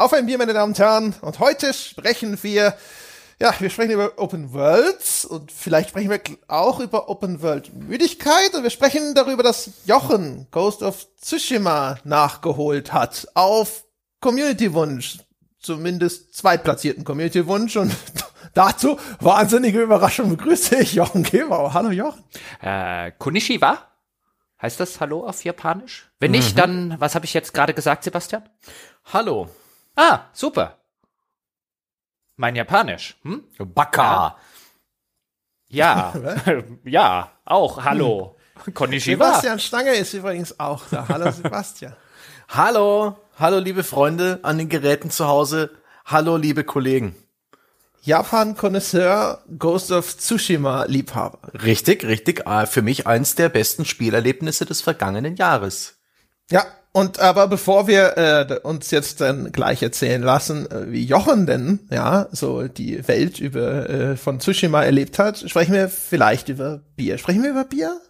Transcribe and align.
Auf 0.00 0.14
ein 0.14 0.24
Bier, 0.24 0.38
meine 0.38 0.54
Damen 0.54 0.72
und 0.72 0.78
Herren. 0.78 1.14
Und 1.20 1.40
heute 1.40 1.74
sprechen 1.74 2.42
wir, 2.42 2.74
ja, 3.38 3.52
wir 3.58 3.68
sprechen 3.68 3.90
über 3.90 4.12
Open 4.16 4.54
Worlds 4.54 5.26
und 5.26 5.52
vielleicht 5.52 5.90
sprechen 5.90 6.08
wir 6.08 6.20
auch 6.48 6.80
über 6.80 7.10
Open 7.10 7.42
World 7.42 7.70
Müdigkeit 7.74 8.54
und 8.54 8.62
wir 8.62 8.70
sprechen 8.70 9.14
darüber, 9.14 9.42
dass 9.42 9.68
Jochen 9.84 10.46
Ghost 10.52 10.82
of 10.82 11.06
Tsushima 11.20 11.98
nachgeholt 12.04 12.94
hat 12.94 13.28
auf 13.34 13.84
Community-Wunsch. 14.22 15.18
Zumindest 15.60 16.34
zweitplatzierten 16.34 17.04
Community-Wunsch 17.04 17.76
und 17.76 17.94
dazu 18.54 18.96
wahnsinnige 19.20 19.82
Überraschung 19.82 20.30
begrüße 20.30 20.76
ich 20.76 20.94
Jochen 20.94 21.24
Gebauer. 21.24 21.74
Hallo 21.74 21.90
Jochen. 21.90 22.24
Äh, 22.62 23.12
Konnichiwa? 23.18 23.86
Heißt 24.62 24.80
das 24.80 24.98
Hallo 24.98 25.26
auf 25.26 25.44
Japanisch? 25.44 26.10
Wenn 26.20 26.30
nicht, 26.30 26.54
Mhm. 26.54 26.58
dann, 26.58 26.96
was 27.00 27.14
habe 27.14 27.26
ich 27.26 27.34
jetzt 27.34 27.52
gerade 27.52 27.74
gesagt, 27.74 28.04
Sebastian? 28.04 28.48
Hallo. 29.12 29.50
Ah, 29.96 30.20
super. 30.32 30.78
Mein 32.36 32.56
Japanisch. 32.56 33.16
Hm? 33.22 33.44
Baka. 33.58 34.36
Ja. 35.68 36.12
ja, 36.84 37.30
auch 37.44 37.84
Hallo. 37.84 38.36
Konnichiwa. 38.74 39.26
Sebastian 39.26 39.58
Stange 39.58 39.94
ist 39.94 40.12
übrigens 40.14 40.58
auch 40.60 40.82
da. 40.90 41.06
Hallo 41.08 41.30
Sebastian. 41.32 41.94
Hallo. 42.48 43.16
Hallo, 43.38 43.58
liebe 43.58 43.84
Freunde 43.84 44.40
an 44.42 44.58
den 44.58 44.68
Geräten 44.68 45.10
zu 45.10 45.26
Hause. 45.26 45.70
Hallo, 46.04 46.36
liebe 46.36 46.64
Kollegen. 46.64 47.14
Japan-Konnoisseur, 48.02 49.42
Ghost 49.58 49.92
of 49.92 50.16
Tsushima-Liebhaber. 50.16 51.38
Richtig, 51.62 52.04
richtig. 52.04 52.46
Äh, 52.46 52.66
Für 52.66 52.82
mich 52.82 53.06
eins 53.06 53.34
der 53.34 53.48
besten 53.50 53.84
Spielerlebnisse 53.84 54.64
des 54.64 54.80
vergangenen 54.80 55.36
Jahres. 55.36 55.98
Ja, 56.50 56.64
und 56.92 57.20
aber 57.20 57.46
bevor 57.46 57.86
wir 57.86 58.16
äh, 58.16 58.58
uns 58.62 58.90
jetzt 58.90 59.20
dann 59.20 59.52
gleich 59.52 59.82
erzählen 59.82 60.22
lassen, 60.22 60.70
äh, 60.70 60.90
wie 60.90 61.04
Jochen 61.04 61.46
denn, 61.46 61.80
ja, 61.90 62.26
so 62.32 62.66
die 62.66 63.06
Welt 63.06 63.38
über 63.38 63.88
äh, 63.88 64.16
von 64.16 64.40
Tsushima 64.40 64.82
erlebt 64.82 65.18
hat, 65.18 65.38
sprechen 65.38 65.72
wir 65.72 65.88
vielleicht 65.88 66.48
über 66.48 66.80
Bier. 66.96 67.18
Sprechen 67.18 67.42
wir 67.42 67.50
über 67.50 67.64
Bier? 67.64 68.00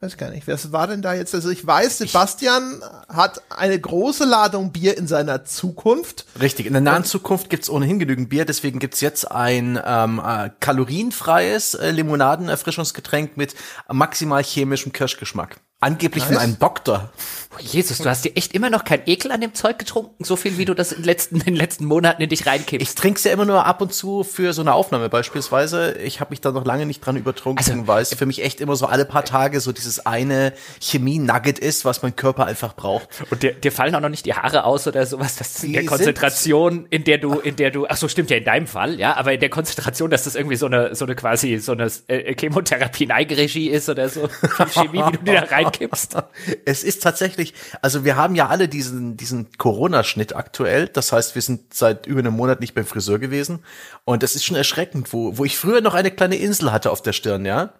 Weiß 0.00 0.18
gar 0.18 0.30
nicht. 0.30 0.46
Was 0.46 0.72
war 0.72 0.88
denn 0.88 1.00
da 1.00 1.14
jetzt? 1.14 1.34
Also 1.34 1.48
ich 1.48 1.66
weiß, 1.66 1.98
Sebastian 1.98 2.82
hat 3.08 3.40
eine 3.48 3.80
große 3.80 4.26
Ladung 4.26 4.70
Bier 4.70 4.98
in 4.98 5.06
seiner 5.06 5.44
Zukunft. 5.46 6.26
Richtig. 6.38 6.66
In 6.66 6.74
der 6.74 6.82
nahen 6.82 7.04
Zukunft 7.04 7.48
gibt's 7.48 7.70
ohnehin 7.70 7.98
genügend 7.98 8.28
Bier, 8.28 8.44
deswegen 8.44 8.78
gibt's 8.78 9.00
jetzt 9.00 9.30
ein 9.30 9.80
ähm, 9.82 10.20
äh, 10.22 10.50
kalorienfreies 10.60 11.74
äh, 11.74 11.92
Limonadenerfrischungsgetränk 11.92 13.38
mit 13.38 13.54
maximal 13.90 14.42
chemischem 14.42 14.92
Kirschgeschmack. 14.92 15.60
Angeblich 15.80 16.24
von 16.24 16.34
Nice. 16.34 16.42
einem 16.44 16.58
Doktor. 16.58 17.10
Jesus, 17.60 17.98
du 17.98 18.08
hast 18.08 18.24
dir 18.24 18.36
echt 18.36 18.52
immer 18.54 18.70
noch 18.70 18.84
kein 18.84 19.00
Ekel 19.06 19.32
an 19.32 19.40
dem 19.40 19.54
Zeug 19.54 19.78
getrunken, 19.78 20.24
so 20.24 20.36
viel 20.36 20.58
wie 20.58 20.64
du 20.64 20.74
das 20.74 20.92
in 20.92 20.98
den 21.02 21.04
letzten, 21.06 21.36
in 21.36 21.44
den 21.44 21.56
letzten 21.56 21.84
Monaten 21.84 22.22
in 22.22 22.28
dich 22.28 22.40
Ich 22.40 22.46
reinkippst. 22.46 22.98
trink's 22.98 23.24
ja 23.24 23.32
immer 23.32 23.44
nur 23.44 23.64
ab 23.66 23.80
und 23.80 23.92
zu 23.92 24.24
für 24.24 24.52
so 24.52 24.62
eine 24.62 24.74
Aufnahme 24.74 25.08
beispielsweise. 25.08 25.92
Ich 25.98 26.20
habe 26.20 26.30
mich 26.30 26.40
da 26.40 26.52
noch 26.52 26.64
lange 26.64 26.86
nicht 26.86 27.00
dran 27.04 27.16
übertrunken, 27.16 27.64
Also- 27.64 27.86
weil 27.86 28.02
es 28.02 28.14
für 28.14 28.26
mich 28.26 28.42
echt 28.44 28.60
immer 28.60 28.76
so 28.76 28.86
alle 28.86 29.04
paar 29.04 29.24
Tage 29.24 29.60
so 29.60 29.72
dieses 29.72 30.04
eine 30.06 30.52
Chemie-Nugget 30.80 31.58
ist, 31.58 31.84
was 31.84 32.02
mein 32.02 32.14
Körper 32.16 32.46
einfach 32.46 32.74
braucht. 32.74 33.08
Und 33.30 33.42
dir, 33.42 33.52
dir 33.52 33.72
fallen 33.72 33.94
auch 33.94 34.00
noch 34.00 34.08
nicht 34.08 34.26
die 34.26 34.34
Haare 34.34 34.64
aus 34.64 34.86
oder 34.86 35.04
sowas. 35.06 35.36
Das 35.36 35.56
ist 35.56 35.64
in 35.64 35.72
der 35.72 35.84
Konzentration, 35.86 36.86
in 36.90 37.04
der 37.04 37.18
du, 37.18 37.34
in 37.40 37.56
der 37.56 37.70
du, 37.70 37.86
ach 37.88 37.96
so, 37.96 38.08
stimmt 38.08 38.30
ja 38.30 38.36
in 38.36 38.44
deinem 38.44 38.66
Fall, 38.66 38.98
ja, 38.98 39.16
aber 39.16 39.32
in 39.32 39.40
der 39.40 39.50
Konzentration, 39.50 40.10
dass 40.10 40.24
das 40.24 40.34
irgendwie 40.34 40.56
so 40.56 40.66
eine, 40.66 40.94
so 40.94 41.04
eine 41.04 41.14
quasi, 41.14 41.58
so 41.58 41.72
eine 41.72 41.90
äh, 42.08 42.34
Chemotherapie 42.34 43.04
in 43.04 43.10
Eigenregie 43.10 43.68
ist 43.70 43.88
oder 43.88 44.08
so, 44.08 44.28
Chemie, 44.72 45.02
wie 45.06 45.12
du 45.12 45.18
die 45.24 45.32
da 45.32 45.40
reinkippst. 45.40 46.16
Es 46.64 46.84
ist 46.84 47.02
tatsächlich, 47.02 47.45
also 47.82 48.04
wir 48.04 48.16
haben 48.16 48.34
ja 48.34 48.48
alle 48.48 48.68
diesen, 48.68 49.16
diesen 49.16 49.50
Corona-Schnitt 49.58 50.34
aktuell. 50.34 50.88
Das 50.88 51.12
heißt, 51.12 51.34
wir 51.34 51.42
sind 51.42 51.74
seit 51.74 52.06
über 52.06 52.20
einem 52.20 52.34
Monat 52.34 52.60
nicht 52.60 52.74
beim 52.74 52.86
Friseur 52.86 53.18
gewesen. 53.18 53.64
Und 54.04 54.22
das 54.22 54.34
ist 54.34 54.44
schon 54.44 54.56
erschreckend, 54.56 55.12
wo, 55.12 55.38
wo 55.38 55.44
ich 55.44 55.58
früher 55.58 55.80
noch 55.80 55.94
eine 55.94 56.10
kleine 56.10 56.36
Insel 56.36 56.72
hatte 56.72 56.90
auf 56.90 57.02
der 57.02 57.12
Stirn, 57.12 57.44
ja. 57.44 57.72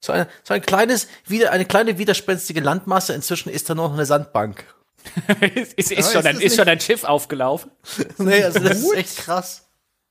So, 0.00 0.12
eine, 0.12 0.28
so 0.44 0.54
ein 0.54 0.62
kleines, 0.62 1.08
wieder, 1.26 1.52
eine 1.52 1.64
kleine 1.64 1.98
widerspenstige 1.98 2.60
Landmasse. 2.60 3.14
Inzwischen 3.14 3.48
ist 3.48 3.68
da 3.68 3.74
noch 3.74 3.92
eine 3.92 4.06
Sandbank. 4.06 4.64
ist, 5.54 5.92
ist, 5.92 6.12
schon 6.12 6.20
ist 6.20 6.26
ein, 6.26 6.40
ist 6.40 6.56
schon 6.56 6.68
ein 6.68 6.80
Schiff 6.80 7.04
aufgelaufen. 7.04 7.70
Nee, 8.18 8.42
also 8.42 8.60
das 8.60 8.78
ist 8.78 8.94
echt 8.94 9.16
krass. 9.18 9.62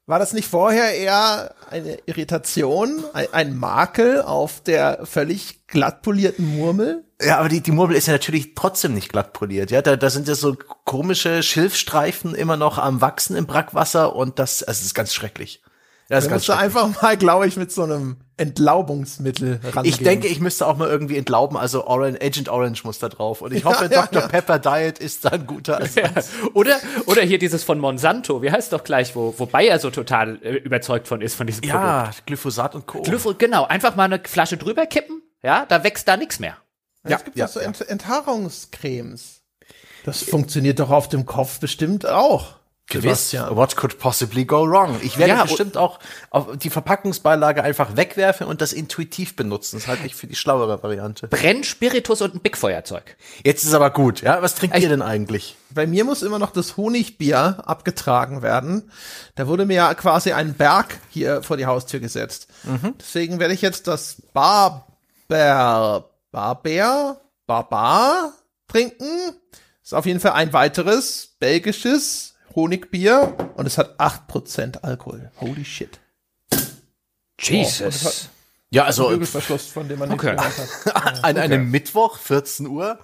War 0.07 0.19
das 0.19 0.33
nicht 0.33 0.47
vorher 0.47 0.93
eher 0.93 1.55
eine 1.69 1.97
Irritation, 2.05 3.03
ein, 3.13 3.27
ein 3.31 3.57
Makel 3.57 4.21
auf 4.21 4.61
der 4.61 5.05
völlig 5.05 5.65
glatt 5.65 6.03
polierten 6.03 6.45
Murmel? 6.45 7.04
Ja, 7.21 7.37
aber 7.39 7.47
die, 7.47 7.61
die 7.61 7.71
Murmel 7.71 7.95
ist 7.95 8.07
ja 8.07 8.13
natürlich 8.13 8.55
trotzdem 8.55 8.93
nicht 8.93 9.09
glatt 9.09 9.31
poliert. 9.31 9.71
Ja, 9.71 9.81
da, 9.81 9.95
da 9.95 10.09
sind 10.09 10.27
ja 10.27 10.35
so 10.35 10.57
komische 10.83 11.43
Schilfstreifen 11.43 12.35
immer 12.35 12.57
noch 12.57 12.77
am 12.77 12.99
Wachsen 12.99 13.37
im 13.37 13.45
Brackwasser 13.45 14.15
und 14.15 14.37
das, 14.37 14.63
also 14.63 14.79
das 14.79 14.85
ist 14.85 14.93
ganz 14.95 15.13
schrecklich. 15.13 15.61
Ja, 16.09 16.17
das 16.17 16.29
musst 16.29 16.47
du 16.47 16.53
einfach 16.53 17.01
mal, 17.01 17.17
glaube 17.17 17.47
ich, 17.47 17.55
mit 17.57 17.71
so 17.71 17.81
einem 17.81 18.17
Entlaubungsmittel 18.37 19.59
rangehen. 19.63 19.85
ich 19.85 19.97
denke, 19.97 20.27
ich 20.27 20.39
müsste 20.39 20.67
auch 20.67 20.77
mal 20.77 20.87
irgendwie 20.87 21.17
entlauben, 21.17 21.57
also 21.57 21.87
Orange, 21.87 22.21
Agent 22.21 22.49
Orange 22.49 22.81
muss 22.83 22.99
da 22.99 23.09
drauf. 23.09 23.41
Und 23.41 23.53
ich 23.53 23.63
Ja, 23.63 23.65
hoffe, 23.71 23.89
ja, 23.91 24.03
Dr. 24.03 24.21
ja. 24.21 24.27
Pepper 24.27 24.59
Diet 24.59 24.99
ist 24.99 25.25
da 25.25 25.29
ein 25.29 25.47
guter 25.47 25.73
Ersatz. 25.79 26.29
Oder, 26.53 26.75
oder 27.07 27.23
hier 27.23 27.39
dieses 27.39 27.63
von 27.63 27.79
Monsanto, 27.79 28.43
wie 28.43 28.51
heißt 28.51 28.71
doch 28.71 28.83
gleich, 28.83 29.15
wo, 29.15 29.33
wo 29.37 29.47
Bayer 29.47 29.79
so 29.79 29.89
total 29.89 30.37
äh, 30.43 30.57
überzeugt 30.57 31.07
von 31.07 31.21
ist, 31.21 31.33
von 31.33 31.47
diesem 31.47 31.61
Produkt. 31.61 31.83
Ja, 31.83 32.11
Glyphosat 32.27 32.75
und 32.75 32.85
Co. 32.85 33.01
Glyph 33.01 33.27
genau, 33.39 33.65
einfach 33.65 33.95
mal 33.95 34.03
eine 34.03 34.19
Flasche 34.23 34.57
drüber 34.57 34.85
kippen, 34.85 35.23
ja, 35.41 35.65
da 35.67 35.83
wächst 35.83 36.07
da 36.07 36.17
nichts 36.17 36.39
mehr. 36.39 36.57
Ja, 37.07 37.17
es 37.17 37.23
gibt 37.23 37.37
ja, 37.37 37.47
so 37.47 37.59
ja. 37.59 37.65
Ent 37.67 37.81
Enthaarungscremes. 37.87 39.41
Das 40.03 40.21
funktioniert 40.23 40.79
doch 40.79 40.91
auf 40.91 41.09
dem 41.09 41.25
Kopf 41.25 41.59
bestimmt 41.59 42.05
auch. 42.05 42.55
Gewiss. 42.87 43.31
Sebastian. 43.31 43.55
What 43.55 43.75
could 43.75 43.97
possibly 43.97 44.45
go 44.45 44.57
wrong? 44.69 44.99
Ich 45.01 45.17
werde 45.17 45.33
Ja, 45.33 45.41
bestimmt 45.41 45.75
auch 45.75 45.97
auf 46.29 46.55
die 46.57 46.69
Verpackungsbeilage 46.69 47.63
einfach 47.63 47.97
wegwerfen 47.97 48.45
und 48.45 48.61
das 48.61 48.73
intuitiv 48.73 49.35
benutzen. 49.35 49.77
Das 49.79 49.87
halte 49.87 50.05
ich 50.05 50.13
für 50.13 50.27
die 50.27 50.35
schlauere 50.35 50.83
Variante. 50.83 51.27
Brennspiritus 51.27 52.21
und 52.21 52.35
ein 52.35 52.41
Bigfeuerzeug. 52.41 53.17
Jetzt 53.43 53.63
ist 53.63 53.73
aber 53.73 53.89
gut, 53.89 54.21
ja? 54.21 54.39
Was 54.43 54.53
trinkt 54.53 54.77
Ich- 54.77 54.83
ihr 54.83 54.89
denn 54.89 55.01
eigentlich? 55.01 55.55
Bei 55.71 55.87
mir 55.87 56.03
muss 56.05 56.21
immer 56.21 56.37
noch 56.37 56.51
das 56.51 56.77
Honigbier 56.77 57.63
abgetragen 57.65 58.43
werden. 58.43 58.91
Da 59.33 59.47
wurde 59.47 59.65
mir 59.65 59.73
ja 59.77 59.93
quasi 59.95 60.33
ein 60.33 60.53
Berg 60.53 60.99
hier 61.09 61.41
vor 61.41 61.57
die 61.57 61.65
Haustür 61.65 61.99
gesetzt. 61.99 62.47
Deswegen 62.99 63.39
werde 63.39 63.55
ich 63.55 63.63
jetzt 63.63 63.87
das 63.87 64.21
Barber, 64.31 64.85
Barber, 66.35 67.21
Barbar 67.47 68.33
trinken. 68.67 69.07
Ist 69.81 69.93
auf 69.93 70.05
jeden 70.05 70.19
Fall 70.19 70.33
ein 70.33 70.51
weiteres 70.51 71.37
belgisches 71.39 72.35
Honigbier 72.53 73.33
und 73.55 73.65
es 73.65 73.77
hat 73.77 73.97
8% 74.01 74.81
Alkohol. 74.83 75.31
Holy 75.39 75.63
shit. 75.63 76.01
Jesus. 77.39 78.27
Ja, 78.69 78.83
also 78.83 79.07
Bügelverschluss, 79.07 79.67
von 79.67 79.87
dem 79.87 79.99
man 79.99 80.09
nicht 80.09 80.19
Okay. 80.19 80.35
gehört 80.35 80.85
hat. 81.05 81.23
an 81.23 81.37
einem 81.37 81.71
Mittwoch, 81.71 82.17
14 82.17 82.67
Uhr. 82.67 82.99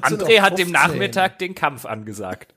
André 0.00 0.40
hat 0.40 0.58
dem 0.58 0.70
15. 0.70 0.72
Nachmittag 0.72 1.38
den 1.38 1.54
Kampf 1.54 1.84
angesagt. 1.84 2.52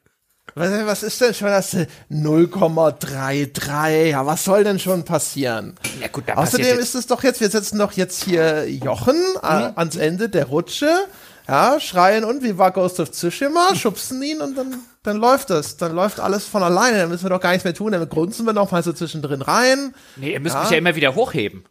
Was, 0.56 0.70
was 0.86 1.04
ist 1.04 1.22
denn 1.22 1.34
schon 1.34 1.48
das 1.48 1.76
0,33? 2.10 4.10
Ja, 4.10 4.26
was 4.26 4.44
soll 4.44 4.64
denn 4.64 4.80
schon 4.80 5.04
passieren? 5.06 5.76
Ja 6.02 6.08
gut, 6.08 6.24
da 6.28 6.34
Außerdem 6.36 6.80
ist 6.80 6.96
es 6.96 7.08
doch 7.08 7.24
jetzt, 7.24 7.40
wir 7.42 7.50
setzen 7.50 7.80
doch 7.80 7.92
jetzt 7.94 8.24
hier 8.24 8.70
Jochen 8.70 9.16
äh, 9.44 9.70
Mhm. 9.70 9.74
ans 9.76 9.96
Ende 9.96 10.30
der 10.30 10.46
Rutsche, 10.46 10.90
ja, 11.48 11.80
schreien 11.80 12.24
und 12.24 12.44
wie 12.44 12.58
war 12.58 12.72
Ghost 12.72 13.00
of 13.00 13.12
Tsushima, 13.12 13.76
schubsen 13.76 14.22
ihn 14.24 14.42
und 14.42 14.58
dann, 14.58 14.76
dann 15.04 15.18
läuft 15.18 15.50
das. 15.50 15.78
Dann 15.78 15.94
läuft 15.96 16.20
alles 16.20 16.46
von 16.46 16.64
alleine, 16.64 16.98
dann 17.00 17.10
müssen 17.10 17.24
wir 17.26 17.30
doch 17.30 17.40
gar 17.42 17.52
nichts 17.52 17.64
mehr 17.64 17.74
tun, 17.74 17.92
dann 17.94 18.08
grunzen 18.10 18.46
wir 18.46 18.54
noch 18.54 18.72
mal 18.72 18.84
so 18.84 18.94
zwischendrin 18.94 19.42
rein. 19.42 19.94
Nee, 20.18 20.34
ihr 20.34 20.40
müsst 20.40 20.56
Ja. 20.56 20.62
mich 20.64 20.72
ja 20.72 20.78
immer 20.78 20.96
wieder 20.96 21.16
hochheben. 21.16 21.66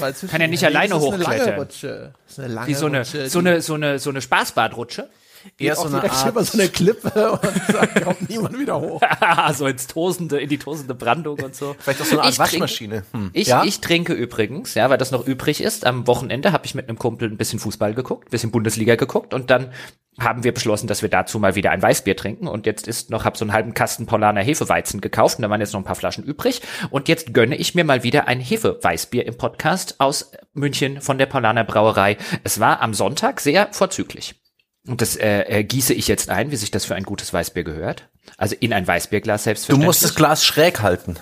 Mal 0.00 0.14
Kann 0.30 0.40
ja 0.40 0.46
nicht 0.46 0.64
alleine 0.64 0.94
das 0.94 1.02
ist 1.02 1.08
eine 1.12 1.22
lange 1.24 1.34
hochklettern. 1.40 1.60
Rutsche. 1.60 2.12
Das 2.26 2.32
ist 2.32 2.38
eine 2.44 2.54
lange 2.54 2.68
Wie 2.68 2.74
so 2.74 2.86
eine, 2.86 2.98
Rutsche. 3.00 3.28
so 3.28 3.38
eine, 3.40 3.60
so 3.60 3.74
eine, 3.74 3.98
so 3.98 4.10
eine 4.10 4.22
Spaßbadrutsche. 4.22 5.10
Eher 5.58 5.76
so 5.76 5.82
auch 5.82 5.86
eine 5.86 6.10
Art, 6.10 6.28
über 6.28 6.44
so 6.44 6.58
eine 6.58 6.68
Klippe 6.68 7.32
und 7.32 8.02
kommt 8.04 8.28
niemand 8.28 8.58
wieder 8.58 8.80
hoch. 8.80 9.00
so 9.54 9.66
ins 9.66 9.86
tosende, 9.86 10.40
in 10.40 10.48
die 10.48 10.58
tosende 10.58 10.94
Brandung 10.94 11.38
und 11.40 11.54
so. 11.54 11.74
vielleicht 11.78 12.00
auch 12.00 12.06
so 12.06 12.12
eine 12.18 12.22
Art 12.22 12.32
Ich 12.32 12.38
trinke- 12.38 12.52
Waschmaschine. 12.62 13.04
Hm. 13.12 13.30
Ich, 13.32 13.48
ja? 13.48 13.64
ich 13.64 13.80
trinke 13.80 14.12
übrigens, 14.12 14.74
ja, 14.74 14.90
weil 14.90 14.98
das 14.98 15.10
noch 15.10 15.26
übrig 15.26 15.60
ist. 15.60 15.86
Am 15.86 16.06
Wochenende 16.06 16.52
habe 16.52 16.66
ich 16.66 16.74
mit 16.74 16.88
einem 16.88 16.98
Kumpel 16.98 17.28
ein 17.30 17.36
bisschen 17.36 17.58
Fußball 17.58 17.94
geguckt, 17.94 18.28
ein 18.28 18.30
bisschen 18.30 18.50
Bundesliga 18.50 18.96
geguckt 18.96 19.34
und 19.34 19.50
dann 19.50 19.72
haben 20.20 20.44
wir 20.44 20.52
beschlossen, 20.52 20.88
dass 20.88 21.00
wir 21.00 21.08
dazu 21.08 21.38
mal 21.38 21.54
wieder 21.54 21.70
ein 21.70 21.80
Weißbier 21.80 22.14
trinken 22.16 22.46
und 22.46 22.66
jetzt 22.66 22.86
ist 22.86 23.08
noch, 23.08 23.24
hab 23.24 23.38
so 23.38 23.44
einen 23.46 23.54
halben 23.54 23.72
Kasten 23.72 24.04
Paulaner 24.04 24.42
Hefeweizen 24.42 25.00
gekauft 25.00 25.38
und 25.38 25.42
da 25.42 25.48
waren 25.48 25.60
jetzt 25.60 25.72
noch 25.72 25.80
ein 25.80 25.84
paar 25.84 25.94
Flaschen 25.96 26.22
übrig 26.22 26.60
und 26.90 27.08
jetzt 27.08 27.32
gönne 27.32 27.56
ich 27.56 27.74
mir 27.74 27.84
mal 27.84 28.02
wieder 28.02 28.28
ein 28.28 28.38
Hefeweißbier 28.38 29.24
im 29.26 29.38
Podcast 29.38 29.96
aus 30.00 30.32
München 30.52 31.00
von 31.00 31.16
der 31.16 31.24
Paulaner 31.26 31.64
Brauerei. 31.64 32.18
Es 32.44 32.60
war 32.60 32.82
am 32.82 32.92
Sonntag 32.92 33.40
sehr 33.40 33.68
vorzüglich. 33.72 34.34
Und 34.86 35.00
das 35.00 35.16
äh, 35.16 35.42
äh, 35.42 35.64
gieße 35.64 35.94
ich 35.94 36.08
jetzt 36.08 36.28
ein, 36.28 36.50
wie 36.50 36.56
sich 36.56 36.70
das 36.72 36.84
für 36.84 36.94
ein 36.96 37.04
gutes 37.04 37.32
Weißbier 37.32 37.62
gehört. 37.64 38.08
Also 38.36 38.56
in 38.58 38.72
ein 38.72 38.86
Weißbierglas 38.86 39.42
Du 39.42 39.44
selbstverständlich. 39.44 39.86
musst 39.86 40.02
das 40.02 40.14
Glas 40.14 40.44
schräg 40.44 40.80
halten. 40.80 41.16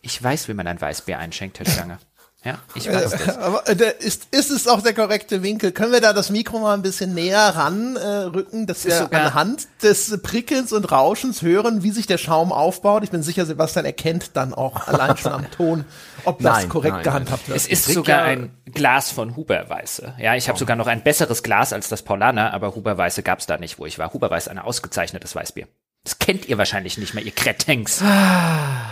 ich 0.00 0.22
weiß, 0.22 0.48
wie 0.48 0.54
man 0.54 0.66
ein 0.66 0.80
Weißbier 0.80 1.18
einschenkt, 1.18 1.58
Herr 1.58 1.66
Stange. 1.66 1.98
Ja, 2.44 2.58
ich 2.74 2.88
weiß 2.92 3.10
das. 3.12 3.38
Aber 3.38 3.68
äh, 3.68 3.94
ist, 4.00 4.26
ist 4.32 4.50
es 4.50 4.66
auch 4.66 4.80
der 4.82 4.94
korrekte 4.94 5.42
Winkel? 5.44 5.70
Können 5.70 5.92
wir 5.92 6.00
da 6.00 6.12
das 6.12 6.28
Mikro 6.30 6.58
mal 6.58 6.74
ein 6.74 6.82
bisschen 6.82 7.14
näher 7.14 7.38
ranrücken, 7.54 7.96
äh, 7.96 8.08
rücken, 8.36 8.66
dass 8.66 8.84
wir 8.84 8.96
sogar- 8.98 9.26
anhand 9.26 9.68
des 9.82 10.20
Prickelns 10.22 10.72
und 10.72 10.90
Rauschens 10.90 11.42
hören, 11.42 11.84
wie 11.84 11.92
sich 11.92 12.06
der 12.08 12.18
Schaum 12.18 12.50
aufbaut? 12.52 13.04
Ich 13.04 13.10
bin 13.10 13.22
sicher, 13.22 13.46
Sebastian 13.46 13.84
erkennt 13.84 14.30
dann 14.36 14.54
auch 14.54 14.88
allein 14.88 15.16
schon 15.16 15.32
am 15.32 15.50
Ton, 15.52 15.84
ob 16.24 16.40
das 16.40 16.58
Nein, 16.58 16.68
korrekt 16.68 16.94
nein, 16.94 17.04
gehandhabt 17.04 17.46
wird. 17.48 17.56
Es 17.56 17.68
ist 17.68 17.84
sogar 17.84 18.18
ja- 18.18 18.24
ein 18.24 18.50
Glas 18.72 19.12
von 19.12 19.36
Huberweiße. 19.36 20.14
Ja, 20.18 20.34
ich 20.34 20.48
habe 20.48 20.58
sogar 20.58 20.74
noch 20.74 20.88
ein 20.88 21.04
besseres 21.04 21.44
Glas 21.44 21.72
als 21.72 21.88
das 21.88 22.02
Paulaner, 22.02 22.52
aber 22.54 22.74
Huberweiße 22.74 23.22
gab's 23.22 23.46
da 23.46 23.56
nicht, 23.58 23.78
wo 23.78 23.86
ich 23.86 23.98
war. 24.00 24.12
Huberweiß 24.12 24.48
ein 24.48 24.58
ausgezeichnetes 24.58 25.36
Weißbier. 25.36 25.68
Das 26.04 26.18
kennt 26.18 26.48
ihr 26.48 26.58
wahrscheinlich 26.58 26.98
nicht 26.98 27.14
mehr, 27.14 27.22
ihr 27.24 27.30
Kretengs. 27.30 28.00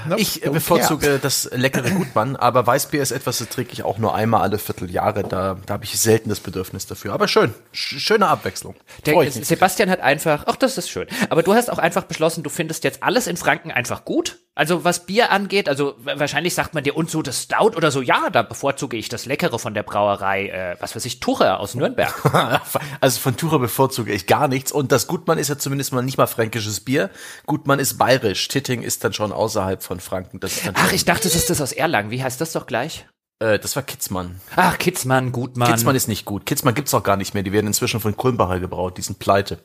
Nope, 0.09 0.21
Ich 0.21 0.47
äh, 0.47 0.49
bevorzuge 0.51 1.19
das 1.19 1.49
leckere 1.53 1.91
Gutmann, 1.91 2.37
aber 2.37 2.65
Weißbier 2.69 3.03
ist 3.03 3.11
etwas, 3.11 3.39
das 3.39 3.49
trinke 3.49 3.73
ich 3.73 3.83
auch 3.83 3.99
nur 3.99 4.15
einmal 4.15 4.43
alle 4.43 4.59
Vierteljahre. 4.59 5.25
Da, 5.25 5.57
da 5.67 5.75
habe 5.75 5.85
ich 5.85 5.99
selten 5.99 6.29
das 6.29 6.39
Bedürfnis 6.39 6.87
dafür. 6.87 7.13
Aber 7.13 7.27
schön, 7.27 7.53
Sch 7.73 7.99
schöne 7.99 8.29
Abwechslung. 8.29 8.77
Der. 9.07 9.29
Sebastian 9.33 9.91
hat 9.91 9.99
einfach, 10.01 10.45
ach, 10.47 10.55
das 10.55 10.79
ist 10.79 10.89
schön. 10.89 11.09
Aber 11.31 11.43
du 11.43 11.53
hast 11.53 11.69
auch 11.69 11.79
einfach 11.79 12.05
beschlossen, 12.05 12.45
du 12.45 12.51
findest 12.51 12.85
jetzt 12.85 13.03
alles 13.03 13.27
in 13.27 13.37
Franken 13.37 13.73
einfach 13.73 14.05
gut. 14.05 14.39
Also 14.55 14.85
was 14.85 15.07
Bier 15.07 15.31
angeht, 15.31 15.69
also 15.69 15.95
wa- 15.99 16.19
wahrscheinlich 16.19 16.55
sagt 16.55 16.75
man 16.75 16.85
dir 16.85 16.95
und 16.97 17.11
so 17.11 17.23
das 17.23 17.45
Stout 17.45 17.77
oder 17.77 17.91
so, 17.91 18.03
ja, 18.03 18.29
da 18.31 18.43
bevorzuge 18.43 18.97
ich 18.97 19.09
das 19.09 19.25
Leckere 19.25 19.59
von 19.59 19.75
der 19.75 19.85
Brauerei, 19.85 20.49
äh, 20.49 20.77
was 20.81 20.95
weiß 20.95 21.05
ich, 21.07 21.19
Tucher 21.19 21.59
aus 21.61 21.75
Nürnberg. 21.75 22.15
Also 23.01 23.21
von 23.21 23.37
Tura 23.37 23.57
bevorzuge 23.59 24.13
ich 24.13 24.27
gar 24.27 24.47
nichts. 24.47 24.71
Und 24.71 24.93
das 24.93 25.07
Gutmann 25.07 25.39
ist 25.39 25.49
ja 25.49 25.57
zumindest 25.59 25.93
mal 25.93 26.03
nicht 26.03 26.19
mal 26.19 26.27
fränkisches 26.27 26.81
Bier. 26.81 27.00
Gutmann 27.47 27.79
ist 27.79 27.97
bayerisch. 27.97 28.47
Titting 28.49 28.83
ist 28.83 29.03
dann 29.03 29.15
schon 29.15 29.33
außerhalb 29.33 29.83
von 29.83 30.01
Franken. 30.01 30.41
Das 30.41 30.53
ist 30.57 30.67
dann 30.67 30.75
Ach, 30.77 30.93
ich 30.93 31.07
dachte, 31.07 31.25
das 31.25 31.35
ist 31.35 31.49
das 31.49 31.61
aus 31.63 31.73
Erlangen. 31.73 32.11
Wie 32.11 32.23
heißt 32.23 32.41
das 32.41 32.53
doch 32.53 32.67
gleich? 32.67 33.07
äh, 33.41 33.59
das 33.59 33.75
war 33.77 33.83
Kitzmann. 33.83 34.41
Ach, 34.57 34.77
Kitzmann, 34.77 35.33
Gutmann. 35.33 35.71
Kitzmann 35.71 35.97
ist 35.97 36.09
nicht 36.09 36.27
gut. 36.27 36.45
Kitzmann 36.45 36.75
gibt's 36.75 36.93
auch 36.93 37.03
gar 37.03 37.17
nicht 37.17 37.33
mehr. 37.33 37.43
Die 37.43 37.53
werden 37.53 37.67
inzwischen 37.67 38.01
von 38.01 38.17
Kulmbacher 38.17 38.61
gebraut. 38.61 38.99
Die 38.99 39.03
sind 39.03 39.19
pleite. 39.19 39.59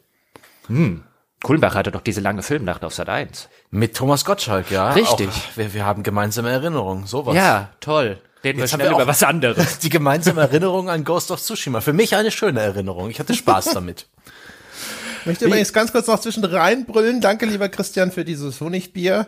Kulmbach 1.43 1.75
hatte 1.75 1.91
doch 1.91 2.01
diese 2.01 2.21
lange 2.21 2.41
Filmnacht 2.41 2.83
auf 2.83 2.93
Sat 2.93 3.09
1. 3.09 3.49
Mit 3.69 3.95
Thomas 3.95 4.25
Gottschalk, 4.25 4.71
ja. 4.71 4.93
Richtig. 4.93 5.29
Auch, 5.29 5.57
wir, 5.57 5.73
wir 5.73 5.85
haben 5.85 6.01
gemeinsame 6.01 6.49
Erinnerungen. 6.49 7.05
Sowas. 7.05 7.35
Ja, 7.35 7.69
toll. 7.81 8.19
Reden 8.43 8.57
wir 8.57 8.63
Jetzt 8.65 8.73
haben 8.73 8.79
schnell 8.79 8.91
wir 8.91 8.95
über 8.95 9.07
was 9.07 9.21
anderes. 9.23 9.79
Die 9.79 9.89
gemeinsame 9.89 10.41
Erinnerung 10.41 10.89
an 10.89 11.03
Ghost 11.03 11.29
of 11.31 11.41
Tsushima. 11.41 11.81
Für 11.81 11.93
mich 11.93 12.15
eine 12.15 12.31
schöne 12.31 12.61
Erinnerung. 12.61 13.09
Ich 13.09 13.19
hatte 13.19 13.33
Spaß 13.33 13.65
damit. 13.73 14.07
Ich 15.25 15.27
möchte 15.27 15.45
übrigens 15.45 15.73
ganz 15.73 15.91
kurz 15.91 16.05
noch 16.05 16.19
zwischen 16.19 16.45
reinbrüllen. 16.45 17.19
Danke, 17.19 17.47
lieber 17.47 17.67
Christian, 17.67 18.11
für 18.11 18.23
dieses 18.23 18.61
Honigbier. 18.61 19.25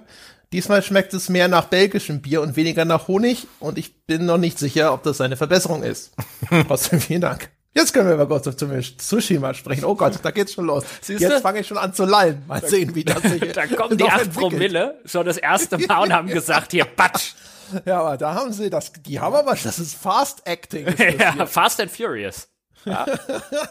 Diesmal 0.53 0.83
schmeckt 0.83 1.11
es 1.15 1.27
mehr 1.27 1.47
nach 1.47 1.65
belgischem 1.65 2.21
Bier 2.21 2.41
und 2.41 2.55
weniger 2.55 2.85
nach 2.85 3.07
Honig. 3.07 3.47
Und 3.59 3.79
ich 3.79 4.05
bin 4.05 4.25
noch 4.27 4.37
nicht 4.37 4.59
sicher, 4.59 4.93
ob 4.93 5.01
das 5.01 5.19
eine 5.21 5.35
Verbesserung 5.37 5.81
ist. 5.81 6.11
Trotzdem 6.67 7.01
vielen 7.01 7.21
Dank. 7.21 7.49
Jetzt 7.73 7.93
können 7.93 8.07
wir 8.07 8.13
über 8.13 8.27
Ghost 8.27 8.47
of 8.47 8.55
Tsushima 8.55 9.55
sprechen. 9.55 9.85
Oh 9.85 9.95
Gott, 9.95 10.19
da 10.21 10.29
geht's 10.29 10.53
schon 10.53 10.67
los. 10.67 10.83
Siehste? 11.01 11.23
Jetzt 11.29 11.41
fange 11.41 11.61
ich 11.61 11.67
schon 11.67 11.77
an 11.79 11.93
zu 11.95 12.05
lallen. 12.05 12.43
Mal 12.47 12.63
sehen, 12.63 12.93
wie 12.93 13.03
das 13.03 13.21
sich 13.23 13.51
Da 13.53 13.65
kommen 13.65 13.97
die 13.97 14.03
noch 14.03 14.11
8 14.11 14.21
entwickelt. 14.21 14.51
Promille 14.51 15.01
schon 15.05 15.25
das 15.25 15.37
erste 15.37 15.79
Mal 15.79 16.03
und 16.03 16.13
haben 16.13 16.27
gesagt, 16.27 16.73
hier, 16.73 16.85
Batsch. 16.85 17.33
Ja, 17.85 18.01
aber 18.01 18.17
da 18.17 18.35
haben 18.35 18.53
sie 18.53 18.69
das, 18.69 18.93
die 18.93 19.19
haben 19.19 19.35
aber, 19.35 19.55
das 19.61 19.79
ist 19.79 19.95
Fast 19.95 20.45
Acting. 20.47 20.85
Ist 20.87 20.99
das 20.99 21.35
Ja. 21.35 21.45
Fast 21.47 21.81
and 21.81 21.91
Furious. 21.91 22.47
Ja. 22.85 23.05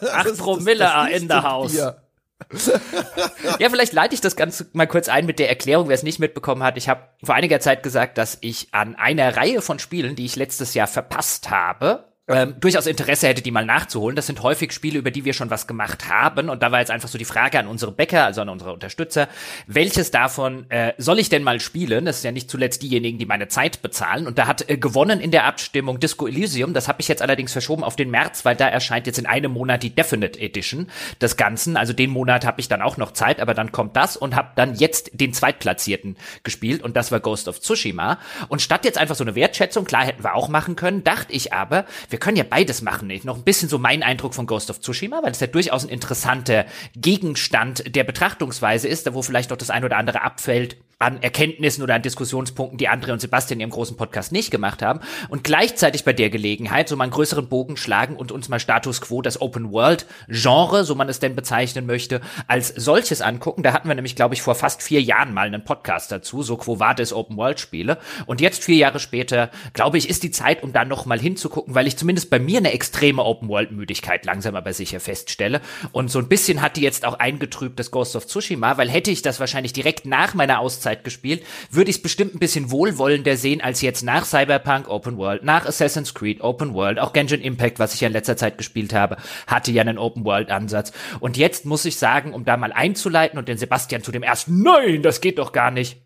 Das 0.01 0.09
8 0.11 0.25
ist- 0.27 0.39
Promille 0.39 0.79
das 0.79 0.91
are 0.91 1.09
in 1.11 1.23
the 1.27 1.35
house. 1.35 1.71
Bier. 1.71 2.03
Ja, 3.59 3.69
vielleicht 3.69 3.93
leite 3.93 4.13
ich 4.13 4.21
das 4.21 4.35
Ganze 4.35 4.67
mal 4.73 4.87
kurz 4.87 5.09
ein 5.09 5.25
mit 5.25 5.39
der 5.39 5.49
Erklärung, 5.49 5.87
wer 5.87 5.95
es 5.95 6.03
nicht 6.03 6.19
mitbekommen 6.19 6.63
hat. 6.63 6.77
Ich 6.77 6.89
habe 6.89 7.09
vor 7.23 7.35
einiger 7.35 7.59
Zeit 7.59 7.81
gesagt, 7.81 8.17
dass 8.17 8.37
ich 8.41 8.73
an 8.73 8.95
einer 8.95 9.35
Reihe 9.35 9.61
von 9.61 9.79
Spielen, 9.79 10.15
die 10.15 10.25
ich 10.25 10.35
letztes 10.35 10.73
Jahr 10.73 10.87
verpasst 10.87 11.49
habe, 11.49 12.07
ähm, 12.27 12.55
durchaus 12.59 12.87
Interesse 12.87 13.27
hätte, 13.27 13.41
die 13.41 13.51
mal 13.51 13.65
nachzuholen. 13.65 14.15
Das 14.15 14.27
sind 14.27 14.43
häufig 14.43 14.73
Spiele, 14.73 14.99
über 14.99 15.11
die 15.11 15.23
wir 15.23 15.33
schon 15.33 15.49
was 15.49 15.65
gemacht 15.65 16.09
haben. 16.09 16.49
Und 16.49 16.61
da 16.61 16.71
war 16.71 16.79
jetzt 16.79 16.91
einfach 16.91 17.07
so 17.07 17.17
die 17.17 17.25
Frage 17.25 17.57
an 17.57 17.67
unsere 17.67 17.91
Bäcker, 17.91 18.25
also 18.25 18.41
an 18.41 18.49
unsere 18.49 18.73
Unterstützer, 18.73 19.29
welches 19.65 20.11
davon 20.11 20.69
äh, 20.69 20.93
soll 20.97 21.19
ich 21.19 21.29
denn 21.29 21.43
mal 21.43 21.59
spielen? 21.59 22.05
Das 22.05 22.17
ist 22.17 22.23
ja 22.23 22.31
nicht 22.31 22.51
zuletzt 22.51 22.81
diejenigen, 22.81 23.17
die 23.17 23.25
meine 23.25 23.47
Zeit 23.47 23.81
bezahlen. 23.81 24.27
Und 24.27 24.37
da 24.37 24.47
hat 24.47 24.69
äh, 24.69 24.77
gewonnen 24.77 25.21
in 25.21 25.31
der 25.31 25.45
Abstimmung 25.45 25.99
Disco 25.99 26.27
Elysium. 26.27 26.73
Das 26.73 26.87
habe 26.87 26.99
ich 26.99 27.07
jetzt 27.07 27.21
allerdings 27.21 27.53
verschoben 27.53 27.83
auf 27.83 27.95
den 27.95 28.11
März, 28.11 28.43
weil 28.43 28.55
da 28.57 28.67
erscheint 28.67 29.07
jetzt 29.07 29.19
in 29.19 29.25
einem 29.25 29.51
Monat 29.51 29.83
die 29.83 29.95
Definite 29.95 30.39
Edition 30.39 30.87
des 31.21 31.37
Ganzen. 31.37 31.77
Also 31.77 31.93
den 31.93 32.09
Monat 32.09 32.45
habe 32.45 32.59
ich 32.59 32.67
dann 32.67 32.81
auch 32.81 32.97
noch 32.97 33.13
Zeit, 33.13 33.39
aber 33.39 33.53
dann 33.53 33.71
kommt 33.71 33.95
das 33.95 34.17
und 34.17 34.35
habe 34.35 34.49
dann 34.55 34.75
jetzt 34.75 35.11
den 35.13 35.33
Zweitplatzierten 35.33 36.17
gespielt 36.43 36.83
und 36.83 36.97
das 36.97 37.11
war 37.11 37.21
Ghost 37.21 37.47
of 37.47 37.61
Tsushima. 37.61 38.19
Und 38.49 38.61
statt 38.61 38.83
jetzt 38.83 38.97
einfach 38.97 39.15
so 39.15 39.23
eine 39.23 39.35
Wertschätzung, 39.35 39.85
klar 39.85 40.05
hätten 40.05 40.23
wir 40.23 40.35
auch 40.35 40.49
machen 40.49 40.75
können, 40.75 41.05
dachte 41.05 41.31
ich 41.31 41.53
aber, 41.53 41.85
wir 42.09 42.16
können 42.17 42.37
ja 42.37 42.43
beides 42.43 42.81
machen. 42.81 43.11
Noch 43.23 43.37
ein 43.37 43.43
bisschen 43.43 43.69
so 43.69 43.77
mein 43.77 44.03
Eindruck 44.03 44.33
von 44.33 44.47
Ghost 44.47 44.69
of 44.69 44.81
Tsushima, 44.81 45.21
weil 45.23 45.31
es 45.31 45.39
ja 45.39 45.47
durchaus 45.47 45.83
ein 45.83 45.89
interessanter 45.89 46.65
Gegenstand 46.95 47.95
der 47.95 48.03
Betrachtungsweise 48.03 48.87
ist, 48.87 49.07
da 49.07 49.13
wo 49.13 49.21
vielleicht 49.21 49.51
auch 49.51 49.57
das 49.57 49.69
ein 49.69 49.83
oder 49.83 49.97
andere 49.97 50.21
abfällt 50.21 50.77
an 50.99 51.21
Erkenntnissen 51.21 51.83
oder 51.83 51.93
an 51.93 52.01
Diskussionspunkten, 52.01 52.79
die 52.79 52.87
Andre 52.87 53.13
und 53.13 53.21
Sebastian 53.21 53.57
in 53.57 53.67
ihrem 53.67 53.69
großen 53.69 53.97
Podcast 53.97 54.31
nicht 54.31 54.49
gemacht 54.49 54.81
haben. 54.81 54.99
Und 55.29 55.43
gleichzeitig 55.43 56.03
bei 56.03 56.13
der 56.13 56.31
Gelegenheit 56.31 56.89
so 56.89 56.95
mal 56.95 57.03
einen 57.03 57.13
größeren 57.13 57.47
Bogen 57.47 57.77
schlagen 57.77 58.15
und 58.15 58.31
uns 58.31 58.49
mal 58.49 58.59
Status 58.59 58.99
Quo, 58.99 59.21
das 59.21 59.39
Open 59.39 59.71
World 59.71 60.07
Genre, 60.27 60.83
so 60.83 60.95
man 60.95 61.07
es 61.07 61.19
denn 61.19 61.35
bezeichnen 61.35 61.85
möchte, 61.85 62.21
als 62.47 62.69
solches 62.69 63.21
angucken. 63.21 63.61
Da 63.61 63.73
hatten 63.73 63.87
wir 63.87 63.93
nämlich, 63.93 64.15
glaube 64.15 64.33
ich, 64.33 64.41
vor 64.41 64.55
fast 64.55 64.81
vier 64.81 64.99
Jahren 64.99 65.35
mal 65.35 65.45
einen 65.45 65.63
Podcast 65.63 66.11
dazu, 66.11 66.41
so 66.41 66.57
Quo 66.57 66.79
Vadis 66.79 67.13
Open 67.13 67.37
World 67.37 67.59
Spiele. 67.59 67.99
Und 68.25 68.41
jetzt 68.41 68.63
vier 68.63 68.77
Jahre 68.77 68.99
später, 68.99 69.51
glaube 69.73 69.99
ich, 69.99 70.09
ist 70.09 70.23
die 70.23 70.31
Zeit, 70.31 70.63
um 70.63 70.73
da 70.73 70.83
noch 70.83 71.05
mal 71.05 71.19
hinzugucken, 71.19 71.75
weil 71.75 71.85
ich 71.85 71.97
zumindest 71.97 72.31
bei 72.31 72.39
mir 72.39 72.57
eine 72.57 72.73
extreme 72.73 73.23
Open 73.23 73.49
World 73.49 73.71
Müdigkeit 73.71 74.25
langsam 74.25 74.55
aber 74.55 74.73
sicher 74.73 74.99
feststelle. 74.99 75.61
Und 75.91 76.09
so 76.09 76.17
ein 76.17 76.27
bisschen 76.27 76.63
hat 76.63 76.75
die 76.75 76.81
jetzt 76.81 77.05
auch 77.05 77.19
eingetrübt, 77.19 77.77
das 77.77 77.91
Ghost 77.91 78.15
of 78.15 78.25
Tsushima, 78.25 78.77
weil 78.79 78.89
hätte 78.89 79.11
ich 79.11 79.21
das 79.21 79.39
wahrscheinlich 79.39 79.73
direkt 79.73 80.07
nach 80.07 80.33
meiner 80.33 80.59
Auszeit 80.59 80.86
gespielt, 80.95 81.43
würde 81.69 81.89
ich 81.89 81.97
es 81.97 82.01
bestimmt 82.01 82.35
ein 82.35 82.39
bisschen 82.39 82.71
wohlwollender 82.71 83.37
sehen 83.37 83.61
als 83.61 83.81
jetzt 83.81 84.03
nach 84.03 84.25
Cyberpunk 84.25 84.89
Open 84.89 85.17
World, 85.17 85.43
nach 85.43 85.65
Assassin's 85.65 86.13
Creed 86.13 86.41
Open 86.41 86.73
World, 86.73 86.99
auch 86.99 87.13
Genshin 87.13 87.41
Impact, 87.41 87.79
was 87.79 87.93
ich 87.93 88.01
ja 88.01 88.07
in 88.07 88.13
letzter 88.13 88.37
Zeit 88.37 88.57
gespielt 88.57 88.93
habe, 88.93 89.17
hatte 89.47 89.71
ja 89.71 89.81
einen 89.81 89.97
Open 89.97 90.23
World 90.25 90.49
Ansatz. 90.49 90.91
Und 91.19 91.37
jetzt 91.37 91.65
muss 91.65 91.85
ich 91.85 91.97
sagen, 91.97 92.33
um 92.33 92.45
da 92.45 92.57
mal 92.57 92.71
einzuleiten 92.71 93.37
und 93.37 93.47
den 93.47 93.57
Sebastian 93.57 94.03
zu 94.03 94.11
dem 94.11 94.23
ersten, 94.23 94.61
nein, 94.61 95.01
das 95.01 95.21
geht 95.21 95.37
doch 95.39 95.51
gar 95.51 95.71
nicht, 95.71 96.01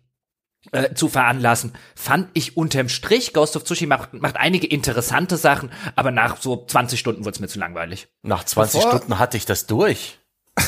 äh, 0.70 0.94
zu 0.94 1.08
veranlassen, 1.08 1.72
fand 1.96 2.28
ich 2.34 2.56
unterm 2.56 2.88
Strich, 2.88 3.32
Ghost 3.32 3.56
of 3.56 3.64
Tsushima 3.64 3.96
macht, 3.96 4.14
macht 4.14 4.36
einige 4.36 4.66
interessante 4.68 5.36
Sachen, 5.36 5.70
aber 5.96 6.12
nach 6.12 6.40
so 6.40 6.64
20 6.64 7.00
Stunden 7.00 7.24
wurde 7.24 7.34
es 7.34 7.40
mir 7.40 7.48
zu 7.48 7.58
langweilig. 7.58 8.06
Nach 8.22 8.44
20 8.44 8.80
Bevor- 8.80 8.90
Stunden 8.96 9.18
hatte 9.18 9.36
ich 9.36 9.44
das 9.44 9.66
durch. 9.66 10.18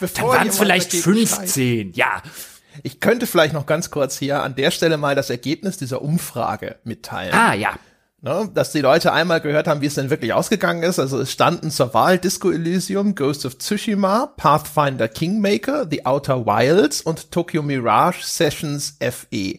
Bevor 0.00 0.30
Waren 0.34 0.48
es 0.48 0.58
vielleicht 0.58 0.92
dagegen 0.92 1.26
schreit. 1.26 1.38
15, 1.38 1.92
ja. 1.92 2.22
Ich 2.82 3.00
könnte 3.00 3.26
vielleicht 3.26 3.54
noch 3.54 3.66
ganz 3.66 3.90
kurz 3.90 4.18
hier 4.18 4.42
an 4.42 4.54
der 4.54 4.70
Stelle 4.70 4.96
mal 4.96 5.14
das 5.14 5.30
Ergebnis 5.30 5.76
dieser 5.76 6.02
Umfrage 6.02 6.76
mitteilen. 6.84 7.34
Ah, 7.34 7.54
ja. 7.54 7.74
Ne, 8.24 8.48
dass 8.54 8.70
die 8.70 8.80
Leute 8.80 9.12
einmal 9.12 9.40
gehört 9.40 9.66
haben, 9.66 9.80
wie 9.80 9.86
es 9.86 9.96
denn 9.96 10.08
wirklich 10.08 10.32
ausgegangen 10.32 10.84
ist. 10.84 11.00
Also 11.00 11.18
es 11.18 11.32
standen 11.32 11.72
zur 11.72 11.92
Wahl 11.92 12.18
Disco 12.18 12.52
Elysium, 12.52 13.16
Ghost 13.16 13.44
of 13.44 13.58
Tsushima, 13.58 14.32
Pathfinder 14.36 15.08
Kingmaker, 15.08 15.88
The 15.90 16.06
Outer 16.06 16.46
Wilds 16.46 17.00
und 17.00 17.32
Tokyo 17.32 17.62
Mirage 17.62 18.22
Sessions 18.22 18.96
FE. 19.00 19.58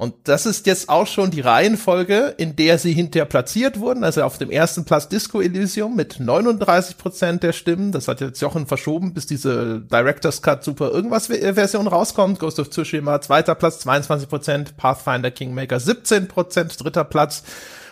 Und 0.00 0.14
das 0.28 0.46
ist 0.46 0.66
jetzt 0.66 0.88
auch 0.88 1.08
schon 1.08 1.32
die 1.32 1.40
Reihenfolge, 1.40 2.32
in 2.38 2.54
der 2.54 2.78
sie 2.78 2.92
hinterher 2.92 3.24
platziert 3.24 3.80
wurden. 3.80 4.04
Also 4.04 4.22
auf 4.22 4.38
dem 4.38 4.48
ersten 4.48 4.84
Platz 4.84 5.08
Disco 5.08 5.40
Elysium 5.40 5.96
mit 5.96 6.20
39 6.20 6.96
Prozent 6.98 7.42
der 7.42 7.52
Stimmen. 7.52 7.90
Das 7.90 8.06
hat 8.06 8.20
jetzt 8.20 8.40
Jochen 8.40 8.68
verschoben, 8.68 9.12
bis 9.12 9.26
diese 9.26 9.80
Director's 9.80 10.40
Cut 10.40 10.62
Super 10.62 10.92
irgendwas 10.92 11.26
Version 11.26 11.88
rauskommt. 11.88 12.38
Ghost 12.38 12.60
of 12.60 12.70
Tsushima 12.70 13.20
zweiter 13.20 13.56
Platz 13.56 13.80
22 13.80 14.28
Prozent, 14.28 14.76
Pathfinder 14.76 15.32
Kingmaker 15.32 15.80
17 15.80 16.28
Prozent 16.28 16.76
dritter 16.80 17.02
Platz. 17.02 17.42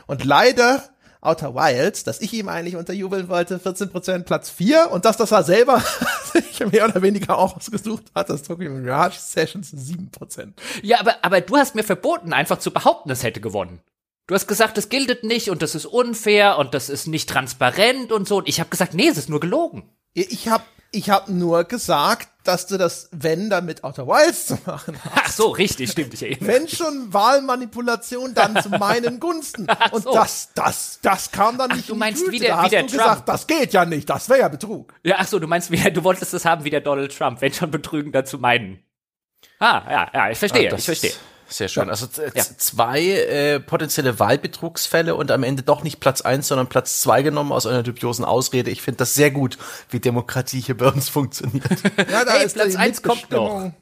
Und 0.07 0.25
leider 0.25 0.85
Outer 1.21 1.55
Wilds, 1.55 2.05
das 2.05 2.21
ich 2.21 2.33
ihm 2.33 2.49
eigentlich 2.49 2.77
unterjubeln 2.77 3.29
wollte, 3.29 3.59
14% 3.59 4.25
Platz 4.25 4.51
4 4.51 4.91
und 4.91 5.05
das, 5.05 5.17
das 5.17 5.33
er 5.33 5.43
selber 5.43 5.83
sich 6.33 6.61
mehr 6.71 6.85
oder 6.85 7.03
weniger 7.03 7.39
auch 7.39 7.57
ausgesucht 7.57 8.05
hat, 8.15 8.31
das 8.31 8.43
Tokyo 8.43 8.71
Mirage 8.71 9.19
Sessions 9.19 9.73
7%. 9.73 10.53
Ja, 10.83 11.01
aber, 11.01 11.17
aber 11.23 11.41
du 11.41 11.57
hast 11.57 11.75
mir 11.75 11.85
verboten, 11.85 12.33
einfach 12.33 12.59
zu 12.59 12.71
behaupten, 12.71 13.11
es 13.11 13.23
hätte 13.23 13.41
gewonnen. 13.41 13.81
Du 14.27 14.35
hast 14.35 14.49
gesagt, 14.49 14.77
es 14.77 14.89
giltet 14.89 15.23
nicht 15.23 15.51
und 15.51 15.63
das 15.63 15.75
ist 15.75 15.87
unfair 15.87 16.59
und 16.59 16.75
das 16.75 16.89
ist 16.89 17.07
nicht 17.07 17.29
transparent 17.29 18.11
und 18.11 18.27
so. 18.27 18.39
Und 18.39 18.49
ich 18.49 18.59
habe 18.59 18.71
gesagt, 18.71 18.93
nee, 18.93 19.07
es 19.07 19.19
ist 19.19 19.29
nur 19.29 19.39
gelogen. 19.39 19.85
Ich 20.15 20.49
habe 20.49 20.65
ich 20.97 21.11
hab 21.11 21.29
nur 21.29 21.65
gesagt, 21.65 22.29
dass 22.45 22.67
du 22.67 22.79
das 22.79 23.09
Wenn 23.13 23.51
dann 23.51 23.65
mit 23.67 23.83
Outer 23.85 24.07
Wilds 24.07 24.47
zu 24.47 24.59
machen 24.67 24.97
hast. 25.05 25.13
Ach 25.17 25.31
so, 25.33 25.49
richtig, 25.51 25.91
stimmt. 25.91 26.15
Ich 26.15 26.23
erinnere. 26.23 26.47
Wenn 26.47 26.69
schon 26.69 27.13
Wahlmanipulation, 27.13 28.35
dann 28.35 28.61
zu 28.63 28.69
meinen 28.71 29.19
Gunsten. 29.21 29.67
Und 29.91 30.05
so. 30.05 30.13
das, 30.13 30.51
das, 30.55 30.99
das 31.03 31.33
kam 31.33 31.59
dann 31.59 31.71
nicht 31.71 31.89
du 31.89 31.93
in 31.93 31.97
die 31.97 31.99
meinst 32.01 32.21
Tüte. 32.25 32.33
wie 32.33 32.39
der- 32.39 32.51
da 32.51 32.59
wie 32.59 32.63
hast 32.65 32.73
der 32.73 32.83
du 32.83 32.89
Trump. 32.89 33.03
gesagt, 33.03 33.29
das 33.29 33.47
geht 33.47 33.73
ja 33.73 33.85
nicht, 33.85 34.09
das 34.09 34.29
wäre 34.29 34.41
ja 34.41 34.49
Betrug. 34.49 34.95
Ja, 35.03 35.17
ach 35.19 35.27
so, 35.27 35.39
du 35.39 35.47
meinst, 35.49 35.71
wie, 35.71 35.91
du 35.91 36.05
wolltest 36.05 36.35
es 36.35 36.45
haben 36.45 36.65
wie 36.65 36.71
der 36.71 36.81
Donald 36.81 37.17
Trump, 37.17 37.41
wenn 37.41 37.53
schon 37.53 37.71
betrügen 37.71 38.13
dazu 38.13 38.39
meinen. 38.39 38.81
Ah, 39.59 39.83
ja, 39.91 40.11
ja, 40.15 40.31
ich 40.31 40.39
verstehe, 40.39 40.69
Ah, 40.69 40.71
das 40.71 40.81
ich 40.81 40.87
verstehe. 40.87 41.13
Sehr 41.49 41.69
schön. 41.69 41.89
Also 41.91 42.07
ja. 42.35 42.45
zwei 42.57 43.03
äh, 43.03 43.61
potenzielle 43.61 44.19
Wahlbetrugsfälle 44.19 45.15
und 45.15 45.31
am 45.31 45.43
Ende 45.43 45.63
doch 45.63 45.83
nicht 45.83 46.01
Platz 46.01 46.21
eins, 46.21 46.49
sondern 46.49 46.69
Platz 46.69 47.01
zwei 47.01 47.23
genommen 47.23 47.53
aus 47.53 47.67
einer 47.67 47.83
dubiosen 47.83 48.25
Ausrede. 48.25 48.71
Ich 48.71 48.83
finde 48.83 48.99
das 48.99 49.15
sehr 49.15 49.31
gut, 49.31 49.57
wie 49.91 50.01
Demokratie 50.01 50.61
hier 50.61 50.77
bei 50.77 50.89
uns 50.89 51.09
funktioniert. 51.11 51.65
ja, 52.11 52.25
da 52.25 52.33
hey, 52.33 52.47
ist 52.47 52.55
Platz 52.55 52.75
eins 52.77 53.03
kommt 53.03 53.31
noch. 53.31 53.73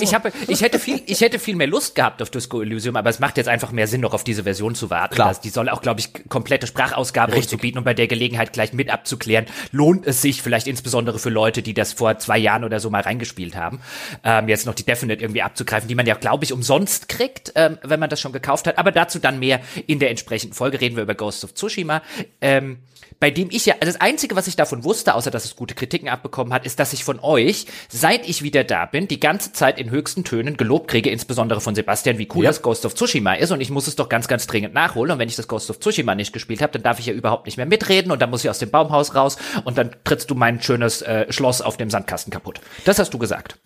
Ich, 0.00 0.14
habe, 0.14 0.32
ich, 0.48 0.62
hätte 0.62 0.78
viel, 0.78 1.02
ich 1.06 1.20
hätte 1.20 1.38
viel 1.38 1.56
mehr 1.56 1.66
Lust 1.66 1.94
gehabt 1.94 2.22
auf 2.22 2.30
Disco 2.30 2.62
Elysium, 2.62 2.96
aber 2.96 3.10
es 3.10 3.18
macht 3.18 3.36
jetzt 3.36 3.48
einfach 3.48 3.72
mehr 3.72 3.86
Sinn, 3.86 4.00
noch 4.00 4.14
auf 4.14 4.24
diese 4.24 4.44
Version 4.44 4.74
zu 4.74 4.90
warten. 4.90 5.14
Klar. 5.14 5.34
die 5.42 5.50
soll 5.50 5.68
auch, 5.68 5.82
glaube 5.82 6.00
ich, 6.00 6.28
komplette 6.28 6.66
Sprachausgabe 6.66 7.40
zu 7.42 7.58
bieten 7.58 7.78
und 7.78 7.84
bei 7.84 7.94
der 7.94 8.06
Gelegenheit 8.06 8.52
gleich 8.52 8.72
mit 8.72 8.90
abzuklären, 8.90 9.46
lohnt 9.72 10.06
es 10.06 10.22
sich 10.22 10.42
vielleicht 10.42 10.66
insbesondere 10.66 11.18
für 11.18 11.30
Leute, 11.30 11.62
die 11.62 11.74
das 11.74 11.92
vor 11.92 12.18
zwei 12.18 12.38
Jahren 12.38 12.64
oder 12.64 12.80
so 12.80 12.90
mal 12.90 13.02
reingespielt 13.02 13.56
haben, 13.56 13.80
ähm, 14.24 14.48
jetzt 14.48 14.66
noch 14.66 14.74
die 14.74 14.84
Definite 14.84 15.22
irgendwie 15.22 15.42
abzugreifen, 15.42 15.88
die 15.88 15.94
man 15.94 16.06
ja, 16.06 16.14
glaube 16.14 16.44
ich, 16.44 16.52
umsonst 16.52 17.08
kriegt, 17.08 17.52
ähm, 17.56 17.78
wenn 17.82 18.00
man 18.00 18.10
das 18.10 18.20
schon 18.20 18.32
gekauft 18.32 18.66
hat. 18.66 18.78
Aber 18.78 18.92
dazu 18.92 19.18
dann 19.18 19.38
mehr 19.38 19.60
in 19.86 19.98
der 19.98 20.10
entsprechenden 20.10 20.54
Folge. 20.54 20.80
Reden 20.80 20.96
wir 20.96 21.02
über 21.02 21.14
Ghost 21.14 21.44
of 21.44 21.54
Tsushima. 21.54 22.02
Ähm, 22.40 22.78
bei 23.22 23.30
dem 23.30 23.50
ich 23.52 23.66
ja, 23.66 23.74
also 23.74 23.92
das 23.92 24.00
Einzige, 24.00 24.34
was 24.34 24.48
ich 24.48 24.56
davon 24.56 24.82
wusste, 24.82 25.14
außer 25.14 25.30
dass 25.30 25.44
es 25.44 25.54
gute 25.54 25.76
Kritiken 25.76 26.08
abbekommen 26.08 26.52
hat, 26.52 26.66
ist, 26.66 26.80
dass 26.80 26.92
ich 26.92 27.04
von 27.04 27.20
euch, 27.20 27.66
seit 27.88 28.28
ich 28.28 28.42
wieder 28.42 28.64
da 28.64 28.84
bin, 28.84 29.06
die 29.06 29.20
ganze 29.20 29.52
Zeit 29.52 29.78
in 29.78 29.92
höchsten 29.92 30.24
Tönen 30.24 30.56
gelobt 30.56 30.88
kriege, 30.88 31.08
insbesondere 31.08 31.60
von 31.60 31.76
Sebastian, 31.76 32.18
wie 32.18 32.28
cool 32.34 32.42
ja. 32.42 32.50
das 32.50 32.62
Ghost 32.62 32.84
of 32.84 32.96
Tsushima 32.96 33.34
ist 33.34 33.52
und 33.52 33.60
ich 33.60 33.70
muss 33.70 33.86
es 33.86 33.94
doch 33.94 34.08
ganz, 34.08 34.26
ganz 34.26 34.48
dringend 34.48 34.74
nachholen 34.74 35.12
und 35.12 35.20
wenn 35.20 35.28
ich 35.28 35.36
das 35.36 35.46
Ghost 35.46 35.70
of 35.70 35.78
Tsushima 35.78 36.16
nicht 36.16 36.32
gespielt 36.32 36.62
habe, 36.62 36.72
dann 36.72 36.82
darf 36.82 36.98
ich 36.98 37.06
ja 37.06 37.12
überhaupt 37.12 37.46
nicht 37.46 37.58
mehr 37.58 37.66
mitreden 37.66 38.10
und 38.10 38.20
dann 38.20 38.28
muss 38.28 38.42
ich 38.42 38.50
aus 38.50 38.58
dem 38.58 38.72
Baumhaus 38.72 39.14
raus 39.14 39.36
und 39.62 39.78
dann 39.78 39.94
trittst 40.02 40.28
du 40.28 40.34
mein 40.34 40.60
schönes 40.60 41.02
äh, 41.02 41.32
Schloss 41.32 41.62
auf 41.62 41.76
dem 41.76 41.90
Sandkasten 41.90 42.32
kaputt. 42.32 42.60
Das 42.84 42.98
hast 42.98 43.14
du 43.14 43.18
gesagt 43.18 43.60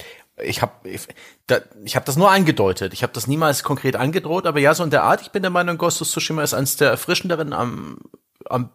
ich 0.44 0.60
habe 0.60 0.86
ich, 0.86 1.00
da, 1.46 1.60
ich 1.82 1.96
hab 1.96 2.04
das 2.04 2.18
nur 2.18 2.30
angedeutet. 2.30 2.92
Ich 2.92 3.02
habe 3.02 3.14
das 3.14 3.26
niemals 3.26 3.62
konkret 3.62 3.96
angedroht, 3.96 4.44
aber 4.44 4.60
ja, 4.60 4.74
so 4.74 4.84
in 4.84 4.90
der 4.90 5.02
Art. 5.02 5.22
Ich 5.22 5.30
bin 5.30 5.40
der 5.40 5.50
Meinung, 5.50 5.78
Ghost 5.78 6.02
of 6.02 6.08
Tsushima 6.08 6.42
ist 6.42 6.52
eines 6.52 6.76
der 6.76 6.90
erfrischenderen, 6.90 7.54
am, 7.54 8.00
am 8.44 8.68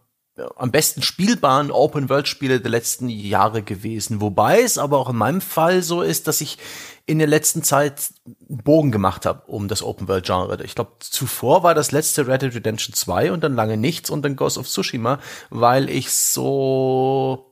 am 0.56 0.72
besten 0.72 1.02
spielbaren 1.02 1.72
Open-World-Spiele 1.72 2.62
der 2.62 2.72
letzten 2.72 3.10
Jahre 3.10 3.64
gewesen. 3.64 4.22
Wobei 4.22 4.62
es 4.62 4.78
aber 4.78 4.98
auch 4.98 5.10
in 5.10 5.18
meinem 5.18 5.42
Fall 5.42 5.82
so 5.82 6.02
ist, 6.02 6.28
dass 6.28 6.42
ich 6.42 6.58
in 7.06 7.20
der 7.20 7.28
letzten 7.28 7.64
Zeit 7.64 8.12
einen 8.26 8.64
Bogen 8.64 8.92
gemacht 8.92 9.26
habe 9.26 9.44
um 9.48 9.68
das 9.68 9.84
Open-World-Genre. 9.84 10.64
Ich 10.64 10.76
glaube, 10.76 10.92
zuvor 11.00 11.64
war 11.64 11.74
das 11.74 11.92
letzte 11.92 12.28
Red 12.28 12.44
Dead 12.44 12.56
Redemption 12.56 12.94
2 12.94 13.32
und 13.32 13.44
dann 13.44 13.56
lange 13.56 13.78
nichts 13.78 14.10
und 14.10 14.24
dann 14.24 14.36
Ghost 14.36 14.58
of 14.58 14.68
Tsushima, 14.68 15.20
weil 15.50 15.90
ich 15.90 16.12
so 16.14 17.51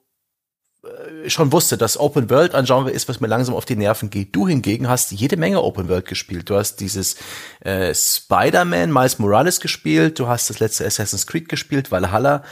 schon 1.27 1.51
wusste, 1.51 1.77
dass 1.77 1.99
Open 1.99 2.29
World 2.29 2.55
ein 2.55 2.65
Genre 2.65 2.89
ist, 2.89 3.09
was 3.09 3.19
mir 3.19 3.27
langsam 3.27 3.55
auf 3.55 3.65
die 3.65 3.75
Nerven 3.75 4.09
geht. 4.09 4.35
Du 4.35 4.47
hingegen 4.47 4.87
hast 4.87 5.11
jede 5.11 5.35
Menge 5.35 5.61
Open 5.61 5.89
World 5.89 6.05
gespielt. 6.05 6.49
Du 6.49 6.55
hast 6.55 6.77
dieses 6.77 7.17
äh, 7.61 7.93
Spider-Man 7.93 8.91
Miles 8.91 9.19
Morales 9.19 9.59
gespielt, 9.59 10.19
du 10.19 10.27
hast 10.27 10.49
das 10.49 10.59
letzte 10.59 10.85
Assassin's 10.85 11.27
Creed 11.27 11.49
gespielt, 11.49 11.91
Valhalla. 11.91 12.43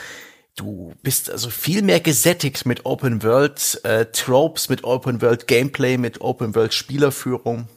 Du 0.55 0.93
bist 1.03 1.29
also 1.29 1.49
viel 1.49 1.83
mehr 1.83 1.99
gesättigt 1.99 2.65
mit 2.65 2.85
Open 2.85 3.23
World 3.23 3.79
äh, 3.83 4.07
Tropes, 4.07 4.69
mit 4.69 4.83
Open 4.83 5.21
World 5.21 5.47
Gameplay, 5.47 5.97
mit 5.97 6.19
Open 6.19 6.55
World 6.55 6.73
Spielerführung. 6.73 7.69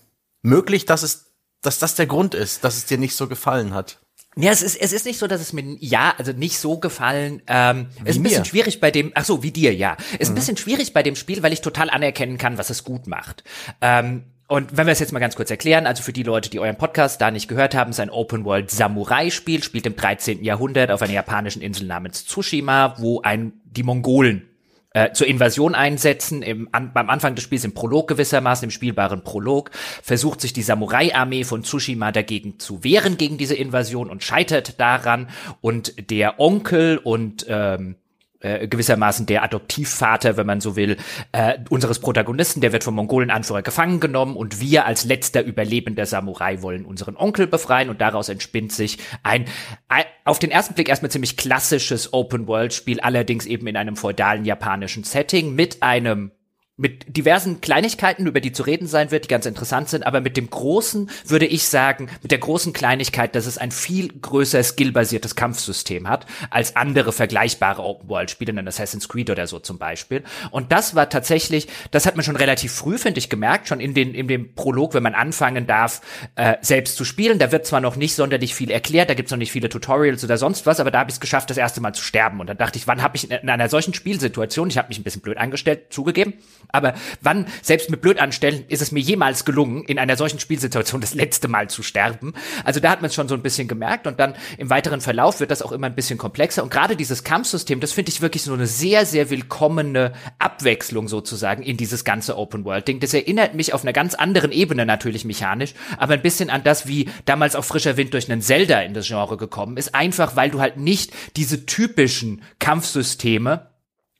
Möglich, 0.43 0.87
dass 0.87 1.03
es, 1.03 1.27
dass 1.63 1.79
das 1.79 1.95
der 1.95 2.07
Grund 2.07 2.35
ist, 2.35 2.65
dass 2.65 2.77
es 2.77 2.87
dir 2.87 2.99
nicht 2.99 3.15
so 3.15 3.29
gefallen 3.29 3.75
hat. 3.75 4.01
Ja, 4.37 4.53
es 4.53 4.63
ist, 4.63 4.77
es 4.77 4.93
ist 4.93 5.07
nicht 5.07 5.19
so, 5.19 5.27
dass 5.27 5.41
es 5.41 5.53
mir, 5.53 5.77
ja, 5.81 6.15
also 6.17 6.33
nicht 6.33 6.59
so 6.59 6.79
gefallen. 6.79 7.43
Ähm, 7.49 7.89
ist 8.05 8.17
ein 8.17 8.23
bisschen 8.23 8.43
mir. 8.43 8.45
schwierig 8.45 8.81
bei 8.81 8.91
dem, 8.91 9.11
ach 9.15 9.25
so, 9.25 9.43
wie 9.43 9.51
dir, 9.51 9.75
ja. 9.75 9.97
Ist 10.19 10.29
mhm. 10.29 10.33
ein 10.33 10.35
bisschen 10.37 10.57
schwierig 10.57 10.93
bei 10.93 11.03
dem 11.03 11.17
Spiel, 11.17 11.43
weil 11.43 11.53
ich 11.53 11.61
total 11.61 11.91
anerkennen 11.91 12.39
kann, 12.39 12.57
was 12.57 12.71
es 12.71 12.85
gut 12.85 13.09
macht. 13.09 13.43
Ähm, 13.81 14.25
und 14.47 14.77
wenn 14.77 14.87
wir 14.87 14.93
es 14.93 14.99
jetzt 14.99 15.13
mal 15.13 15.21
ganz 15.21 15.37
kurz 15.37 15.51
erklären, 15.51 15.87
also 15.87 16.03
für 16.03 16.13
die 16.13 16.23
Leute, 16.25 16.51
die 16.51 16.59
euren 16.59 16.77
Podcast 16.77 17.21
da 17.21 17.31
nicht 17.31 17.49
gehört 17.49 17.75
haben, 17.75 17.91
ist 17.91 18.01
ein 18.01 18.11
Open-World-Samurai-Spiel, 18.11 19.63
spielt 19.63 19.87
im 19.87 19.95
13. 19.95 20.43
Jahrhundert 20.43 20.91
auf 20.91 21.03
einer 21.03 21.13
japanischen 21.13 21.63
Insel 21.63 21.87
namens 21.87 22.27
Tsushima, 22.27 22.97
wo 22.99 23.21
ein, 23.23 23.53
die 23.65 23.85
Mongolen 23.85 24.50
äh, 24.93 25.13
zur 25.13 25.27
Invasion 25.27 25.75
einsetzen. 25.75 26.43
Im, 26.43 26.69
an, 26.73 26.93
beim 26.93 27.11
Anfang 27.11 27.35
des 27.35 27.45
Spiels 27.45 27.65
im 27.65 27.75
Prolog 27.75 28.09
gewissermaßen, 28.09 28.65
im 28.65 28.71
spielbaren 28.71 29.23
Prolog, 29.23 29.71
versucht 30.03 30.41
sich 30.41 30.53
die 30.53 30.63
Samurai-Armee 30.63 31.45
von 31.45 31.63
Tsushima 31.63 32.13
dagegen 32.13 32.59
zu 32.59 32.83
wehren 32.85 33.17
gegen 33.17 33.39
diese 33.39 33.55
Invasion 33.55 34.11
und 34.11 34.23
scheitert 34.23 34.81
daran. 34.81 35.29
Und 35.61 36.11
der 36.11 36.41
Onkel 36.41 36.99
und 36.99 37.47
ähm, 37.49 37.97
äh, 38.41 38.67
gewissermaßen 38.67 39.27
der 39.27 39.43
Adoptivvater, 39.43 40.37
wenn 40.37 40.47
man 40.47 40.61
so 40.61 40.77
will, 40.77 40.97
äh, 41.33 41.59
unseres 41.69 41.99
Protagonisten, 41.99 42.61
der 42.61 42.73
wird 42.73 42.85
vom 42.85 42.95
Mongolenanführer 42.95 43.63
gefangen 43.63 44.01
genommen 44.01 44.37
und 44.37 44.61
wir 44.61 44.87
als 44.87 45.05
letzter 45.05 45.45
überlebender 45.45 46.07
Samurai 46.07 46.63
wollen 46.63 46.85
unseren 46.85 47.17
Onkel 47.17 47.47
befreien 47.47 47.91
und 47.91 48.01
daraus 48.01 48.29
entspinnt 48.29 48.73
sich 48.73 48.99
ein, 49.23 49.45
ein 49.89 50.05
auf 50.25 50.39
den 50.39 50.51
ersten 50.51 50.75
Blick 50.75 50.89
erstmal 50.89 51.11
ziemlich 51.11 51.37
klassisches 51.37 52.13
Open-World-Spiel, 52.13 53.01
allerdings 53.01 53.47
eben 53.47 53.67
in 53.67 53.77
einem 53.77 53.97
feudalen 53.97 54.45
japanischen 54.45 55.05
Setting 55.05 55.55
mit 55.55 55.83
einem 55.83 56.33
mit 56.81 57.15
diversen 57.15 57.61
Kleinigkeiten, 57.61 58.27
über 58.27 58.41
die 58.41 58.53
zu 58.53 58.63
reden 58.63 58.87
sein 58.87 59.11
wird, 59.11 59.25
die 59.25 59.29
ganz 59.29 59.45
interessant 59.45 59.91
sind, 59.91 60.07
aber 60.07 60.23
mit 60.23 60.39
dem 60.39 60.49
großen, 60.49 61.11
würde 61.27 61.47
ich 61.47 61.69
sagen, 61.69 62.09
mit 62.23 62.31
der 62.31 62.39
großen 62.39 62.73
Kleinigkeit, 62.73 63.35
dass 63.35 63.45
es 63.45 63.59
ein 63.59 63.71
viel 63.71 64.09
größer 64.09 64.63
skillbasiertes 64.63 65.37
Kampfsystem 65.37 66.09
hat, 66.09 66.25
als 66.49 66.77
andere 66.77 67.13
vergleichbare 67.13 67.83
Open-World-Spiele, 67.83 68.59
in 68.59 68.67
Assassin's 68.67 69.09
Creed 69.09 69.29
oder 69.29 69.47
so 69.47 69.59
zum 69.59 69.79
Beispiel. 69.79 70.25
Und 70.51 70.73
das 70.73 70.95
war 70.95 71.11
tatsächlich, 71.11 71.69
das 71.91 72.07
hat 72.07 72.17
man 72.17 72.25
schon 72.25 72.37
relativ 72.37 72.73
früh, 72.73 72.97
finde 72.97 73.19
ich, 73.19 73.29
gemerkt, 73.29 73.69
schon 73.69 73.81
in, 73.81 73.93
den, 73.93 74.15
in 74.15 74.27
dem 74.27 74.55
Prolog, 74.55 74.95
wenn 74.95 75.03
man 75.03 75.15
anfangen 75.15 75.67
darf, 75.67 76.01
äh, 76.37 76.57
selbst 76.63 76.97
zu 76.97 77.05
spielen. 77.05 77.39
Da 77.39 77.53
wird 77.53 77.67
zwar 77.67 77.83
noch 77.83 77.97
nicht 77.97 78.15
sonderlich 78.15 78.55
viel 78.55 78.71
erklärt, 78.71 79.11
da 79.11 79.15
gibt's 79.15 79.31
noch 79.31 79.39
nicht 79.39 79.53
viele 79.53 79.69
Tutorials 79.69 80.25
oder 80.25 80.39
sonst 80.39 80.65
was, 80.65 80.81
aber 80.81 80.91
da 80.91 81.01
habe 81.01 81.11
ich 81.11 81.17
es 81.17 81.21
geschafft, 81.21 81.51
das 81.51 81.59
erste 81.59 81.83
Mal 81.83 81.95
zu 81.95 82.03
sterben. 82.03 82.41
Und 82.41 82.47
dann 82.47 82.57
dachte 82.57 82.79
ich, 82.79 82.87
wann 82.87 83.03
habe 83.03 83.17
ich 83.17 83.31
in 83.31 83.51
einer 83.51 83.69
solchen 83.69 83.93
Spielsituation, 83.93 84.69
ich 84.71 84.79
habe 84.79 84.89
mich 84.89 84.99
ein 84.99 85.05
bisschen 85.05 85.21
blöd 85.21 85.37
angestellt, 85.37 85.93
zugegeben, 85.93 86.33
aber 86.73 86.95
wann, 87.21 87.47
selbst 87.63 87.91
mit 87.91 88.01
blöd 88.01 88.19
anstellen, 88.19 88.65
ist 88.69 88.83
es 88.83 88.93
mir 88.93 89.01
jemals 89.01 89.45
gelungen, 89.45 89.85
in 89.85 89.99
einer 89.99 90.17
solchen 90.17 90.41
Spielsituation 90.41 91.01
das 91.01 91.15
letzte 91.15 91.49
Mal 91.49 91.69
zu 91.69 91.83
sterben? 91.83 92.35
Also 92.65 92.81
da 92.81 92.91
hat 92.91 93.01
man 93.01 93.09
es 93.09 93.15
schon 93.15 93.29
so 93.29 93.35
ein 93.35 93.43
bisschen 93.43 93.69
gemerkt 93.69 94.07
und 94.07 94.21
dann 94.21 94.35
im 94.59 94.71
weiteren 94.71 95.01
Verlauf 95.01 95.41
wird 95.41 95.51
das 95.51 95.63
auch 95.63 95.73
immer 95.73 95.87
ein 95.87 95.95
bisschen 95.95 96.19
komplexer. 96.19 96.63
Und 96.63 96.71
gerade 96.71 96.97
dieses 96.97 97.25
Kampfsystem, 97.25 97.81
das 97.81 97.93
finde 97.93 98.11
ich 98.11 98.21
wirklich 98.21 98.43
so 98.43 98.53
eine 98.53 98.67
sehr, 98.67 99.07
sehr 99.07 99.31
willkommene 99.31 100.13
Abwechslung 100.39 101.09
sozusagen 101.09 101.63
in 101.63 101.77
dieses 101.77 102.05
ganze 102.05 102.37
Open-World-Ding. 102.37 103.01
Das 103.01 103.15
erinnert 103.15 103.55
mich 103.55 103.73
auf 103.75 103.83
einer 103.83 103.93
ganz 103.93 104.15
anderen 104.15 104.53
Ebene 104.53 104.87
natürlich 104.87 105.25
mechanisch, 105.25 105.75
aber 105.99 106.15
ein 106.15 106.23
bisschen 106.23 106.51
an 106.51 106.63
das, 106.63 106.87
wie 106.87 107.09
damals 107.25 107.57
auch 107.57 107.65
frischer 107.65 107.97
Wind 107.97 108.15
durch 108.15 108.31
einen 108.31 108.43
Zelda 108.43 108.81
in 108.81 108.95
das 108.95 109.07
Genre 109.07 109.37
gekommen 109.37 109.77
ist. 109.77 109.95
Einfach, 109.95 110.37
weil 110.37 110.51
du 110.51 110.61
halt 110.61 110.77
nicht 110.77 111.13
diese 111.37 111.67
typischen 111.67 112.43
Kampfsysteme 112.59 113.70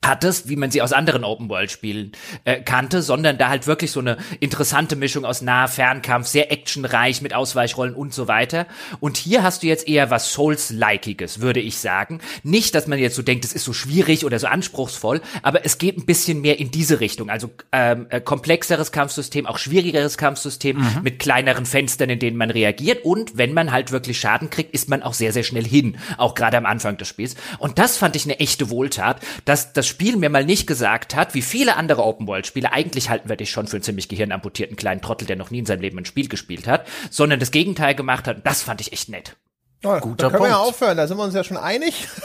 hattest, 0.03 0.49
wie 0.49 0.55
man 0.55 0.71
sie 0.71 0.81
aus 0.81 0.93
anderen 0.93 1.23
Open-World-Spielen 1.23 2.13
äh, 2.43 2.61
kannte, 2.61 3.03
sondern 3.03 3.37
da 3.37 3.49
halt 3.49 3.67
wirklich 3.67 3.91
so 3.91 3.99
eine 3.99 4.17
interessante 4.39 4.95
Mischung 4.95 5.25
aus 5.25 5.41
Nah-Fernkampf, 5.41 6.27
sehr 6.27 6.51
actionreich 6.51 7.21
mit 7.21 7.35
Ausweichrollen 7.35 7.93
und 7.93 8.11
so 8.13 8.27
weiter. 8.27 8.65
Und 8.99 9.17
hier 9.17 9.43
hast 9.43 9.61
du 9.61 9.67
jetzt 9.67 9.87
eher 9.87 10.09
was 10.09 10.33
Souls-likeiges, 10.33 11.39
würde 11.39 11.59
ich 11.59 11.77
sagen. 11.77 12.19
Nicht, 12.41 12.73
dass 12.73 12.87
man 12.87 12.97
jetzt 12.97 13.15
so 13.15 13.21
denkt, 13.21 13.45
es 13.45 13.53
ist 13.53 13.63
so 13.63 13.73
schwierig 13.73 14.25
oder 14.25 14.39
so 14.39 14.47
anspruchsvoll, 14.47 15.21
aber 15.43 15.65
es 15.65 15.77
geht 15.77 15.97
ein 15.97 16.05
bisschen 16.05 16.41
mehr 16.41 16.59
in 16.59 16.71
diese 16.71 16.99
Richtung. 16.99 17.29
Also 17.29 17.51
ähm, 17.71 18.07
äh, 18.09 18.21
komplexeres 18.21 18.91
Kampfsystem, 18.91 19.45
auch 19.45 19.59
schwierigeres 19.59 20.17
Kampfsystem 20.17 20.77
mhm. 20.77 20.99
mit 21.03 21.19
kleineren 21.19 21.67
Fenstern, 21.67 22.09
in 22.09 22.17
denen 22.17 22.37
man 22.37 22.49
reagiert. 22.49 23.05
Und 23.05 23.37
wenn 23.37 23.53
man 23.53 23.71
halt 23.71 23.91
wirklich 23.91 24.19
Schaden 24.19 24.49
kriegt, 24.49 24.73
ist 24.73 24.89
man 24.89 25.03
auch 25.03 25.13
sehr, 25.13 25.31
sehr 25.31 25.43
schnell 25.43 25.65
hin, 25.65 25.97
auch 26.17 26.33
gerade 26.33 26.57
am 26.57 26.65
Anfang 26.65 26.97
des 26.97 27.07
Spiels. 27.07 27.35
Und 27.59 27.77
das 27.77 27.97
fand 27.97 28.15
ich 28.15 28.25
eine 28.25 28.39
echte 28.39 28.71
Wohltat, 28.71 29.21
dass 29.45 29.73
das 29.73 29.90
Spiel 29.91 30.17
mir 30.17 30.29
mal 30.29 30.45
nicht 30.45 30.67
gesagt 30.67 31.15
hat, 31.15 31.33
wie 31.33 31.41
viele 31.41 31.75
andere 31.75 32.03
Open-World-Spiele, 32.03 32.71
eigentlich 32.71 33.09
halten 33.09 33.29
wir 33.29 33.35
dich 33.35 33.51
schon 33.51 33.67
für 33.67 33.75
einen 33.75 33.83
ziemlich 33.83 34.07
gehirnamputierten 34.07 34.77
kleinen 34.77 35.01
Trottel, 35.01 35.27
der 35.27 35.35
noch 35.35 35.51
nie 35.51 35.59
in 35.59 35.65
seinem 35.65 35.81
Leben 35.81 35.99
ein 35.99 36.05
Spiel 36.05 36.27
gespielt 36.27 36.65
hat, 36.65 36.87
sondern 37.09 37.39
das 37.39 37.51
Gegenteil 37.51 37.93
gemacht 37.93 38.25
hat. 38.25 38.45
das 38.45 38.63
fand 38.63 38.81
ich 38.81 38.93
echt 38.93 39.09
nett. 39.09 39.35
Oh, 39.83 39.97
Guter 39.99 39.99
da 39.99 40.29
können 40.29 40.31
Punkt. 40.31 40.43
wir 40.43 40.49
ja 40.49 40.57
aufhören, 40.57 40.97
da 40.97 41.07
sind 41.07 41.17
wir 41.17 41.23
uns 41.23 41.33
ja 41.33 41.43
schon 41.43 41.57
einig. 41.57 42.07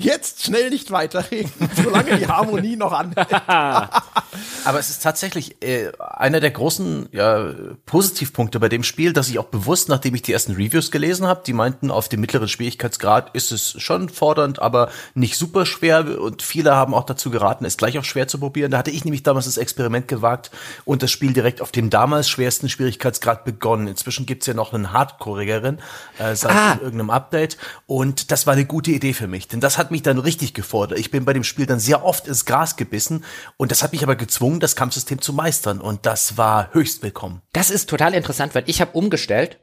Jetzt 0.00 0.42
schnell 0.42 0.70
nicht 0.70 0.90
weiterreden, 0.90 1.52
solange 1.84 2.18
die 2.18 2.26
Harmonie 2.26 2.74
noch 2.74 2.92
anhält. 2.92 3.28
Aber 3.48 4.80
es 4.80 4.90
ist 4.90 5.04
tatsächlich 5.04 5.62
äh, 5.62 5.92
einer 6.00 6.40
der 6.40 6.50
großen 6.50 7.10
ja, 7.12 7.52
Positivpunkte 7.86 8.58
bei 8.58 8.68
dem 8.68 8.82
Spiel, 8.82 9.12
dass 9.12 9.28
ich 9.28 9.38
auch 9.38 9.44
bewusst, 9.44 9.88
nachdem 9.88 10.16
ich 10.16 10.22
die 10.22 10.32
ersten 10.32 10.54
Reviews 10.54 10.90
gelesen 10.90 11.28
habe, 11.28 11.42
die 11.46 11.52
meinten, 11.52 11.92
auf 11.92 12.08
dem 12.08 12.20
mittleren 12.20 12.48
Schwierigkeitsgrad 12.48 13.30
ist 13.34 13.52
es 13.52 13.80
schon 13.80 14.08
fordernd, 14.08 14.60
aber 14.60 14.90
nicht 15.14 15.36
super 15.36 15.64
schwer. 15.64 16.20
Und 16.20 16.42
viele 16.42 16.74
haben 16.74 16.92
auch 16.92 17.04
dazu 17.04 17.30
geraten, 17.30 17.64
es 17.64 17.76
gleich 17.76 17.96
auch 18.00 18.04
schwer 18.04 18.26
zu 18.26 18.40
probieren. 18.40 18.72
Da 18.72 18.78
hatte 18.78 18.90
ich 18.90 19.04
nämlich 19.04 19.22
damals 19.22 19.44
das 19.44 19.58
Experiment 19.58 20.08
gewagt 20.08 20.50
und 20.84 21.04
das 21.04 21.12
Spiel 21.12 21.32
direkt 21.32 21.60
auf 21.60 21.70
dem 21.70 21.88
damals 21.88 22.28
schwersten 22.28 22.68
Schwierigkeitsgrad 22.68 23.44
begonnen. 23.44 23.86
Inzwischen 23.86 24.26
gibt's 24.26 24.46
ja 24.46 24.54
noch 24.54 24.72
einen 24.72 24.92
Hardcore 24.92 25.35
Vorgängerin 25.36 25.78
äh, 26.18 26.34
seit 26.34 26.52
ah. 26.52 26.74
irgendeinem 26.74 27.10
Update. 27.10 27.56
Und 27.86 28.30
das 28.30 28.46
war 28.46 28.54
eine 28.54 28.64
gute 28.64 28.90
Idee 28.90 29.12
für 29.12 29.26
mich, 29.26 29.48
denn 29.48 29.60
das 29.60 29.78
hat 29.78 29.90
mich 29.90 30.02
dann 30.02 30.18
richtig 30.18 30.54
gefordert. 30.54 30.98
Ich 30.98 31.10
bin 31.10 31.24
bei 31.24 31.32
dem 31.32 31.44
Spiel 31.44 31.66
dann 31.66 31.78
sehr 31.78 32.04
oft 32.04 32.26
ins 32.26 32.44
Gras 32.44 32.76
gebissen 32.76 33.24
und 33.56 33.70
das 33.70 33.82
hat 33.82 33.92
mich 33.92 34.02
aber 34.02 34.16
gezwungen, 34.16 34.60
das 34.60 34.76
Kampfsystem 34.76 35.20
zu 35.20 35.32
meistern 35.32 35.80
und 35.80 36.06
das 36.06 36.36
war 36.36 36.72
höchst 36.72 37.02
willkommen. 37.02 37.42
Das 37.52 37.70
ist 37.70 37.88
total 37.88 38.14
interessant, 38.14 38.54
weil 38.54 38.64
ich 38.66 38.80
habe 38.80 38.92
umgestellt 38.92 39.58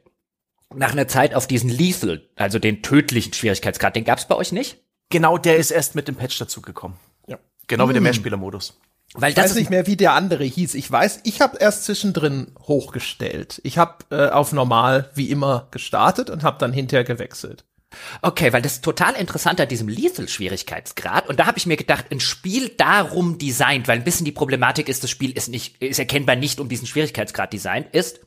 nach 0.74 0.92
einer 0.92 1.08
Zeit 1.08 1.34
auf 1.34 1.46
diesen 1.46 1.70
Lethal, 1.70 2.28
also 2.36 2.58
den 2.58 2.82
tödlichen 2.82 3.32
Schwierigkeitsgrad. 3.32 3.94
Den 3.96 4.04
gab's 4.04 4.26
bei 4.26 4.34
euch 4.34 4.52
nicht? 4.52 4.78
Genau, 5.10 5.38
der 5.38 5.56
ist 5.56 5.70
erst 5.70 5.94
mit 5.94 6.08
dem 6.08 6.16
Patch 6.16 6.38
dazugekommen. 6.38 6.96
Ja. 7.28 7.38
Genau 7.66 7.88
wie 7.88 7.92
der 7.92 8.02
Mehrspielermodus. 8.02 8.78
Weil 9.14 9.30
ich 9.30 9.36
weiß 9.36 9.54
nicht 9.54 9.70
mehr, 9.70 9.86
wie 9.86 9.96
der 9.96 10.12
andere 10.12 10.42
hieß. 10.42 10.74
Ich 10.74 10.90
weiß, 10.90 11.20
ich 11.22 11.40
habe 11.40 11.58
erst 11.58 11.84
zwischendrin 11.84 12.48
hochgestellt. 12.66 13.60
Ich 13.62 13.78
habe 13.78 14.04
äh, 14.10 14.30
auf 14.30 14.52
normal 14.52 15.10
wie 15.14 15.30
immer 15.30 15.68
gestartet 15.70 16.30
und 16.30 16.42
habe 16.42 16.58
dann 16.58 16.72
hinterher 16.72 17.04
gewechselt. 17.04 17.64
Okay, 18.22 18.52
weil 18.52 18.60
das 18.60 18.74
ist 18.74 18.84
total 18.84 19.14
interessant 19.14 19.60
an 19.60 19.68
diesem 19.68 19.88
Lethal-Schwierigkeitsgrad. 19.88 21.28
Und 21.28 21.38
da 21.38 21.46
habe 21.46 21.58
ich 21.58 21.66
mir 21.66 21.76
gedacht, 21.76 22.06
ein 22.10 22.18
Spiel 22.18 22.70
darum 22.70 23.38
designt, 23.38 23.86
weil 23.86 23.98
ein 23.98 24.04
bisschen 24.04 24.24
die 24.24 24.32
Problematik 24.32 24.88
ist, 24.88 25.04
das 25.04 25.10
Spiel 25.10 25.30
ist 25.30 25.48
nicht, 25.48 25.80
ist 25.80 26.00
erkennbar 26.00 26.34
nicht 26.34 26.58
um 26.58 26.68
diesen 26.68 26.88
Schwierigkeitsgrad 26.88 27.52
designt, 27.52 27.94
ist, 27.94 28.18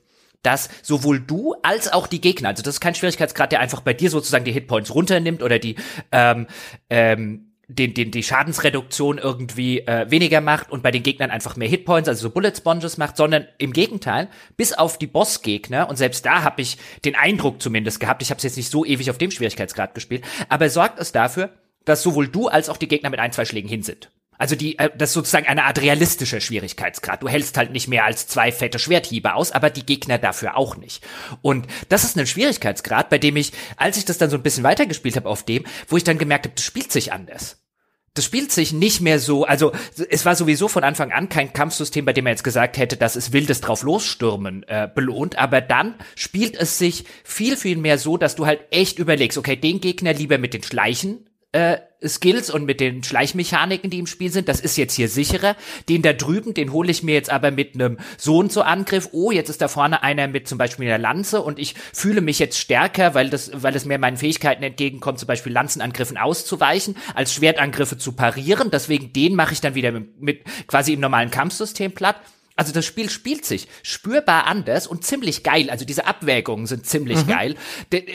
dass 0.41 0.69
sowohl 0.83 1.19
du 1.19 1.55
als 1.63 1.91
auch 1.91 2.07
die 2.07 2.21
Gegner, 2.21 2.49
also 2.49 2.63
das 2.63 2.75
ist 2.75 2.79
kein 2.79 2.95
Schwierigkeitsgrad, 2.95 3.51
der 3.51 3.59
einfach 3.59 3.81
bei 3.81 3.93
dir 3.93 4.09
sozusagen 4.09 4.45
die 4.45 4.53
Hitpoints 4.53 4.93
runternimmt 4.93 5.43
oder 5.43 5.59
die 5.59 5.75
ähm, 6.11 6.47
ähm, 6.89 7.46
den, 7.69 7.93
den, 7.93 8.11
die 8.11 8.23
Schadensreduktion 8.23 9.17
irgendwie 9.17 9.79
äh, 9.79 10.09
weniger 10.09 10.39
macht 10.39 10.71
und 10.71 10.83
bei 10.83 10.91
den 10.91 11.03
Gegnern 11.03 11.31
einfach 11.31 11.57
mehr 11.57 11.67
Hitpoints, 11.67 12.07
also 12.07 12.23
so 12.23 12.29
Bullet 12.29 12.53
Sponges 12.55 12.97
macht, 12.97 13.17
sondern 13.17 13.45
im 13.57 13.73
Gegenteil, 13.73 14.29
bis 14.55 14.71
auf 14.71 14.97
die 14.97 15.07
Bossgegner, 15.07 15.89
und 15.89 15.97
selbst 15.97 16.25
da 16.25 16.43
habe 16.43 16.61
ich 16.61 16.77
den 17.03 17.15
Eindruck 17.15 17.61
zumindest 17.61 17.99
gehabt, 17.99 18.21
ich 18.21 18.29
habe 18.29 18.37
es 18.37 18.43
jetzt 18.43 18.55
nicht 18.55 18.71
so 18.71 18.85
ewig 18.85 19.09
auf 19.09 19.17
dem 19.17 19.31
Schwierigkeitsgrad 19.31 19.95
gespielt, 19.95 20.23
aber 20.47 20.69
sorgt 20.69 20.99
es 20.99 21.11
dafür, 21.11 21.49
dass 21.83 22.03
sowohl 22.03 22.29
du 22.29 22.47
als 22.47 22.69
auch 22.69 22.77
die 22.77 22.87
Gegner 22.87 23.09
mit 23.09 23.19
ein, 23.19 23.33
zwei 23.33 23.45
Schlägen 23.45 23.69
hin 23.69 23.83
sind. 23.83 24.09
Also 24.37 24.55
die, 24.55 24.77
äh, 24.79 24.89
das 24.95 25.09
ist 25.09 25.13
sozusagen 25.13 25.47
eine 25.47 25.63
Art 25.63 25.81
realistischer 25.81 26.39
Schwierigkeitsgrad. 26.39 27.23
Du 27.23 27.27
hältst 27.27 27.57
halt 27.57 27.71
nicht 27.71 27.87
mehr 27.87 28.05
als 28.05 28.27
zwei 28.27 28.51
fette 28.51 28.79
Schwerthiebe 28.79 29.33
aus, 29.33 29.51
aber 29.51 29.69
die 29.69 29.85
Gegner 29.85 30.17
dafür 30.17 30.57
auch 30.57 30.77
nicht. 30.77 31.03
Und 31.41 31.67
das 31.89 32.03
ist 32.03 32.17
ein 32.17 32.27
Schwierigkeitsgrad, 32.27 33.09
bei 33.09 33.17
dem 33.17 33.35
ich, 33.35 33.53
als 33.77 33.97
ich 33.97 34.05
das 34.05 34.17
dann 34.17 34.29
so 34.29 34.37
ein 34.37 34.43
bisschen 34.43 34.63
weitergespielt 34.63 35.15
habe 35.15 35.29
auf 35.29 35.43
dem, 35.43 35.65
wo 35.87 35.97
ich 35.97 36.03
dann 36.03 36.17
gemerkt 36.17 36.45
habe, 36.45 36.55
das 36.55 36.65
spielt 36.65 36.91
sich 36.91 37.13
anders 37.13 37.57
das 38.17 38.25
spielt 38.25 38.51
sich 38.51 38.73
nicht 38.73 39.01
mehr 39.01 39.19
so, 39.19 39.45
also 39.45 39.71
es 40.09 40.25
war 40.25 40.35
sowieso 40.35 40.67
von 40.67 40.83
Anfang 40.83 41.11
an 41.11 41.29
kein 41.29 41.53
Kampfsystem, 41.53 42.03
bei 42.03 42.13
dem 42.13 42.23
man 42.23 42.31
jetzt 42.31 42.43
gesagt 42.43 42.77
hätte, 42.77 42.97
dass 42.97 43.15
es 43.15 43.31
wildes 43.31 43.61
drauf 43.61 43.83
losstürmen 43.83 44.63
äh, 44.67 44.89
belohnt, 44.93 45.37
aber 45.37 45.61
dann 45.61 45.95
spielt 46.15 46.55
es 46.55 46.79
sich 46.79 47.05
viel, 47.23 47.55
viel 47.57 47.77
mehr 47.77 47.97
so, 47.97 48.17
dass 48.17 48.35
du 48.35 48.45
halt 48.45 48.61
echt 48.71 48.97
überlegst, 48.97 49.37
okay, 49.37 49.55
den 49.55 49.81
Gegner 49.81 50.13
lieber 50.13 50.39
mit 50.39 50.53
den 50.53 50.63
Schleichen 50.63 51.29
äh, 51.57 51.79
Skills 52.07 52.51
und 52.51 52.65
mit 52.65 52.79
den 52.79 53.03
Schleichmechaniken, 53.03 53.89
die 53.89 53.97
im 53.97 54.05
Spiel 54.05 54.31
sind, 54.31 54.47
das 54.47 54.59
ist 54.59 54.77
jetzt 54.77 54.93
hier 54.93 55.09
sicherer. 55.09 55.55
Den 55.89 56.03
da 56.03 56.13
drüben, 56.13 56.53
den 56.53 56.71
hole 56.71 56.91
ich 56.91 57.01
mir 57.01 57.15
jetzt 57.15 57.31
aber 57.31 57.49
mit 57.49 57.73
einem 57.73 57.97
so 58.17 58.37
und 58.37 58.51
so 58.51 58.61
Angriff. 58.61 59.09
Oh, 59.13 59.31
jetzt 59.31 59.49
ist 59.49 59.63
da 59.63 59.67
vorne 59.67 60.03
einer 60.03 60.27
mit 60.27 60.47
zum 60.47 60.59
Beispiel 60.59 60.85
einer 60.85 60.99
Lanze 60.99 61.41
und 61.41 61.57
ich 61.57 61.73
fühle 61.93 62.21
mich 62.21 62.37
jetzt 62.37 62.59
stärker, 62.59 63.15
weil 63.15 63.31
das, 63.31 63.49
weil 63.55 63.75
es 63.75 63.85
mir 63.85 63.97
meinen 63.97 64.17
Fähigkeiten 64.17 64.61
entgegenkommt, 64.61 65.17
zum 65.17 65.25
Beispiel 65.25 65.51
Lanzenangriffen 65.51 66.17
auszuweichen, 66.17 66.95
als 67.15 67.33
Schwertangriffe 67.33 67.97
zu 67.97 68.11
parieren. 68.11 68.69
Deswegen 68.69 69.11
den 69.11 69.33
mache 69.33 69.53
ich 69.53 69.61
dann 69.61 69.73
wieder 69.73 69.91
mit, 69.91 70.21
mit 70.21 70.43
quasi 70.67 70.93
im 70.93 70.99
normalen 70.99 71.31
Kampfsystem 71.31 71.93
platt. 71.93 72.17
Also 72.57 72.73
das 72.73 72.85
Spiel 72.85 73.09
spielt 73.09 73.45
sich 73.45 73.67
spürbar 73.83 74.47
anders 74.47 74.87
und 74.87 75.05
ziemlich 75.05 75.43
geil. 75.43 75.69
Also 75.69 75.85
diese 75.85 76.07
Abwägungen 76.07 76.65
sind 76.65 76.85
ziemlich 76.87 77.25
mhm. 77.25 77.29
geil. 77.29 77.55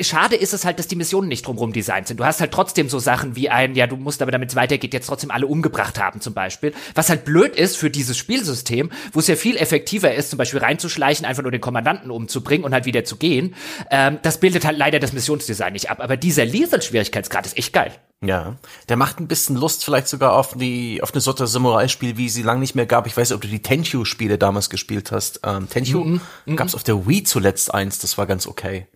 Schade 0.01 0.37
ist 0.37 0.53
es 0.53 0.65
halt, 0.65 0.79
dass 0.79 0.89
die 0.89 0.97
Missionen 0.97 1.29
nicht 1.29 1.47
drumherum 1.47 1.73
designt 1.73 2.09
sind. 2.09 2.19
Du 2.19 2.25
hast 2.25 2.41
halt 2.41 2.53
trotzdem 2.53 2.89
so 2.89 2.99
Sachen 2.99 3.37
wie 3.37 3.49
ein, 3.49 3.75
ja, 3.77 3.87
du 3.87 3.97
musst 3.97 4.21
aber 4.21 4.33
damit 4.33 4.51
es 4.51 4.57
weitergeht, 4.57 4.93
jetzt 4.93 5.07
trotzdem 5.07 5.31
alle 5.31 5.47
umgebracht 5.47 5.99
haben 5.99 6.21
zum 6.21 6.35
Beispiel. 6.35 6.75
Was 6.95 7.09
halt 7.09 7.25
blöd 7.25 7.55
ist 7.57 7.77
für 7.77 7.89
dieses 7.89 8.19
Spielsystem, 8.19 8.91
wo 9.13 9.21
es 9.21 9.29
ja 9.29 9.37
viel 9.37 9.57
effektiver 9.57 10.13
ist, 10.13 10.31
zum 10.31 10.39
Beispiel 10.39 10.61
reinzuschleichen, 10.61 11.25
einfach 11.25 11.43
nur 11.43 11.53
den 11.53 11.61
Kommandanten 11.61 12.11
umzubringen 12.11 12.65
und 12.65 12.73
halt 12.73 12.85
wieder 12.85 13.05
zu 13.05 13.17
gehen. 13.17 13.55
Ähm, 13.91 14.19
das 14.23 14.39
bildet 14.39 14.65
halt 14.65 14.77
leider 14.77 14.99
das 14.99 15.13
Missionsdesign 15.13 15.73
nicht 15.73 15.89
ab. 15.89 16.01
Aber 16.01 16.17
dieser 16.17 16.45
Lethal-Schwierigkeitsgrad 16.45 17.47
ist 17.47 17.57
echt 17.57 17.73
geil. 17.73 17.93
Ja, 18.25 18.55
der 18.89 18.97
macht 18.97 19.19
ein 19.19 19.27
bisschen 19.27 19.57
Lust 19.57 19.85
vielleicht 19.85 20.07
sogar 20.07 20.35
auf 20.35 20.55
die 20.55 21.03
auf 21.03 21.13
eine 21.13 21.21
Sorte 21.21 21.49
Samurai-Spiel, 21.49 22.17
wie 22.17 22.29
sie 22.29 22.43
lang 22.43 22.61
nicht 22.61 22.77
mehr 22.77 22.87
gab. 22.87 23.09
Ich 23.09 23.17
weiß 23.17 23.31
nicht, 23.31 23.35
ob 23.35 23.43
du 23.43 23.49
die 23.49 23.63
Tenchu-Spiele 23.63 24.32
damals 24.39 24.71
gespielt 24.71 25.13
hast. 25.13 25.41
Ähm, 25.45 25.69
Tenchu 25.69 26.05
mm 26.05 26.21
-mm. 26.47 26.57
gab's 26.57 26.75
auf 26.75 26.83
der 26.83 27.07
Wii 27.07 27.25
zuletzt 27.25 27.73
eins, 27.73 27.99
das 27.99 28.19
war 28.19 28.27
ganz 28.27 28.47
okay. 28.47 28.87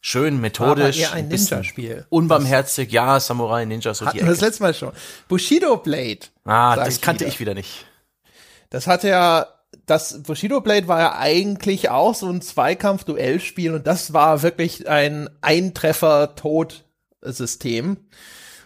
Schön, 0.00 0.40
methodisch, 0.40 0.98
eher 0.98 1.12
ein 1.12 1.28
Ninja-Spiel. 1.28 2.06
Unbarmherzig, 2.08 2.90
ja, 2.90 3.20
Samurai, 3.20 3.64
Ninja, 3.64 3.94
so 3.94 4.04
Hatten 4.04 4.16
die 4.16 4.22
Ecke. 4.22 4.30
das 4.30 4.40
letzte 4.40 4.64
Mal 4.64 4.74
schon. 4.74 4.90
Bushido 5.28 5.76
Blade. 5.76 6.18
Ah, 6.44 6.74
das 6.74 6.96
ich 6.96 7.00
kannte 7.00 7.20
wieder. 7.20 7.32
ich 7.32 7.38
wieder 7.38 7.54
nicht. 7.54 7.86
Das 8.70 8.88
hatte 8.88 9.08
ja 9.08 9.46
das 9.86 10.22
Bushido 10.22 10.60
Blade 10.60 10.86
war 10.88 11.00
ja 11.00 11.18
eigentlich 11.18 11.88
auch 11.90 12.14
so 12.14 12.28
ein 12.28 12.42
Zweikampf-Duellspiel 12.42 13.74
und 13.74 13.86
das 13.86 14.12
war 14.12 14.42
wirklich 14.42 14.86
ein 14.88 15.30
Eintreffer-Tod-System. 15.40 17.96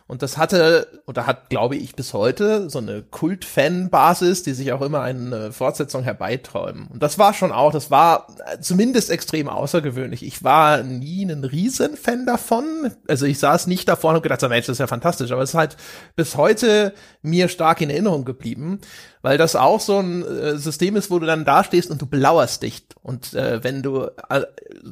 Und 0.09 0.23
das 0.23 0.39
hatte, 0.39 1.03
oder 1.07 1.27
hat, 1.27 1.51
glaube 1.51 1.75
ich, 1.75 1.97
bis 1.97 2.15
heute 2.15 2.71
so 2.71 2.79
eine 2.79 3.03
Kult-Fan-Basis, 3.03 4.45
die 4.45 4.53
sich 4.53 4.73
auch 4.73 4.81
immer 4.81 5.01
eine 5.01 5.51
Fortsetzung 5.51 6.05
herbeiträumen. 6.05 6.87
Und 6.87 7.03
das 7.03 7.19
war 7.19 7.35
schon 7.35 7.51
auch, 7.51 7.73
das 7.73 7.91
war 7.91 8.29
zumindest 8.61 9.11
extrem 9.11 9.49
außergewöhnlich. 9.49 10.25
Ich 10.25 10.45
war 10.45 10.85
nie 10.85 11.25
ein 11.25 11.43
Riesenfan 11.43 12.25
davon. 12.25 12.93
Also 13.09 13.27
ich 13.27 13.41
saß 13.41 13.67
nicht 13.67 13.89
davor 13.89 14.15
und 14.15 14.23
gedacht, 14.23 14.43
Mensch, 14.43 14.67
das 14.67 14.75
ist 14.75 14.81
ja 14.81 14.87
fantastisch. 14.87 15.33
Aber 15.33 15.43
es 15.43 15.51
ist 15.51 15.57
halt 15.57 15.77
bis 16.15 16.37
heute 16.37 16.95
mir 17.23 17.49
stark 17.49 17.81
in 17.81 17.91
Erinnerung 17.91 18.25
geblieben 18.25 18.81
weil 19.23 19.39
das 19.39 19.57
auch 19.57 19.81
so 19.81 19.99
ein 19.99 20.23
äh, 20.23 20.57
System 20.57 20.97
ist, 20.97 21.11
wo 21.11 21.19
du 21.19 21.27
dann 21.27 21.45
dastehst 21.45 21.91
und 21.91 22.01
du 22.01 22.07
belauerst 22.07 22.63
dich. 22.63 22.85
Und 23.03 23.35
äh, 23.35 23.63
wenn 23.63 23.83
du, 23.83 24.05
äh, 24.29 24.43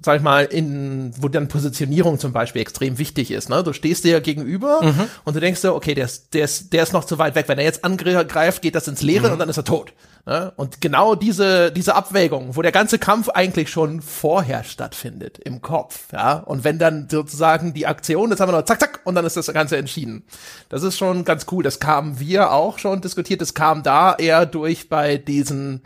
sag 0.03 0.17
ich 0.17 0.23
mal, 0.23 0.45
in, 0.45 1.13
wo 1.19 1.29
dann 1.29 1.49
Positionierung 1.49 2.19
zum 2.19 2.33
Beispiel 2.33 2.63
extrem 2.63 2.99
wichtig 2.99 3.31
ist, 3.31 3.49
ne? 3.49 3.63
Du 3.63 3.73
stehst 3.73 4.05
dir 4.05 4.21
gegenüber 4.21 4.83
mhm. 4.83 5.09
und 5.25 5.37
du 5.37 5.41
denkst 5.41 5.61
dir, 5.61 5.75
okay, 5.75 5.95
der 5.95 6.07
ist, 6.07 6.35
der 6.35 6.45
ist, 6.45 6.73
der 6.73 6.83
ist 6.83 6.93
noch 6.93 7.05
zu 7.05 7.19
weit 7.19 7.35
weg. 7.35 7.49
Wenn 7.49 7.59
er 7.59 7.65
jetzt 7.65 7.85
angreift, 7.85 8.63
geht 8.63 8.75
das 8.75 8.89
ins 8.89 9.03
Leere 9.03 9.27
mhm. 9.27 9.33
und 9.35 9.39
dann 9.39 9.49
ist 9.49 9.57
er 9.57 9.65
tot. 9.65 9.93
Ne? 10.27 10.53
Und 10.57 10.81
genau 10.81 11.15
diese, 11.15 11.71
diese 11.71 11.95
Abwägung, 11.95 12.57
wo 12.57 12.63
der 12.63 12.73
ganze 12.73 12.99
Kampf 12.99 13.29
eigentlich 13.29 13.69
schon 13.69 14.01
vorher 14.01 14.65
stattfindet, 14.65 15.39
im 15.39 15.61
Kopf, 15.61 16.07
ja, 16.13 16.39
und 16.39 16.65
wenn 16.65 16.79
dann 16.79 17.09
sozusagen 17.11 17.75
die 17.75 17.87
Aktion, 17.87 18.31
das 18.31 18.41
haben 18.41 18.51
wir 18.51 18.57
noch 18.57 18.65
zack, 18.65 18.81
zack, 18.81 18.94
und 19.05 19.15
dann 19.15 19.25
ist 19.25 19.37
das 19.37 19.53
Ganze 19.53 19.77
entschieden. 19.77 20.25
Das 20.69 20.83
ist 20.83 20.99
schon 20.99 21.25
ganz 21.25 21.47
cool. 21.53 21.63
Das 21.63 21.81
kamen 21.81 22.19
wir 22.21 22.51
auch 22.53 22.79
schon 22.79 23.01
diskutiert. 23.01 23.41
Das 23.41 23.55
kam 23.55 23.83
da 23.83 24.15
eher 24.15 24.47
durch 24.47 24.89
bei 24.89 25.17
diesen 25.17 25.83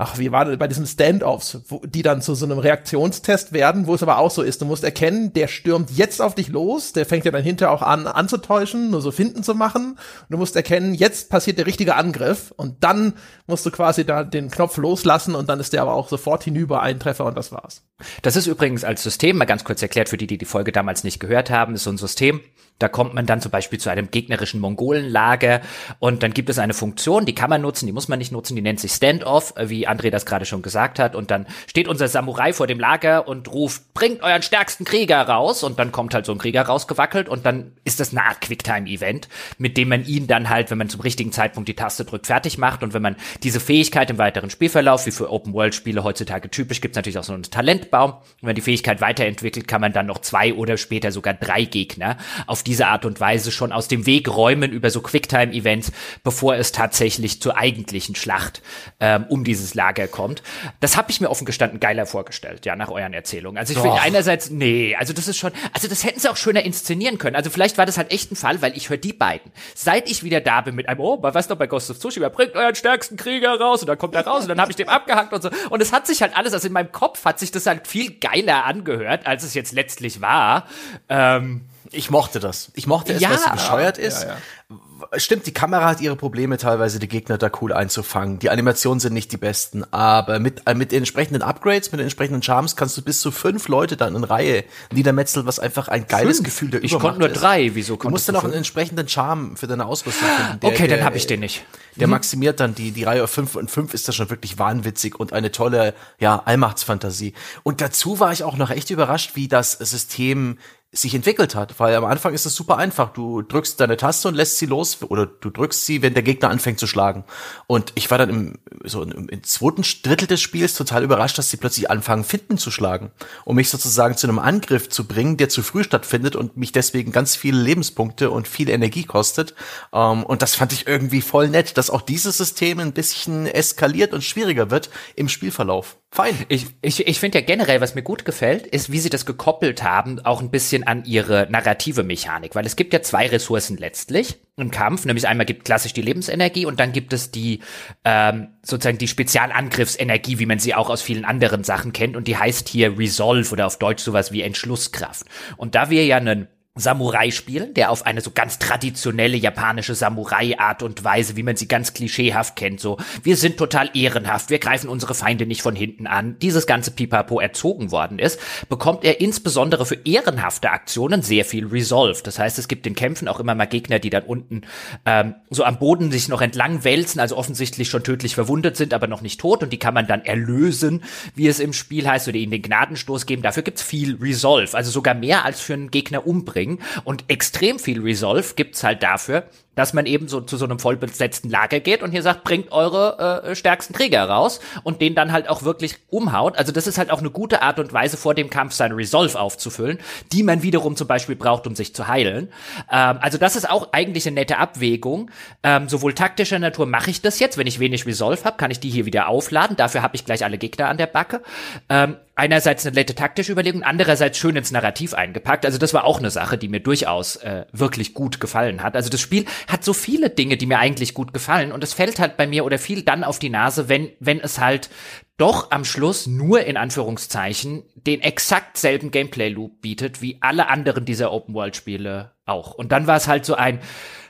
ach, 0.00 0.18
wie 0.18 0.32
war 0.32 0.46
das 0.46 0.56
bei 0.56 0.66
diesen 0.66 0.86
Standoffs, 0.86 1.60
wo, 1.68 1.82
die 1.84 2.00
dann 2.00 2.22
zu 2.22 2.34
so 2.34 2.46
einem 2.46 2.58
Reaktionstest 2.58 3.52
werden, 3.52 3.86
wo 3.86 3.94
es 3.94 4.02
aber 4.02 4.16
auch 4.16 4.30
so 4.30 4.40
ist, 4.40 4.62
du 4.62 4.64
musst 4.64 4.82
erkennen, 4.82 5.34
der 5.34 5.46
stürmt 5.46 5.90
jetzt 5.90 6.22
auf 6.22 6.34
dich 6.34 6.48
los, 6.48 6.94
der 6.94 7.04
fängt 7.04 7.26
ja 7.26 7.30
dann 7.30 7.42
hinterher 7.42 7.72
auch 7.72 7.82
an 7.82 8.06
anzutäuschen, 8.06 8.90
nur 8.90 9.02
so 9.02 9.12
finden 9.12 9.42
zu 9.42 9.54
machen. 9.54 9.90
Und 9.90 10.30
du 10.30 10.38
musst 10.38 10.56
erkennen, 10.56 10.94
jetzt 10.94 11.28
passiert 11.28 11.58
der 11.58 11.66
richtige 11.66 11.96
Angriff 11.96 12.50
und 12.56 12.82
dann 12.82 13.12
musst 13.46 13.66
du 13.66 13.70
quasi 13.70 14.06
da 14.06 14.24
den 14.24 14.50
Knopf 14.50 14.78
loslassen 14.78 15.34
und 15.34 15.50
dann 15.50 15.60
ist 15.60 15.74
der 15.74 15.82
aber 15.82 15.92
auch 15.92 16.08
sofort 16.08 16.44
hinüber 16.44 16.80
ein 16.80 16.98
Treffer 16.98 17.26
und 17.26 17.36
das 17.36 17.52
war's. 17.52 17.82
Das 18.22 18.36
ist 18.36 18.46
übrigens 18.46 18.84
als 18.84 19.02
System, 19.02 19.36
mal 19.36 19.44
ganz 19.44 19.64
kurz 19.64 19.82
erklärt 19.82 20.08
für 20.08 20.16
die, 20.16 20.26
die 20.26 20.38
die 20.38 20.46
Folge 20.46 20.72
damals 20.72 21.04
nicht 21.04 21.20
gehört 21.20 21.50
haben, 21.50 21.74
ist 21.74 21.84
so 21.84 21.90
ein 21.90 21.98
System, 21.98 22.40
da 22.80 22.88
kommt 22.88 23.14
man 23.14 23.26
dann 23.26 23.40
zum 23.40 23.50
Beispiel 23.50 23.78
zu 23.78 23.90
einem 23.90 24.10
gegnerischen 24.10 24.58
Mongolenlager 24.58 25.60
und 25.98 26.22
dann 26.22 26.32
gibt 26.32 26.48
es 26.48 26.58
eine 26.58 26.72
Funktion, 26.72 27.26
die 27.26 27.34
kann 27.34 27.50
man 27.50 27.60
nutzen, 27.60 27.86
die 27.86 27.92
muss 27.92 28.08
man 28.08 28.18
nicht 28.18 28.32
nutzen, 28.32 28.56
die 28.56 28.62
nennt 28.62 28.80
sich 28.80 28.92
Standoff, 28.92 29.52
wie 29.58 29.86
André 29.90 30.10
das 30.10 30.26
gerade 30.26 30.44
schon 30.44 30.62
gesagt 30.62 30.98
hat. 30.98 31.14
Und 31.14 31.30
dann 31.30 31.46
steht 31.66 31.88
unser 31.88 32.08
Samurai 32.08 32.52
vor 32.52 32.66
dem 32.66 32.78
Lager 32.78 33.26
und 33.28 33.48
ruft, 33.52 33.94
bringt 33.94 34.22
euren 34.22 34.42
stärksten 34.42 34.84
Krieger 34.84 35.20
raus. 35.22 35.62
Und 35.62 35.78
dann 35.78 35.92
kommt 35.92 36.14
halt 36.14 36.26
so 36.26 36.32
ein 36.32 36.38
Krieger 36.38 36.62
rausgewackelt 36.62 37.28
und 37.28 37.46
dann 37.46 37.72
ist 37.84 38.00
das 38.00 38.10
eine 38.10 38.24
Art 38.24 38.40
Quicktime-Event, 38.40 39.28
mit 39.58 39.76
dem 39.76 39.88
man 39.88 40.04
ihn 40.04 40.26
dann 40.26 40.48
halt, 40.48 40.70
wenn 40.70 40.78
man 40.78 40.88
zum 40.88 41.00
richtigen 41.00 41.32
Zeitpunkt 41.32 41.68
die 41.68 41.74
Taste 41.74 42.04
drückt, 42.04 42.26
fertig 42.26 42.58
macht. 42.58 42.82
Und 42.82 42.94
wenn 42.94 43.02
man 43.02 43.16
diese 43.42 43.60
Fähigkeit 43.60 44.10
im 44.10 44.18
weiteren 44.18 44.50
Spielverlauf, 44.50 45.06
wie 45.06 45.10
für 45.10 45.30
Open-World-Spiele 45.30 46.04
heutzutage 46.04 46.50
typisch, 46.50 46.80
gibt 46.80 46.92
es 46.92 46.96
natürlich 46.96 47.18
auch 47.18 47.24
so 47.24 47.32
einen 47.32 47.42
Talentbaum. 47.42 48.14
Wenn 48.40 48.48
man 48.48 48.54
die 48.54 48.62
Fähigkeit 48.62 49.00
weiterentwickelt, 49.00 49.68
kann 49.68 49.80
man 49.80 49.92
dann 49.92 50.06
noch 50.06 50.18
zwei 50.18 50.54
oder 50.54 50.76
später 50.76 51.12
sogar 51.12 51.34
drei 51.34 51.64
Gegner 51.64 52.16
auf 52.46 52.62
diese 52.62 52.86
Art 52.86 53.04
und 53.04 53.20
Weise 53.20 53.50
schon 53.50 53.72
aus 53.72 53.88
dem 53.88 54.06
Weg 54.06 54.28
räumen 54.28 54.72
über 54.72 54.90
so 54.90 55.00
Quicktime-Events, 55.00 55.92
bevor 56.22 56.56
es 56.56 56.72
tatsächlich 56.72 57.40
zur 57.40 57.56
eigentlichen 57.56 58.14
Schlacht 58.14 58.62
ähm, 59.00 59.24
um 59.28 59.44
dieses 59.44 59.74
Lager 59.80 60.08
kommt. 60.08 60.42
Das 60.80 60.98
habe 60.98 61.10
ich 61.10 61.22
mir 61.22 61.30
offen 61.30 61.46
gestanden 61.46 61.80
geiler 61.80 62.04
vorgestellt, 62.04 62.66
ja, 62.66 62.76
nach 62.76 62.90
euren 62.90 63.14
Erzählungen. 63.14 63.56
Also 63.56 63.72
ich 63.72 63.78
finde 63.78 63.98
einerseits, 64.02 64.50
nee, 64.50 64.94
also 64.94 65.14
das 65.14 65.26
ist 65.26 65.38
schon, 65.38 65.52
also 65.72 65.88
das 65.88 66.04
hätten 66.04 66.20
sie 66.20 66.28
auch 66.28 66.36
schöner 66.36 66.62
inszenieren 66.62 67.16
können. 67.16 67.34
Also 67.34 67.48
vielleicht 67.48 67.78
war 67.78 67.86
das 67.86 67.96
halt 67.96 68.12
echt 68.12 68.30
ein 68.30 68.36
Fall, 68.36 68.60
weil 68.60 68.76
ich 68.76 68.90
höre 68.90 68.98
die 68.98 69.14
beiden. 69.14 69.50
Seit 69.74 70.10
ich 70.10 70.22
wieder 70.22 70.42
da 70.42 70.60
bin 70.60 70.74
mit 70.74 70.86
einem, 70.86 71.00
oh, 71.00 71.18
was 71.22 71.48
noch 71.48 71.56
bei 71.56 71.66
Ghost 71.66 71.90
of 71.90 71.98
Tsushima, 71.98 72.28
bringt 72.28 72.54
euren 72.56 72.74
stärksten 72.74 73.16
Krieger 73.16 73.58
raus 73.58 73.80
und 73.80 73.86
dann 73.86 73.96
kommt 73.96 74.14
er 74.14 74.26
raus 74.26 74.42
und 74.42 74.50
dann 74.50 74.60
habe 74.60 74.70
ich 74.70 74.76
den 74.76 74.88
abgehackt 74.90 75.32
und 75.32 75.42
so. 75.42 75.50
Und 75.70 75.80
es 75.80 75.94
hat 75.94 76.06
sich 76.06 76.20
halt 76.20 76.36
alles, 76.36 76.52
also 76.52 76.66
in 76.66 76.74
meinem 76.74 76.92
Kopf 76.92 77.24
hat 77.24 77.38
sich 77.38 77.50
das 77.50 77.64
halt 77.64 77.86
viel 77.88 78.18
geiler 78.18 78.66
angehört, 78.66 79.26
als 79.26 79.44
es 79.44 79.54
jetzt 79.54 79.72
letztlich 79.72 80.20
war. 80.20 80.66
Ähm, 81.08 81.62
ich 81.90 82.10
mochte 82.10 82.38
das. 82.38 82.70
Ich 82.74 82.86
mochte 82.86 83.14
es, 83.14 83.22
ja, 83.22 83.30
weil 83.30 83.36
es 83.36 83.44
so 83.44 83.50
bescheuert 83.50 83.96
ist. 83.96 84.24
Ja, 84.24 84.28
ja. 84.28 84.76
Stimmt, 85.16 85.46
die 85.46 85.52
Kamera 85.52 85.86
hat 85.86 86.00
ihre 86.00 86.16
Probleme 86.16 86.56
teilweise, 86.58 86.98
die 86.98 87.08
Gegner 87.08 87.38
da 87.38 87.50
cool 87.60 87.72
einzufangen. 87.72 88.38
Die 88.38 88.50
Animationen 88.50 89.00
sind 89.00 89.12
nicht 89.12 89.32
die 89.32 89.36
besten, 89.36 89.84
aber 89.92 90.38
mit, 90.38 90.62
äh, 90.66 90.74
mit 90.74 90.92
den 90.92 90.98
entsprechenden 90.98 91.42
Upgrades, 91.42 91.92
mit 91.92 91.98
den 92.00 92.04
entsprechenden 92.06 92.42
Charms 92.42 92.76
kannst 92.76 92.96
du 92.96 93.02
bis 93.02 93.20
zu 93.20 93.30
fünf 93.30 93.68
Leute 93.68 93.96
dann 93.96 94.14
in 94.14 94.24
Reihe 94.24 94.64
niedermetzeln, 94.92 95.46
was 95.46 95.58
einfach 95.58 95.88
ein 95.88 96.06
geiles 96.06 96.38
Fünf? 96.38 96.46
Gefühl 96.48 96.70
der 96.70 96.84
Ich 96.84 96.92
Übermacht 96.92 97.14
konnte 97.18 97.20
nur 97.20 97.28
drei. 97.28 97.74
Wieso 97.74 97.96
Du 97.96 98.08
musst 98.10 98.28
dann 98.28 98.36
auch 98.36 98.40
einen 98.44 98.52
fünf? 98.52 98.58
entsprechenden 98.58 99.08
Charme 99.08 99.56
für 99.56 99.66
deine 99.66 99.86
Ausrüstung 99.86 100.28
finden. 100.28 100.60
Der, 100.60 100.70
Okay, 100.70 100.86
dann 100.88 100.98
der- 100.98 101.04
habe 101.04 101.16
ich 101.16 101.26
den 101.26 101.40
nicht. 101.40 101.64
Der 101.96 102.06
maximiert 102.08 102.60
dann 102.60 102.74
die, 102.74 102.92
die 102.92 103.02
Reihe 103.04 103.24
auf 103.24 103.30
5 103.30 103.56
und 103.56 103.70
5 103.70 103.92
ist 103.94 104.08
das 104.08 104.14
schon 104.14 104.30
wirklich 104.30 104.58
wahnwitzig 104.58 105.18
und 105.18 105.32
eine 105.32 105.50
tolle, 105.50 105.92
ja, 106.18 106.40
Allmachtsfantasie. 106.44 107.34
Und 107.62 107.80
dazu 107.80 108.20
war 108.20 108.32
ich 108.32 108.44
auch 108.44 108.56
noch 108.56 108.70
echt 108.70 108.90
überrascht, 108.90 109.32
wie 109.34 109.48
das 109.48 109.72
System 109.72 110.58
sich 110.92 111.14
entwickelt 111.14 111.54
hat, 111.54 111.78
weil 111.78 111.94
am 111.94 112.04
Anfang 112.04 112.34
ist 112.34 112.46
es 112.46 112.56
super 112.56 112.76
einfach. 112.76 113.12
Du 113.12 113.42
drückst 113.42 113.78
deine 113.78 113.96
Taste 113.96 114.26
und 114.26 114.34
lässt 114.34 114.58
sie 114.58 114.66
los 114.66 114.98
oder 115.02 115.26
du 115.26 115.48
drückst 115.48 115.86
sie, 115.86 116.02
wenn 116.02 116.14
der 116.14 116.24
Gegner 116.24 116.50
anfängt 116.50 116.80
zu 116.80 116.88
schlagen. 116.88 117.22
Und 117.68 117.92
ich 117.94 118.10
war 118.10 118.18
dann 118.18 118.28
im, 118.28 118.58
so 118.82 119.02
im, 119.02 119.28
im 119.28 119.42
zweiten 119.44 119.82
Drittel 120.02 120.26
des 120.26 120.40
Spiels 120.40 120.74
total 120.74 121.04
überrascht, 121.04 121.38
dass 121.38 121.48
sie 121.48 121.58
plötzlich 121.58 121.88
anfangen, 121.90 122.24
Finden 122.24 122.58
zu 122.58 122.72
schlagen, 122.72 123.12
um 123.44 123.54
mich 123.54 123.70
sozusagen 123.70 124.16
zu 124.16 124.26
einem 124.26 124.40
Angriff 124.40 124.88
zu 124.88 125.06
bringen, 125.06 125.36
der 125.36 125.48
zu 125.48 125.62
früh 125.62 125.84
stattfindet 125.84 126.34
und 126.34 126.56
mich 126.56 126.72
deswegen 126.72 127.12
ganz 127.12 127.36
viele 127.36 127.60
Lebenspunkte 127.60 128.30
und 128.30 128.48
viel 128.48 128.68
Energie 128.68 129.04
kostet. 129.04 129.54
Ähm, 129.92 130.24
und 130.24 130.42
das 130.42 130.56
fand 130.56 130.72
ich 130.72 130.88
irgendwie 130.88 131.20
voll 131.20 131.48
nett, 131.50 131.78
dass 131.78 131.90
auch 131.90 132.02
dieses 132.02 132.36
System 132.36 132.80
ein 132.80 132.92
bisschen 132.92 133.46
eskaliert 133.46 134.12
und 134.12 134.24
schwieriger 134.24 134.72
wird 134.72 134.90
im 135.14 135.28
Spielverlauf. 135.28 135.98
Fein. 136.12 136.34
Ich, 136.48 136.66
ich, 136.82 137.06
ich 137.06 137.20
finde 137.20 137.38
ja 137.38 137.44
generell, 137.44 137.80
was 137.80 137.94
mir 137.94 138.02
gut 138.02 138.24
gefällt, 138.24 138.66
ist, 138.66 138.90
wie 138.90 138.98
sie 138.98 139.10
das 139.10 139.26
gekoppelt 139.26 139.84
haben, 139.84 140.18
auch 140.24 140.40
ein 140.40 140.50
bisschen 140.50 140.79
an 140.84 141.04
ihre 141.04 141.46
narrative 141.50 142.02
Mechanik. 142.02 142.54
Weil 142.54 142.66
es 142.66 142.76
gibt 142.76 142.92
ja 142.92 143.02
zwei 143.02 143.26
Ressourcen 143.26 143.76
letztlich 143.76 144.38
im 144.56 144.70
Kampf. 144.70 145.04
Nämlich 145.04 145.26
einmal 145.26 145.46
gibt 145.46 145.64
klassisch 145.64 145.92
die 145.92 146.02
Lebensenergie 146.02 146.66
und 146.66 146.80
dann 146.80 146.92
gibt 146.92 147.12
es 147.12 147.30
die 147.30 147.60
ähm, 148.04 148.48
sozusagen 148.62 148.98
die 148.98 149.08
Spezialangriffsenergie, 149.08 150.38
wie 150.38 150.46
man 150.46 150.58
sie 150.58 150.74
auch 150.74 150.90
aus 150.90 151.02
vielen 151.02 151.24
anderen 151.24 151.64
Sachen 151.64 151.92
kennt. 151.92 152.16
Und 152.16 152.28
die 152.28 152.36
heißt 152.36 152.68
hier 152.68 152.98
Resolve 152.98 153.52
oder 153.52 153.66
auf 153.66 153.78
Deutsch 153.78 154.02
sowas 154.02 154.32
wie 154.32 154.42
Entschlusskraft. 154.42 155.26
Und 155.56 155.74
da 155.74 155.90
wir 155.90 156.04
ja 156.04 156.16
einen 156.16 156.48
Samurai 156.76 157.32
spielen, 157.32 157.74
der 157.74 157.90
auf 157.90 158.06
eine 158.06 158.20
so 158.20 158.30
ganz 158.30 158.60
traditionelle 158.60 159.36
japanische 159.36 159.96
Samurai-Art 159.96 160.84
und 160.84 161.02
Weise, 161.02 161.34
wie 161.34 161.42
man 161.42 161.56
sie 161.56 161.66
ganz 161.66 161.94
klischeehaft 161.94 162.54
kennt, 162.54 162.78
so, 162.78 162.96
wir 163.24 163.36
sind 163.36 163.56
total 163.56 163.90
ehrenhaft, 163.92 164.50
wir 164.50 164.60
greifen 164.60 164.88
unsere 164.88 165.14
Feinde 165.14 165.46
nicht 165.46 165.62
von 165.62 165.74
hinten 165.74 166.06
an, 166.06 166.38
dieses 166.38 166.68
ganze 166.68 166.92
Pipapo 166.92 167.40
erzogen 167.40 167.90
worden 167.90 168.20
ist, 168.20 168.38
bekommt 168.68 169.04
er 169.04 169.20
insbesondere 169.20 169.84
für 169.84 169.96
ehrenhafte 170.04 170.70
Aktionen 170.70 171.22
sehr 171.22 171.44
viel 171.44 171.66
Resolve. 171.66 172.22
Das 172.22 172.38
heißt, 172.38 172.56
es 172.60 172.68
gibt 172.68 172.86
in 172.86 172.94
Kämpfen 172.94 173.26
auch 173.26 173.40
immer 173.40 173.56
mal 173.56 173.66
Gegner, 173.66 173.98
die 173.98 174.10
dann 174.10 174.22
unten 174.22 174.62
ähm, 175.06 175.34
so 175.50 175.64
am 175.64 175.80
Boden 175.80 176.12
sich 176.12 176.28
noch 176.28 176.40
entlang 176.40 176.84
wälzen, 176.84 177.18
also 177.18 177.36
offensichtlich 177.36 177.88
schon 177.88 178.04
tödlich 178.04 178.36
verwundet 178.36 178.76
sind, 178.76 178.94
aber 178.94 179.08
noch 179.08 179.22
nicht 179.22 179.40
tot 179.40 179.64
und 179.64 179.72
die 179.72 179.78
kann 179.80 179.94
man 179.94 180.06
dann 180.06 180.24
erlösen, 180.24 181.02
wie 181.34 181.48
es 181.48 181.58
im 181.58 181.72
Spiel 181.72 182.08
heißt, 182.08 182.28
oder 182.28 182.36
ihnen 182.36 182.52
den 182.52 182.62
Gnadenstoß 182.62 183.26
geben. 183.26 183.42
Dafür 183.42 183.64
gibt's 183.64 183.82
viel 183.82 184.14
Resolve, 184.14 184.76
also 184.76 184.92
sogar 184.92 185.14
mehr 185.14 185.44
als 185.44 185.60
für 185.60 185.74
einen 185.74 185.90
Gegner 185.90 186.24
umbringen. 186.28 186.59
Und 187.04 187.24
extrem 187.28 187.78
viel 187.78 188.00
Resolve 188.00 188.54
gibt's 188.54 188.84
halt 188.84 189.02
dafür, 189.02 189.44
dass 189.74 189.92
man 189.92 190.06
eben 190.06 190.28
so 190.28 190.40
zu 190.40 190.56
so 190.56 190.64
einem 190.64 190.78
vollbesetzten 190.78 191.50
Lager 191.50 191.80
geht 191.80 192.02
und 192.02 192.10
hier 192.10 192.22
sagt, 192.22 192.44
bringt 192.44 192.72
eure 192.72 193.42
äh, 193.44 193.54
stärksten 193.54 193.94
Krieger 193.94 194.28
raus 194.28 194.60
und 194.82 195.00
den 195.00 195.14
dann 195.14 195.32
halt 195.32 195.48
auch 195.48 195.62
wirklich 195.62 195.96
umhaut. 196.08 196.58
Also 196.58 196.72
das 196.72 196.86
ist 196.86 196.98
halt 196.98 197.10
auch 197.10 197.20
eine 197.20 197.30
gute 197.30 197.62
Art 197.62 197.78
und 197.78 197.92
Weise, 197.92 198.16
vor 198.16 198.34
dem 198.34 198.50
Kampf 198.50 198.74
seine 198.74 198.96
Resolve 198.96 199.38
aufzufüllen, 199.38 199.98
die 200.32 200.42
man 200.42 200.62
wiederum 200.62 200.96
zum 200.96 201.06
Beispiel 201.06 201.36
braucht, 201.36 201.66
um 201.66 201.74
sich 201.74 201.94
zu 201.94 202.08
heilen. 202.08 202.52
Ähm, 202.90 203.18
also 203.20 203.38
das 203.38 203.56
ist 203.56 203.70
auch 203.70 203.92
eigentlich 203.92 204.26
eine 204.26 204.34
nette 204.34 204.58
Abwägung. 204.58 205.30
Ähm, 205.62 205.88
sowohl 205.88 206.14
taktischer 206.14 206.58
Natur 206.58 206.86
mache 206.86 207.10
ich 207.10 207.22
das 207.22 207.38
jetzt, 207.38 207.56
wenn 207.56 207.66
ich 207.66 207.78
wenig 207.78 208.06
Resolve 208.06 208.44
habe, 208.44 208.56
kann 208.56 208.70
ich 208.70 208.80
die 208.80 208.90
hier 208.90 209.06
wieder 209.06 209.28
aufladen. 209.28 209.76
Dafür 209.76 210.02
habe 210.02 210.16
ich 210.16 210.24
gleich 210.24 210.44
alle 210.44 210.58
Gegner 210.58 210.88
an 210.88 210.98
der 210.98 211.06
Backe. 211.06 211.42
Ähm, 211.88 212.16
einerseits 212.40 212.86
eine 212.86 212.94
nette 212.94 213.14
taktische 213.14 213.52
Überlegung, 213.52 213.82
andererseits 213.82 214.38
schön 214.38 214.56
ins 214.56 214.70
Narrativ 214.70 215.12
eingepackt. 215.12 215.66
Also 215.66 215.76
das 215.76 215.92
war 215.92 216.04
auch 216.04 216.18
eine 216.18 216.30
Sache, 216.30 216.56
die 216.56 216.68
mir 216.68 216.80
durchaus 216.80 217.36
äh, 217.36 217.66
wirklich 217.72 218.14
gut 218.14 218.40
gefallen 218.40 218.82
hat. 218.82 218.96
Also 218.96 219.10
das 219.10 219.20
Spiel 219.20 219.44
hat 219.68 219.84
so 219.84 219.92
viele 219.92 220.30
Dinge, 220.30 220.56
die 220.56 220.66
mir 220.66 220.78
eigentlich 220.78 221.14
gut 221.14 221.32
gefallen 221.32 221.72
und 221.72 221.84
es 221.84 221.94
fällt 221.94 222.18
halt 222.18 222.36
bei 222.36 222.46
mir 222.46 222.64
oder 222.64 222.78
viel 222.78 223.02
dann 223.02 223.24
auf 223.24 223.38
die 223.38 223.50
Nase, 223.50 223.88
wenn 223.88 224.10
wenn 224.20 224.40
es 224.40 224.60
halt 224.60 224.90
doch 225.36 225.70
am 225.70 225.84
Schluss 225.84 226.26
nur 226.26 226.64
in 226.64 226.76
Anführungszeichen 226.76 227.84
den 227.94 228.20
exakt 228.20 228.76
selben 228.76 229.10
Gameplay 229.10 229.48
Loop 229.48 229.80
bietet 229.80 230.20
wie 230.20 230.38
alle 230.40 230.68
anderen 230.68 231.04
dieser 231.04 231.32
Open 231.32 231.54
World 231.54 231.76
Spiele 231.76 232.32
auch. 232.44 232.74
Und 232.74 232.92
dann 232.92 233.06
war 233.06 233.16
es 233.16 233.26
halt 233.26 233.46
so 233.46 233.54
ein 233.54 233.80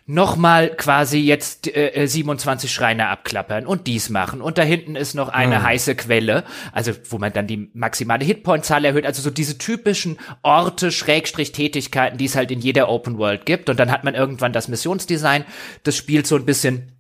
nochmal 0.06 0.70
quasi 0.76 1.18
jetzt 1.18 1.74
äh, 1.74 2.06
27 2.06 2.72
Schreine 2.72 3.08
abklappern 3.08 3.66
und 3.66 3.86
dies 3.86 4.10
machen. 4.10 4.40
Und 4.40 4.58
da 4.58 4.62
hinten 4.62 4.96
ist 4.96 5.14
noch 5.14 5.28
eine 5.28 5.62
heiße 5.62 5.94
Quelle, 5.94 6.44
also 6.72 6.92
wo 7.08 7.18
man 7.18 7.32
dann 7.32 7.46
die 7.46 7.70
maximale 7.74 8.24
Hitpoint-Zahl 8.24 8.84
erhöht. 8.84 9.06
Also 9.06 9.22
so 9.22 9.30
diese 9.30 9.58
typischen 9.58 10.18
Orte, 10.42 10.90
Schrägstrich 10.90 11.52
Tätigkeiten, 11.52 12.18
die 12.18 12.26
es 12.26 12.36
halt 12.36 12.50
in 12.50 12.60
jeder 12.60 12.88
Open 12.88 13.18
World 13.18 13.46
gibt. 13.46 13.68
Und 13.68 13.78
dann 13.78 13.90
hat 13.90 14.04
man 14.04 14.14
irgendwann 14.14 14.52
das 14.52 14.68
Missionsdesign 14.68 15.44
des 15.86 15.96
Spiels 15.96 16.28
so 16.28 16.36
ein 16.36 16.44
bisschen 16.44 16.99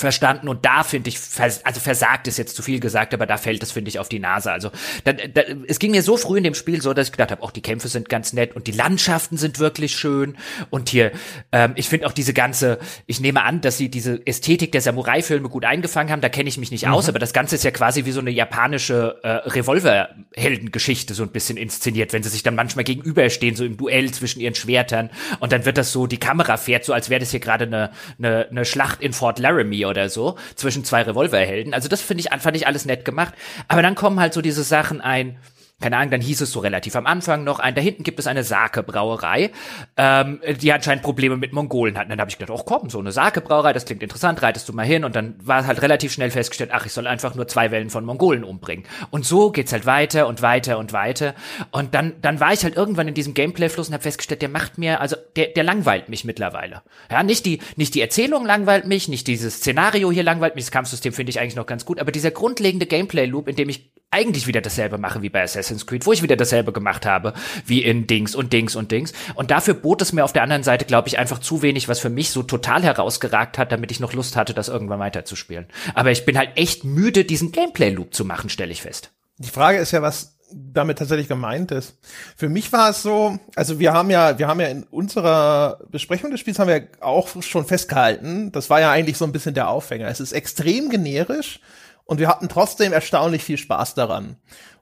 verstanden 0.00 0.48
und 0.48 0.64
da 0.64 0.82
finde 0.82 1.08
ich 1.08 1.18
vers 1.18 1.64
also 1.64 1.80
versagt 1.80 2.26
ist 2.26 2.38
jetzt 2.38 2.56
zu 2.56 2.62
viel 2.62 2.80
gesagt, 2.80 3.14
aber 3.14 3.26
da 3.26 3.36
fällt 3.36 3.62
es 3.62 3.72
finde 3.72 3.88
ich 3.88 3.98
auf 3.98 4.08
die 4.08 4.18
Nase. 4.18 4.52
Also 4.52 4.70
da, 5.04 5.12
da, 5.12 5.42
es 5.66 5.78
ging 5.78 5.92
mir 5.92 6.02
so 6.02 6.16
früh 6.16 6.38
in 6.38 6.44
dem 6.44 6.54
Spiel 6.54 6.82
so, 6.82 6.92
dass 6.94 7.08
ich 7.08 7.12
gedacht 7.12 7.30
habe, 7.30 7.42
auch 7.42 7.50
die 7.50 7.62
Kämpfe 7.62 7.88
sind 7.88 8.08
ganz 8.08 8.32
nett 8.32 8.56
und 8.56 8.66
die 8.66 8.72
Landschaften 8.72 9.36
sind 9.36 9.58
wirklich 9.58 9.96
schön 9.96 10.36
und 10.70 10.88
hier 10.88 11.12
ähm, 11.52 11.72
ich 11.76 11.88
finde 11.88 12.06
auch 12.06 12.12
diese 12.12 12.32
ganze, 12.32 12.78
ich 13.06 13.20
nehme 13.20 13.42
an, 13.42 13.60
dass 13.60 13.78
sie 13.78 13.88
diese 13.88 14.26
Ästhetik 14.26 14.72
der 14.72 14.80
Samurai-Filme 14.80 15.48
gut 15.48 15.64
eingefangen 15.64 16.12
haben. 16.12 16.20
Da 16.20 16.28
kenne 16.28 16.48
ich 16.48 16.58
mich 16.58 16.70
nicht 16.70 16.88
aus, 16.88 17.08
aber 17.08 17.18
das 17.18 17.32
Ganze 17.32 17.56
ist 17.56 17.64
ja 17.64 17.70
quasi 17.70 18.04
wie 18.04 18.12
so 18.12 18.20
eine 18.20 18.30
japanische 18.30 19.18
äh, 19.22 19.28
Revolver-Heldengeschichte 19.28 21.14
so 21.14 21.22
ein 21.22 21.30
bisschen 21.30 21.56
inszeniert, 21.56 22.12
wenn 22.12 22.22
sie 22.22 22.28
sich 22.28 22.42
dann 22.42 22.54
manchmal 22.54 22.84
gegenüberstehen 22.84 23.56
so 23.56 23.64
im 23.64 23.76
Duell 23.76 24.10
zwischen 24.12 24.40
ihren 24.40 24.54
Schwertern 24.54 25.10
und 25.40 25.52
dann 25.52 25.64
wird 25.64 25.78
das 25.78 25.92
so, 25.92 26.06
die 26.06 26.18
Kamera 26.18 26.56
fährt 26.56 26.84
so, 26.84 26.92
als 26.92 27.10
wäre 27.10 27.20
das 27.20 27.30
hier 27.30 27.40
gerade 27.40 27.64
eine, 27.64 27.90
eine, 28.18 28.48
eine 28.50 28.64
Schlacht 28.64 29.02
in 29.02 29.12
Fort 29.12 29.38
Laramie 29.38 29.84
oder 29.90 30.08
so 30.08 30.36
zwischen 30.54 30.84
zwei 30.84 31.02
Revolverhelden. 31.02 31.74
Also 31.74 31.88
das 31.88 32.00
finde 32.00 32.22
ich, 32.22 32.40
fand 32.40 32.56
ich 32.56 32.66
alles 32.66 32.84
nett 32.86 33.04
gemacht. 33.04 33.34
Aber 33.68 33.82
dann 33.82 33.94
kommen 33.94 34.20
halt 34.20 34.32
so 34.32 34.40
diese 34.40 34.62
Sachen 34.62 35.00
ein, 35.00 35.36
keine 35.80 35.96
Ahnung, 35.96 36.10
dann 36.10 36.20
hieß 36.20 36.42
es 36.42 36.52
so 36.52 36.60
relativ 36.60 36.94
am 36.94 37.06
Anfang 37.06 37.42
noch 37.42 37.58
ein, 37.58 37.74
da 37.74 37.80
hinten 37.80 38.02
gibt 38.02 38.18
es 38.18 38.26
eine 38.26 38.44
Sake-Brauerei, 38.44 39.50
ähm, 39.96 40.40
die 40.60 40.72
anscheinend 40.72 41.02
Probleme 41.02 41.36
mit 41.36 41.52
Mongolen 41.52 41.96
hatten. 41.96 42.10
Dann 42.10 42.20
habe 42.20 42.30
ich 42.30 42.38
gedacht, 42.38 42.58
oh 42.58 42.62
komm, 42.64 42.90
so 42.90 42.98
eine 42.98 43.12
Sake-Brauerei, 43.12 43.72
das 43.72 43.86
klingt 43.86 44.02
interessant, 44.02 44.42
reitest 44.42 44.68
du 44.68 44.72
mal 44.72 44.84
hin. 44.84 45.04
Und 45.04 45.16
dann 45.16 45.34
war 45.42 45.66
halt 45.66 45.80
relativ 45.82 46.12
schnell 46.12 46.30
festgestellt, 46.30 46.70
ach, 46.72 46.84
ich 46.84 46.92
soll 46.92 47.06
einfach 47.06 47.34
nur 47.34 47.48
zwei 47.48 47.70
Wellen 47.70 47.90
von 47.90 48.04
Mongolen 48.04 48.44
umbringen. 48.44 48.84
Und 49.10 49.24
so 49.24 49.50
geht's 49.50 49.72
halt 49.72 49.86
weiter 49.86 50.26
und 50.26 50.42
weiter 50.42 50.78
und 50.78 50.92
weiter. 50.92 51.34
Und 51.70 51.94
dann, 51.94 52.14
dann 52.20 52.40
war 52.40 52.52
ich 52.52 52.62
halt 52.62 52.76
irgendwann 52.76 53.08
in 53.08 53.14
diesem 53.14 53.32
Gameplay-Fluss 53.32 53.88
und 53.88 53.94
habe 53.94 54.02
festgestellt, 54.02 54.42
der 54.42 54.50
macht 54.50 54.76
mir, 54.76 55.00
also 55.00 55.16
der, 55.36 55.46
der 55.48 55.64
langweilt 55.64 56.08
mich 56.10 56.24
mittlerweile. 56.24 56.82
Ja, 57.10 57.22
nicht 57.22 57.46
die, 57.46 57.60
nicht 57.76 57.94
die 57.94 58.02
Erzählung 58.02 58.44
langweilt 58.44 58.86
mich, 58.86 59.08
nicht 59.08 59.26
dieses 59.26 59.56
Szenario 59.56 60.12
hier 60.12 60.22
langweilt 60.22 60.54
mich, 60.56 60.64
das 60.64 60.70
Kampfsystem 60.70 61.12
finde 61.12 61.30
ich 61.30 61.40
eigentlich 61.40 61.56
noch 61.56 61.66
ganz 61.66 61.84
gut, 61.84 62.00
aber 62.00 62.12
dieser 62.12 62.30
grundlegende 62.30 62.86
Gameplay-Loop, 62.86 63.48
in 63.48 63.56
dem 63.56 63.68
ich 63.68 63.90
eigentlich 64.10 64.46
wieder 64.46 64.60
dasselbe 64.60 64.98
mache 64.98 65.22
wie 65.22 65.28
bei 65.28 65.42
Assassin's 65.42 65.86
Creed, 65.86 66.04
wo 66.04 66.12
ich 66.12 66.22
wieder 66.22 66.36
dasselbe 66.36 66.72
gemacht 66.72 67.06
habe 67.06 67.32
wie 67.64 67.82
in 67.82 68.06
Dings 68.06 68.34
und 68.34 68.52
Dings 68.52 68.74
und 68.74 68.90
Dings. 68.90 69.12
Und 69.34 69.50
dafür 69.50 69.74
bot 69.74 70.02
es 70.02 70.12
mir 70.12 70.24
auf 70.24 70.32
der 70.32 70.42
anderen 70.42 70.64
Seite, 70.64 70.84
glaube 70.84 71.08
ich, 71.08 71.18
einfach 71.18 71.38
zu 71.38 71.62
wenig, 71.62 71.88
was 71.88 72.00
für 72.00 72.10
mich 72.10 72.30
so 72.30 72.42
total 72.42 72.82
herausgeragt 72.82 73.58
hat, 73.58 73.70
damit 73.70 73.90
ich 73.90 74.00
noch 74.00 74.12
Lust 74.12 74.36
hatte, 74.36 74.54
das 74.54 74.68
irgendwann 74.68 74.98
weiterzuspielen. 74.98 75.66
Aber 75.94 76.10
ich 76.10 76.24
bin 76.24 76.36
halt 76.36 76.50
echt 76.56 76.84
müde, 76.84 77.24
diesen 77.24 77.52
Gameplay-Loop 77.52 78.12
zu 78.12 78.24
machen, 78.24 78.50
stelle 78.50 78.72
ich 78.72 78.82
fest. 78.82 79.12
Die 79.38 79.48
Frage 79.48 79.78
ist 79.78 79.92
ja, 79.92 80.02
was 80.02 80.36
damit 80.52 80.98
tatsächlich 80.98 81.28
gemeint 81.28 81.70
ist. 81.70 81.96
Für 82.36 82.48
mich 82.48 82.72
war 82.72 82.90
es 82.90 83.02
so, 83.02 83.38
also 83.54 83.78
wir 83.78 83.92
haben 83.92 84.10
ja, 84.10 84.38
wir 84.38 84.48
haben 84.48 84.60
ja 84.60 84.66
in 84.66 84.82
unserer 84.84 85.78
Besprechung 85.90 86.32
des 86.32 86.40
Spiels 86.40 86.58
haben 86.58 86.68
wir 86.68 86.88
auch 87.00 87.28
schon 87.42 87.64
festgehalten, 87.64 88.50
das 88.50 88.68
war 88.68 88.80
ja 88.80 88.90
eigentlich 88.90 89.16
so 89.16 89.24
ein 89.24 89.32
bisschen 89.32 89.54
der 89.54 89.68
Aufhänger. 89.68 90.08
Es 90.08 90.18
ist 90.18 90.32
extrem 90.32 90.90
generisch 90.90 91.60
und 92.04 92.18
wir 92.18 92.28
hatten 92.28 92.48
trotzdem 92.48 92.92
erstaunlich 92.92 93.44
viel 93.44 93.58
Spaß 93.58 93.94
daran. 93.94 94.36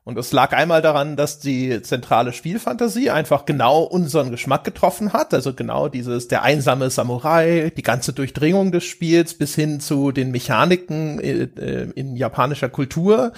Und 0.08 0.16
es 0.16 0.32
lag 0.32 0.54
einmal 0.56 0.80
daran, 0.80 1.16
dass 1.16 1.38
die 1.38 1.82
zentrale 1.82 2.32
Spielfantasie 2.32 3.10
einfach 3.10 3.44
genau 3.44 3.82
unseren 3.82 4.30
Geschmack 4.30 4.64
getroffen 4.64 5.12
hat. 5.12 5.34
Also 5.34 5.52
genau 5.52 5.88
dieses, 5.88 6.28
der 6.28 6.42
einsame 6.42 6.88
Samurai, 6.88 7.70
die 7.76 7.82
ganze 7.82 8.14
Durchdringung 8.14 8.72
des 8.72 8.84
Spiels 8.84 9.34
bis 9.34 9.54
hin 9.54 9.80
zu 9.80 10.10
den 10.10 10.30
Mechaniken 10.30 11.20
äh, 11.20 11.90
in 11.94 12.16
japanischer 12.16 12.70
Kultur. 12.70 13.34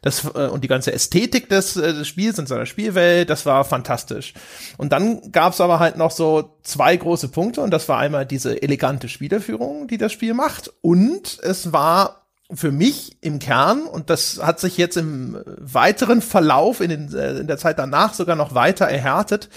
Das, 0.00 0.24
äh, 0.24 0.46
und 0.46 0.64
die 0.64 0.68
ganze 0.68 0.94
Ästhetik 0.94 1.50
des, 1.50 1.76
äh, 1.76 1.92
des 1.92 2.08
Spiels 2.08 2.38
in 2.38 2.46
seiner 2.46 2.64
Spielwelt, 2.64 3.28
das 3.28 3.44
war 3.44 3.62
fantastisch. 3.64 4.32
Und 4.78 4.94
dann 4.94 5.30
gab's 5.30 5.60
aber 5.60 5.78
halt 5.78 5.98
noch 5.98 6.10
so 6.10 6.56
zwei 6.62 6.96
große 6.96 7.28
Punkte 7.28 7.60
und 7.60 7.70
das 7.70 7.86
war 7.90 7.98
einmal 7.98 8.24
diese 8.24 8.62
elegante 8.62 9.10
Spielerführung, 9.10 9.88
die 9.88 9.98
das 9.98 10.12
Spiel 10.12 10.32
macht 10.32 10.72
und 10.80 11.38
es 11.42 11.74
war 11.74 12.23
für 12.52 12.72
mich 12.72 13.16
im 13.20 13.38
Kern, 13.38 13.82
und 13.82 14.10
das 14.10 14.40
hat 14.42 14.60
sich 14.60 14.76
jetzt 14.76 14.96
im 14.96 15.40
weiteren 15.46 16.20
Verlauf 16.20 16.80
in, 16.80 16.90
den, 16.90 17.14
äh, 17.14 17.38
in 17.38 17.46
der 17.46 17.58
Zeit 17.58 17.78
danach 17.78 18.14
sogar 18.14 18.36
noch 18.36 18.54
weiter 18.54 18.86
erhärtet, 18.86 19.48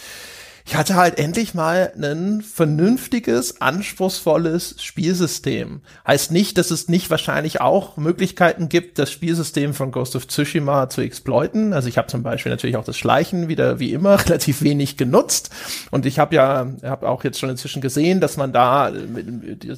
ich 0.68 0.76
hatte 0.76 0.96
halt 0.96 1.18
endlich 1.18 1.54
mal 1.54 1.94
ein 1.96 2.42
vernünftiges, 2.42 3.62
anspruchsvolles 3.62 4.76
Spielsystem. 4.80 5.80
Heißt 6.06 6.32
nicht, 6.32 6.58
dass 6.58 6.72
es 6.72 6.90
nicht 6.90 7.10
wahrscheinlich 7.10 7.62
auch 7.62 7.96
Möglichkeiten 7.96 8.68
gibt, 8.68 9.00
das 9.00 9.10
Spielsystem 9.10 9.74
von 9.74 9.92
Ghost 9.92 10.18
of 10.18 10.28
Tsushima 10.28 10.90
zu 10.90 11.00
exploiten. 11.00 11.72
Also 11.72 11.88
ich 11.88 11.98
habe 11.98 12.10
zum 12.10 12.22
Beispiel 12.22 12.50
natürlich 12.50 12.76
auch 12.76 12.84
das 12.84 12.98
Schleichen 12.98 13.48
wieder 13.48 13.80
wie 13.80 13.94
immer 13.94 14.20
relativ 14.26 14.62
wenig 14.62 14.98
genutzt. 14.98 15.52
Und 15.90 16.06
ich 16.06 16.20
habe 16.20 16.36
ja 16.36 16.68
habe 16.84 17.08
auch 17.08 17.24
jetzt 17.24 17.40
schon 17.40 17.50
inzwischen 17.50 17.82
gesehen, 17.82 18.20
dass 18.20 18.36
man 18.36 18.52
da 18.52 18.92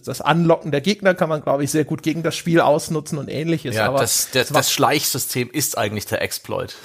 das 0.04 0.22
Anlocken 0.22 0.72
der 0.72 0.82
Gegner 0.82 1.14
kann 1.14 1.30
man, 1.30 1.44
glaube 1.44 1.64
ich, 1.64 1.70
sehr 1.70 1.86
gut 1.86 2.02
gegen 2.02 2.24
das 2.24 2.36
Spiel 2.36 2.62
ausnutzen 2.62 3.20
und 3.20 3.30
ähnliches. 3.30 3.76
Ja, 3.76 3.90
Aber 3.90 4.00
das, 4.00 4.32
der, 4.32 4.46
das 4.46 4.72
Schleichsystem 4.72 5.52
ist 5.52 5.78
eigentlich 5.78 6.08
der 6.08 6.24
Exploit. 6.24 6.76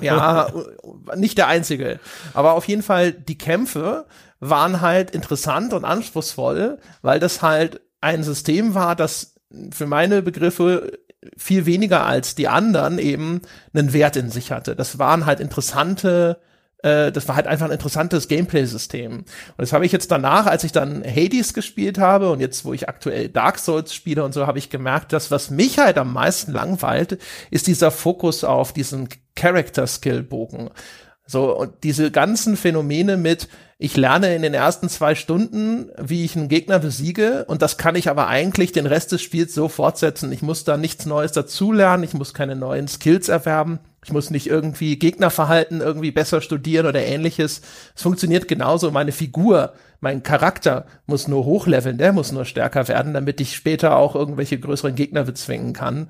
ja, 0.00 0.50
nicht 1.14 1.36
der 1.36 1.48
einzige. 1.48 2.00
Aber 2.32 2.54
auf 2.54 2.66
jeden 2.66 2.82
Fall 2.82 3.12
die 3.12 3.36
Kämpfe 3.50 4.06
waren 4.38 4.80
halt 4.80 5.10
interessant 5.10 5.72
und 5.72 5.84
anspruchsvoll, 5.84 6.78
weil 7.02 7.18
das 7.18 7.42
halt 7.42 7.80
ein 8.00 8.22
System 8.22 8.74
war, 8.74 8.94
das 8.94 9.34
für 9.72 9.86
meine 9.86 10.22
Begriffe 10.22 11.00
viel 11.36 11.66
weniger 11.66 12.06
als 12.06 12.36
die 12.36 12.46
anderen 12.46 13.00
eben 13.00 13.42
einen 13.74 13.92
Wert 13.92 14.14
in 14.14 14.30
sich 14.30 14.52
hatte. 14.52 14.76
Das 14.76 15.00
waren 15.00 15.26
halt 15.26 15.40
interessante 15.40 16.38
äh, 16.82 17.10
das 17.12 17.28
war 17.28 17.36
halt 17.36 17.48
einfach 17.48 17.66
ein 17.66 17.72
interessantes 17.72 18.28
Gameplay-System. 18.28 19.12
Und 19.18 19.26
das 19.58 19.72
habe 19.72 19.84
ich 19.84 19.92
jetzt 19.92 20.10
danach, 20.10 20.46
als 20.46 20.64
ich 20.64 20.72
dann 20.72 21.04
Hades 21.04 21.52
gespielt 21.52 21.98
habe 21.98 22.30
und 22.30 22.40
jetzt, 22.40 22.64
wo 22.64 22.72
ich 22.72 22.88
aktuell 22.88 23.28
Dark 23.28 23.58
Souls 23.58 23.92
spiele 23.92 24.24
und 24.24 24.32
so, 24.32 24.46
habe 24.46 24.58
ich 24.58 24.70
gemerkt, 24.70 25.12
dass 25.12 25.30
was 25.30 25.50
mich 25.50 25.78
halt 25.78 25.98
am 25.98 26.12
meisten 26.12 26.52
langweilt, 26.52 27.18
ist 27.50 27.66
dieser 27.66 27.90
Fokus 27.90 28.44
auf 28.44 28.72
diesen 28.72 29.08
Character-Skill-Bogen. 29.34 30.70
So, 31.30 31.56
und 31.56 31.84
diese 31.84 32.10
ganzen 32.10 32.56
Phänomene 32.56 33.16
mit, 33.16 33.48
ich 33.78 33.96
lerne 33.96 34.34
in 34.34 34.42
den 34.42 34.52
ersten 34.52 34.88
zwei 34.88 35.14
Stunden, 35.14 35.88
wie 35.96 36.24
ich 36.24 36.34
einen 36.34 36.48
Gegner 36.48 36.80
besiege, 36.80 37.44
und 37.46 37.62
das 37.62 37.76
kann 37.76 37.94
ich 37.94 38.10
aber 38.10 38.26
eigentlich 38.26 38.72
den 38.72 38.84
Rest 38.84 39.12
des 39.12 39.22
Spiels 39.22 39.54
so 39.54 39.68
fortsetzen. 39.68 40.32
Ich 40.32 40.42
muss 40.42 40.64
da 40.64 40.76
nichts 40.76 41.06
Neues 41.06 41.30
dazulernen, 41.30 42.02
ich 42.02 42.14
muss 42.14 42.34
keine 42.34 42.56
neuen 42.56 42.88
Skills 42.88 43.28
erwerben, 43.28 43.78
ich 44.04 44.12
muss 44.12 44.30
nicht 44.30 44.48
irgendwie 44.48 44.98
Gegnerverhalten 44.98 45.80
irgendwie 45.80 46.10
besser 46.10 46.40
studieren 46.40 46.86
oder 46.86 47.00
ähnliches. 47.00 47.60
Es 47.94 48.02
funktioniert 48.02 48.48
genauso. 48.48 48.90
Meine 48.90 49.12
Figur, 49.12 49.74
mein 50.00 50.24
Charakter 50.24 50.84
muss 51.06 51.28
nur 51.28 51.44
hochleveln, 51.44 51.96
der 51.96 52.12
muss 52.12 52.32
nur 52.32 52.44
stärker 52.44 52.88
werden, 52.88 53.14
damit 53.14 53.40
ich 53.40 53.54
später 53.54 53.94
auch 53.94 54.16
irgendwelche 54.16 54.58
größeren 54.58 54.96
Gegner 54.96 55.22
bezwingen 55.22 55.74
kann. 55.74 56.08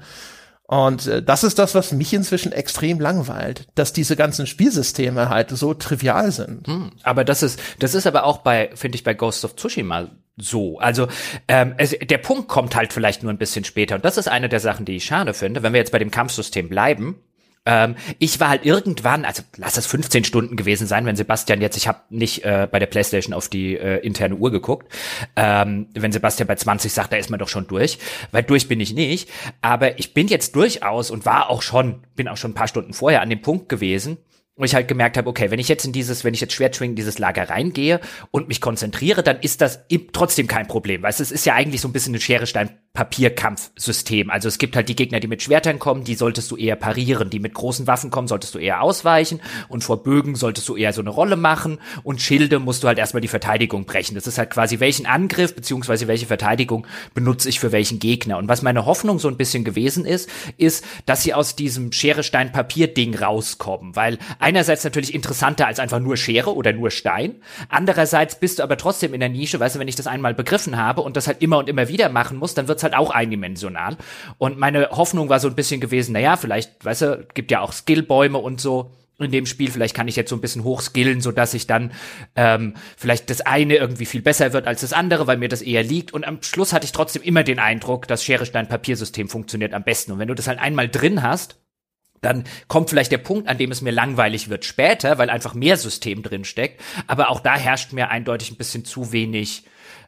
Und 0.70 1.08
äh, 1.08 1.20
das 1.20 1.42
ist 1.42 1.58
das, 1.58 1.74
was 1.74 1.90
mich 1.90 2.14
inzwischen 2.14 2.52
extrem 2.52 3.00
langweilt, 3.00 3.66
dass 3.74 3.92
diese 3.92 4.14
ganzen 4.14 4.46
Spielsysteme 4.46 5.28
halt 5.28 5.50
so 5.50 5.74
trivial 5.74 6.30
sind. 6.30 6.68
Hm, 6.68 6.92
aber 7.02 7.24
das 7.24 7.42
ist, 7.42 7.58
das 7.80 7.96
ist 7.96 8.06
aber 8.06 8.22
auch 8.22 8.38
bei, 8.38 8.70
finde 8.76 8.94
ich, 8.94 9.02
bei 9.02 9.12
Ghost 9.12 9.44
of 9.44 9.56
Tsushima 9.56 10.10
so. 10.36 10.78
Also 10.78 11.08
ähm, 11.48 11.74
es, 11.76 11.96
der 12.00 12.18
Punkt 12.18 12.46
kommt 12.46 12.76
halt 12.76 12.92
vielleicht 12.92 13.24
nur 13.24 13.32
ein 13.32 13.38
bisschen 13.38 13.64
später. 13.64 13.96
Und 13.96 14.04
das 14.04 14.16
ist 14.16 14.28
eine 14.28 14.48
der 14.48 14.60
Sachen, 14.60 14.84
die 14.84 14.94
ich 14.94 15.04
schade 15.04 15.34
finde. 15.34 15.64
Wenn 15.64 15.72
wir 15.72 15.80
jetzt 15.80 15.90
bei 15.90 15.98
dem 15.98 16.12
Kampfsystem 16.12 16.68
bleiben, 16.68 17.16
ähm, 17.66 17.96
ich 18.18 18.40
war 18.40 18.48
halt 18.48 18.64
irgendwann, 18.64 19.24
also 19.24 19.42
lass 19.56 19.76
es 19.76 19.86
15 19.86 20.24
Stunden 20.24 20.56
gewesen 20.56 20.86
sein, 20.86 21.04
wenn 21.04 21.16
Sebastian 21.16 21.60
jetzt, 21.60 21.76
ich 21.76 21.88
habe 21.88 22.00
nicht 22.08 22.44
äh, 22.44 22.66
bei 22.70 22.78
der 22.78 22.86
PlayStation 22.86 23.34
auf 23.34 23.48
die 23.48 23.76
äh, 23.76 23.98
interne 23.98 24.36
Uhr 24.36 24.50
geguckt, 24.50 24.90
ähm, 25.36 25.88
wenn 25.94 26.12
Sebastian 26.12 26.46
bei 26.46 26.56
20 26.56 26.92
sagt, 26.92 27.12
da 27.12 27.16
ist 27.16 27.30
man 27.30 27.38
doch 27.38 27.48
schon 27.48 27.66
durch, 27.66 27.98
weil 28.32 28.42
durch 28.42 28.66
bin 28.68 28.80
ich 28.80 28.94
nicht, 28.94 29.28
aber 29.60 29.98
ich 29.98 30.14
bin 30.14 30.28
jetzt 30.28 30.56
durchaus 30.56 31.10
und 31.10 31.26
war 31.26 31.50
auch 31.50 31.62
schon, 31.62 32.02
bin 32.16 32.28
auch 32.28 32.38
schon 32.38 32.52
ein 32.52 32.54
paar 32.54 32.68
Stunden 32.68 32.94
vorher 32.94 33.20
an 33.20 33.30
dem 33.30 33.42
Punkt 33.42 33.68
gewesen, 33.68 34.16
wo 34.60 34.64
ich 34.64 34.74
halt 34.74 34.88
gemerkt 34.88 35.16
habe, 35.16 35.28
okay, 35.28 35.50
wenn 35.50 35.58
ich 35.58 35.68
jetzt 35.68 35.84
in 35.84 35.92
dieses, 35.92 36.22
wenn 36.22 36.34
ich 36.34 36.40
jetzt 36.40 36.52
schwer 36.52 36.70
in 36.80 36.94
dieses 36.94 37.18
Lager 37.18 37.48
reingehe 37.48 38.00
und 38.30 38.48
mich 38.48 38.60
konzentriere, 38.60 39.22
dann 39.22 39.40
ist 39.40 39.60
das 39.60 39.80
trotzdem 40.12 40.46
kein 40.46 40.68
Problem, 40.68 41.02
weil 41.02 41.10
es 41.10 41.20
ist 41.20 41.46
ja 41.46 41.54
eigentlich 41.54 41.80
so 41.80 41.88
ein 41.88 41.92
bisschen 41.92 42.14
ein 42.14 42.20
Schere, 42.20 42.46
Stein, 42.46 42.70
Papierkampfsystem. 42.92 44.30
Also 44.30 44.48
es 44.48 44.58
gibt 44.58 44.74
halt 44.74 44.88
die 44.88 44.96
Gegner, 44.96 45.20
die 45.20 45.28
mit 45.28 45.42
Schwertern 45.42 45.78
kommen, 45.78 46.02
die 46.02 46.16
solltest 46.16 46.50
du 46.50 46.56
eher 46.56 46.74
parieren. 46.74 47.30
Die 47.30 47.38
mit 47.38 47.54
großen 47.54 47.86
Waffen 47.86 48.10
kommen, 48.10 48.26
solltest 48.26 48.56
du 48.56 48.58
eher 48.58 48.82
ausweichen. 48.82 49.40
Und 49.68 49.84
vor 49.84 50.02
Bögen 50.02 50.34
solltest 50.34 50.68
du 50.68 50.74
eher 50.76 50.92
so 50.92 51.00
eine 51.00 51.10
Rolle 51.10 51.36
machen. 51.36 51.78
Und 52.02 52.20
Schilde 52.20 52.58
musst 52.58 52.82
du 52.82 52.88
halt 52.88 52.98
erstmal 52.98 53.20
die 53.20 53.28
Verteidigung 53.28 53.84
brechen. 53.84 54.16
Das 54.16 54.26
ist 54.26 54.38
halt 54.38 54.50
quasi, 54.50 54.80
welchen 54.80 55.06
Angriff 55.06 55.54
beziehungsweise 55.54 56.08
welche 56.08 56.26
Verteidigung 56.26 56.84
benutze 57.14 57.48
ich 57.48 57.60
für 57.60 57.70
welchen 57.70 58.00
Gegner. 58.00 58.38
Und 58.38 58.48
was 58.48 58.62
meine 58.62 58.86
Hoffnung 58.86 59.20
so 59.20 59.28
ein 59.28 59.36
bisschen 59.36 59.62
gewesen 59.62 60.04
ist, 60.04 60.28
ist, 60.56 60.84
dass 61.06 61.22
sie 61.22 61.32
aus 61.32 61.54
diesem 61.54 61.92
Schere, 61.92 62.24
Stein, 62.24 62.50
Papier-Ding 62.50 63.14
rauskommen. 63.14 63.94
Weil 63.94 64.18
einerseits 64.50 64.82
natürlich 64.82 65.14
interessanter 65.14 65.68
als 65.68 65.78
einfach 65.78 66.00
nur 66.00 66.16
Schere 66.16 66.54
oder 66.54 66.72
nur 66.72 66.90
Stein. 66.90 67.36
Andererseits 67.68 68.34
bist 68.34 68.58
du 68.58 68.64
aber 68.64 68.76
trotzdem 68.76 69.14
in 69.14 69.20
der 69.20 69.28
Nische, 69.28 69.60
weißt 69.60 69.76
du, 69.76 69.78
wenn 69.78 69.88
ich 69.88 69.94
das 69.94 70.08
einmal 70.08 70.34
begriffen 70.34 70.76
habe 70.76 71.02
und 71.02 71.16
das 71.16 71.28
halt 71.28 71.40
immer 71.40 71.58
und 71.58 71.68
immer 71.68 71.88
wieder 71.88 72.08
machen 72.08 72.36
muss, 72.36 72.54
dann 72.54 72.66
wird 72.66 72.80
wird's 72.80 72.82
halt 72.82 72.94
auch 72.94 73.10
eindimensional. 73.10 73.96
Und 74.38 74.58
meine 74.58 74.90
Hoffnung 74.90 75.28
war 75.28 75.40
so 75.40 75.48
ein 75.48 75.54
bisschen 75.54 75.80
gewesen, 75.80 76.12
naja, 76.12 76.36
vielleicht, 76.36 76.84
weißt 76.84 77.02
du, 77.02 77.26
gibt 77.34 77.50
ja 77.50 77.60
auch 77.60 77.72
Skillbäume 77.72 78.38
und 78.38 78.60
so 78.60 78.90
in 79.18 79.30
dem 79.30 79.46
Spiel. 79.46 79.70
Vielleicht 79.70 79.94
kann 79.94 80.08
ich 80.08 80.16
jetzt 80.16 80.30
so 80.30 80.36
ein 80.36 80.40
bisschen 80.40 80.64
hochskillen, 80.64 81.20
so 81.20 81.30
dass 81.30 81.52
ich 81.52 81.66
dann 81.66 81.92
ähm, 82.36 82.74
vielleicht 82.96 83.28
das 83.28 83.42
eine 83.42 83.76
irgendwie 83.76 84.06
viel 84.06 84.22
besser 84.22 84.52
wird 84.52 84.66
als 84.66 84.80
das 84.80 84.92
andere, 84.92 85.26
weil 85.26 85.36
mir 85.36 85.48
das 85.48 85.62
eher 85.62 85.82
liegt. 85.82 86.12
Und 86.12 86.26
am 86.26 86.42
Schluss 86.42 86.72
hatte 86.72 86.86
ich 86.86 86.92
trotzdem 86.92 87.22
immer 87.22 87.44
den 87.44 87.58
Eindruck, 87.58 88.08
das 88.08 88.24
Schere 88.24 88.46
Stein 88.46 88.68
Papiersystem 88.68 89.28
funktioniert 89.28 89.74
am 89.74 89.84
besten. 89.84 90.12
Und 90.12 90.18
wenn 90.18 90.28
du 90.28 90.34
das 90.34 90.48
halt 90.48 90.58
einmal 90.58 90.88
drin 90.88 91.22
hast, 91.22 91.60
dann 92.20 92.44
kommt 92.68 92.90
vielleicht 92.90 93.12
der 93.12 93.18
Punkt, 93.18 93.48
an 93.48 93.58
dem 93.58 93.70
es 93.70 93.82
mir 93.82 93.92
langweilig 93.92 94.48
wird 94.48 94.64
später, 94.64 95.18
weil 95.18 95.30
einfach 95.30 95.54
mehr 95.54 95.76
System 95.76 96.22
drin 96.22 96.44
steckt. 96.44 96.82
Aber 97.06 97.30
auch 97.30 97.40
da 97.40 97.56
herrscht 97.56 97.92
mir 97.92 98.10
eindeutig 98.10 98.50
ein 98.50 98.56
bisschen 98.56 98.84
zu 98.84 99.12
wenig 99.12 99.64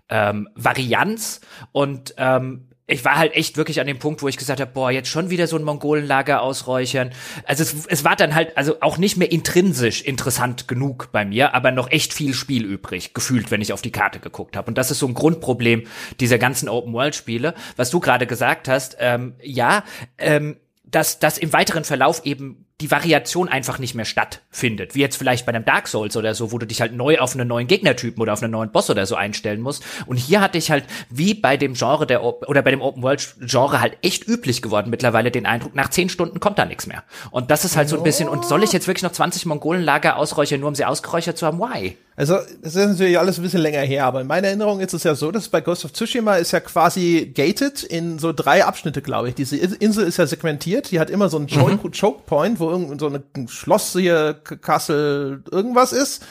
ähm, 0.08 0.48
Varianz 0.54 1.40
und 1.72 2.14
ähm, 2.18 2.68
ich 2.92 3.04
war 3.04 3.16
halt 3.16 3.34
echt 3.34 3.56
wirklich 3.56 3.80
an 3.80 3.86
dem 3.86 3.98
Punkt, 3.98 4.22
wo 4.22 4.28
ich 4.28 4.36
gesagt 4.36 4.60
habe, 4.60 4.70
boah, 4.70 4.90
jetzt 4.90 5.08
schon 5.08 5.30
wieder 5.30 5.46
so 5.46 5.56
ein 5.56 5.62
Mongolenlager 5.62 6.42
ausräuchern. 6.42 7.10
Also 7.46 7.62
es, 7.62 7.86
es 7.86 8.04
war 8.04 8.16
dann 8.16 8.34
halt 8.34 8.56
also 8.56 8.80
auch 8.80 8.98
nicht 8.98 9.16
mehr 9.16 9.30
intrinsisch 9.30 10.02
interessant 10.02 10.68
genug 10.68 11.10
bei 11.12 11.24
mir, 11.24 11.54
aber 11.54 11.70
noch 11.70 11.90
echt 11.90 12.12
viel 12.12 12.34
Spiel 12.34 12.64
übrig, 12.64 13.14
gefühlt, 13.14 13.50
wenn 13.50 13.60
ich 13.60 13.72
auf 13.72 13.82
die 13.82 13.92
Karte 13.92 14.18
geguckt 14.18 14.56
habe. 14.56 14.68
Und 14.68 14.78
das 14.78 14.90
ist 14.90 14.98
so 14.98 15.06
ein 15.06 15.14
Grundproblem 15.14 15.84
dieser 16.20 16.38
ganzen 16.38 16.68
Open-World-Spiele. 16.68 17.54
Was 17.76 17.90
du 17.90 18.00
gerade 18.00 18.26
gesagt 18.26 18.68
hast, 18.68 18.96
ähm, 18.98 19.34
ja, 19.40 19.84
ähm, 20.18 20.56
dass, 20.92 21.18
dass 21.18 21.38
im 21.38 21.52
weiteren 21.52 21.84
Verlauf 21.84 22.24
eben 22.24 22.66
die 22.82 22.90
Variation 22.90 23.48
einfach 23.48 23.78
nicht 23.78 23.94
mehr 23.94 24.04
stattfindet. 24.04 24.96
Wie 24.96 25.00
jetzt 25.00 25.16
vielleicht 25.16 25.46
bei 25.46 25.54
einem 25.54 25.64
Dark 25.64 25.86
Souls 25.86 26.16
oder 26.16 26.34
so, 26.34 26.50
wo 26.50 26.58
du 26.58 26.66
dich 26.66 26.80
halt 26.80 26.92
neu 26.92 27.18
auf 27.20 27.34
einen 27.34 27.46
neuen 27.46 27.68
Gegnertypen 27.68 28.20
oder 28.20 28.32
auf 28.32 28.42
einen 28.42 28.50
neuen 28.50 28.72
Boss 28.72 28.90
oder 28.90 29.06
so 29.06 29.14
einstellen 29.14 29.60
musst. 29.60 29.84
Und 30.06 30.16
hier 30.16 30.40
hatte 30.40 30.58
ich 30.58 30.70
halt, 30.70 30.84
wie 31.08 31.32
bei 31.32 31.56
dem 31.56 31.74
Genre 31.74 32.08
der, 32.08 32.24
oder 32.24 32.60
bei 32.62 32.72
dem 32.72 32.82
Open 32.82 33.04
World 33.04 33.36
Genre 33.40 33.80
halt 33.80 33.96
echt 34.02 34.26
üblich 34.26 34.62
geworden 34.62 34.90
mittlerweile 34.90 35.30
den 35.30 35.46
Eindruck, 35.46 35.76
nach 35.76 35.90
zehn 35.90 36.08
Stunden 36.08 36.40
kommt 36.40 36.58
da 36.58 36.64
nichts 36.64 36.88
mehr. 36.88 37.04
Und 37.30 37.52
das 37.52 37.64
ist 37.64 37.76
halt 37.76 37.88
so 37.88 37.96
ein 37.96 38.02
bisschen, 38.02 38.28
und 38.28 38.44
soll 38.44 38.64
ich 38.64 38.72
jetzt 38.72 38.88
wirklich 38.88 39.04
noch 39.04 39.12
20 39.12 39.46
Mongolenlager 39.46 40.16
ausräuchern, 40.16 40.58
nur 40.58 40.68
um 40.68 40.74
sie 40.74 40.84
ausgeräuchert 40.84 41.38
zu 41.38 41.46
haben? 41.46 41.60
Why? 41.60 41.96
Also, 42.14 42.36
das 42.62 42.76
ist 42.76 42.88
natürlich 42.88 43.18
alles 43.18 43.38
ein 43.38 43.42
bisschen 43.42 43.62
länger 43.62 43.80
her, 43.80 44.04
aber 44.04 44.20
in 44.20 44.26
meiner 44.26 44.48
Erinnerung 44.48 44.80
ist 44.80 44.92
es 44.92 45.02
ja 45.02 45.14
so, 45.14 45.32
dass 45.32 45.48
bei 45.48 45.62
Ghost 45.62 45.84
of 45.86 45.94
Tsushima 45.94 46.36
ist 46.36 46.52
ja 46.52 46.60
quasi 46.60 47.32
gated 47.34 47.82
in 47.84 48.18
so 48.18 48.34
drei 48.34 48.64
Abschnitte, 48.64 49.00
glaube 49.00 49.30
ich. 49.30 49.34
Diese 49.34 49.56
Insel 49.56 50.06
ist 50.06 50.18
ja 50.18 50.26
segmentiert, 50.26 50.90
die 50.90 51.00
hat 51.00 51.08
immer 51.08 51.30
so 51.30 51.38
einen 51.38 51.46
mhm. 51.46 51.90
Choke 51.90 52.22
Point, 52.26 52.60
wo 52.60 52.70
irgend 52.72 53.00
so 53.00 53.08
ein 53.08 53.48
Schloss 53.48 53.92
hier, 53.92 54.34
Kassel, 54.34 55.44
irgendwas 55.50 55.92
ist. 55.92 56.24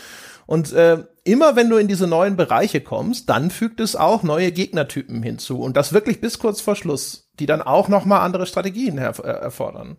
Und 0.45 0.73
äh, 0.73 1.05
immer 1.23 1.55
wenn 1.55 1.69
du 1.69 1.77
in 1.77 1.87
diese 1.87 2.07
neuen 2.07 2.35
Bereiche 2.35 2.81
kommst, 2.81 3.29
dann 3.29 3.51
fügt 3.51 3.79
es 3.79 3.95
auch 3.95 4.23
neue 4.23 4.51
Gegnertypen 4.51 5.23
hinzu. 5.23 5.61
Und 5.61 5.77
das 5.77 5.93
wirklich 5.93 6.19
bis 6.19 6.39
kurz 6.39 6.59
vor 6.59 6.75
Schluss, 6.75 7.29
die 7.39 7.45
dann 7.45 7.61
auch 7.61 7.87
noch 7.87 8.05
mal 8.05 8.19
andere 8.19 8.45
Strategien 8.45 8.97
her 8.97 9.13
äh, 9.23 9.27
erfordern. 9.27 9.97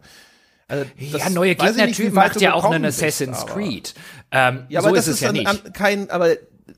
Also 0.68 0.84
ja, 0.98 1.30
neue 1.30 1.54
Gegnertypen 1.54 2.14
macht 2.14 2.40
ja 2.40 2.54
auch 2.54 2.64
einen 2.64 2.84
Assassin's 2.84 3.44
bist, 3.44 3.54
Creed. 3.54 3.94
Ähm, 4.30 4.64
ja, 4.68 4.80
aber 4.80 4.90
so 4.90 4.94
das 4.94 5.08
ist 5.08 5.14
es 5.14 5.20
ja 5.20 5.32
nicht. 5.32 5.46
An, 5.46 5.72
kein, 5.72 6.10
aber 6.10 6.36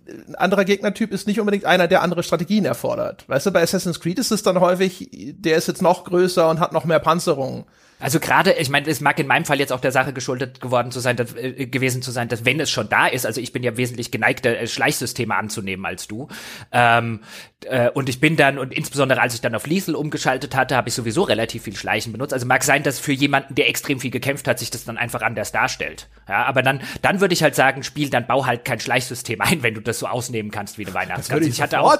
ein 0.08 0.34
anderer 0.34 0.64
Gegnertyp 0.64 1.12
ist 1.12 1.26
nicht 1.26 1.40
unbedingt 1.40 1.64
einer, 1.64 1.88
der 1.88 2.02
andere 2.02 2.22
Strategien 2.22 2.64
erfordert. 2.64 3.28
Weißt 3.28 3.46
du, 3.46 3.50
bei 3.50 3.62
Assassin's 3.62 4.00
Creed 4.00 4.18
ist 4.18 4.32
es 4.32 4.42
dann 4.42 4.60
häufig, 4.60 5.08
der 5.12 5.56
ist 5.56 5.68
jetzt 5.68 5.82
noch 5.82 6.04
größer 6.04 6.48
und 6.48 6.60
hat 6.60 6.72
noch 6.72 6.84
mehr 6.84 6.98
Panzerung. 6.98 7.66
Also 8.04 8.20
gerade, 8.20 8.52
ich 8.52 8.68
meine, 8.68 8.86
es 8.90 9.00
mag 9.00 9.18
in 9.18 9.26
meinem 9.26 9.46
Fall 9.46 9.58
jetzt 9.58 9.72
auch 9.72 9.80
der 9.80 9.90
Sache 9.90 10.12
geschuldet 10.12 10.60
geworden 10.60 10.90
zu 10.90 11.00
sein, 11.00 11.16
dass, 11.16 11.34
äh, 11.36 11.64
gewesen 11.64 12.02
zu 12.02 12.10
sein, 12.10 12.28
dass 12.28 12.44
wenn 12.44 12.60
es 12.60 12.70
schon 12.70 12.90
da 12.90 13.06
ist, 13.06 13.24
also 13.24 13.40
ich 13.40 13.50
bin 13.50 13.62
ja 13.62 13.78
wesentlich 13.78 14.10
geneigter, 14.10 14.58
äh, 14.58 14.66
Schleichsysteme 14.66 15.34
anzunehmen 15.34 15.86
als 15.86 16.06
du. 16.06 16.28
Ähm, 16.70 17.20
äh, 17.64 17.88
und 17.88 18.10
ich 18.10 18.20
bin 18.20 18.36
dann, 18.36 18.58
und 18.58 18.74
insbesondere 18.74 19.22
als 19.22 19.34
ich 19.34 19.40
dann 19.40 19.54
auf 19.54 19.66
Liesel 19.66 19.94
umgeschaltet 19.94 20.54
hatte, 20.54 20.76
habe 20.76 20.90
ich 20.90 20.94
sowieso 20.94 21.22
relativ 21.22 21.62
viel 21.62 21.76
Schleichen 21.76 22.12
benutzt. 22.12 22.34
Also 22.34 22.44
mag 22.44 22.62
sein, 22.62 22.82
dass 22.82 22.98
für 22.98 23.12
jemanden, 23.12 23.54
der 23.54 23.70
extrem 23.70 23.98
viel 24.00 24.10
gekämpft 24.10 24.46
hat, 24.48 24.58
sich 24.58 24.68
das 24.68 24.84
dann 24.84 24.98
einfach 24.98 25.22
anders 25.22 25.50
darstellt. 25.50 26.08
Ja, 26.28 26.44
aber 26.44 26.62
dann, 26.62 26.82
dann 27.00 27.22
würde 27.22 27.32
ich 27.32 27.42
halt 27.42 27.54
sagen, 27.54 27.82
Spiel, 27.84 28.10
dann 28.10 28.26
bau 28.26 28.44
halt 28.44 28.66
kein 28.66 28.80
Schleichsystem 28.80 29.40
ein, 29.40 29.62
wenn 29.62 29.72
du 29.72 29.80
das 29.80 29.98
so 29.98 30.06
ausnehmen 30.06 30.50
kannst 30.50 30.76
wie 30.76 30.84
eine 30.84 30.94
Weihnachtsgans. 30.94 31.46
Ich, 31.46 31.54
ich 31.54 31.62
hatte 31.62 31.80
auch 31.80 31.96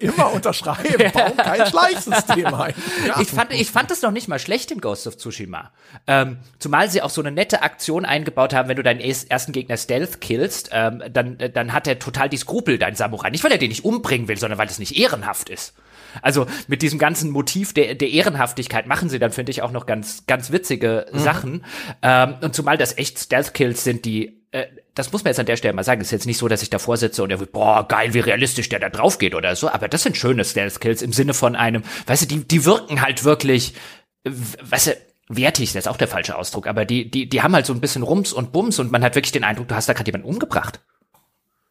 immer 0.00 0.34
unterschreiben, 0.34 1.10
bau 1.14 1.30
kein 1.30 1.66
Schleichsystem 1.70 2.46
ein. 2.46 2.74
Ja. 3.06 3.20
Ich 3.20 3.28
fand, 3.28 3.54
ich 3.54 3.70
fand 3.70 3.90
das 3.90 4.02
noch 4.02 4.10
nicht 4.10 4.28
mal 4.28 4.38
schlecht 4.38 4.70
in 4.70 4.82
Ghost 4.82 5.06
of 5.06 5.16
Tsushima. 5.16 5.45
Tsushima. 5.46 5.72
Ähm, 6.06 6.38
zumal 6.58 6.90
sie 6.90 7.02
auch 7.02 7.10
so 7.10 7.22
eine 7.22 7.30
nette 7.30 7.62
Aktion 7.62 8.04
eingebaut 8.04 8.52
haben, 8.54 8.68
wenn 8.68 8.76
du 8.76 8.82
deinen 8.82 9.00
ersten 9.00 9.52
Gegner 9.52 9.76
Stealth 9.76 10.20
killst, 10.20 10.70
ähm, 10.72 11.02
dann, 11.10 11.38
dann 11.54 11.72
hat 11.72 11.86
er 11.86 11.98
total 11.98 12.28
die 12.28 12.36
Skrupel, 12.36 12.78
dein 12.78 12.94
Samurai. 12.94 13.30
Nicht, 13.30 13.44
weil 13.44 13.52
er 13.52 13.58
den 13.58 13.70
nicht 13.70 13.84
umbringen 13.84 14.28
will, 14.28 14.38
sondern 14.38 14.58
weil 14.58 14.68
es 14.68 14.78
nicht 14.78 14.96
ehrenhaft 14.96 15.48
ist. 15.48 15.74
Also 16.22 16.46
mit 16.66 16.82
diesem 16.82 16.98
ganzen 16.98 17.30
Motiv 17.30 17.74
der, 17.74 17.94
der 17.94 18.08
Ehrenhaftigkeit 18.08 18.86
machen 18.86 19.08
sie 19.08 19.18
dann, 19.18 19.32
finde 19.32 19.50
ich, 19.50 19.62
auch 19.62 19.70
noch 19.70 19.86
ganz, 19.86 20.26
ganz 20.26 20.50
witzige 20.50 21.06
mhm. 21.12 21.18
Sachen. 21.18 21.64
Ähm, 22.02 22.34
und 22.40 22.54
zumal 22.54 22.76
das 22.76 22.96
echt 22.96 23.18
Stealth-Kills 23.18 23.84
sind, 23.84 24.04
die 24.04 24.42
äh, 24.52 24.66
das 24.94 25.12
muss 25.12 25.24
man 25.24 25.32
jetzt 25.32 25.40
an 25.40 25.46
der 25.46 25.58
Stelle 25.58 25.74
mal 25.74 25.84
sagen. 25.84 26.00
Es 26.00 26.08
ist 26.08 26.12
jetzt 26.12 26.26
nicht 26.26 26.38
so, 26.38 26.48
dass 26.48 26.62
ich 26.62 26.70
davor 26.70 26.96
sitze 26.96 27.22
und 27.22 27.28
wird, 27.28 27.52
boah, 27.52 27.86
geil, 27.86 28.14
wie 28.14 28.20
realistisch 28.20 28.70
der 28.70 28.78
da 28.78 28.88
drauf 28.88 29.18
geht 29.18 29.34
oder 29.34 29.54
so. 29.54 29.68
Aber 29.68 29.88
das 29.88 30.02
sind 30.02 30.16
schöne 30.16 30.42
Stealth-Kills 30.42 31.02
im 31.02 31.12
Sinne 31.12 31.34
von 31.34 31.54
einem, 31.54 31.82
weißt 32.06 32.22
du, 32.22 32.26
die, 32.26 32.48
die 32.48 32.64
wirken 32.64 33.02
halt 33.02 33.22
wirklich, 33.22 33.74
weißt 34.24 34.86
du, 34.86 34.96
wertig, 35.28 35.72
das 35.72 35.84
ist 35.84 35.88
auch 35.88 35.96
der 35.96 36.08
falsche 36.08 36.36
Ausdruck, 36.36 36.66
aber 36.66 36.84
die, 36.84 37.10
die, 37.10 37.28
die 37.28 37.42
haben 37.42 37.54
halt 37.54 37.66
so 37.66 37.72
ein 37.72 37.80
bisschen 37.80 38.02
Rums 38.02 38.32
und 38.32 38.52
Bums 38.52 38.78
und 38.78 38.92
man 38.92 39.02
hat 39.02 39.14
wirklich 39.14 39.32
den 39.32 39.44
Eindruck, 39.44 39.68
du 39.68 39.74
hast 39.74 39.88
da 39.88 39.92
gerade 39.92 40.08
jemanden 40.08 40.28
umgebracht. 40.28 40.80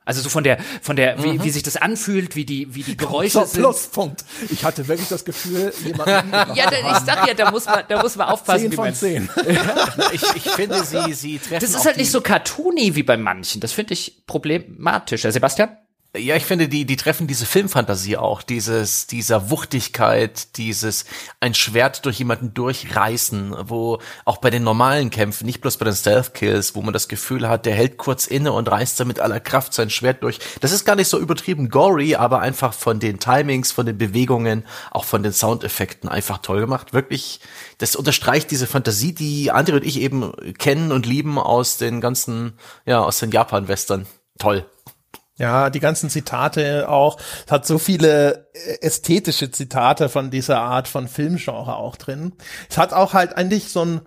Also 0.07 0.21
so 0.21 0.29
von 0.29 0.43
der, 0.43 0.59
von 0.81 0.95
der, 0.95 1.23
wie, 1.23 1.33
mhm. 1.33 1.43
wie 1.43 1.49
sich 1.49 1.63
das 1.63 1.77
anfühlt, 1.77 2.35
wie 2.35 2.45
die, 2.45 2.75
wie 2.75 2.83
die 2.83 2.95
Geräusche 2.95 3.39
so, 3.39 3.45
sind. 3.45 3.61
Pluspunkt. 3.61 4.23
Ich 4.51 4.63
hatte 4.63 4.87
wirklich 4.87 5.09
das 5.09 5.25
Gefühl, 5.25 5.73
jemand. 5.83 6.07
ja, 6.55 6.69
da, 6.69 6.91
ich 6.91 6.97
sag 7.05 7.27
ja, 7.27 7.33
da 7.33 7.49
muss 7.49 7.65
man, 7.65 7.83
da 7.87 8.01
muss 8.03 8.15
man 8.15 8.27
aufpassen. 8.27 8.69
Zehn 8.69 8.73
von 8.73 8.93
zehn. 8.93 9.29
ich, 10.13 10.21
ich 10.21 10.43
finde, 10.51 10.83
sie, 10.83 11.11
sie 11.13 11.39
treffen. 11.39 11.59
Das 11.59 11.71
ist 11.71 11.85
halt 11.85 11.97
nicht 11.97 12.11
so 12.11 12.21
cartoony 12.21 12.93
wie 12.93 13.01
bei 13.01 13.17
manchen. 13.17 13.61
Das 13.61 13.71
finde 13.71 13.93
ich 13.93 14.27
problematisch. 14.27 15.23
Sebastian? 15.23 15.75
Ja, 16.17 16.35
ich 16.35 16.45
finde, 16.45 16.69
die, 16.69 16.85
die 16.85 16.95
treffen 16.95 17.27
diese 17.27 17.45
Filmfantasie 17.45 18.15
auch, 18.15 18.41
dieses, 18.41 19.07
dieser 19.07 19.49
Wuchtigkeit, 19.49 20.55
dieses 20.57 21.05
ein 21.39 21.53
Schwert 21.53 22.05
durch 22.05 22.19
jemanden 22.19 22.53
durchreißen, 22.53 23.55
wo 23.67 23.99
auch 24.23 24.37
bei 24.37 24.49
den 24.49 24.63
normalen 24.63 25.09
Kämpfen, 25.09 25.45
nicht 25.45 25.61
bloß 25.61 25.77
bei 25.77 25.85
den 25.85 25.95
Stealth-Kills, 25.95 26.75
wo 26.75 26.81
man 26.81 26.93
das 26.93 27.07
Gefühl 27.07 27.49
hat, 27.49 27.65
der 27.65 27.75
hält 27.75 27.97
kurz 27.97 28.27
inne 28.27 28.53
und 28.53 28.69
reißt 28.69 28.99
dann 28.99 29.07
mit 29.07 29.19
aller 29.19 29.39
Kraft 29.39 29.73
sein 29.73 29.89
Schwert 29.89 30.23
durch. 30.23 30.39
Das 30.61 30.71
ist 30.71 30.85
gar 30.85 30.95
nicht 30.95 31.09
so 31.09 31.19
übertrieben 31.19 31.69
gory, 31.69 32.15
aber 32.15 32.39
einfach 32.39 32.73
von 32.73 32.99
den 32.99 33.19
Timings, 33.19 33.71
von 33.71 33.85
den 33.85 33.97
Bewegungen, 33.97 34.63
auch 34.91 35.03
von 35.03 35.21
den 35.21 35.33
Soundeffekten 35.33 36.07
einfach 36.07 36.37
toll 36.37 36.61
gemacht. 36.61 36.93
Wirklich, 36.93 37.41
das 37.79 37.95
unterstreicht 37.95 38.51
diese 38.51 38.67
Fantasie, 38.67 39.13
die 39.13 39.51
André 39.51 39.73
und 39.73 39.85
ich 39.85 39.99
eben 39.99 40.31
kennen 40.59 40.91
und 40.91 41.05
lieben 41.05 41.37
aus 41.37 41.77
den 41.77 41.99
ganzen, 41.99 42.53
ja, 42.85 42.99
aus 43.03 43.19
den 43.19 43.31
Japan-Western. 43.31 44.05
Toll. 44.37 44.65
Ja, 45.37 45.69
die 45.69 45.81
ganzen 45.81 46.09
Zitate 46.09 46.87
auch, 46.87 47.17
es 47.45 47.51
hat 47.51 47.65
so 47.65 47.77
viele 47.77 48.47
äh, 48.53 48.77
ästhetische 48.81 49.51
Zitate 49.51 50.07
von 50.07 50.31
dieser 50.31 50.61
Art 50.61 50.87
von 50.87 51.09
Filmgenre 51.09 51.75
auch 51.75 51.97
drin. 51.97 52.33
Es 52.69 52.77
hat 52.77 52.93
auch 52.93 53.13
halt 53.13 53.35
eigentlich 53.35 53.69
so 53.69 53.83
ein 53.83 54.01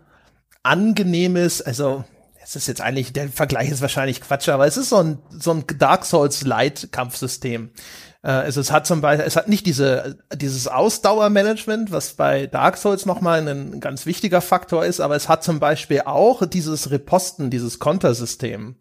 angenehmes, 0.62 1.61
also 1.61 2.05
es 2.43 2.57
ist 2.57 2.67
jetzt 2.67 2.81
eigentlich, 2.81 3.12
der 3.12 3.29
Vergleich 3.29 3.69
ist 3.69 3.83
wahrscheinlich 3.83 4.23
Quatsch, 4.23 4.49
aber 4.49 4.67
es 4.67 4.79
ist 4.79 4.88
so 4.88 4.97
ein, 4.97 5.19
so 5.31 5.51
ein 5.51 5.64
Dark 5.79 6.07
Souls 6.07 6.45
Light 6.45 6.88
Kampfsystem. 6.93 7.73
Also 8.20 8.61
es 8.61 8.72
hat 8.72 8.85
zum 8.85 9.00
Beispiel, 9.00 9.26
es 9.26 9.37
hat 9.37 9.48
nicht 9.48 9.64
diese, 9.64 10.18
dieses 10.35 10.66
Ausdauermanagement, 10.66 11.92
was 11.92 12.14
bei 12.14 12.48
Dark 12.48 12.76
Souls 12.76 13.07
nochmal 13.07 13.46
ein 13.46 13.78
ganz 13.78 14.07
wichtiger 14.07 14.40
Faktor 14.40 14.85
ist, 14.85 14.98
aber 14.98 15.14
es 15.14 15.28
hat 15.28 15.44
zum 15.44 15.61
Beispiel 15.61 16.02
auch 16.04 16.44
dieses 16.44 16.90
Reposten, 16.90 17.48
dieses 17.48 17.78
Kontersystem. 17.78 18.74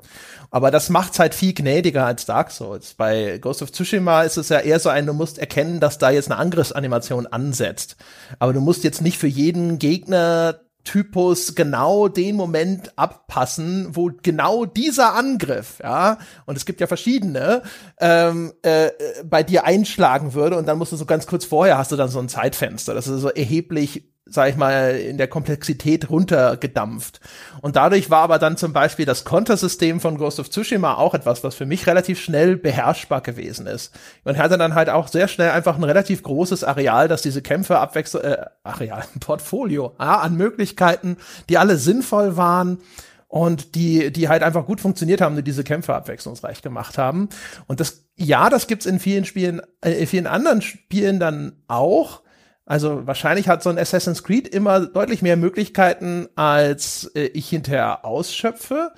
Aber 0.50 0.72
das 0.72 0.90
macht's 0.90 1.20
halt 1.20 1.36
viel 1.36 1.54
gnädiger 1.54 2.06
als 2.06 2.26
Dark 2.26 2.50
Souls. 2.50 2.96
Bei 2.96 3.38
Ghost 3.38 3.62
of 3.62 3.72
Tsushima 3.72 4.24
ist 4.24 4.38
es 4.38 4.50
ja 4.50 4.60
eher 4.60 4.80
so 4.80 4.90
ein, 4.90 5.06
du 5.06 5.14
musst 5.14 5.38
erkennen, 5.38 5.80
dass 5.80 6.00
da 6.00 6.10
jetzt 6.10 6.32
eine 6.32 6.40
Angriffsanimation 6.40 7.28
ansetzt. 7.28 7.96
Aber 8.40 8.54
du 8.54 8.62
musst 8.62 8.84
jetzt 8.84 9.04
nicht 9.04 9.20
für 9.20 9.28
jeden 9.28 9.78
Gegner 9.78 10.62
Typus 10.88 11.54
genau 11.54 12.08
den 12.08 12.38
Moment 12.38 12.98
abpassen, 12.98 13.90
wo 13.92 14.10
genau 14.24 14.66
dieser 14.66 15.16
Angriff, 15.16 15.80
ja, 15.84 16.18
und 16.46 16.56
es 16.56 16.66
gibt 16.66 16.80
ja 16.80 16.88
verschiedene, 16.88 17.62
ähm, 18.00 18.54
äh, 18.62 18.92
bei 19.26 19.44
dir 19.44 19.66
einschlagen 19.66 20.34
würde 20.34 20.58
und 20.58 20.66
dann 20.66 20.78
musst 20.78 20.94
du 20.94 20.96
so 20.96 21.06
ganz 21.06 21.28
kurz 21.28 21.44
vorher 21.44 21.78
hast 21.78 21.92
du 21.92 21.98
dann 21.98 22.08
so 22.08 22.20
ein 22.20 22.30
Zeitfenster. 22.30 22.94
Das 22.94 23.08
ist 23.08 23.20
so 23.20 23.30
erheblich 23.30 24.06
sag 24.30 24.50
ich 24.50 24.56
mal, 24.56 24.98
in 24.98 25.18
der 25.18 25.28
Komplexität 25.28 26.10
runtergedampft. 26.10 27.20
Und 27.62 27.76
dadurch 27.76 28.10
war 28.10 28.22
aber 28.22 28.40
dann 28.40 28.58
zum 28.58 28.74
Beispiel 28.74 29.06
das 29.06 29.26
Kontersystem 29.26 30.00
von 30.00 30.18
Ghost 30.18 30.40
of 30.40 30.50
Tsushima 30.50 30.96
auch 30.96 31.14
etwas, 31.14 31.44
was 31.44 31.56
für 31.56 31.66
mich 31.66 31.88
relativ 31.88 32.20
schnell 32.20 32.58
beherrschbar 32.58 33.22
gewesen 33.22 33.68
ist. 33.68 33.94
Man 34.24 34.38
hatte 34.38 34.58
dann 34.58 34.76
halt 34.76 34.90
auch 34.90 35.08
sehr 35.08 35.28
schnell 35.28 35.52
einfach 35.52 35.78
ein 35.78 35.84
relativ 35.84 36.24
großes 36.24 36.64
Areal, 36.64 37.08
dass 37.08 37.22
diese 37.22 37.42
Kämpfe 37.42 37.80
abwechseln, 37.80 38.24
äh, 38.24 38.46
Areal, 38.64 39.04
Portfolio, 39.20 39.96
ja, 40.00 40.20
an 40.20 40.36
Möglichkeiten, 40.36 41.18
die 41.50 41.58
alle 41.58 41.78
sinnvoll 41.78 42.38
waren 42.38 42.80
und 43.28 43.76
die, 43.76 44.12
die 44.12 44.30
halt 44.30 44.44
einfach 44.44 44.66
gut 44.66 44.80
funktioniert 44.80 45.22
haben, 45.22 45.36
die 45.36 45.44
diese 45.44 45.64
Kämpfe 45.64 45.94
abwechslungsreich 45.94 46.62
gemacht 46.62 46.98
haben. 46.98 47.30
Und 47.68 47.80
das, 47.80 48.06
ja, 48.16 48.50
das 48.50 48.68
gibt's 48.68 48.86
in 48.86 49.00
vielen 49.00 49.26
Spielen, 49.26 49.62
äh, 49.82 49.92
in 49.92 50.08
vielen 50.08 50.28
anderen 50.28 50.62
Spielen 50.62 51.20
dann 51.20 51.54
auch. 51.68 52.22
Also 52.68 53.08
wahrscheinlich 53.08 53.48
hat 53.48 53.64
so 53.64 53.70
ein 53.70 53.80
Assassin's 53.80 54.24
Creed 54.24 54.48
immer 54.48 54.82
deutlich 54.82 55.22
mehr 55.22 55.38
Möglichkeiten, 55.38 56.28
als 56.36 57.10
äh, 57.16 57.28
ich 57.28 57.48
hinterher 57.50 58.04
ausschöpfe. 58.04 58.92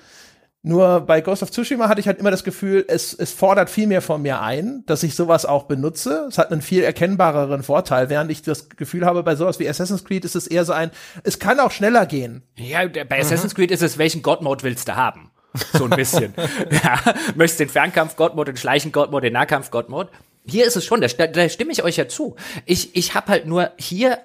Nur 0.62 1.00
bei 1.00 1.22
Ghost 1.22 1.42
of 1.42 1.52
Tsushima 1.52 1.88
hatte 1.88 2.00
ich 2.00 2.06
halt 2.06 2.18
immer 2.18 2.32
das 2.32 2.44
Gefühl, 2.44 2.84
es, 2.86 3.14
es 3.14 3.32
fordert 3.32 3.70
viel 3.70 3.86
mehr 3.86 4.02
von 4.02 4.20
mir 4.20 4.42
ein, 4.42 4.82
dass 4.86 5.04
ich 5.04 5.14
sowas 5.14 5.46
auch 5.46 5.62
benutze. 5.62 6.26
Es 6.28 6.36
hat 6.36 6.50
einen 6.50 6.60
viel 6.60 6.82
erkennbareren 6.82 7.62
Vorteil, 7.62 8.10
während 8.10 8.30
ich 8.30 8.42
das 8.42 8.68
Gefühl 8.70 9.06
habe, 9.06 9.22
bei 9.22 9.36
sowas 9.36 9.58
wie 9.60 9.68
Assassin's 9.68 10.04
Creed 10.04 10.24
ist 10.24 10.34
es 10.34 10.48
eher 10.48 10.64
so 10.64 10.72
ein, 10.72 10.90
es 11.22 11.38
kann 11.38 11.60
auch 11.60 11.70
schneller 11.70 12.04
gehen. 12.04 12.42
Ja, 12.56 12.86
bei 12.88 13.20
Assassin's 13.20 13.54
mhm. 13.54 13.56
Creed 13.56 13.70
ist 13.70 13.82
es, 13.82 13.96
welchen 13.96 14.20
God-Mode 14.20 14.64
willst 14.64 14.88
du 14.88 14.96
haben? 14.96 15.30
So 15.72 15.84
ein 15.84 15.90
bisschen. 15.90 16.34
ja, 16.70 17.00
möchtest 17.36 17.60
den 17.60 17.68
Fernkampf-God-Mode, 17.68 18.52
den 18.52 18.58
Schleichen-God-Mode, 18.58 19.28
den 19.28 19.32
Nahkampf-God-Mode? 19.34 20.10
Hier 20.50 20.66
ist 20.66 20.76
es 20.76 20.84
schon, 20.84 21.00
da, 21.00 21.08
da 21.08 21.48
stimme 21.48 21.72
ich 21.72 21.82
euch 21.82 21.96
ja 21.96 22.08
zu. 22.08 22.36
Ich, 22.66 22.96
ich 22.96 23.14
habe 23.14 23.28
halt 23.28 23.46
nur 23.46 23.72
hier 23.78 24.18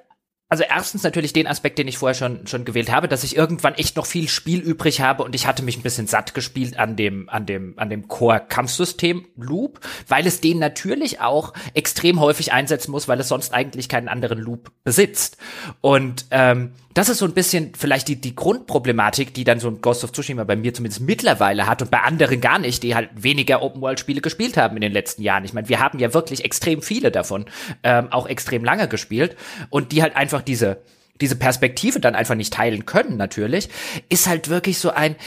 also 0.47 0.63
erstens 0.63 1.01
natürlich 1.01 1.33
den 1.33 1.47
Aspekt, 1.47 1.79
den 1.79 1.87
ich 1.87 1.97
vorher 1.97 2.13
schon 2.13 2.45
schon 2.45 2.65
gewählt 2.65 2.91
habe, 2.91 3.07
dass 3.07 3.23
ich 3.23 3.35
irgendwann 3.35 3.73
echt 3.73 3.95
noch 3.95 4.05
viel 4.05 4.29
Spiel 4.29 4.59
übrig 4.59 5.01
habe 5.01 5.23
und 5.23 5.33
ich 5.33 5.47
hatte 5.47 5.63
mich 5.63 5.75
ein 5.75 5.81
bisschen 5.81 6.05
satt 6.05 6.35
gespielt 6.35 6.77
an 6.77 6.95
dem 6.95 7.29
an 7.29 7.47
dem 7.47 7.73
an 7.77 7.89
dem 7.89 8.07
Core 8.07 8.43
Kampfsystem 8.47 9.25
Loop, 9.35 9.79
weil 10.07 10.27
es 10.27 10.41
den 10.41 10.59
natürlich 10.59 11.19
auch 11.19 11.53
extrem 11.73 12.19
häufig 12.19 12.53
einsetzen 12.53 12.91
muss, 12.91 13.07
weil 13.07 13.19
es 13.19 13.27
sonst 13.27 13.55
eigentlich 13.55 13.89
keinen 13.89 14.07
anderen 14.07 14.37
Loop 14.37 14.71
besitzt. 14.83 15.37
Und 15.81 16.27
ähm, 16.29 16.73
das 16.95 17.09
ist 17.09 17.17
so 17.17 17.25
ein 17.25 17.33
bisschen 17.33 17.73
vielleicht 17.77 18.07
die, 18.07 18.15
die 18.15 18.35
Grundproblematik, 18.35 19.33
die 19.33 19.43
dann 19.43 19.59
so 19.59 19.67
ein 19.67 19.81
Ghost 19.81 20.05
of 20.05 20.13
Tsushima 20.13 20.45
bei 20.45 20.55
mir 20.55 20.73
zumindest 20.73 21.01
mittlerweile 21.01 21.67
hat 21.67 21.81
und 21.81 21.91
bei 21.91 21.99
anderen 21.99 22.39
gar 22.39 22.57
nicht, 22.57 22.83
die 22.83 22.95
halt 22.95 23.09
weniger 23.13 23.61
Open-World-Spiele 23.61 24.21
gespielt 24.21 24.55
haben 24.55 24.77
in 24.77 24.81
den 24.81 24.93
letzten 24.93 25.21
Jahren. 25.21 25.43
Ich 25.43 25.53
meine, 25.53 25.67
wir 25.67 25.81
haben 25.81 25.99
ja 25.99 26.13
wirklich 26.13 26.45
extrem 26.45 26.81
viele 26.81 27.11
davon, 27.11 27.45
ähm, 27.83 28.07
auch 28.11 28.27
extrem 28.27 28.63
lange 28.63 28.87
gespielt 28.87 29.35
und 29.69 29.91
die 29.91 30.01
halt 30.01 30.15
einfach 30.15 30.41
diese, 30.41 30.81
diese 31.19 31.35
Perspektive 31.35 31.99
dann 31.99 32.15
einfach 32.15 32.35
nicht 32.35 32.53
teilen 32.53 32.85
können, 32.85 33.17
natürlich, 33.17 33.67
ist 34.07 34.27
halt 34.27 34.47
wirklich 34.47 34.79
so 34.79 34.91
ein, 34.91 35.17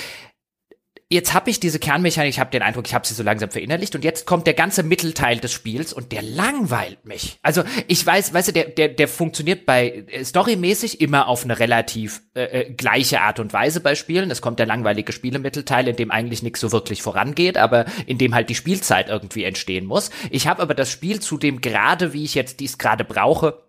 jetzt 1.11 1.33
habe 1.33 1.49
ich 1.49 1.59
diese 1.59 1.79
Kernmechanik, 1.79 2.31
ich 2.31 2.39
habe 2.39 2.51
den 2.51 2.63
Eindruck, 2.63 2.87
ich 2.87 2.95
habe 2.95 3.07
sie 3.07 3.15
so 3.15 3.23
langsam 3.23 3.51
verinnerlicht 3.51 3.95
und 3.95 4.05
jetzt 4.05 4.27
kommt 4.27 4.47
der 4.47 4.55
ganze 4.55 4.83
Mittelteil 4.83 5.39
des 5.39 5.53
Spiels 5.53 5.93
und 5.93 6.13
der 6.13 6.23
langweilt 6.23 7.07
mich. 7.07 7.39
Also 7.43 7.63
ich 7.87 8.05
weiß, 8.05 8.35
weißt 8.35 8.49
du, 8.49 8.53
der 8.53 8.65
der 8.65 8.89
der 8.89 9.09
funktioniert 9.09 9.65
bei 9.65 10.05
äh, 10.09 10.25
storymäßig 10.25 11.01
immer 11.01 11.29
auf 11.29 11.45
eine 11.45 11.59
relativ 11.59 12.23
äh, 12.35 12.43
äh, 12.43 12.73
gleiche 12.73 13.23
Art 13.23 13.41
und 13.41 13.53
Weise 13.55 13.81
bei 13.81 13.95
Spielen. 13.95 14.31
Es 14.31 14.43
kommt 14.43 14.59
der 14.59 14.67
langweilige 14.67 15.13
Spielemittelteil, 15.13 15.89
in 15.89 15.97
dem 15.97 16.11
eigentlich 16.11 16.43
nichts 16.43 16.61
so 16.61 16.73
wirklich 16.73 17.01
vorangeht, 17.01 17.57
aber 17.57 17.87
in 18.07 18.19
dem 18.19 18.35
halt 18.35 18.51
die 18.51 18.55
Spielzeit 18.55 19.09
irgendwie 19.09 19.45
entstehen 19.45 19.87
muss. 19.87 20.11
Ich 20.31 20.47
habe 20.47 20.61
aber 20.61 20.75
das 20.75 20.91
Spiel 20.91 21.21
zu 21.21 21.39
dem 21.39 21.63
gerade, 21.63 22.13
wie 22.13 22.25
ich 22.25 22.35
jetzt 22.35 22.61
dies 22.61 22.77
gerade 22.77 23.05
brauche, 23.05 23.68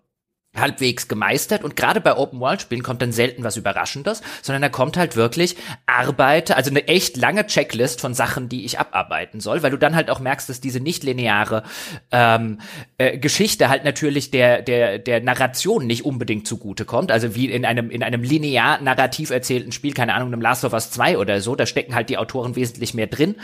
halbwegs 0.59 1.07
gemeistert 1.07 1.63
und 1.63 1.75
gerade 1.75 2.01
bei 2.01 2.15
Open 2.15 2.39
World 2.39 2.61
Spielen 2.61 2.83
kommt 2.83 3.01
dann 3.01 3.11
selten 3.11 3.43
was 3.43 3.57
Überraschendes, 3.57 4.21
sondern 4.41 4.61
da 4.61 4.69
kommt 4.69 4.97
halt 4.97 5.15
wirklich 5.15 5.55
Arbeite, 5.85 6.55
also 6.55 6.69
eine 6.69 6.87
echt 6.87 7.17
lange 7.17 7.45
Checklist 7.45 8.01
von 8.01 8.13
Sachen, 8.13 8.49
die 8.49 8.65
ich 8.65 8.79
abarbeiten 8.79 9.39
soll, 9.39 9.63
weil 9.63 9.71
du 9.71 9.77
dann 9.77 9.95
halt 9.95 10.09
auch 10.09 10.19
merkst, 10.19 10.49
dass 10.49 10.61
diese 10.61 10.79
nicht 10.79 11.03
lineare 11.03 11.63
ähm, 12.11 12.59
äh, 12.97 13.17
Geschichte 13.17 13.69
halt 13.69 13.83
natürlich 13.83 14.31
der 14.31 14.61
der 14.61 14.99
der 14.99 15.21
Narration 15.21 15.87
nicht 15.87 16.05
unbedingt 16.05 16.47
zugute 16.47 16.85
kommt, 16.85 17.11
also 17.11 17.35
wie 17.35 17.49
in 17.49 17.65
einem 17.65 17.89
in 17.89 18.03
einem 18.03 18.23
linear 18.23 18.81
narrativ 18.81 19.29
erzählten 19.29 19.71
Spiel, 19.71 19.93
keine 19.93 20.13
Ahnung, 20.13 20.33
einem 20.33 20.41
Last 20.41 20.65
of 20.65 20.73
Us 20.73 20.91
2 20.91 21.17
oder 21.17 21.41
so, 21.41 21.55
da 21.55 21.65
stecken 21.65 21.95
halt 21.95 22.09
die 22.09 22.17
Autoren 22.17 22.55
wesentlich 22.55 22.93
mehr 22.93 23.07
drin, 23.07 23.35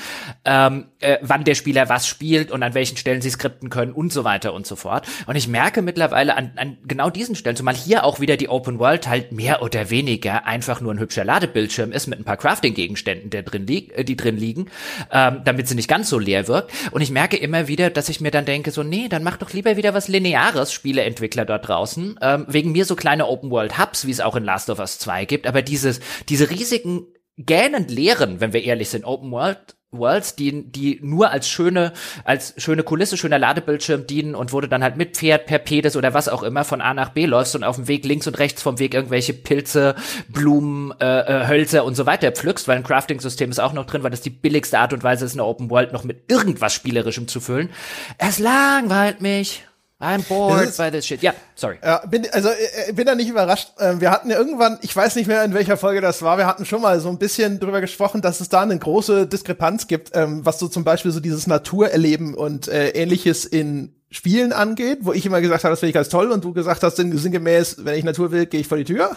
ähm, 0.46 0.86
äh, 1.00 1.18
wann 1.22 1.44
der 1.44 1.56
Spieler 1.56 1.90
was 1.90 2.08
spielt 2.08 2.52
und 2.52 2.64
an 2.64 2.74
welchen 2.74 2.98
Stellen 2.98 3.22
sie 3.22 3.30
skripten 3.30 3.70
können 3.70 3.92
und 3.92 4.12
so 4.12 4.24
weiter 4.24 4.54
und 4.54 4.68
so 4.68 4.76
fort. 4.76 5.08
Und 5.28 5.36
ich 5.36 5.48
merke 5.48 5.82
mittlerweile 5.82 6.36
an, 6.36 6.52
an 6.56 6.78
genau 6.86 7.05
genau 7.06 7.10
diesen 7.10 7.36
Stellen, 7.36 7.56
zumal 7.56 7.76
hier 7.76 8.04
auch 8.04 8.20
wieder 8.20 8.36
die 8.38 8.50
Open 8.50 8.80
World 8.80 9.08
halt 9.08 9.32
mehr 9.32 9.62
oder 9.62 9.90
weniger 9.90 10.46
einfach 10.46 10.82
nur 10.82 10.94
ein 10.94 11.00
hübscher 11.00 11.24
Ladebildschirm 11.24 11.92
ist 11.92 12.08
mit 12.08 12.20
ein 12.20 12.26
paar 12.26 12.38
Crafting-Gegenständen, 12.38 13.32
äh, 13.32 14.04
die 14.04 14.18
drin 14.18 14.38
liegen, 14.38 14.68
ähm, 15.12 15.42
damit 15.46 15.68
sie 15.68 15.76
nicht 15.76 15.88
ganz 15.88 16.10
so 16.10 16.18
leer 16.18 16.48
wirkt. 16.48 16.72
Und 16.92 17.02
ich 17.02 17.12
merke 17.12 17.38
immer 17.38 17.68
wieder, 17.68 17.90
dass 17.90 18.10
ich 18.10 18.22
mir 18.22 18.32
dann 18.32 18.46
denke, 18.46 18.72
so, 18.72 18.82
nee, 18.84 19.08
dann 19.08 19.24
mach 19.24 19.38
doch 19.38 19.54
lieber 19.54 19.78
wieder 19.78 19.94
was 19.94 20.08
Lineares, 20.08 20.74
Spieleentwickler 20.74 21.46
dort 21.46 21.68
draußen. 21.68 22.18
Ähm, 22.22 22.46
wegen 22.48 22.72
mir 22.72 22.86
so 22.86 22.96
kleine 22.96 23.28
Open 23.28 23.52
World 23.52 23.78
Hubs, 23.78 24.08
wie 24.08 24.12
es 24.12 24.22
auch 24.22 24.36
in 24.36 24.44
Last 24.44 24.70
of 24.70 24.80
Us 24.80 24.98
2 25.00 25.26
gibt, 25.26 25.48
aber 25.48 25.62
dieses, 25.62 26.00
diese 26.30 26.50
riesigen 26.50 27.06
gähnend 27.38 27.92
leeren, 27.92 28.40
wenn 28.40 28.54
wir 28.54 28.64
ehrlich 28.64 28.90
sind, 28.90 29.06
Open 29.06 29.32
World 29.32 29.76
Worlds, 29.98 30.36
die, 30.36 30.64
die 30.64 31.00
nur 31.02 31.32
als 31.32 31.50
schöne, 31.50 31.94
als 32.24 32.54
schöne 32.58 32.84
Kulisse, 32.84 33.18
schöner 33.18 33.40
Ladebildschirm 33.40 34.08
dienen 34.08 34.36
und 34.36 34.52
wurde 34.52 34.68
dann 34.68 34.84
halt 34.84 34.98
mit 34.98 35.18
Pferd, 35.18 35.46
per 35.46 35.60
Pedis 35.60 35.96
oder 35.96 36.14
was 36.14 36.30
auch 36.30 36.44
immer 36.44 36.64
von 36.64 36.82
A 36.82 36.94
nach 36.94 37.10
B 37.10 37.26
läufst 37.26 37.56
und 37.56 37.64
auf 37.64 37.76
dem 37.76 37.88
Weg 37.88 38.06
links 38.06 38.28
und 38.28 38.40
rechts 38.40 38.62
vom 38.62 38.80
Weg 38.80 38.94
irgendwelche 38.94 39.34
Pilze, 39.34 39.96
Blumen, 40.28 40.94
äh, 41.00 41.20
äh, 41.20 41.48
Hölzer 41.48 41.86
und 41.86 41.96
so 41.96 42.06
weiter 42.06 42.32
pflückst, 42.32 42.68
weil 42.68 42.78
ein 42.78 42.84
Crafting-System 42.84 43.52
ist 43.52 43.60
auch 43.60 43.74
noch 43.74 43.86
drin, 43.86 44.04
weil 44.04 44.12
das 44.12 44.22
die 44.22 44.30
billigste 44.30 44.80
Art 44.80 44.94
und 44.94 45.04
Weise 45.04 45.26
ist, 45.26 45.34
eine 45.34 45.46
Open 45.46 45.70
World 45.70 45.94
noch 45.94 46.04
mit 46.04 46.32
irgendwas 46.32 46.74
Spielerischem 46.74 47.28
zu 47.28 47.40
füllen. 47.40 47.70
Es 48.18 48.40
langweilt 48.40 49.22
mich. 49.22 49.64
I'm 50.06 50.22
bored 50.28 50.78
by 50.78 50.92
this 50.92 51.06
shit. 51.06 51.22
Ja, 51.22 51.34
sorry. 51.56 51.78
Ja, 51.84 52.06
bin, 52.06 52.28
also 52.32 52.50
äh, 52.50 52.94
bin 52.94 53.06
da 53.06 53.16
nicht 53.16 53.30
überrascht. 53.30 53.70
Ähm, 53.80 54.02
wir 54.02 54.12
hatten 54.12 54.30
ja 54.30 54.38
irgendwann, 54.38 54.78
ich 54.82 54.96
weiß 54.96 55.16
nicht 55.16 55.28
mehr 55.28 55.44
in 55.44 55.54
welcher 55.54 55.78
Folge 55.78 56.02
das 56.02 56.22
war, 56.22 56.38
wir 56.38 56.46
hatten 56.46 56.66
schon 56.66 56.82
mal 56.82 57.00
so 57.00 57.10
ein 57.10 57.18
bisschen 57.18 57.60
drüber 57.60 57.82
gesprochen, 57.82 58.22
dass 58.22 58.40
es 58.40 58.50
da 58.50 58.62
eine 58.62 58.78
große 58.78 59.28
Diskrepanz 59.28 59.88
gibt, 59.88 60.12
ähm, 60.14 60.46
was 60.46 60.60
so 60.60 60.68
zum 60.68 60.84
Beispiel 60.84 61.12
so 61.12 61.20
dieses 61.20 61.48
Naturerleben 61.48 62.36
und 62.36 62.68
äh, 62.68 62.90
ähnliches 62.90 63.46
in 63.46 63.96
Spielen 64.16 64.54
angeht, 64.54 65.00
wo 65.02 65.12
ich 65.12 65.26
immer 65.26 65.42
gesagt 65.42 65.66
habe, 65.66 65.74
das 65.74 65.82
finde 65.82 65.90
ich 65.90 65.94
ganz 65.94 66.08
toll 66.08 66.32
und 66.32 66.42
du 66.42 66.54
gesagt 66.54 66.84
hast, 66.84 66.96
sinngemäß, 66.96 67.84
wenn 67.84 67.98
ich 68.00 68.06
Natur 68.06 68.32
will, 68.32 68.46
gehe 68.46 68.62
ich 68.62 68.68
vor 68.68 68.78
die 68.78 68.86
Tür. 68.86 69.12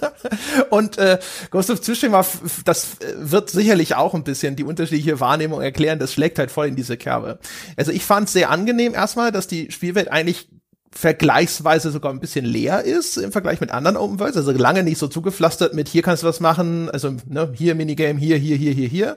und 0.70 0.98
äh, 0.98 1.20
Ghost 1.50 1.70
of 1.70 1.80
Tsushima, 1.80 2.26
das 2.64 2.98
äh, 2.98 3.14
wird 3.16 3.48
sicherlich 3.50 3.94
auch 3.94 4.12
ein 4.12 4.24
bisschen 4.24 4.56
die 4.56 4.64
unterschiedliche 4.64 5.20
Wahrnehmung 5.20 5.60
erklären, 5.62 6.00
das 6.00 6.12
schlägt 6.12 6.40
halt 6.40 6.50
voll 6.50 6.66
in 6.66 6.74
diese 6.74 6.96
Kerbe. 6.96 7.38
Also 7.76 7.92
ich 7.92 8.04
fand 8.04 8.26
es 8.26 8.32
sehr 8.32 8.50
angenehm 8.50 8.92
erstmal, 8.92 9.30
dass 9.30 9.46
die 9.46 9.70
Spielwelt 9.70 10.10
eigentlich 10.10 10.48
vergleichsweise 10.90 11.92
sogar 11.92 12.12
ein 12.12 12.18
bisschen 12.18 12.44
leer 12.44 12.82
ist 12.82 13.16
im 13.16 13.30
Vergleich 13.30 13.60
mit 13.60 13.70
anderen 13.70 13.96
Open 13.96 14.18
Worlds, 14.18 14.36
also 14.36 14.50
lange 14.50 14.82
nicht 14.82 14.98
so 14.98 15.06
zugepflastert 15.06 15.74
mit 15.74 15.88
hier 15.88 16.02
kannst 16.02 16.24
du 16.24 16.26
was 16.26 16.40
machen, 16.40 16.90
also 16.90 17.14
ne, 17.28 17.52
hier 17.54 17.76
Minigame, 17.76 18.18
hier, 18.18 18.36
hier, 18.36 18.56
hier, 18.56 18.72
hier, 18.72 18.88
hier, 18.88 19.16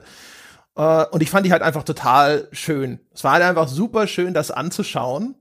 äh, 0.78 1.04
und 1.10 1.22
ich 1.22 1.30
fand 1.30 1.44
die 1.44 1.52
halt 1.52 1.62
einfach 1.62 1.82
total 1.82 2.48
schön. 2.52 3.00
Es 3.12 3.24
war 3.24 3.32
halt 3.32 3.42
einfach 3.42 3.68
super 3.68 4.06
schön, 4.06 4.32
das 4.32 4.50
anzuschauen. 4.50 5.34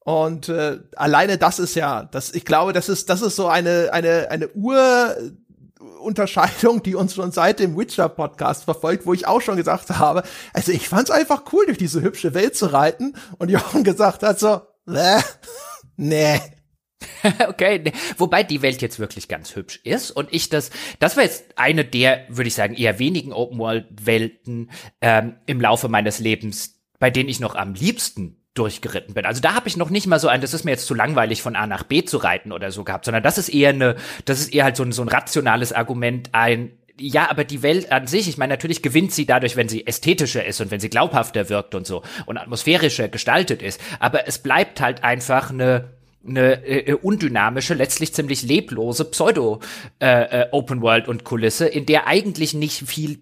Und 0.00 0.50
äh, 0.50 0.80
alleine 0.96 1.38
das 1.38 1.58
ist 1.58 1.76
ja, 1.76 2.02
das, 2.10 2.34
ich 2.34 2.44
glaube, 2.44 2.74
das 2.74 2.90
ist, 2.90 3.08
das 3.08 3.22
ist 3.22 3.36
so 3.36 3.46
eine, 3.46 3.90
eine, 3.92 4.30
eine 4.30 4.48
Ur, 4.50 5.16
Unterscheidung, 6.00 6.82
die 6.82 6.94
uns 6.94 7.14
schon 7.14 7.32
seit 7.32 7.60
dem 7.60 7.78
Witcher-Podcast 7.78 8.64
verfolgt, 8.64 9.06
wo 9.06 9.14
ich 9.14 9.26
auch 9.26 9.40
schon 9.40 9.56
gesagt 9.56 9.90
habe, 9.90 10.24
also 10.52 10.72
ich 10.72 10.88
fand's 10.88 11.10
einfach 11.10 11.44
cool, 11.52 11.64
durch 11.66 11.78
diese 11.78 12.02
hübsche 12.02 12.34
Welt 12.34 12.56
zu 12.56 12.66
reiten. 12.66 13.14
Und 13.38 13.50
Jochen 13.50 13.84
gesagt 13.84 14.22
hat 14.24 14.38
so, 14.40 14.60
äh, 14.88 15.20
nee, 15.96 16.40
okay, 17.48 17.78
ne, 17.78 17.92
wobei 18.18 18.42
die 18.42 18.62
Welt 18.62 18.82
jetzt 18.82 18.98
wirklich 18.98 19.28
ganz 19.28 19.56
hübsch 19.56 19.80
ist 19.84 20.10
und 20.10 20.28
ich 20.32 20.48
das, 20.48 20.70
das 20.98 21.16
war 21.16 21.24
jetzt 21.24 21.44
eine 21.56 21.84
der, 21.84 22.24
würde 22.28 22.48
ich 22.48 22.54
sagen, 22.54 22.74
eher 22.74 22.98
wenigen 22.98 23.32
Open 23.32 23.58
World 23.58 23.86
Welten 24.02 24.70
ähm, 25.00 25.36
im 25.46 25.60
Laufe 25.60 25.88
meines 25.88 26.18
Lebens, 26.18 26.80
bei 26.98 27.10
denen 27.10 27.28
ich 27.28 27.40
noch 27.40 27.54
am 27.54 27.74
liebsten 27.74 28.36
durchgeritten 28.54 29.14
bin. 29.14 29.26
Also 29.26 29.40
da 29.40 29.54
habe 29.54 29.68
ich 29.68 29.76
noch 29.76 29.90
nicht 29.90 30.06
mal 30.06 30.20
so 30.20 30.28
ein, 30.28 30.40
das 30.40 30.54
ist 30.54 30.64
mir 30.64 30.70
jetzt 30.70 30.86
zu 30.86 30.94
langweilig 30.94 31.42
von 31.42 31.56
A 31.56 31.66
nach 31.66 31.82
B 31.82 32.04
zu 32.04 32.18
reiten 32.18 32.52
oder 32.52 32.70
so 32.70 32.84
gehabt, 32.84 33.04
sondern 33.04 33.22
das 33.22 33.36
ist 33.36 33.48
eher 33.48 33.70
eine, 33.70 33.96
das 34.24 34.40
ist 34.40 34.54
eher 34.54 34.64
halt 34.64 34.76
so 34.76 34.84
ein, 34.84 34.92
so 34.92 35.02
ein 35.02 35.08
rationales 35.08 35.72
Argument, 35.72 36.30
ein 36.32 36.78
ja, 37.00 37.28
aber 37.28 37.42
die 37.42 37.62
Welt 37.62 37.90
an 37.90 38.06
sich, 38.06 38.28
ich 38.28 38.38
meine, 38.38 38.52
natürlich 38.52 38.80
gewinnt 38.80 39.12
sie 39.12 39.26
dadurch, 39.26 39.56
wenn 39.56 39.68
sie 39.68 39.84
ästhetischer 39.84 40.44
ist 40.44 40.60
und 40.60 40.70
wenn 40.70 40.78
sie 40.78 40.90
glaubhafter 40.90 41.48
wirkt 41.48 41.74
und 41.74 41.86
so 41.86 42.02
und 42.26 42.38
atmosphärischer 42.38 43.08
gestaltet 43.08 43.62
ist. 43.62 43.80
Aber 43.98 44.28
es 44.28 44.38
bleibt 44.38 44.80
halt 44.80 45.02
einfach 45.02 45.50
eine 45.50 45.90
eine 46.26 46.64
äh, 46.64 46.90
äh, 46.90 46.94
undynamische, 46.94 47.74
letztlich 47.74 48.14
ziemlich 48.14 48.42
leblose 48.42 49.04
Pseudo 49.04 49.60
äh, 50.00 50.42
äh, 50.42 50.48
Open 50.52 50.82
World 50.82 51.08
und 51.08 51.24
Kulisse, 51.24 51.66
in 51.66 51.86
der 51.86 52.06
eigentlich 52.06 52.54
nicht 52.54 52.86
viel, 52.88 53.20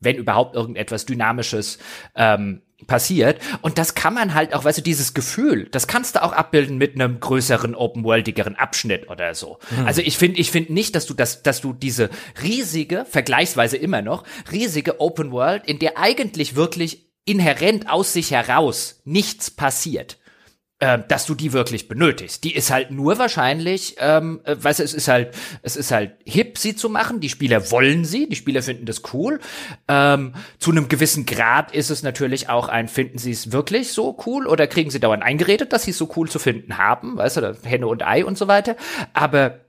wenn 0.00 0.16
überhaupt 0.16 0.54
irgendetwas 0.54 1.06
Dynamisches 1.06 1.78
ähm, 2.14 2.62
passiert. 2.86 3.40
Und 3.60 3.78
das 3.78 3.94
kann 3.94 4.14
man 4.14 4.34
halt 4.34 4.54
auch, 4.54 4.64
weißt 4.64 4.78
du, 4.78 4.82
dieses 4.82 5.14
Gefühl, 5.14 5.68
das 5.70 5.86
kannst 5.86 6.16
du 6.16 6.22
auch 6.22 6.32
abbilden 6.32 6.78
mit 6.78 6.94
einem 6.94 7.20
größeren, 7.20 7.74
open-worldigeren 7.74 8.56
Abschnitt 8.56 9.08
oder 9.08 9.34
so. 9.34 9.58
Mhm. 9.70 9.86
Also 9.86 10.02
ich 10.02 10.18
finde, 10.18 10.40
ich 10.40 10.50
finde 10.50 10.72
nicht, 10.72 10.94
dass 10.94 11.06
du 11.06 11.14
das, 11.14 11.42
dass 11.42 11.60
du 11.60 11.72
diese 11.72 12.10
riesige, 12.42 13.04
vergleichsweise 13.08 13.76
immer 13.76 14.02
noch, 14.02 14.24
riesige 14.50 15.00
Open 15.00 15.32
World, 15.32 15.66
in 15.66 15.78
der 15.78 15.98
eigentlich 15.98 16.56
wirklich 16.56 17.06
inhärent 17.24 17.88
aus 17.88 18.12
sich 18.12 18.32
heraus 18.32 19.00
nichts 19.04 19.50
passiert, 19.50 20.18
äh, 20.82 20.98
dass 21.06 21.26
du 21.26 21.36
die 21.36 21.52
wirklich 21.52 21.86
benötigst. 21.86 22.42
Die 22.42 22.56
ist 22.56 22.72
halt 22.72 22.90
nur 22.90 23.16
wahrscheinlich, 23.16 23.94
ähm, 24.00 24.40
äh, 24.42 24.56
weißt 24.58 24.80
du, 24.80 24.82
es 24.82 24.94
ist 24.94 25.06
halt, 25.06 25.32
es 25.62 25.76
ist 25.76 25.92
halt 25.92 26.14
hip, 26.24 26.58
sie 26.58 26.74
zu 26.74 26.88
machen. 26.88 27.20
Die 27.20 27.28
Spieler 27.28 27.70
wollen 27.70 28.04
sie, 28.04 28.28
die 28.28 28.34
Spieler 28.34 28.62
finden 28.62 28.84
das 28.84 29.02
cool. 29.14 29.38
Ähm, 29.86 30.34
zu 30.58 30.72
einem 30.72 30.88
gewissen 30.88 31.24
Grad 31.24 31.72
ist 31.72 31.90
es 31.90 32.02
natürlich 32.02 32.48
auch 32.48 32.68
ein, 32.68 32.88
finden 32.88 33.18
sie 33.18 33.30
es 33.30 33.52
wirklich 33.52 33.92
so 33.92 34.18
cool 34.26 34.48
oder 34.48 34.66
kriegen 34.66 34.90
sie 34.90 34.98
dauernd 34.98 35.22
eingeredet, 35.22 35.72
dass 35.72 35.84
sie 35.84 35.92
es 35.92 35.98
so 35.98 36.10
cool 36.16 36.28
zu 36.28 36.40
finden 36.40 36.78
haben, 36.78 37.16
weißt 37.16 37.36
du, 37.36 37.56
Henne 37.62 37.86
und 37.86 38.04
Ei 38.04 38.24
und 38.24 38.36
so 38.36 38.48
weiter. 38.48 38.74
Aber 39.14 39.60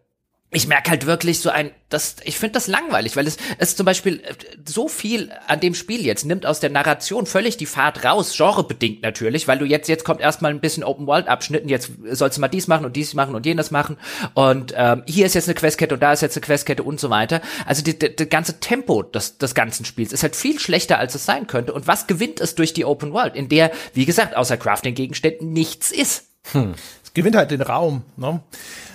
ich 0.53 0.67
merke 0.67 0.91
halt 0.91 1.05
wirklich 1.05 1.39
so 1.39 1.49
ein, 1.49 1.71
das, 1.89 2.15
ich 2.23 2.37
finde 2.37 2.53
das 2.53 2.67
langweilig, 2.67 3.15
weil 3.15 3.27
es, 3.27 3.37
es 3.57 3.75
zum 3.75 3.85
Beispiel 3.85 4.21
äh, 4.21 4.33
so 4.67 4.87
viel 4.87 5.31
an 5.47 5.59
dem 5.59 5.75
Spiel 5.75 6.05
jetzt 6.05 6.25
nimmt 6.25 6.45
aus 6.45 6.59
der 6.59 6.69
Narration 6.69 7.25
völlig 7.25 7.57
die 7.57 7.65
Fahrt 7.65 8.03
raus, 8.03 8.35
genrebedingt 8.37 9.01
natürlich, 9.01 9.47
weil 9.47 9.59
du 9.59 9.65
jetzt, 9.65 9.89
jetzt 9.89 10.03
kommt 10.03 10.21
erstmal 10.21 10.51
ein 10.51 10.59
bisschen 10.59 10.83
Open 10.83 11.07
World 11.07 11.27
Abschnitten, 11.27 11.69
jetzt 11.69 11.91
sollst 12.11 12.37
du 12.37 12.41
mal 12.41 12.47
dies 12.47 12.67
machen 12.67 12.85
und 12.85 12.95
dies 12.95 13.13
machen 13.13 13.35
und 13.35 13.45
jenes 13.45 13.71
machen 13.71 13.97
und 14.33 14.73
ähm, 14.75 15.03
hier 15.05 15.25
ist 15.25 15.35
jetzt 15.35 15.47
eine 15.47 15.55
Questkette 15.55 15.95
und 15.95 16.01
da 16.01 16.13
ist 16.13 16.21
jetzt 16.21 16.37
eine 16.37 16.45
Questkette 16.45 16.83
und 16.83 16.99
so 16.99 17.09
weiter. 17.09 17.41
Also 17.65 17.83
die, 17.83 17.97
die, 17.97 18.15
die 18.15 18.29
ganze 18.29 18.59
Tempo 18.59 19.03
des, 19.03 19.37
des 19.37 19.55
ganzen 19.55 19.85
Spiels 19.85 20.13
ist 20.13 20.23
halt 20.23 20.35
viel 20.35 20.59
schlechter, 20.59 20.99
als 20.99 21.15
es 21.15 21.25
sein 21.25 21.47
könnte. 21.47 21.73
Und 21.73 21.87
was 21.87 22.07
gewinnt 22.07 22.39
es 22.39 22.55
durch 22.55 22.73
die 22.73 22.85
Open 22.85 23.13
World, 23.13 23.35
in 23.35 23.49
der, 23.49 23.71
wie 23.93 24.05
gesagt, 24.05 24.35
außer 24.35 24.57
Crafting-Gegenständen 24.57 25.51
nichts 25.51 25.91
ist? 25.91 26.25
Hm. 26.51 26.75
Gewinnt 27.13 27.35
halt 27.35 27.51
den 27.51 27.61
Raum, 27.61 28.03
ne? 28.17 28.41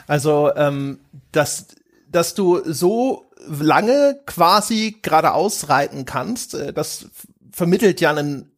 Also, 0.06 0.50
ähm, 0.56 1.00
dass, 1.32 1.68
dass 2.10 2.34
du 2.34 2.60
so 2.64 3.30
lange 3.46 4.18
quasi 4.26 4.96
geradeaus 5.02 5.68
reiten 5.68 6.04
kannst, 6.04 6.54
äh, 6.54 6.72
das 6.72 7.08
vermittelt 7.52 8.00
ja 8.00 8.14
ein 8.14 8.50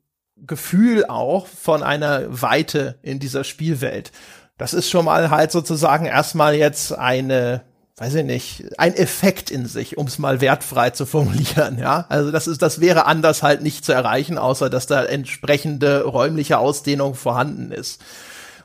Gefühl 0.47 1.05
auch 1.07 1.47
von 1.47 1.83
einer 1.83 2.43
Weite 2.43 2.99
in 3.03 3.19
dieser 3.19 3.45
Spielwelt. 3.45 4.13
Das 4.57 4.75
ist 4.75 4.91
schon 4.91 5.05
mal 5.05 5.31
halt 5.31 5.53
sozusagen 5.53 6.07
erstmal 6.07 6.55
jetzt 6.55 6.93
eine, 6.93 7.63
weiß 7.97 8.15
ich 8.17 8.25
nicht, 8.25 8.79
ein 8.79 8.95
Effekt 8.95 9.51
in 9.51 9.67
sich, 9.67 9.99
um 9.99 10.07
es 10.07 10.19
mal 10.19 10.41
wertfrei 10.41 10.91
zu 10.91 11.07
formulieren, 11.07 11.79
ja. 11.79 12.07
Also 12.09 12.31
das 12.31 12.47
ist, 12.47 12.63
das 12.63 12.81
wäre 12.81 13.07
anders 13.07 13.43
halt 13.43 13.63
nicht 13.63 13.85
zu 13.85 13.93
erreichen, 13.93 14.39
außer 14.39 14.71
dass 14.71 14.87
da 14.87 15.05
entsprechende 15.05 16.05
räumliche 16.05 16.59
Ausdehnung 16.59 17.15
vorhanden 17.15 17.73
ist. 17.73 18.03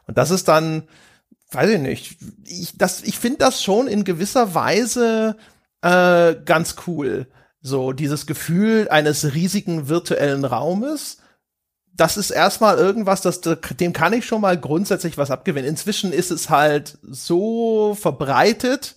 Und 0.08 0.18
das 0.18 0.32
ist 0.32 0.48
dann, 0.48 0.84
weiß 1.52 1.70
ich 1.72 1.80
nicht, 1.80 2.18
ich, 2.46 2.78
das, 2.78 3.04
ich 3.04 3.20
finde 3.20 3.40
das 3.40 3.62
schon 3.62 3.88
in 3.88 4.04
gewisser 4.04 4.54
Weise 4.54 5.38
äh, 5.82 6.36
ganz 6.46 6.76
cool. 6.88 7.28
So, 7.62 7.94
dieses 7.94 8.28
Gefühl 8.28 8.88
eines 8.90 9.34
riesigen 9.34 9.90
virtuellen 9.90 10.46
Raumes. 10.46 11.18
Das 11.94 12.18
ist 12.18 12.30
erstmal 12.30 12.78
irgendwas, 12.78 13.22
das, 13.22 13.42
dem 13.42 13.94
kann 13.94 14.14
ich 14.14 14.26
schon 14.26 14.42
mal 14.42 14.60
grundsätzlich 14.60 15.18
was 15.18 15.32
abgewinnen. 15.32 15.70
Inzwischen 15.70 16.12
ist 16.12 16.30
es 16.30 16.50
halt 16.50 16.98
so 17.02 17.96
verbreitet, 17.96 18.96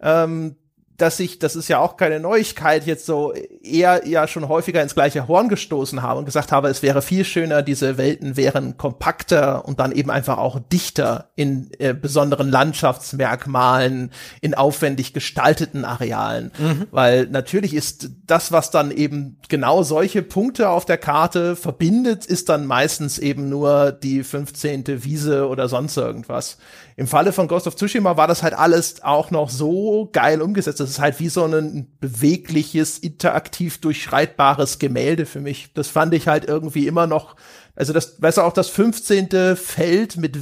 ähm, 0.00 0.56
dass 0.98 1.18
ich, 1.20 1.38
das 1.38 1.56
ist 1.56 1.68
ja 1.68 1.78
auch 1.78 1.96
keine 1.96 2.20
Neuigkeit, 2.20 2.86
jetzt 2.86 3.06
so 3.06 3.32
eher 3.62 4.06
ja 4.06 4.28
schon 4.28 4.48
häufiger 4.48 4.82
ins 4.82 4.94
gleiche 4.94 5.26
Horn 5.26 5.48
gestoßen 5.48 6.02
habe 6.02 6.18
und 6.18 6.26
gesagt 6.26 6.52
habe, 6.52 6.68
es 6.68 6.82
wäre 6.82 7.02
viel 7.02 7.24
schöner, 7.24 7.62
diese 7.62 7.96
Welten 7.96 8.36
wären 8.36 8.76
kompakter 8.76 9.64
und 9.66 9.80
dann 9.80 9.92
eben 9.92 10.10
einfach 10.10 10.38
auch 10.38 10.60
dichter 10.60 11.30
in 11.34 11.70
äh, 11.78 11.94
besonderen 11.94 12.50
Landschaftsmerkmalen, 12.50 14.10
in 14.40 14.54
aufwendig 14.54 15.12
gestalteten 15.12 15.84
Arealen. 15.84 16.52
Mhm. 16.58 16.86
Weil 16.90 17.26
natürlich 17.26 17.74
ist 17.74 18.10
das, 18.26 18.52
was 18.52 18.70
dann 18.70 18.90
eben 18.90 19.38
genau 19.48 19.82
solche 19.82 20.22
Punkte 20.22 20.68
auf 20.68 20.84
der 20.84 20.98
Karte 20.98 21.56
verbindet, 21.56 22.26
ist 22.26 22.48
dann 22.48 22.66
meistens 22.66 23.18
eben 23.18 23.48
nur 23.48 23.92
die 23.92 24.22
15. 24.22 25.04
Wiese 25.04 25.48
oder 25.48 25.68
sonst 25.68 25.96
irgendwas. 25.96 26.58
Im 26.96 27.06
Falle 27.06 27.32
von 27.32 27.48
Ghost 27.48 27.66
of 27.66 27.76
Tsushima 27.76 28.16
war 28.16 28.26
das 28.26 28.42
halt 28.42 28.54
alles 28.54 29.02
auch 29.02 29.30
noch 29.30 29.48
so 29.48 30.10
geil 30.12 30.42
umgesetzt. 30.42 30.81
Das 30.82 30.90
ist 30.90 30.98
halt 31.00 31.20
wie 31.20 31.28
so 31.28 31.44
ein 31.44 31.96
bewegliches, 32.00 32.98
interaktiv 32.98 33.80
durchschreitbares 33.80 34.78
Gemälde 34.78 35.26
für 35.26 35.40
mich. 35.40 35.72
Das 35.74 35.88
fand 35.88 36.14
ich 36.14 36.28
halt 36.28 36.44
irgendwie 36.44 36.86
immer 36.86 37.06
noch, 37.06 37.36
also 37.74 37.92
das, 37.92 38.20
weißt 38.20 38.38
du, 38.38 38.42
auch 38.42 38.52
das 38.52 38.68
15. 38.68 39.56
Feld 39.56 40.16
mit 40.16 40.38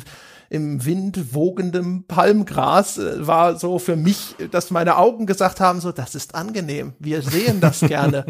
im 0.50 0.84
Wind 0.84 1.32
wogendem 1.32 2.04
Palmgras 2.08 2.98
äh, 2.98 3.26
war 3.26 3.56
so 3.56 3.78
für 3.78 3.96
mich, 3.96 4.34
dass 4.50 4.72
meine 4.72 4.96
Augen 4.96 5.24
gesagt 5.26 5.60
haben, 5.60 5.80
so, 5.80 5.92
das 5.92 6.16
ist 6.16 6.34
angenehm. 6.34 6.94
Wir 6.98 7.22
sehen 7.22 7.60
das 7.60 7.80
gerne. 7.88 8.26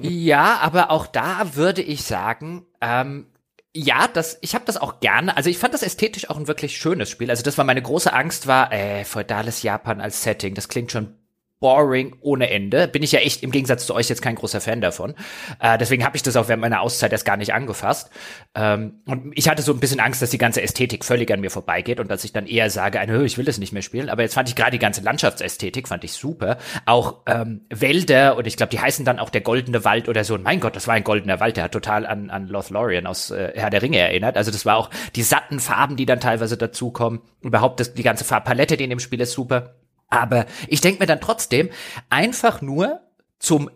ja, 0.00 0.58
aber 0.60 0.92
auch 0.92 1.06
da 1.08 1.56
würde 1.56 1.82
ich 1.82 2.04
sagen, 2.04 2.64
ähm, 2.80 3.26
ja, 3.74 4.06
das, 4.06 4.38
ich 4.40 4.54
habe 4.54 4.64
das 4.66 4.76
auch 4.76 5.00
gerne. 5.00 5.36
Also 5.36 5.50
ich 5.50 5.58
fand 5.58 5.74
das 5.74 5.82
ästhetisch 5.82 6.30
auch 6.30 6.36
ein 6.36 6.46
wirklich 6.46 6.76
schönes 6.76 7.10
Spiel. 7.10 7.30
Also 7.30 7.42
das 7.42 7.58
war 7.58 7.64
meine 7.64 7.82
große 7.82 8.12
Angst, 8.12 8.46
war 8.46 8.72
äh, 8.72 9.04
feudales 9.04 9.62
Japan 9.62 10.00
als 10.00 10.22
Setting. 10.22 10.54
Das 10.54 10.68
klingt 10.68 10.92
schon 10.92 11.16
boring 11.62 12.16
ohne 12.20 12.50
Ende. 12.50 12.88
Bin 12.88 13.04
ich 13.04 13.12
ja 13.12 13.20
echt 13.20 13.42
im 13.44 13.52
Gegensatz 13.52 13.86
zu 13.86 13.94
euch 13.94 14.08
jetzt 14.08 14.20
kein 14.20 14.34
großer 14.34 14.60
Fan 14.60 14.80
davon. 14.80 15.14
Äh, 15.60 15.78
deswegen 15.78 16.04
habe 16.04 16.16
ich 16.16 16.22
das 16.22 16.36
auch 16.36 16.48
während 16.48 16.60
meiner 16.60 16.80
Auszeit 16.80 17.12
erst 17.12 17.24
gar 17.24 17.36
nicht 17.36 17.54
angefasst. 17.54 18.10
Ähm, 18.56 19.00
und 19.06 19.32
ich 19.36 19.48
hatte 19.48 19.62
so 19.62 19.72
ein 19.72 19.78
bisschen 19.78 20.00
Angst, 20.00 20.20
dass 20.20 20.30
die 20.30 20.38
ganze 20.38 20.60
Ästhetik 20.60 21.04
völlig 21.04 21.32
an 21.32 21.40
mir 21.40 21.50
vorbeigeht 21.50 22.00
und 22.00 22.10
dass 22.10 22.24
ich 22.24 22.32
dann 22.32 22.46
eher 22.46 22.68
sage, 22.68 22.98
eine, 22.98 23.24
ich 23.24 23.38
will 23.38 23.44
das 23.44 23.58
nicht 23.58 23.72
mehr 23.72 23.82
spielen. 23.82 24.10
Aber 24.10 24.22
jetzt 24.22 24.34
fand 24.34 24.48
ich 24.48 24.56
gerade 24.56 24.72
die 24.72 24.80
ganze 24.80 25.02
Landschaftsästhetik 25.02 25.86
fand 25.86 26.02
ich 26.02 26.12
super. 26.12 26.58
Auch 26.84 27.18
ähm, 27.26 27.62
Wälder 27.70 28.36
und 28.36 28.48
ich 28.48 28.56
glaube, 28.56 28.70
die 28.70 28.80
heißen 28.80 29.04
dann 29.04 29.20
auch 29.20 29.30
der 29.30 29.42
goldene 29.42 29.84
Wald 29.84 30.08
oder 30.08 30.24
so. 30.24 30.34
Und 30.34 30.42
mein 30.42 30.58
Gott, 30.58 30.74
das 30.74 30.88
war 30.88 30.94
ein 30.94 31.04
goldener 31.04 31.38
Wald. 31.38 31.56
Der 31.56 31.64
hat 31.64 31.72
total 31.72 32.06
an, 32.06 32.28
an 32.28 32.48
Lothlorien 32.48 33.06
aus 33.06 33.30
äh, 33.30 33.52
Herr 33.54 33.70
der 33.70 33.82
Ringe 33.82 33.98
erinnert. 33.98 34.36
Also 34.36 34.50
das 34.50 34.66
war 34.66 34.76
auch 34.76 34.90
die 35.14 35.22
satten 35.22 35.60
Farben, 35.60 35.94
die 35.94 36.06
dann 36.06 36.18
teilweise 36.18 36.56
dazukommen. 36.56 37.20
Überhaupt 37.40 37.78
das, 37.78 37.94
die 37.94 38.02
ganze 38.02 38.24
Farbpalette, 38.24 38.76
die 38.76 38.84
in 38.84 38.90
dem 38.90 38.98
Spiel 38.98 39.20
ist 39.20 39.32
super. 39.32 39.76
Aber 40.12 40.44
ich 40.68 40.82
denke 40.82 41.00
mir 41.00 41.06
dann 41.06 41.22
trotzdem, 41.22 41.70
einfach 42.10 42.60
nur 42.60 43.00
zum 43.38 43.70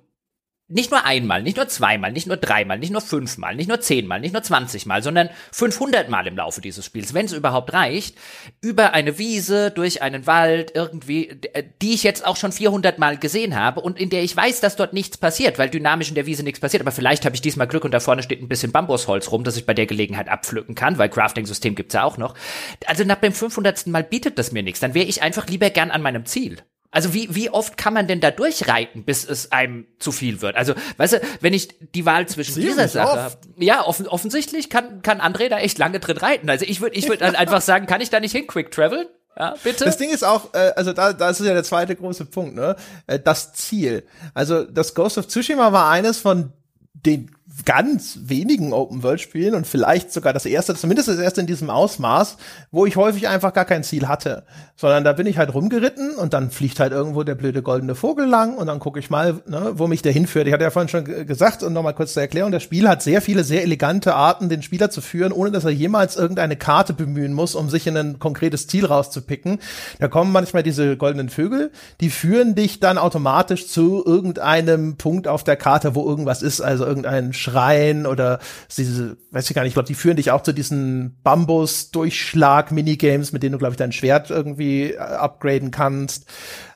nicht 0.69 0.91
nur 0.91 1.05
einmal, 1.05 1.45
nicht 1.45 1.57
nur 1.57 1.69
zweimal, 1.69 2.11
nicht 2.11 2.27
nur 2.27 2.37
dreimal, 2.37 2.79
nicht 2.79 2.91
nur 2.91 3.01
fünfmal, 3.01 3.55
nicht 3.55 3.69
nur 3.69 3.81
zehnmal, 3.81 4.19
nicht 4.19 4.33
nur 4.33 4.43
zwanzigmal, 4.43 5.01
sondern 5.01 5.31
500 5.53 6.09
Mal 6.09 6.27
im 6.27 6.37
Laufe 6.37 6.61
dieses 6.61 6.85
Spiels, 6.85 7.14
wenn 7.14 7.27
es 7.27 7.33
überhaupt 7.33 7.73
reicht, 7.73 8.17
über 8.61 8.93
eine 8.93 9.17
Wiese, 9.17 9.71
durch 9.71 10.03
einen 10.03 10.27
Wald, 10.27 10.73
irgendwie, 10.75 11.29
äh, 11.53 11.62
die 11.81 11.95
ich 11.95 12.03
jetzt 12.03 12.27
auch 12.27 12.37
schon 12.37 12.51
400 12.51 12.99
Mal 12.99 13.17
gesehen 13.17 13.55
habe 13.55 13.81
und 13.81 14.01
in 14.01 14.11
der 14.11 14.25
ich 14.25 14.37
weiß, 14.37 14.61
dass 14.61 14.75
dort 14.75 14.93
nichts 14.93 15.19
passiert, 15.19 15.57
weil 15.61 15.71
dynamisch 15.71 16.09
in 16.09 16.17
der 16.17 16.27
Wiese 16.27 16.43
nichts 16.43 16.59
passiert. 16.59 16.81
Aber 16.81 16.91
vielleicht 16.91 17.25
habe 17.25 17.37
ich 17.37 17.43
diesmal 17.43 17.69
Glück 17.69 17.85
und 17.85 17.93
da 17.93 18.01
vorne 18.01 18.25
steht 18.25 18.43
ein 18.43 18.49
bisschen 18.49 18.73
Bambusholz 18.73 19.31
rum, 19.31 19.45
das 19.45 19.57
ich 19.57 19.67
bei 19.67 19.75
der 19.75 19.87
Gelegenheit 19.87 20.29
abpflücken 20.29 20.75
kann, 20.75 20.99
weil 20.99 21.09
Crafting-System 21.09 21.77
gibt's 21.77 21.95
ja 21.95 22.03
auch 22.03 22.19
noch. 22.19 22.35
Also 22.87 23.05
nach 23.05 23.21
dem 23.21 23.33
500. 23.33 23.87
Mal 23.87 24.03
bietet 24.03 24.37
das 24.37 24.51
mir 24.51 24.64
nichts. 24.64 24.81
Dann 24.81 24.95
wäre 24.95 25.07
ich 25.07 25.23
einfach 25.23 25.47
lieber 25.47 25.71
gern 25.71 25.93
an 25.93 26.03
meinem 26.03 26.27
Ziel. 26.27 26.59
Also 26.91 27.12
wie, 27.12 27.34
wie 27.34 27.51
oft 27.51 27.76
kann 27.76 27.95
man 27.95 28.07
denn 28.07 28.20
da 28.20 28.30
durchreiten, 28.30 29.05
bis 29.05 29.28
es 29.28 29.53
einem 29.53 29.87
zu 29.99 30.12
viel 30.12 30.41
wird? 30.41 30.57
Also, 30.57 30.74
weißt 30.97 31.14
du, 31.14 31.20
wenn 31.41 31.53
ich 31.53 31.68
die 31.95 32.07
Wahl 32.07 32.26
zwischen 32.26 32.55
Ziemlich 32.55 32.72
dieser 32.72 32.89
Sache 32.89 33.22
habe, 33.22 33.37
ja, 33.59 33.84
offen, 33.84 34.07
offensichtlich 34.07 34.70
kann, 34.70 35.03
kann 35.03 35.20
André 35.20 35.49
da 35.49 35.59
echt 35.59 35.78
lange 35.78 36.01
drin 36.01 36.16
reiten. 36.16 36.49
Also 36.49 36.64
ich 36.66 36.80
würde 36.80 36.97
ich 36.97 37.09
würde 37.09 37.18
dann 37.18 37.34
einfach 37.37 37.61
sagen, 37.61 37.87
kann 37.87 38.01
ich 38.01 38.11
da 38.11 38.20
nicht 38.20 38.32
hin 38.32 38.47
quick 38.47 38.70
traveln? 38.70 39.07
Ja, 39.39 39.55
bitte. 39.62 39.84
Das 39.84 39.99
Ding 39.99 40.11
ist 40.11 40.24
auch, 40.24 40.55
äh, 40.55 40.72
also 40.76 40.93
da, 40.93 41.12
da 41.12 41.28
ist 41.28 41.41
ja 41.41 41.53
der 41.53 41.64
zweite 41.64 41.95
große 41.95 42.24
Punkt, 42.24 42.55
ne? 42.55 42.76
Äh, 43.07 43.18
das 43.18 43.53
Ziel. 43.53 44.07
Also 44.32 44.64
das 44.64 44.95
Ghost 44.95 45.18
of 45.18 45.28
Tsushima 45.28 45.72
war 45.72 45.91
eines 45.91 46.18
von 46.18 46.53
den 46.95 47.30
ganz 47.65 48.19
wenigen 48.25 48.73
Open-World-Spielen 48.73 49.55
und 49.55 49.67
vielleicht 49.67 50.13
sogar 50.13 50.33
das 50.33 50.45
erste, 50.45 50.75
zumindest 50.75 51.09
das 51.09 51.19
erste 51.19 51.41
in 51.41 51.47
diesem 51.47 51.71
Ausmaß, 51.71 52.37
wo 52.71 52.87
ich 52.87 52.97
häufig 52.97 53.29
einfach 53.29 53.53
gar 53.53 53.65
kein 53.65 53.83
Ziel 53.83 54.09
hatte, 54.09 54.45
sondern 54.77 55.05
da 55.05 55.13
bin 55.15 55.27
ich 55.27 55.39
halt 55.39 55.55
rumgeritten 55.55 56.15
und 56.17 56.35
dann 56.35 56.51
fliegt 56.51 56.81
halt 56.81 56.93
irgendwo 56.93 57.23
der 57.23 57.35
blöde 57.35 57.63
goldene 57.63 57.95
Vogel 57.95 58.27
lang 58.27 58.57
und 58.57 58.67
dann 58.67 58.79
gucke 58.79 58.99
ich 58.99 59.11
mal, 59.11 59.41
ne, 59.47 59.73
wo 59.75 59.87
mich 59.87 60.03
der 60.03 60.13
hinführt. 60.13 60.47
Ich 60.47 60.53
hatte 60.53 60.65
ja 60.65 60.71
vorhin 60.71 60.89
schon 60.89 61.27
gesagt 61.27 61.63
und 61.63 61.73
nochmal 61.73 61.95
kurz 61.95 62.13
zur 62.13 62.23
Erklärung, 62.23 62.53
das 62.53 62.63
Spiel 62.63 62.89
hat 62.89 63.03
sehr 63.03 63.23
viele, 63.23 63.43
sehr 63.43 63.63
elegante 63.63 64.15
Arten, 64.15 64.49
den 64.49 64.63
Spieler 64.63 64.91
zu 64.91 65.01
führen, 65.01 65.33
ohne 65.33 65.51
dass 65.51 65.65
er 65.65 65.71
jemals 65.71 66.17
irgendeine 66.17 66.57
Karte 66.57 66.93
bemühen 66.93 67.33
muss, 67.33 67.55
um 67.55 67.71
sich 67.71 67.87
in 67.87 67.97
ein 67.97 68.19
konkretes 68.19 68.67
Ziel 68.67 68.85
rauszupicken. 68.85 69.61
Da 69.99 70.09
kommen 70.09 70.33
manchmal 70.33 70.63
diese 70.63 70.97
goldenen 70.97 71.31
Vögel, 71.31 71.71
die 72.01 72.11
führen 72.11 72.55
dich 72.55 72.81
dann 72.81 72.99
automatisch 72.99 73.69
zu 73.69 74.05
irgendeinem 74.05 74.97
Punkt 74.97 75.27
auf 75.27 75.43
der 75.43 75.57
Karte, 75.57 75.95
wo 75.95 76.07
irgendwas 76.07 76.43
ist, 76.43 76.61
also 76.61 76.85
irgendein 76.85 77.33
Schrein 77.47 78.07
oder 78.07 78.40
diese, 78.76 79.16
weiß 79.30 79.49
ich 79.49 79.55
gar 79.55 79.62
nicht, 79.62 79.70
ich 79.70 79.74
glaube, 79.74 79.86
die 79.86 79.94
führen 79.94 80.16
dich 80.16 80.30
auch 80.30 80.42
zu 80.42 80.53
diesen 80.53 81.18
Bambus-Durchschlag-Minigames, 81.22 83.32
mit 83.32 83.42
denen 83.42 83.53
du, 83.53 83.59
glaube 83.59 83.74
ich, 83.74 83.78
dein 83.78 83.92
Schwert 83.92 84.30
irgendwie 84.30 84.92
äh, 84.92 84.99
upgraden 84.99 85.70
kannst. 85.70 86.26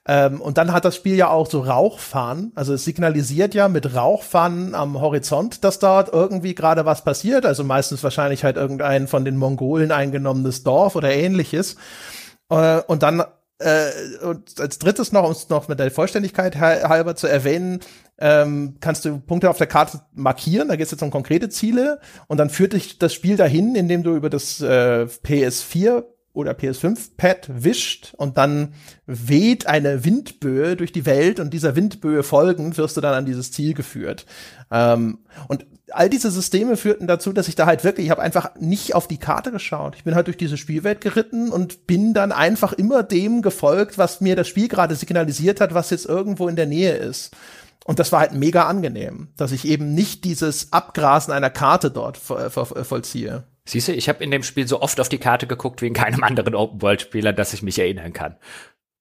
Ähm, 0.07 0.41
und 0.41 0.59
dann 0.59 0.73
hat 0.73 0.85
das 0.85 0.97
Spiel 0.97 1.17
ja 1.17 1.29
auch 1.29 1.49
so 1.49 1.61
Rauchfahnen. 1.61 2.53
Also 2.55 2.75
es 2.75 2.85
signalisiert 2.85 3.55
ja 3.55 3.69
mit 3.69 3.95
Rauchfahnen 3.95 4.75
am 4.75 5.01
Horizont, 5.01 5.65
dass 5.65 5.79
dort 5.79 6.13
irgendwie 6.13 6.55
gerade 6.55 6.85
was 6.85 7.05
passiert. 7.05 7.45
Also 7.45 7.65
meistens 7.65 8.03
wahrscheinlich 8.03 8.45
halt 8.45 8.57
irgendein 8.57 9.09
von 9.09 9.25
den 9.25 9.37
Mongolen 9.37 9.93
eingenommenes 9.93 10.63
Dorf 10.63 10.97
oder 10.97 11.13
ähnliches. 11.13 11.77
Äh, 12.49 12.81
und 12.87 13.03
dann 13.03 13.25
äh, 13.61 14.25
und 14.25 14.59
als 14.61 14.79
drittes 14.79 15.13
noch, 15.13 15.25
um 15.25 15.33
es 15.33 15.49
noch 15.49 15.69
mit 15.69 15.79
der 15.79 15.91
Vollständigkeit 15.91 16.57
halber 16.59 17.15
zu 17.15 17.27
erwähnen, 17.27 17.81
ähm, 18.19 18.77
kannst 18.81 19.05
du 19.05 19.19
Punkte 19.19 19.49
auf 19.49 19.59
der 19.59 19.67
Karte 19.67 20.01
markieren, 20.15 20.69
da 20.69 20.77
geht 20.77 20.87
es 20.87 20.91
jetzt 20.91 21.03
um 21.03 21.11
konkrete 21.11 21.49
Ziele 21.49 22.01
und 22.27 22.39
dann 22.39 22.51
führt 22.51 22.75
dich 22.75 22.99
das 22.99 23.15
Spiel 23.15 23.37
dahin, 23.37 23.75
indem 23.75 24.03
du 24.03 24.15
über 24.15 24.29
das 24.29 24.61
äh, 24.61 25.07
PS4 25.25 26.05
oder 26.33 26.53
PS5-Pad 26.53 27.65
wischt 27.65 28.15
und 28.17 28.39
dann 28.39 28.75
weht 29.07 29.67
eine 29.67 30.05
Windböe 30.05 30.77
durch 30.77 30.93
die 30.93 31.07
Welt 31.07 31.41
und 31.41 31.53
dieser 31.53 31.77
Windböe 31.77 32.23
folgend 32.23 32.79
wirst 32.79 32.97
du 32.97 33.01
dann 33.01 33.15
an 33.15 33.27
dieses 33.27 33.53
Ziel 33.53 33.75
geführt. 33.75 34.27
Ähm, 34.71 35.19
und 35.49 35.67
all 35.93 36.09
diese 36.09 36.31
Systeme 36.31 36.77
führten 36.77 37.07
dazu, 37.07 37.33
dass 37.33 37.49
ich 37.49 37.55
da 37.57 37.67
halt 37.67 37.85
wirklich, 37.85 38.07
ich 38.07 38.11
habe 38.11 38.23
einfach 38.23 38.51
nicht 38.59 38.95
auf 38.95 39.09
die 39.09 39.19
Karte 39.19 39.53
geschaut. 39.53 39.97
Ich 39.97 40.05
bin 40.05 40.15
halt 40.15 40.27
durch 40.27 40.37
diese 40.37 40.57
Spielwelt 40.57 41.01
geritten 41.01 41.51
und 41.51 41.87
bin 41.87 42.15
dann 42.15 42.33
einfach 42.33 42.73
immer 42.73 43.03
dem 43.03 43.43
gefolgt, 43.43 43.99
was 43.99 44.21
mir 44.21 44.37
das 44.37 44.49
Spiel 44.49 44.69
gerade 44.69 44.95
signalisiert 44.95 45.61
hat, 45.61 45.75
was 45.75 45.91
jetzt 45.91 46.07
irgendwo 46.07 46.49
in 46.49 46.57
der 46.57 46.67
Nähe 46.67 46.95
ist. 46.95 47.35
Und 47.85 47.99
das 47.99 48.13
war 48.13 48.21
halt 48.21 48.35
mega 48.35 48.67
angenehm, 48.67 49.29
dass 49.37 49.53
ich 49.53 49.67
eben 49.67 49.95
nicht 49.95 50.25
dieses 50.25 50.73
Abgrasen 50.73 51.33
einer 51.33 51.51
Karte 51.51 51.91
dort 51.91 52.19
vollziehe. 52.19 53.45
Siehst 53.65 53.89
du, 53.89 53.93
ich 53.93 54.09
habe 54.09 54.25
in 54.25 54.31
dem 54.31 54.43
Spiel 54.43 54.67
so 54.67 54.81
oft 54.81 55.01
auf 55.01 55.09
die 55.09 55.19
Karte 55.19 55.47
geguckt 55.47 55.81
wie 55.81 55.87
in 55.87 55.95
keinem 55.95 56.25
anderen 56.25 56.55
Open-World-Spieler, 56.55 57.33
dass 57.33 57.55
ich 57.55 57.63
mich 57.63 57.79
erinnern 57.79 58.13
kann. 58.13 58.37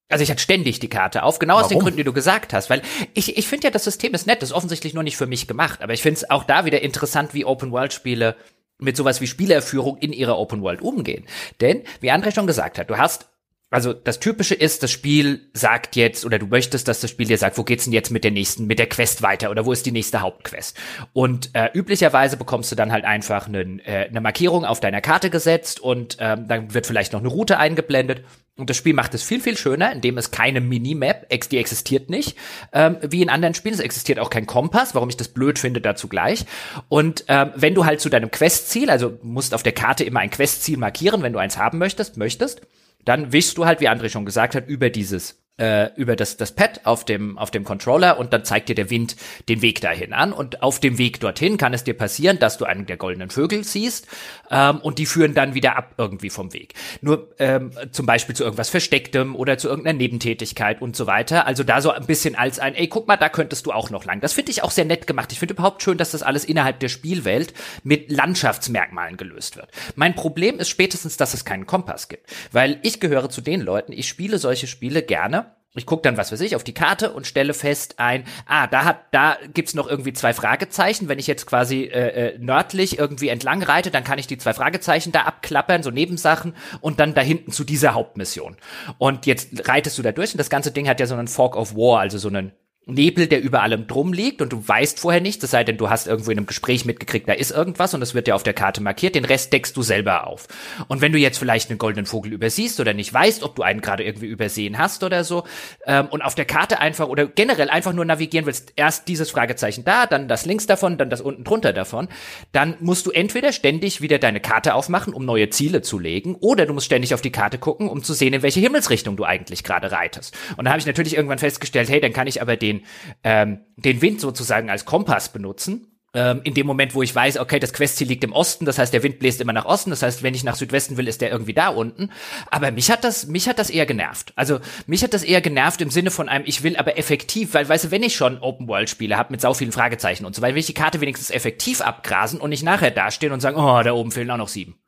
Also 0.09 0.23
ich 0.23 0.31
hatte 0.31 0.41
ständig 0.41 0.79
die 0.79 0.89
Karte 0.89 1.23
auf, 1.23 1.39
genau 1.39 1.53
Warum? 1.53 1.63
aus 1.63 1.69
den 1.69 1.79
Gründen, 1.79 1.97
die 1.97 2.03
du 2.03 2.13
gesagt 2.13 2.51
hast, 2.51 2.69
weil 2.69 2.81
ich, 3.13 3.37
ich 3.37 3.47
finde 3.47 3.67
ja, 3.67 3.71
das 3.71 3.83
System 3.83 4.13
ist 4.13 4.27
nett, 4.27 4.41
das 4.41 4.49
ist 4.49 4.55
offensichtlich 4.55 4.93
nur 4.93 5.03
nicht 5.03 5.17
für 5.17 5.27
mich 5.27 5.47
gemacht, 5.47 5.81
aber 5.81 5.93
ich 5.93 6.01
finde 6.01 6.17
es 6.17 6.29
auch 6.29 6.43
da 6.43 6.65
wieder 6.65 6.81
interessant, 6.81 7.33
wie 7.33 7.45
Open-World-Spiele 7.45 8.35
mit 8.79 8.97
sowas 8.97 9.21
wie 9.21 9.27
Spielerführung 9.27 9.97
in 9.97 10.13
ihrer 10.13 10.37
Open 10.37 10.61
World 10.61 10.81
umgehen. 10.81 11.25
Denn, 11.61 11.83
wie 11.99 12.11
André 12.11 12.33
schon 12.33 12.47
gesagt 12.47 12.79
hat, 12.79 12.89
du 12.89 12.97
hast 12.97 13.29
also 13.71 13.93
das 13.93 14.19
Typische 14.19 14.55
ist, 14.55 14.81
das 14.81 14.89
Spiel 14.89 15.51
sagt 15.53 15.95
jetzt, 15.95 16.25
oder 16.25 16.39
du 16.39 16.47
möchtest, 16.47 16.87
dass 16.87 17.01
das 17.01 17.11
Spiel 17.11 17.27
dir 17.27 17.37
sagt, 17.37 17.57
wo 17.57 17.63
geht's 17.63 17.83
denn 17.83 17.93
jetzt 17.93 18.09
mit 18.09 18.23
der 18.23 18.31
nächsten, 18.31 18.65
mit 18.65 18.79
der 18.79 18.89
Quest 18.89 19.21
weiter 19.21 19.51
oder 19.51 19.65
wo 19.65 19.71
ist 19.71 19.85
die 19.85 19.91
nächste 19.91 20.21
Hauptquest? 20.21 20.75
Und 21.13 21.51
äh, 21.53 21.69
üblicherweise 21.73 22.35
bekommst 22.35 22.71
du 22.71 22.75
dann 22.75 22.91
halt 22.91 23.05
einfach 23.05 23.47
einen, 23.47 23.79
äh, 23.79 24.07
eine 24.09 24.21
Markierung 24.21 24.65
auf 24.65 24.79
deiner 24.79 25.01
Karte 25.01 25.29
gesetzt 25.29 25.79
und 25.79 26.17
ähm, 26.19 26.47
dann 26.47 26.73
wird 26.73 26.87
vielleicht 26.87 27.13
noch 27.13 27.19
eine 27.19 27.29
Route 27.29 27.59
eingeblendet. 27.59 28.23
Und 28.59 28.69
das 28.69 28.77
Spiel 28.77 28.93
macht 28.93 29.13
es 29.13 29.23
viel, 29.23 29.41
viel 29.41 29.57
schöner, 29.57 29.91
indem 29.91 30.17
es 30.17 30.31
keine 30.31 30.61
Minimap, 30.61 31.27
die 31.29 31.57
existiert 31.57 32.09
nicht, 32.09 32.37
ähm, 32.73 32.97
wie 33.01 33.21
in 33.21 33.29
anderen 33.29 33.53
Spielen. 33.53 33.73
Es 33.73 33.79
existiert 33.79 34.19
auch 34.19 34.29
kein 34.29 34.45
Kompass, 34.45 34.95
warum 34.95 35.09
ich 35.09 35.17
das 35.17 35.29
blöd 35.29 35.57
finde, 35.57 35.81
dazu 35.81 36.07
gleich. 36.07 36.45
Und 36.89 37.25
ähm, 37.27 37.51
wenn 37.55 37.75
du 37.75 37.85
halt 37.85 38.01
zu 38.01 38.09
deinem 38.09 38.31
Questziel, 38.31 38.89
also 38.89 39.17
musst 39.23 39.53
auf 39.53 39.63
der 39.63 39.73
Karte 39.73 40.03
immer 40.03 40.19
ein 40.19 40.29
Questziel 40.29 40.77
markieren, 40.77 41.23
wenn 41.23 41.33
du 41.33 41.39
eins 41.39 41.57
haben 41.57 41.77
möchtest, 41.77 42.17
möchtest, 42.17 42.61
dann 43.05 43.31
wischst 43.31 43.57
du 43.57 43.65
halt, 43.65 43.79
wie 43.79 43.89
André 43.89 44.09
schon 44.09 44.25
gesagt 44.25 44.55
hat, 44.55 44.67
über 44.67 44.89
dieses 44.89 45.39
äh, 45.59 45.91
über 45.95 46.15
das, 46.15 46.37
das 46.37 46.53
Pad 46.53 46.81
auf 46.85 47.05
dem, 47.05 47.37
auf 47.37 47.51
dem 47.51 47.63
Controller 47.63 48.17
und 48.17 48.33
dann 48.33 48.45
zeigt 48.45 48.69
dir 48.69 48.75
der 48.75 48.89
Wind 48.89 49.15
den 49.49 49.61
Weg 49.61 49.81
dahin 49.81 50.13
an. 50.13 50.33
Und 50.33 50.63
auf 50.63 50.79
dem 50.79 50.97
Weg 50.97 51.19
dorthin 51.19 51.57
kann 51.57 51.73
es 51.73 51.83
dir 51.83 51.93
passieren, 51.93 52.39
dass 52.39 52.57
du 52.57 52.65
einen 52.65 52.85
der 52.85 52.97
goldenen 52.97 53.29
Vögel 53.29 53.63
siehst 53.63 54.07
ähm, 54.49 54.77
und 54.77 54.99
die 54.99 55.05
führen 55.05 55.33
dann 55.33 55.53
wieder 55.53 55.75
ab 55.75 55.93
irgendwie 55.97 56.29
vom 56.29 56.53
Weg. 56.53 56.73
Nur 57.01 57.29
ähm, 57.39 57.71
zum 57.91 58.05
Beispiel 58.05 58.35
zu 58.35 58.43
irgendwas 58.43 58.69
Verstecktem 58.69 59.35
oder 59.35 59.57
zu 59.57 59.67
irgendeiner 59.67 59.97
Nebentätigkeit 59.97 60.81
und 60.81 60.95
so 60.95 61.07
weiter. 61.07 61.45
Also 61.45 61.63
da 61.63 61.81
so 61.81 61.91
ein 61.91 62.05
bisschen 62.05 62.35
als 62.35 62.59
ein, 62.59 62.75
ey, 62.75 62.87
guck 62.87 63.07
mal, 63.07 63.17
da 63.17 63.29
könntest 63.29 63.65
du 63.65 63.71
auch 63.71 63.89
noch 63.89 64.05
lang. 64.05 64.21
Das 64.21 64.33
finde 64.33 64.51
ich 64.51 64.63
auch 64.63 64.71
sehr 64.71 64.85
nett 64.85 65.07
gemacht. 65.07 65.31
Ich 65.31 65.39
finde 65.39 65.53
überhaupt 65.53 65.83
schön, 65.83 65.97
dass 65.97 66.11
das 66.11 66.23
alles 66.23 66.45
innerhalb 66.45 66.79
der 66.79 66.89
Spielwelt 66.89 67.53
mit 67.83 68.11
Landschaftsmerkmalen 68.11 69.17
gelöst 69.17 69.57
wird. 69.57 69.69
Mein 69.95 70.15
Problem 70.15 70.59
ist 70.59 70.69
spätestens, 70.69 71.17
dass 71.17 71.33
es 71.33 71.45
keinen 71.45 71.65
Kompass 71.65 72.07
gibt. 72.07 72.29
Weil 72.51 72.79
ich 72.83 72.99
gehöre 72.99 73.29
zu 73.29 73.41
den 73.41 73.61
Leuten, 73.61 73.91
ich 73.91 74.07
spiele 74.07 74.37
solche 74.37 74.67
Spiele 74.67 75.03
gerne 75.03 75.48
ich 75.75 75.85
gucke 75.85 76.01
dann, 76.01 76.17
was 76.17 76.31
weiß 76.31 76.41
ich, 76.41 76.55
auf 76.55 76.63
die 76.63 76.73
Karte 76.73 77.11
und 77.11 77.27
stelle 77.27 77.53
fest 77.53 77.99
ein, 77.99 78.23
ah, 78.47 78.65
da 78.65 78.85
hat, 78.85 79.01
da 79.11 79.37
gibt's 79.53 79.75
noch 79.75 79.87
irgendwie 79.87 80.13
zwei 80.13 80.33
Fragezeichen. 80.33 81.09
Wenn 81.09 81.19
ich 81.19 81.27
jetzt 81.27 81.45
quasi 81.45 81.83
äh, 81.83 82.29
äh, 82.29 82.37
nördlich 82.39 82.97
irgendwie 82.97 83.29
entlang 83.29 83.61
reite, 83.61 83.91
dann 83.91 84.03
kann 84.03 84.17
ich 84.17 84.25
die 84.25 84.39
zwei 84.39 84.53
Fragezeichen 84.53 85.11
da 85.11 85.21
abklappern, 85.21 85.83
so 85.83 85.91
Nebensachen, 85.91 86.55
und 86.81 86.99
dann 86.99 87.13
da 87.13 87.21
hinten 87.21 87.51
zu 87.51 87.63
dieser 87.63 87.93
Hauptmission. 87.93 88.57
Und 88.97 89.27
jetzt 89.27 89.67
reitest 89.67 89.97
du 89.97 90.01
da 90.01 90.11
durch 90.11 90.33
und 90.33 90.39
das 90.39 90.49
ganze 90.49 90.71
Ding 90.71 90.89
hat 90.89 90.99
ja 90.99 91.05
so 91.05 91.13
einen 91.13 91.27
Fork 91.27 91.55
of 91.55 91.75
War, 91.75 91.99
also 91.99 92.17
so 92.17 92.29
einen 92.29 92.51
Nebel, 92.93 93.27
der 93.27 93.41
über 93.41 93.61
allem 93.61 93.87
drum 93.87 94.13
liegt 94.13 94.41
und 94.41 94.51
du 94.51 94.67
weißt 94.67 94.99
vorher 94.99 95.21
nicht, 95.21 95.43
es 95.43 95.51
sei 95.51 95.63
denn, 95.63 95.77
du 95.77 95.89
hast 95.89 96.07
irgendwo 96.07 96.31
in 96.31 96.37
einem 96.37 96.47
Gespräch 96.47 96.85
mitgekriegt, 96.85 97.27
da 97.27 97.33
ist 97.33 97.51
irgendwas 97.51 97.93
und 97.93 98.01
es 98.01 98.13
wird 98.13 98.27
dir 98.27 98.35
auf 98.35 98.43
der 98.43 98.53
Karte 98.53 98.81
markiert, 98.81 99.15
den 99.15 99.25
Rest 99.25 99.53
deckst 99.53 99.75
du 99.75 99.81
selber 99.81 100.27
auf. 100.27 100.47
Und 100.87 101.01
wenn 101.01 101.11
du 101.11 101.17
jetzt 101.17 101.37
vielleicht 101.37 101.69
einen 101.69 101.79
goldenen 101.79 102.05
Vogel 102.05 102.33
übersiehst 102.33 102.79
oder 102.79 102.93
nicht 102.93 103.13
weißt, 103.13 103.43
ob 103.43 103.55
du 103.55 103.63
einen 103.63 103.81
gerade 103.81 104.03
irgendwie 104.03 104.27
übersehen 104.27 104.77
hast 104.77 105.03
oder 105.03 105.23
so, 105.23 105.43
ähm, 105.85 106.07
und 106.07 106.21
auf 106.21 106.35
der 106.35 106.45
Karte 106.45 106.79
einfach 106.79 107.07
oder 107.07 107.27
generell 107.27 107.69
einfach 107.69 107.93
nur 107.93 108.05
navigieren 108.05 108.45
willst, 108.45 108.73
erst 108.75 109.07
dieses 109.07 109.31
Fragezeichen 109.31 109.83
da, 109.83 110.05
dann 110.05 110.27
das 110.27 110.45
links 110.45 110.65
davon, 110.65 110.97
dann 110.97 111.09
das 111.09 111.21
unten 111.21 111.43
drunter 111.43 111.73
davon, 111.73 112.07
dann 112.51 112.75
musst 112.79 113.05
du 113.05 113.11
entweder 113.11 113.51
ständig 113.51 114.01
wieder 114.01 114.19
deine 114.19 114.39
Karte 114.39 114.73
aufmachen, 114.73 115.13
um 115.13 115.25
neue 115.25 115.49
Ziele 115.49 115.81
zu 115.81 115.99
legen, 115.99 116.35
oder 116.35 116.65
du 116.65 116.73
musst 116.73 116.85
ständig 116.85 117.13
auf 117.13 117.21
die 117.21 117.31
Karte 117.31 117.57
gucken, 117.57 117.89
um 117.89 118.03
zu 118.03 118.13
sehen, 118.13 118.33
in 118.33 118.41
welche 118.41 118.59
Himmelsrichtung 118.59 119.17
du 119.17 119.23
eigentlich 119.23 119.63
gerade 119.63 119.91
reitest. 119.91 120.35
Und 120.57 120.65
da 120.65 120.71
habe 120.71 120.79
ich 120.79 120.85
natürlich 120.85 121.15
irgendwann 121.15 121.39
festgestellt, 121.39 121.89
hey, 121.89 121.99
dann 121.99 122.13
kann 122.13 122.27
ich 122.27 122.41
aber 122.41 122.57
den 122.57 122.78
ähm, 123.23 123.61
den 123.77 124.01
Wind 124.01 124.21
sozusagen 124.21 124.69
als 124.69 124.85
Kompass 124.85 125.29
benutzen. 125.29 125.85
Ähm, 126.11 126.41
in 126.43 126.55
dem 126.55 126.65
Moment, 126.65 126.95
wo 126.95 127.03
ich 127.03 127.13
weiß, 127.13 127.37
okay, 127.37 127.59
das 127.59 127.71
Questziel 127.71 128.07
liegt 128.07 128.23
im 128.23 128.33
Osten, 128.33 128.65
das 128.65 128.79
heißt, 128.79 128.91
der 128.91 129.03
Wind 129.03 129.19
bläst 129.19 129.41
immer 129.41 129.53
nach 129.53 129.65
Osten, 129.65 129.91
das 129.91 130.01
heißt, 130.01 130.23
wenn 130.23 130.33
ich 130.33 130.43
nach 130.43 130.55
Südwesten 130.55 130.97
will, 130.97 131.07
ist 131.07 131.21
der 131.21 131.29
irgendwie 131.29 131.53
da 131.53 131.67
unten. 131.67 132.09
Aber 132.49 132.71
mich 132.71 132.89
hat 132.89 133.03
das, 133.03 133.27
mich 133.27 133.47
hat 133.47 133.59
das 133.59 133.69
eher 133.69 133.85
genervt. 133.85 134.33
Also 134.35 134.59
mich 134.87 135.03
hat 135.03 135.13
das 135.13 135.23
eher 135.23 135.39
genervt 135.39 135.81
im 135.81 135.91
Sinne 135.91 136.09
von 136.09 136.27
einem, 136.27 136.45
ich 136.47 136.63
will 136.63 136.77
aber 136.77 136.97
effektiv, 136.97 137.53
weil, 137.53 137.69
weißt 137.69 137.85
du, 137.85 137.91
wenn 137.91 138.01
ich 138.01 138.15
schon 138.15 138.39
Open 138.39 138.67
World 138.67 138.89
Spiele 138.89 139.17
habe 139.17 139.31
mit 139.31 139.41
sau 139.41 139.53
vielen 139.53 139.71
Fragezeichen 139.71 140.25
und 140.25 140.35
so 140.35 140.41
weiter, 140.41 140.55
will 140.55 140.61
ich 140.61 140.65
die 140.65 140.73
Karte 140.73 140.99
wenigstens 140.99 141.29
effektiv 141.29 141.81
abgrasen 141.81 142.41
und 142.41 142.49
nicht 142.49 142.63
nachher 142.63 142.89
dastehen 142.89 143.31
und 143.31 143.39
sagen, 143.39 143.57
oh, 143.57 143.83
da 143.83 143.93
oben 143.93 144.11
fehlen 144.11 144.31
auch 144.31 144.37
noch 144.37 144.47
sieben. 144.47 144.79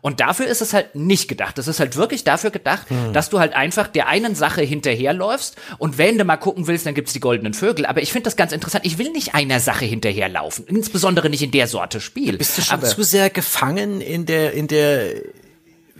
Und 0.00 0.20
dafür 0.20 0.46
ist 0.46 0.62
es 0.62 0.72
halt 0.72 0.94
nicht 0.94 1.28
gedacht. 1.28 1.58
Es 1.58 1.68
ist 1.68 1.80
halt 1.80 1.96
wirklich 1.96 2.24
dafür 2.24 2.50
gedacht, 2.50 2.88
hm. 2.90 3.12
dass 3.12 3.30
du 3.30 3.38
halt 3.38 3.54
einfach 3.54 3.88
der 3.88 4.08
einen 4.08 4.34
Sache 4.34 4.62
hinterherläufst 4.62 5.56
und 5.78 5.98
wenn 5.98 6.18
du 6.18 6.24
mal 6.24 6.36
gucken 6.36 6.66
willst, 6.66 6.86
dann 6.86 6.94
gibt's 6.94 7.12
die 7.12 7.20
goldenen 7.20 7.54
Vögel. 7.54 7.86
Aber 7.86 8.02
ich 8.02 8.12
finde 8.12 8.24
das 8.24 8.36
ganz 8.36 8.52
interessant. 8.52 8.86
Ich 8.86 8.98
will 8.98 9.10
nicht 9.10 9.34
einer 9.34 9.60
Sache 9.60 9.84
hinterherlaufen. 9.84 10.66
Insbesondere 10.66 11.30
nicht 11.30 11.42
in 11.42 11.50
der 11.50 11.66
Sorte 11.66 12.00
Spiel. 12.00 12.36
Bist 12.38 12.58
du 12.58 12.62
schon 12.62 12.78
Aber 12.78 12.86
zu 12.86 13.02
sehr 13.02 13.30
gefangen 13.30 14.00
in 14.00 14.26
der, 14.26 14.52
in 14.52 14.68
der 14.68 15.14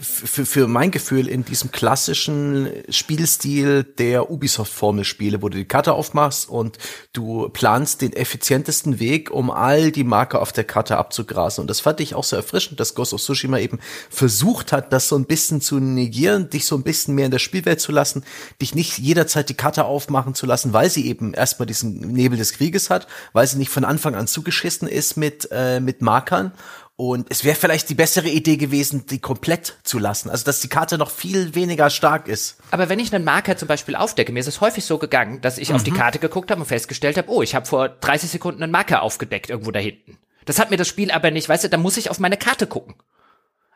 für, 0.01 0.47
für 0.47 0.67
mein 0.69 0.91
Gefühl 0.91 1.29
in 1.29 1.45
diesem 1.45 1.73
klassischen 1.73 2.71
Spielstil 2.89 3.83
der 3.83 4.31
Ubisoft-Formelspiele, 4.31 5.43
wo 5.43 5.49
du 5.49 5.59
die 5.59 5.65
Karte 5.65 5.93
aufmachst 5.93 6.49
und 6.49 6.79
du 7.13 7.49
planst 7.49 8.03
den 8.03 8.13
effizientesten 8.13 9.01
Weg, 9.01 9.31
um 9.31 9.51
all 9.51 9.91
die 9.91 10.05
Marker 10.05 10.41
auf 10.41 10.53
der 10.53 10.65
Karte 10.65 10.97
abzugrasen. 10.99 11.63
Und 11.63 11.69
das 11.69 11.81
fand 11.81 12.01
ich 12.01 12.15
auch 12.15 12.25
so 12.25 12.37
erfrischend, 12.37 12.79
dass 12.79 12.95
Ghost 12.95 13.13
of 13.13 13.21
Tsushima 13.21 13.59
eben 13.59 13.81
versucht 14.09 14.73
hat, 14.73 14.93
das 14.93 15.09
so 15.09 15.17
ein 15.17 15.27
bisschen 15.27 15.61
zu 15.61 15.81
negieren, 15.81 16.49
dich 16.49 16.67
so 16.67 16.77
ein 16.77 16.83
bisschen 16.83 17.15
mehr 17.15 17.27
in 17.27 17.33
der 17.33 17.39
Spielwelt 17.39 17.81
zu 17.81 17.91
lassen, 17.91 18.25
dich 18.63 18.75
nicht 18.75 18.99
jederzeit 18.99 19.49
die 19.49 19.55
Karte 19.55 19.85
aufmachen 19.85 20.35
zu 20.35 20.47
lassen, 20.47 20.73
weil 20.73 20.91
sie 20.91 21.07
eben 21.09 21.35
erstmal 21.35 21.67
diesen 21.67 21.99
Nebel 21.99 22.39
des 22.39 22.53
Krieges 22.53 22.89
hat, 22.91 23.09
weil 23.33 23.47
sie 23.47 23.59
nicht 23.59 23.71
von 23.71 23.85
Anfang 23.85 24.15
an 24.15 24.29
zugeschissen 24.29 24.87
ist 24.87 25.17
mit, 25.17 25.49
äh, 25.51 25.81
mit 25.81 26.03
Markern 26.03 26.53
und 27.01 27.29
es 27.31 27.45
wäre 27.45 27.55
vielleicht 27.55 27.89
die 27.91 27.95
bessere 27.95 28.29
Idee 28.29 28.57
gewesen, 28.57 29.07
die 29.07 29.21
komplett 29.21 29.77
zu 29.85 30.01
lassen. 30.01 30.31
Also, 30.31 30.45
dass 30.45 30.59
die 30.59 30.69
Karte 30.69 30.99
noch 30.99 31.13
viel 31.13 31.55
weniger 31.55 31.91
stark 31.91 32.27
ist. 32.27 32.57
Aber 32.73 32.89
wenn 32.89 32.99
ich 32.99 33.15
einen 33.15 33.25
Marker 33.25 33.57
zum 33.57 33.69
Beispiel 33.69 33.95
aufdecke, 33.95 34.33
mir 34.33 34.41
ist 34.41 34.49
es 34.49 34.61
häufig 34.61 34.85
so 34.85 34.99
gegangen, 34.99 35.41
dass 35.41 35.59
ich 35.59 35.69
mhm. 35.69 35.77
auf 35.77 35.85
die 35.85 35.93
mhm. 35.93 35.97
Karte 35.97 36.19
geguckt 36.19 36.51
habe 36.51 36.61
und 36.61 36.67
festgestellt 36.67 37.17
habe, 37.17 37.31
oh, 37.31 37.41
ich 37.41 37.55
habe 37.55 37.67
vor 37.67 37.89
30 37.89 38.31
Sekunden 38.31 38.65
einen 38.65 38.73
Marker 38.73 39.03
aufgedeckt 39.03 39.49
irgendwo 39.49 39.71
da 39.71 39.79
hinten. 39.79 40.19
Das 40.45 40.59
hat 40.59 40.73
mir 40.73 40.77
das 40.77 40.89
Spiel 40.89 41.13
aber 41.13 41.31
nicht, 41.31 41.49
weißt 41.49 41.63
du, 41.63 41.69
da 41.69 41.77
muss 41.77 41.97
ich 41.99 42.11
auf 42.11 42.19
meine 42.19 42.37
Karte 42.37 42.67
gucken. 42.67 42.97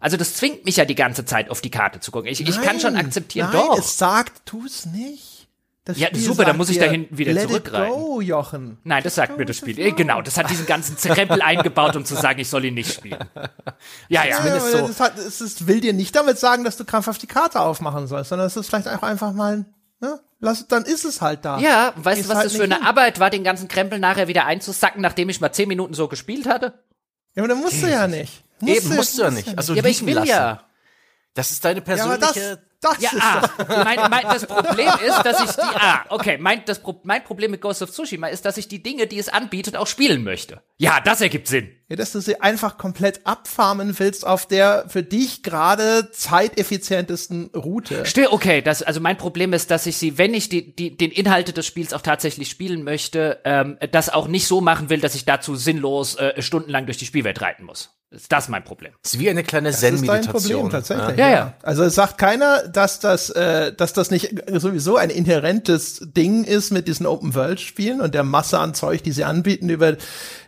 Also 0.01 0.16
das 0.16 0.35
zwingt 0.35 0.64
mich 0.64 0.79
ja 0.79 0.85
die 0.85 0.97
ganze 0.97 1.25
Zeit 1.25 1.49
auf 1.49 1.61
die 1.61 1.70
Karte 1.70 2.01
zu 2.01 2.11
gucken. 2.11 2.29
Ich, 2.29 2.41
nein, 2.41 2.49
ich 2.49 2.61
kann 2.61 2.81
schon 2.81 2.97
akzeptieren, 2.97 3.51
nein, 3.53 3.66
doch. 3.68 3.79
es 3.79 3.99
sagt, 3.99 4.45
tu's 4.47 4.85
nicht. 4.87 5.32
Das 5.85 5.99
ja, 5.99 6.09
Spiel 6.09 6.20
super, 6.20 6.45
da 6.45 6.53
muss 6.53 6.70
ich 6.70 6.78
dahin 6.78 7.09
wieder 7.11 7.33
let 7.33 7.49
zurückreiten. 7.49 7.93
It 7.93 7.93
go, 7.93 8.20
Jochen. 8.20 8.78
Nein, 8.85 9.03
das 9.03 9.16
sagt 9.16 9.37
mir 9.37 9.45
das 9.45 9.57
Spiel. 9.57 9.93
Genau, 9.95 10.22
das 10.22 10.37
hat 10.37 10.49
diesen 10.49 10.64
ganzen 10.64 10.97
Zerrempel 10.97 11.43
eingebaut, 11.43 11.97
um 11.97 12.05
zu 12.05 12.14
sagen, 12.14 12.39
ich 12.39 12.49
soll 12.49 12.64
ihn 12.64 12.74
nicht 12.74 12.93
spielen. 12.93 13.18
Ja, 14.09 14.24
ja. 14.24 14.47
ja 14.47 14.61
so. 14.61 14.87
das, 14.87 15.01
hat, 15.01 15.18
es 15.18 15.41
ist, 15.41 15.66
will 15.66 15.80
dir 15.80 15.93
nicht 15.93 16.14
damit 16.14 16.39
sagen, 16.39 16.62
dass 16.62 16.76
du 16.76 16.85
krampfhaft 16.85 17.20
die 17.22 17.26
Karte 17.26 17.61
aufmachen 17.61 18.07
sollst, 18.07 18.28
sondern 18.28 18.47
es 18.47 18.57
ist 18.57 18.68
vielleicht 18.68 18.87
auch 18.87 19.03
einfach 19.03 19.33
mal, 19.33 19.64
ne? 20.01 20.20
Lass, 20.39 20.68
dann 20.68 20.85
ist 20.85 21.05
es 21.05 21.20
halt 21.20 21.45
da. 21.45 21.59
Ja, 21.59 21.93
weißt 21.97 22.24
du, 22.24 22.28
was 22.28 22.37
halt 22.37 22.47
das 22.47 22.57
für 22.57 22.64
eine 22.64 22.76
hin. 22.76 22.85
Arbeit 22.85 23.18
war, 23.18 23.30
den 23.30 23.43
ganzen 23.43 23.66
Krempel 23.66 23.99
nachher 23.99 24.28
wieder 24.28 24.47
einzusacken, 24.47 25.03
nachdem 25.03 25.28
ich 25.28 25.41
mal 25.41 25.53
zehn 25.53 25.68
Minuten 25.68 25.95
so 25.95 26.07
gespielt 26.07 26.47
hatte? 26.47 26.74
Ja, 27.35 27.43
aber 27.43 27.49
dann 27.49 27.61
musst 27.61 27.83
du 27.83 27.89
ja 27.89 28.07
nicht. 28.07 28.45
Musst 28.61 28.85
Eben, 28.85 28.95
musst 28.97 29.18
du 29.18 29.22
ja 29.22 29.30
nicht. 29.30 29.57
Also 29.57 29.74
ja, 29.74 29.80
aber 29.80 29.89
ich 29.89 30.05
will 30.07 30.14
lassen. 30.14 30.28
ja. 30.28 30.62
Das 31.35 31.51
ist 31.51 31.64
deine 31.64 31.80
persönliche 31.80 32.41
ja, 32.41 32.57
das 32.83 33.01
ja, 33.01 33.11
ah, 33.20 33.85
mein, 33.85 34.11
mein, 34.11 34.24
das 34.24 34.45
Problem 34.45 34.89
ist, 35.07 35.22
dass 35.22 35.41
ich 35.45 35.51
die, 35.53 35.76
ah, 35.78 36.05
okay, 36.09 36.37
mein, 36.37 36.64
das, 36.64 36.83
mein 37.05 37.22
Problem 37.22 37.53
mit 37.53 37.61
Ghost 37.61 37.80
of 37.80 37.93
Tsushima 37.93 38.26
ist, 38.26 38.45
dass 38.45 38.57
ich 38.57 38.66
die 38.66 38.83
Dinge, 38.83 39.07
die 39.07 39.20
es 39.20 39.28
anbietet, 39.28 39.76
auch 39.76 39.87
spielen 39.87 40.24
möchte. 40.24 40.62
Ja, 40.78 41.01
das 41.01 41.20
ergibt 41.20 41.47
Sinn. 41.47 41.70
Ja, 41.89 41.95
dass 41.95 42.11
du 42.11 42.18
sie 42.18 42.41
einfach 42.41 42.78
komplett 42.78 43.24
abfarmen 43.24 43.97
willst 44.01 44.26
auf 44.26 44.47
der 44.47 44.87
für 44.89 45.05
dich 45.05 45.45
gerade 45.45 46.11
zeiteffizientesten 46.11 47.51
Route. 47.55 48.05
Still, 48.05 48.26
okay, 48.33 48.62
das, 48.62 48.83
also 48.83 49.01
mein 49.01 49.16
Problem 49.16 49.53
ist, 49.53 49.70
dass 49.70 49.87
ich 49.87 49.97
sie, 49.97 50.18
wenn 50.18 50.35
ich 50.35 50.49
die, 50.49 50.74
die, 50.74 50.97
den 50.97 51.12
Inhalte 51.12 51.53
des 51.53 51.66
Spiels 51.66 51.95
auch 51.95 52.03
tatsächlich 52.03 52.51
spielen 52.51 52.83
möchte, 52.83 53.39
ähm, 53.45 53.78
das 53.93 54.09
auch 54.09 54.26
nicht 54.26 54.49
so 54.49 54.61
machen 54.61 54.91
will, 54.91 55.01
dass 55.01 55.14
ich 55.14 55.24
dazu 55.24 55.55
sinnlos 55.55 56.16
äh, 56.16 56.43
stundenlang 56.43 56.87
durch 56.87 56.99
die 56.99 57.07
Spielwelt 57.07 57.41
reiten 57.41 57.64
muss. 57.64 57.95
Ist 58.13 58.31
das 58.31 58.49
mein 58.49 58.63
Problem? 58.63 58.93
Das 59.03 59.15
ist 59.15 59.21
wie 59.21 59.31
eine 59.31 59.43
kleine 59.43 59.73
Zen-Meditation. 59.73 60.71
Das 60.71 60.83
ist 60.83 60.91
dein 60.91 60.99
Problem, 60.99 61.07
tatsächlich. 61.07 61.19
Ja, 61.19 61.31
ja. 61.31 61.55
Also 61.63 61.83
es 61.85 61.95
sagt 61.95 62.19
keiner, 62.19 62.69
dass 62.69 63.01
das, 63.01 63.31
äh, 63.31 63.73
dass 63.73 63.95
das 63.95 64.11
nicht 64.11 64.35
sowieso 64.53 64.97
ein 64.97 65.09
inhärentes 65.09 66.07
Ding 66.15 66.45
ist 66.45 66.73
mit 66.73 66.89
diesen 66.89 67.07
Open-World-Spielen 67.07 68.03
und 68.03 68.15
der 68.15 68.23
Masse 68.23 68.59
an 68.59 68.75
Zeug, 68.75 69.03
die 69.03 69.13
sie 69.13 69.25
anbieten 69.25 69.71
über 69.71 69.97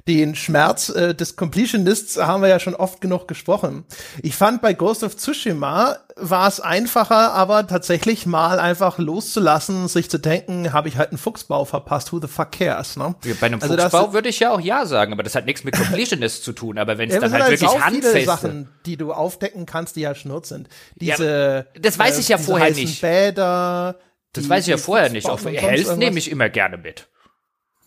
den 0.07 0.35
Schmerz 0.35 0.91
äh, 0.91 1.15
des 1.15 1.37
Completionists 1.37 2.19
haben 2.19 2.43
wir 2.43 2.49
ja 2.49 2.61
schon 2.61 2.75
oft 2.75 3.01
genug 3.01 3.27
gesprochen. 3.27 3.85
Ich 4.23 4.37
fand 4.37 4.61
bei 4.61 4.75
Ghost 4.75 5.03
of 5.03 5.17
Tsushima 5.17 5.97
war 6.17 6.47
es 6.47 6.61
einfacher, 6.61 7.33
aber 7.33 7.67
tatsächlich 7.67 8.27
mal 8.27 8.61
einfach 8.61 8.99
loszulassen, 8.99 9.89
sich 9.89 10.11
zu 10.11 10.19
denken, 10.19 10.73
habe 10.73 10.89
ich 10.89 10.97
halt 10.97 11.11
einen 11.11 11.19
Fuchsbau 11.19 11.65
verpasst, 11.65 12.13
who 12.13 12.21
the 12.21 12.29
fuck 12.29 12.53
cares, 12.53 12.97
ne? 12.97 13.15
Ja, 13.25 13.35
bei 13.41 13.47
einem 13.47 13.63
also 13.63 13.77
Fuchsbau 13.77 14.13
würde 14.13 14.29
ich 14.29 14.41
ja 14.41 14.53
auch 14.53 14.61
ja 14.61 14.85
sagen, 14.85 15.13
aber 15.13 15.23
das 15.23 15.35
hat 15.35 15.47
nichts 15.47 15.65
mit 15.65 15.75
Completionist 15.75 16.45
zu 16.45 16.53
tun, 16.53 16.79
aber 16.79 16.99
wenn 16.99 17.09
es 17.09 17.15
ja, 17.15 17.21
dann 17.21 17.33
halt 17.33 17.51
wirklich 17.51 17.81
handfeste 17.81 18.25
Sachen, 18.25 18.69
die 18.85 18.99
du 18.99 19.13
aufdecken 19.13 19.65
kannst, 19.65 19.97
die 19.97 20.03
ja 20.03 20.15
Schnurz 20.15 20.51
sind. 20.51 20.69
Diese 20.97 21.67
ja, 21.75 21.81
das 21.81 21.99
weiß 21.99 22.19
ich 22.19 22.29
ja 22.29 22.37
äh, 22.37 22.41
vorher 22.41 22.71
nicht. 22.71 23.01
Bäder, 23.01 23.97
das 24.35 24.49
weiß 24.49 24.65
ich 24.65 24.71
ja 24.71 24.77
vorher 24.77 25.09
nicht. 25.11 25.29
Auf 25.29 25.47
Health 25.47 25.97
nehme 25.97 26.19
ich 26.19 26.31
immer 26.31 26.51
gerne 26.51 26.77
mit. 26.77 27.09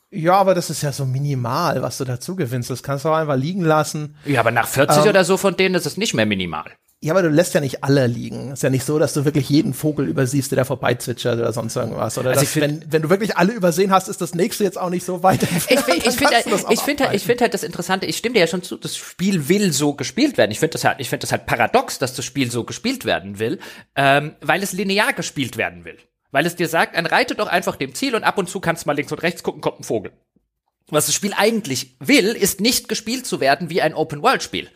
Ja, 0.09 0.35
aber 0.35 0.55
das 0.55 0.69
ist 0.69 0.81
ja 0.83 0.91
so 0.91 1.05
minimal, 1.05 1.81
was 1.81 1.97
du 1.97 2.05
dazu 2.05 2.35
gewinnst. 2.35 2.69
Das 2.69 2.81
kannst 2.81 3.03
du 3.03 3.09
auch 3.09 3.15
einfach 3.15 3.35
liegen 3.35 3.63
lassen. 3.63 4.15
Ja, 4.25 4.39
aber 4.39 4.51
nach 4.51 4.67
40 4.67 5.03
ähm, 5.03 5.09
oder 5.09 5.25
so 5.25 5.35
von 5.37 5.57
denen 5.57 5.75
ist 5.75 5.85
es 5.85 5.97
nicht 5.97 6.13
mehr 6.13 6.25
minimal. 6.25 6.71
Ja, 6.99 7.13
aber 7.13 7.21
du 7.21 7.29
lässt 7.29 7.53
ja 7.53 7.61
nicht 7.61 7.83
alle 7.83 8.07
liegen. 8.07 8.53
Ist 8.53 8.63
ja 8.63 8.71
nicht 8.71 8.83
so, 8.83 8.97
dass 8.97 9.13
du 9.13 9.23
wirklich 9.23 9.49
jeden 9.49 9.75
Vogel 9.75 10.07
übersiehst, 10.07 10.49
der 10.51 10.55
da 10.55 10.63
vorbeizwitschert 10.63 11.37
oder 11.37 11.53
sonst 11.53 11.75
irgendwas. 11.75 12.17
Oder 12.17 12.31
also 12.31 12.41
dass, 12.41 12.55
wenn, 12.55 12.83
wenn 12.89 13.03
du 13.03 13.09
wirklich 13.11 13.37
alle 13.37 13.53
übersehen 13.53 13.91
hast, 13.91 14.07
ist 14.07 14.19
das 14.19 14.33
nächste 14.33 14.63
jetzt 14.63 14.79
auch 14.79 14.89
nicht 14.89 15.05
so 15.05 15.21
weit 15.21 15.43
entfernt. 15.43 15.83
Ich, 15.89 16.07
ich 16.07 16.15
finde 16.15 16.35
halt, 16.35 16.47
ich 16.71 16.79
finde 16.79 17.03
halt, 17.03 17.15
ich 17.15 17.23
finde 17.23 17.43
halt 17.43 17.53
das 17.53 17.61
Interessante, 17.61 18.07
ich 18.07 18.17
stimme 18.17 18.33
dir 18.33 18.39
ja 18.39 18.47
schon 18.47 18.63
zu, 18.63 18.77
das 18.77 18.97
Spiel 18.97 19.47
will 19.47 19.73
so 19.73 19.93
gespielt 19.93 20.37
werden. 20.39 20.49
Ich 20.49 20.59
finde 20.59 20.73
das 20.73 20.85
halt, 20.85 20.99
ich 20.99 21.09
finde 21.09 21.21
das 21.21 21.31
halt 21.31 21.45
paradox, 21.45 21.99
dass 21.99 22.15
das 22.15 22.25
Spiel 22.25 22.49
so 22.49 22.63
gespielt 22.63 23.05
werden 23.05 23.37
will, 23.37 23.59
ähm, 23.95 24.35
weil 24.41 24.63
es 24.63 24.71
linear 24.71 25.13
gespielt 25.13 25.55
werden 25.55 25.85
will. 25.85 25.97
Weil 26.31 26.45
es 26.45 26.55
dir 26.55 26.67
sagt, 26.67 26.95
dann 26.95 27.05
reite 27.05 27.35
doch 27.35 27.47
einfach 27.47 27.75
dem 27.75 27.95
Ziel 27.95 28.15
und 28.15 28.23
ab 28.23 28.37
und 28.37 28.49
zu 28.49 28.59
kannst 28.59 28.85
du 28.85 28.89
mal 28.89 28.95
links 28.95 29.11
und 29.11 29.23
rechts 29.23 29.43
gucken, 29.43 29.61
kommt 29.61 29.79
ein 29.79 29.83
Vogel. 29.83 30.11
Was 30.89 31.05
das 31.05 31.15
Spiel 31.15 31.33
eigentlich 31.35 31.95
will, 31.99 32.27
ist 32.27 32.61
nicht 32.61 32.87
gespielt 32.87 33.25
zu 33.25 33.39
werden 33.39 33.69
wie 33.69 33.81
ein 33.81 33.93
Open-World-Spiel. 33.93 34.69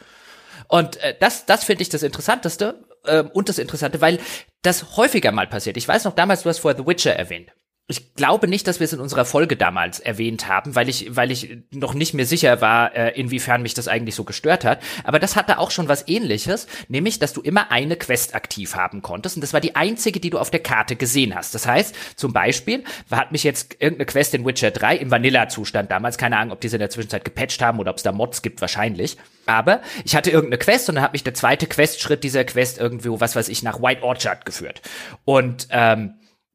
Und 0.68 0.98
äh, 0.98 1.16
das, 1.20 1.46
das 1.46 1.64
finde 1.64 1.84
ich 1.84 1.90
das 1.90 2.04
Interessanteste 2.04 2.86
äh, 3.06 3.24
und 3.24 3.50
das 3.50 3.60
Interessante, 3.60 4.02
weil 4.02 4.20
das 4.62 4.98
häufiger 4.98 5.32
mal 5.32 5.48
passiert. 5.48 5.78
Ich 5.78 5.88
weiß 5.88 6.06
noch 6.06 6.16
damals, 6.16 6.44
du 6.44 6.50
hast 6.50 6.60
vorher 6.60 6.78
The 6.78 6.88
Witcher 6.88 7.16
erwähnt. 7.16 7.52
Ich 7.92 8.16
glaube 8.16 8.48
nicht, 8.48 8.68
dass 8.68 8.80
wir 8.80 8.86
es 8.86 8.94
in 8.94 9.00
unserer 9.00 9.26
Folge 9.26 9.58
damals 9.58 10.00
erwähnt 10.00 10.48
haben, 10.48 10.76
weil 10.76 10.90
ich, 10.90 11.16
weil 11.16 11.30
ich 11.30 11.58
noch 11.72 11.94
nicht 11.94 12.14
mehr 12.14 12.26
sicher 12.26 12.62
war, 12.62 12.96
äh, 12.96 13.12
inwiefern 13.20 13.62
mich 13.62 13.74
das 13.74 13.88
eigentlich 13.88 14.16
so 14.16 14.24
gestört 14.24 14.64
hat. 14.64 14.82
Aber 15.04 15.20
das 15.20 15.36
hatte 15.36 15.60
auch 15.60 15.72
schon 15.72 15.88
was 15.88 16.08
ähnliches, 16.08 16.68
nämlich, 16.88 17.20
dass 17.20 17.34
du 17.34 17.42
immer 17.42 17.72
eine 17.72 17.98
Quest 17.98 18.34
aktiv 18.34 18.76
haben 18.76 19.02
konntest. 19.02 19.36
Und 19.36 19.42
das 19.42 19.54
war 19.54 19.60
die 19.60 19.76
einzige, 19.76 20.20
die 20.20 20.30
du 20.30 20.40
auf 20.40 20.50
der 20.50 20.62
Karte 20.62 20.96
gesehen 20.96 21.36
hast. 21.36 21.54
Das 21.54 21.68
heißt, 21.68 21.96
zum 22.16 22.34
Beispiel, 22.34 22.84
hat 23.12 23.32
mich 23.32 23.44
jetzt 23.44 23.76
irgendeine 23.80 24.06
Quest 24.06 24.34
in 24.34 24.46
Witcher 24.46 24.72
3 24.72 24.96
im 24.96 25.12
Vanilla-Zustand 25.12 25.92
damals, 25.92 26.18
keine 26.18 26.38
Ahnung, 26.38 26.54
ob 26.54 26.62
die 26.62 26.70
sie 26.70 26.78
in 26.78 26.82
der 26.82 26.90
Zwischenzeit 26.90 27.26
gepatcht 27.26 27.62
haben 27.62 27.80
oder 27.80 27.92
ob 27.92 27.98
es 27.98 28.04
da 28.04 28.12
Mods 28.12 28.42
gibt, 28.42 28.62
wahrscheinlich. 28.62 29.18
Aber 29.46 29.82
ich 30.06 30.16
hatte 30.16 30.32
irgendeine 30.32 30.60
Quest 30.60 30.88
und 30.88 30.96
dann 30.96 31.04
hat 31.04 31.14
mich 31.14 31.24
der 31.24 31.34
zweite 31.34 31.68
Questschritt 31.68 32.24
dieser 32.24 32.46
Quest 32.46 32.78
irgendwo, 32.78 33.20
was 33.20 33.36
weiß 33.36 33.50
ich, 33.50 33.64
nach 33.64 33.82
White 33.82 34.04
Orchard 34.04 34.46
geführt. 34.46 34.82
Und 35.26 35.68
ähm, 35.72 36.14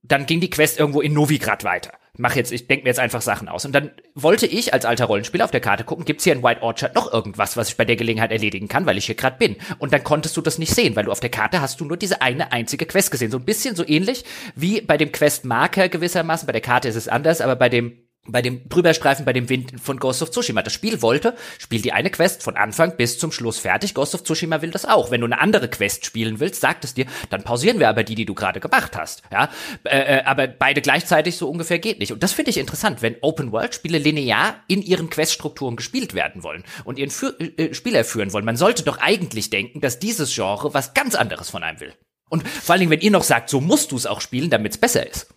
dann 0.08 0.26
ging 0.26 0.40
die 0.40 0.50
Quest 0.50 0.78
irgendwo 0.78 1.00
in 1.00 1.12
Novigrad 1.12 1.64
weiter. 1.64 1.92
mache 2.18 2.38
jetzt, 2.38 2.50
ich 2.50 2.66
denke 2.66 2.84
mir 2.84 2.90
jetzt 2.90 2.98
einfach 2.98 3.20
Sachen 3.20 3.48
aus. 3.48 3.66
Und 3.66 3.72
dann 3.72 3.90
wollte 4.14 4.46
ich 4.46 4.72
als 4.72 4.86
alter 4.86 5.04
Rollenspieler 5.04 5.44
auf 5.44 5.50
der 5.50 5.60
Karte 5.60 5.84
gucken, 5.84 6.06
gibt's 6.06 6.24
hier 6.24 6.32
in 6.32 6.42
White 6.42 6.62
Orchard 6.62 6.94
noch 6.94 7.12
irgendwas, 7.12 7.58
was 7.58 7.68
ich 7.68 7.76
bei 7.76 7.84
der 7.84 7.96
Gelegenheit 7.96 8.32
erledigen 8.32 8.68
kann, 8.68 8.86
weil 8.86 8.96
ich 8.96 9.06
hier 9.06 9.16
gerade 9.16 9.36
bin. 9.38 9.56
Und 9.78 9.92
dann 9.92 10.02
konntest 10.02 10.36
du 10.36 10.40
das 10.40 10.58
nicht 10.58 10.74
sehen, 10.74 10.96
weil 10.96 11.04
du 11.04 11.12
auf 11.12 11.20
der 11.20 11.30
Karte 11.30 11.60
hast 11.60 11.80
du 11.80 11.84
nur 11.84 11.98
diese 11.98 12.22
eine 12.22 12.52
einzige 12.52 12.86
Quest 12.86 13.10
gesehen. 13.10 13.30
So 13.30 13.38
ein 13.38 13.44
bisschen 13.44 13.76
so 13.76 13.86
ähnlich 13.86 14.24
wie 14.54 14.80
bei 14.80 14.96
dem 14.96 15.12
Quest-Marker 15.12 15.88
gewissermaßen. 15.88 16.46
Bei 16.46 16.52
der 16.52 16.62
Karte 16.62 16.88
ist 16.88 16.96
es 16.96 17.08
anders, 17.08 17.40
aber 17.42 17.56
bei 17.56 17.68
dem 17.68 18.05
bei 18.28 18.42
dem 18.42 18.68
Drüberstreifen 18.68 19.24
bei 19.24 19.32
dem 19.32 19.48
Wind 19.48 19.80
von 19.80 19.98
Ghost 19.98 20.22
of 20.22 20.30
Tsushima. 20.30 20.62
Das 20.62 20.72
Spiel 20.72 21.02
wollte, 21.02 21.36
spiel 21.58 21.80
die 21.80 21.92
eine 21.92 22.10
Quest 22.10 22.42
von 22.42 22.56
Anfang 22.56 22.96
bis 22.96 23.18
zum 23.18 23.32
Schluss 23.32 23.58
fertig. 23.58 23.94
Ghost 23.94 24.14
of 24.14 24.24
Tsushima 24.24 24.62
will 24.62 24.70
das 24.70 24.84
auch. 24.84 25.10
Wenn 25.10 25.20
du 25.20 25.26
eine 25.26 25.40
andere 25.40 25.68
Quest 25.68 26.06
spielen 26.06 26.40
willst, 26.40 26.60
sagt 26.60 26.84
es 26.84 26.94
dir, 26.94 27.06
dann 27.30 27.42
pausieren 27.42 27.78
wir 27.78 27.88
aber 27.88 28.04
die, 28.04 28.14
die 28.14 28.24
du 28.24 28.34
gerade 28.34 28.60
gemacht 28.60 28.96
hast. 28.96 29.22
Ja, 29.32 29.50
äh, 29.84 30.18
äh 30.18 30.22
aber 30.24 30.46
beide 30.46 30.80
gleichzeitig 30.80 31.36
so 31.36 31.48
ungefähr 31.48 31.78
geht 31.78 31.98
nicht. 31.98 32.12
Und 32.12 32.22
das 32.22 32.32
finde 32.32 32.50
ich 32.50 32.58
interessant, 32.58 33.02
wenn 33.02 33.16
Open 33.20 33.52
World 33.52 33.74
Spiele 33.74 33.98
linear 33.98 34.56
in 34.68 34.82
ihren 34.82 35.10
Queststrukturen 35.10 35.76
gespielt 35.76 36.14
werden 36.14 36.42
wollen 36.42 36.64
und 36.84 36.98
ihren 36.98 37.10
Für 37.10 37.38
äh, 37.40 37.74
Spieler 37.74 38.04
führen 38.04 38.32
wollen. 38.32 38.44
Man 38.44 38.56
sollte 38.56 38.82
doch 38.82 38.98
eigentlich 38.98 39.50
denken, 39.50 39.80
dass 39.80 39.98
dieses 39.98 40.34
Genre 40.34 40.74
was 40.74 40.94
ganz 40.94 41.14
anderes 41.14 41.50
von 41.50 41.62
einem 41.62 41.80
will. 41.80 41.92
Und 42.28 42.46
vor 42.46 42.72
allen 42.72 42.80
Dingen, 42.80 42.90
wenn 42.90 43.00
ihr 43.00 43.10
noch 43.10 43.22
sagt, 43.22 43.50
so 43.50 43.60
musst 43.60 43.92
du 43.92 43.96
es 43.96 44.06
auch 44.06 44.20
spielen, 44.20 44.50
damit 44.50 44.72
es 44.72 44.78
besser 44.78 45.08
ist. 45.08 45.28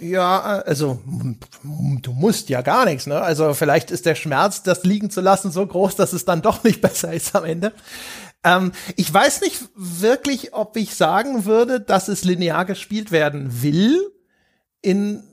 Ja, 0.00 0.60
also 0.60 1.00
du 1.04 2.12
musst 2.12 2.48
ja 2.48 2.62
gar 2.62 2.84
nichts, 2.84 3.06
ne? 3.06 3.20
Also 3.20 3.52
vielleicht 3.52 3.90
ist 3.90 4.06
der 4.06 4.14
Schmerz, 4.14 4.62
das 4.62 4.84
liegen 4.84 5.10
zu 5.10 5.20
lassen, 5.20 5.50
so 5.50 5.66
groß, 5.66 5.96
dass 5.96 6.12
es 6.12 6.24
dann 6.24 6.42
doch 6.42 6.62
nicht 6.62 6.80
besser 6.82 7.12
ist 7.12 7.34
am 7.34 7.44
Ende. 7.44 7.72
Ähm, 8.44 8.72
ich 8.94 9.12
weiß 9.12 9.40
nicht 9.40 9.60
wirklich, 9.74 10.54
ob 10.54 10.76
ich 10.76 10.94
sagen 10.94 11.44
würde, 11.44 11.80
dass 11.80 12.06
es 12.08 12.24
linear 12.24 12.64
gespielt 12.64 13.10
werden 13.10 13.62
will, 13.62 14.00
in, 14.80 15.24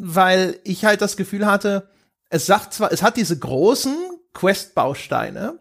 weil 0.00 0.58
ich 0.64 0.86
halt 0.86 1.02
das 1.02 1.18
Gefühl 1.18 1.44
hatte, 1.44 1.90
es 2.30 2.46
sagt 2.46 2.72
zwar, 2.72 2.92
es 2.92 3.02
hat 3.02 3.18
diese 3.18 3.38
großen 3.38 3.94
Quest-Bausteine, 4.32 5.58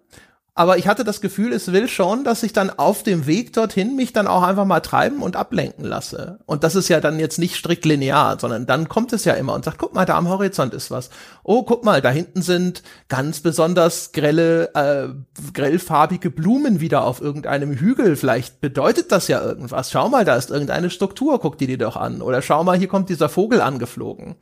aber 0.57 0.79
ich 0.79 0.87
hatte 0.87 1.03
das 1.03 1.21
Gefühl, 1.21 1.53
es 1.53 1.71
will 1.71 1.87
schon, 1.87 2.23
dass 2.23 2.41
ich 2.41 2.51
dann 2.51 2.71
auf 2.71 3.03
dem 3.03 3.27
Weg 3.27 3.53
dorthin 3.53 3.95
mich 3.95 4.11
dann 4.11 4.25
auch 4.25 4.41
einfach 4.41 4.65
mal 4.65 4.79
treiben 4.79 5.21
und 5.21 5.35
ablenken 5.35 5.85
lasse. 5.85 6.39
Und 6.47 6.63
das 6.63 6.73
ist 6.73 6.89
ja 6.89 6.99
dann 6.99 7.19
jetzt 7.19 7.37
nicht 7.37 7.55
strikt 7.55 7.85
linear, 7.85 8.39
sondern 8.39 8.65
dann 8.65 8.89
kommt 8.89 9.13
es 9.13 9.23
ja 9.23 9.35
immer 9.35 9.53
und 9.53 9.63
sagt, 9.63 9.77
guck 9.77 9.93
mal, 9.93 10.05
da 10.05 10.17
am 10.17 10.27
Horizont 10.27 10.73
ist 10.73 10.89
was. 10.89 11.11
Oh, 11.43 11.61
guck 11.61 11.85
mal, 11.85 12.01
da 12.01 12.09
hinten 12.09 12.41
sind 12.41 12.81
ganz 13.07 13.41
besonders 13.41 14.13
grelle, 14.13 14.73
äh, 14.73 15.09
grellfarbige 15.53 16.31
Blumen 16.31 16.79
wieder 16.79 17.03
auf 17.03 17.21
irgendeinem 17.21 17.73
Hügel. 17.73 18.15
Vielleicht 18.15 18.59
bedeutet 18.59 19.11
das 19.11 19.27
ja 19.27 19.43
irgendwas. 19.43 19.91
Schau 19.91 20.09
mal, 20.09 20.25
da 20.25 20.37
ist 20.37 20.49
irgendeine 20.49 20.89
Struktur, 20.89 21.39
guck 21.39 21.59
die 21.59 21.67
dir 21.67 21.77
doch 21.77 21.97
an. 21.97 22.23
Oder 22.23 22.41
schau 22.41 22.63
mal, 22.63 22.79
hier 22.79 22.87
kommt 22.87 23.09
dieser 23.09 23.29
Vogel 23.29 23.61
angeflogen. 23.61 24.35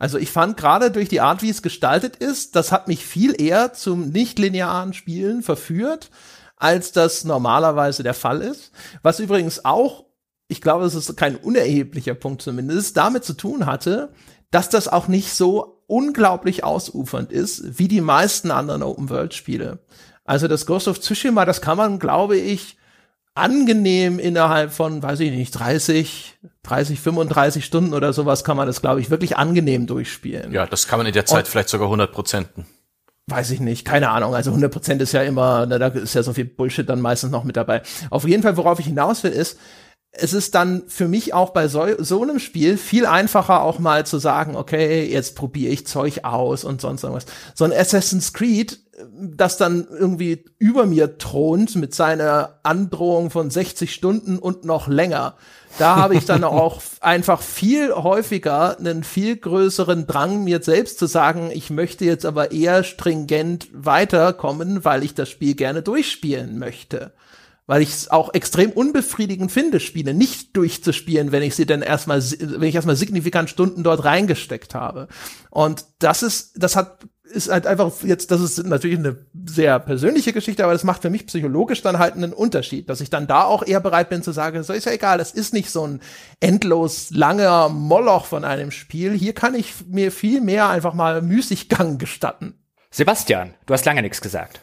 Also 0.00 0.16
ich 0.16 0.30
fand 0.30 0.56
gerade 0.56 0.90
durch 0.90 1.10
die 1.10 1.20
Art, 1.20 1.42
wie 1.42 1.50
es 1.50 1.60
gestaltet 1.60 2.16
ist, 2.16 2.56
das 2.56 2.72
hat 2.72 2.88
mich 2.88 3.04
viel 3.04 3.38
eher 3.38 3.74
zum 3.74 4.08
nicht-linearen 4.08 4.94
Spielen 4.94 5.42
verführt, 5.42 6.10
als 6.56 6.92
das 6.92 7.24
normalerweise 7.24 8.02
der 8.02 8.14
Fall 8.14 8.40
ist. 8.40 8.72
Was 9.02 9.20
übrigens 9.20 9.66
auch, 9.66 10.06
ich 10.48 10.62
glaube, 10.62 10.86
es 10.86 10.94
ist 10.94 11.14
kein 11.18 11.36
unerheblicher 11.36 12.14
Punkt 12.14 12.40
zumindest, 12.40 12.96
damit 12.96 13.24
zu 13.24 13.34
tun 13.34 13.66
hatte, 13.66 14.10
dass 14.50 14.70
das 14.70 14.88
auch 14.88 15.06
nicht 15.06 15.34
so 15.34 15.82
unglaublich 15.86 16.64
ausufernd 16.64 17.30
ist, 17.30 17.78
wie 17.78 17.88
die 17.88 18.00
meisten 18.00 18.50
anderen 18.50 18.82
Open-World-Spiele. 18.82 19.80
Also 20.24 20.48
das 20.48 20.64
Ghost 20.64 20.88
of 20.88 21.00
Tsushima, 21.00 21.44
das 21.44 21.60
kann 21.60 21.76
man, 21.76 21.98
glaube 21.98 22.38
ich, 22.38 22.78
angenehm 23.34 24.18
innerhalb 24.18 24.72
von, 24.72 25.02
weiß 25.02 25.20
ich 25.20 25.30
nicht, 25.30 25.52
30, 25.52 26.38
30, 26.62 27.00
35 27.00 27.64
Stunden 27.64 27.94
oder 27.94 28.12
sowas 28.12 28.44
kann 28.44 28.56
man 28.56 28.66
das, 28.66 28.80
glaube 28.80 29.00
ich, 29.00 29.10
wirklich 29.10 29.36
angenehm 29.36 29.86
durchspielen. 29.86 30.52
Ja, 30.52 30.66
das 30.66 30.88
kann 30.88 30.98
man 30.98 31.06
in 31.06 31.12
der 31.12 31.26
Zeit 31.26 31.44
Und, 31.44 31.48
vielleicht 31.48 31.68
sogar 31.68 31.86
100 31.86 32.12
Prozenten. 32.12 32.66
Weiß 33.26 33.50
ich 33.50 33.60
nicht, 33.60 33.84
keine 33.84 34.10
Ahnung. 34.10 34.34
Also 34.34 34.50
100 34.50 34.72
Prozent 34.72 35.02
ist 35.02 35.12
ja 35.12 35.22
immer, 35.22 35.66
da 35.66 35.86
ist 35.88 36.14
ja 36.14 36.22
so 36.22 36.32
viel 36.32 36.44
Bullshit 36.44 36.88
dann 36.88 37.00
meistens 37.00 37.30
noch 37.30 37.44
mit 37.44 37.56
dabei. 37.56 37.82
Auf 38.10 38.26
jeden 38.26 38.42
Fall, 38.42 38.56
worauf 38.56 38.80
ich 38.80 38.86
hinaus 38.86 39.22
will, 39.22 39.32
ist, 39.32 39.58
es 40.12 40.32
ist 40.32 40.56
dann 40.56 40.82
für 40.88 41.06
mich 41.06 41.34
auch 41.34 41.50
bei 41.50 41.68
so, 41.68 41.86
so 41.98 42.22
einem 42.22 42.40
Spiel 42.40 42.76
viel 42.76 43.06
einfacher 43.06 43.62
auch 43.62 43.78
mal 43.78 44.04
zu 44.04 44.18
sagen, 44.18 44.56
okay, 44.56 45.08
jetzt 45.08 45.36
probiere 45.36 45.72
ich 45.72 45.86
Zeug 45.86 46.24
aus 46.24 46.64
und 46.64 46.80
sonst 46.80 47.04
irgendwas. 47.04 47.26
So 47.54 47.64
ein 47.64 47.72
Assassin's 47.72 48.32
Creed, 48.32 48.80
das 49.12 49.56
dann 49.56 49.86
irgendwie 49.90 50.44
über 50.58 50.86
mir 50.86 51.18
thront 51.18 51.76
mit 51.76 51.94
seiner 51.94 52.60
Androhung 52.62 53.30
von 53.30 53.50
60 53.50 53.92
Stunden 53.92 54.38
und 54.38 54.64
noch 54.64 54.88
länger. 54.88 55.36
Da 55.78 55.96
habe 55.96 56.14
ich 56.14 56.24
dann 56.24 56.44
auch 56.44 56.80
einfach 57.00 57.42
viel 57.42 57.92
häufiger 57.92 58.78
einen 58.78 59.04
viel 59.04 59.36
größeren 59.36 60.06
Drang, 60.06 60.44
mir 60.44 60.62
selbst 60.62 60.98
zu 60.98 61.06
sagen, 61.06 61.50
ich 61.52 61.70
möchte 61.70 62.04
jetzt 62.04 62.26
aber 62.26 62.52
eher 62.52 62.84
stringent 62.84 63.68
weiterkommen, 63.72 64.84
weil 64.84 65.02
ich 65.04 65.14
das 65.14 65.28
Spiel 65.28 65.54
gerne 65.54 65.82
durchspielen 65.82 66.58
möchte 66.58 67.12
weil 67.70 67.82
ich 67.82 67.90
es 67.90 68.10
auch 68.10 68.34
extrem 68.34 68.72
unbefriedigend 68.72 69.52
finde, 69.52 69.78
Spiele 69.78 70.12
nicht 70.12 70.56
durchzuspielen, 70.56 71.30
wenn 71.30 71.44
ich 71.44 71.54
sie 71.54 71.66
dann 71.66 71.82
erstmal, 71.82 72.20
wenn 72.20 72.64
ich 72.64 72.74
erstmal 72.74 72.96
signifikant 72.96 73.48
Stunden 73.48 73.84
dort 73.84 74.02
reingesteckt 74.02 74.74
habe. 74.74 75.06
Und 75.50 75.84
das 76.00 76.24
ist, 76.24 76.60
das 76.60 76.74
hat 76.74 77.06
ist 77.30 77.50
halt 77.50 77.66
einfach 77.66 77.90
jetzt, 78.02 78.30
das 78.30 78.40
ist 78.40 78.64
natürlich 78.66 78.98
eine 78.98 79.16
sehr 79.46 79.78
persönliche 79.78 80.32
Geschichte, 80.32 80.64
aber 80.64 80.72
das 80.72 80.84
macht 80.84 81.02
für 81.02 81.10
mich 81.10 81.26
psychologisch 81.26 81.82
dann 81.82 81.98
halt 81.98 82.14
einen 82.14 82.32
Unterschied, 82.32 82.88
dass 82.88 83.00
ich 83.00 83.10
dann 83.10 83.26
da 83.26 83.44
auch 83.44 83.66
eher 83.66 83.80
bereit 83.80 84.08
bin 84.10 84.22
zu 84.22 84.32
sagen, 84.32 84.62
so 84.62 84.72
ist 84.72 84.86
ja 84.86 84.92
egal, 84.92 85.18
das 85.18 85.32
ist 85.32 85.54
nicht 85.54 85.70
so 85.70 85.86
ein 85.86 86.00
endlos 86.40 87.10
langer 87.10 87.68
Moloch 87.68 88.26
von 88.26 88.44
einem 88.44 88.70
Spiel. 88.70 89.12
Hier 89.12 89.32
kann 89.32 89.54
ich 89.54 89.74
mir 89.88 90.12
viel 90.12 90.40
mehr 90.40 90.68
einfach 90.68 90.94
mal 90.94 91.22
Müßiggang 91.22 91.98
gestatten. 91.98 92.59
Sebastian, 92.92 93.54
du 93.66 93.74
hast 93.74 93.84
lange 93.84 94.02
nichts 94.02 94.20
gesagt. 94.20 94.58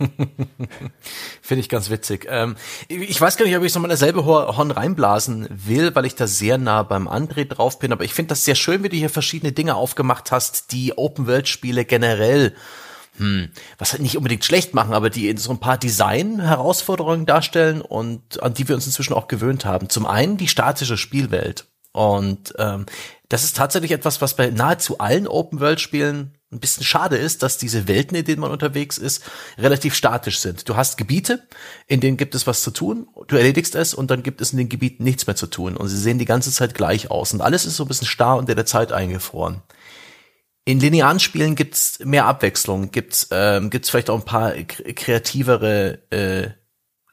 Finde 1.41 1.61
ich 1.61 1.69
ganz 1.69 1.89
witzig. 1.89 2.27
Ähm, 2.29 2.57
ich 2.89 3.19
weiß 3.19 3.37
gar 3.37 3.45
nicht, 3.45 3.55
ob 3.55 3.63
ich 3.63 3.71
so 3.71 3.79
mal 3.79 3.87
dasselbe 3.87 4.25
Horn 4.25 4.71
reinblasen 4.71 5.47
will, 5.49 5.95
weil 5.95 6.05
ich 6.05 6.15
da 6.15 6.27
sehr 6.27 6.57
nah 6.57 6.83
beim 6.83 7.07
André 7.07 7.45
drauf 7.45 7.79
bin, 7.79 7.93
aber 7.93 8.03
ich 8.03 8.13
finde 8.13 8.29
das 8.29 8.43
sehr 8.43 8.55
schön, 8.55 8.83
wie 8.83 8.89
du 8.89 8.97
hier 8.97 9.09
verschiedene 9.09 9.53
Dinge 9.53 9.75
aufgemacht 9.75 10.31
hast, 10.31 10.73
die 10.73 10.97
Open-World-Spiele 10.97 11.85
generell 11.85 12.53
hm, 13.17 13.49
was 13.77 13.93
halt 13.93 14.01
nicht 14.01 14.17
unbedingt 14.17 14.45
schlecht 14.45 14.73
machen, 14.73 14.93
aber 14.93 15.09
die 15.09 15.35
so 15.37 15.51
ein 15.51 15.59
paar 15.59 15.77
Design-Herausforderungen 15.77 17.25
darstellen 17.25 17.81
und 17.81 18.43
an 18.43 18.53
die 18.53 18.67
wir 18.67 18.75
uns 18.75 18.85
inzwischen 18.85 19.13
auch 19.13 19.27
gewöhnt 19.27 19.65
haben. 19.65 19.89
Zum 19.89 20.05
einen 20.05 20.37
die 20.37 20.47
statische 20.47 20.97
Spielwelt. 20.97 21.65
Und 21.93 22.53
ähm, 22.59 22.85
das 23.29 23.43
ist 23.43 23.57
tatsächlich 23.57 23.91
etwas, 23.91 24.21
was 24.21 24.35
bei 24.35 24.51
nahezu 24.51 24.99
allen 24.99 25.27
Open-World-Spielen 25.27 26.36
ein 26.51 26.59
bisschen 26.59 26.85
schade 26.85 27.17
ist, 27.17 27.43
dass 27.43 27.57
diese 27.57 27.87
Welten, 27.87 28.15
in 28.15 28.23
denen 28.23 28.39
man 28.39 28.51
unterwegs 28.51 28.97
ist, 28.97 29.23
relativ 29.57 29.93
statisch 29.93 30.39
sind. 30.39 30.69
Du 30.69 30.77
hast 30.77 30.97
Gebiete, 30.97 31.45
in 31.87 31.99
denen 31.99 32.15
gibt 32.15 32.35
es 32.35 32.47
was 32.47 32.61
zu 32.61 32.71
tun, 32.71 33.07
du 33.27 33.35
erledigst 33.35 33.75
es 33.75 33.93
und 33.93 34.09
dann 34.09 34.23
gibt 34.23 34.39
es 34.39 34.53
in 34.53 34.57
den 34.57 34.69
Gebieten 34.69 35.03
nichts 35.03 35.27
mehr 35.27 35.35
zu 35.35 35.47
tun 35.47 35.75
und 35.75 35.89
sie 35.89 35.97
sehen 35.97 36.19
die 36.19 36.25
ganze 36.25 36.51
Zeit 36.51 36.73
gleich 36.73 37.11
aus 37.11 37.33
und 37.33 37.41
alles 37.41 37.65
ist 37.65 37.75
so 37.75 37.83
ein 37.83 37.87
bisschen 37.89 38.07
starr 38.07 38.37
und 38.37 38.49
in 38.49 38.55
der 38.55 38.65
Zeit 38.65 38.93
eingefroren. 38.93 39.61
In 40.63 40.79
linearen 40.79 41.19
Spielen 41.19 41.55
gibt's 41.55 41.99
mehr 41.99 42.25
Abwechslung, 42.25 42.91
gibt's 42.91 43.27
ähm, 43.31 43.69
gibt's 43.69 43.89
vielleicht 43.89 44.09
auch 44.09 44.19
ein 44.19 44.25
paar 44.25 44.51
kreativere 44.53 45.99
äh, 46.11 46.49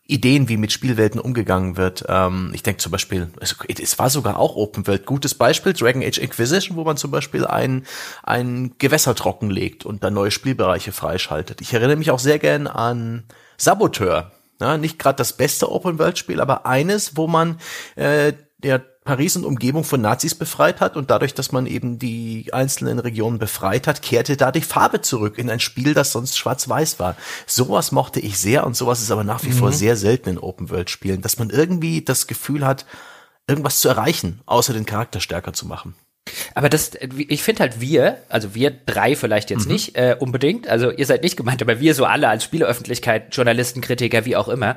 Ideen, 0.07 0.51
wie 0.51 0.59
mit 0.59 0.71
Spielwelten 0.71 1.19
umgegangen 1.19 1.77
wird. 1.79 2.05
Ähm, 2.09 2.51
ich 2.53 2.63
denke 2.63 2.83
zum 2.83 2.93
Beispiel, 2.93 3.31
es, 3.41 3.57
es, 3.67 3.99
war 3.99 4.11
sogar 4.11 4.39
auch 4.39 4.55
Open 4.55 4.87
World. 4.87 5.07
Gutes 5.07 5.35
Beispiel, 5.35 5.73
Dragon 5.73 6.03
Age 6.03 6.19
Inquisition, 6.19 6.77
wo 6.77 6.85
man 6.85 6.99
zum 6.99 7.11
Beispiel 7.11 7.47
ein, 7.47 7.87
ein 8.23 8.75
Gewässer 8.79 9.15
trockenlegt 9.15 9.87
und 9.87 10.05
dann 10.05 10.13
neue 10.13 10.31
Spielbereiche 10.31 10.93
freischaltet. 10.93 11.63
Ich 11.63 11.73
erinnere 11.73 11.97
mich 11.97 12.11
auch 12.11 12.19
sehr 12.19 12.39
gern 12.39 12.67
an 12.67 13.25
Saboteur. 13.57 14.33
Ja, 14.61 14.77
nicht 14.77 14.99
gerade 14.99 15.17
das 15.17 15.33
beste 15.33 15.71
Open 15.73 15.99
World 15.99 16.19
Spiel, 16.19 16.41
aber 16.41 16.67
eines, 16.67 17.17
wo 17.17 17.27
man 17.27 17.59
äh, 17.97 18.35
der 18.59 18.85
Paris 19.05 19.37
und 19.37 19.45
Umgebung 19.45 19.85
von 19.85 20.01
Nazis 20.01 20.35
befreit 20.35 20.81
hat 20.81 20.97
und 20.97 21.11
dadurch, 21.11 21.35
dass 21.35 21.53
man 21.53 21.67
eben 21.67 21.99
die 21.99 22.49
einzelnen 22.53 22.99
Regionen 22.99 23.39
befreit 23.39 23.87
hat, 23.87 24.01
kehrte 24.01 24.39
da 24.39 24.51
die 24.51 24.63
Farbe 24.63 25.03
zurück 25.03 25.39
in 25.39 25.51
ein 25.51 25.61
Spiel, 25.61 25.93
das 25.93 26.11
sonst 26.11 26.39
schwarz-weiß 26.39 26.99
war. 26.99 27.15
Sowas 27.47 27.93
mochte 27.93 28.19
ich 28.21 28.39
sehr 28.39 28.67
und 28.67 28.77
sowas 28.77 29.03
ist 29.03 29.11
aber 29.11 29.23
nach 29.23 29.45
wie 29.45 29.51
mhm. 29.51 29.55
vor 29.55 29.73
sehr 29.73 29.97
selten 29.97 30.31
in 30.31 30.39
Open-World-Spielen, 30.39 31.21
dass 31.21 31.39
man 31.39 31.51
irgendwie 31.51 32.01
das 32.01 32.27
Gefühl 32.27 32.67
hat, 32.67 32.87
irgendwas 33.47 33.81
zu 33.81 33.89
erreichen, 33.89 34.41
außer 34.47 34.73
den 34.73 34.87
Charakter 34.87 35.21
stärker 35.21 35.53
zu 35.53 35.67
machen. 35.67 35.95
Aber 36.55 36.71
das, 36.71 36.93
ich 37.29 37.43
finde 37.43 37.61
halt 37.61 37.83
wir, 37.83 38.23
also 38.31 38.55
wir 38.55 38.71
drei 38.71 39.17
vielleicht 39.17 39.51
jetzt 39.51 39.67
mhm. 39.67 39.73
nicht 39.73 39.97
äh, 39.97 40.17
unbedingt, 40.19 40.67
also 40.67 40.91
ihr 40.91 41.05
seid 41.05 41.23
nicht 41.23 41.37
gemeint, 41.37 41.61
aber 41.61 41.79
wir 41.81 41.95
so 41.95 42.07
alle 42.07 42.29
als 42.29 42.45
Spieleöffentlichkeit, 42.45 43.37
Journalisten, 43.37 43.83
Kritiker, 43.83 44.25
wie 44.25 44.37
auch 44.37 44.49
immer, 44.49 44.77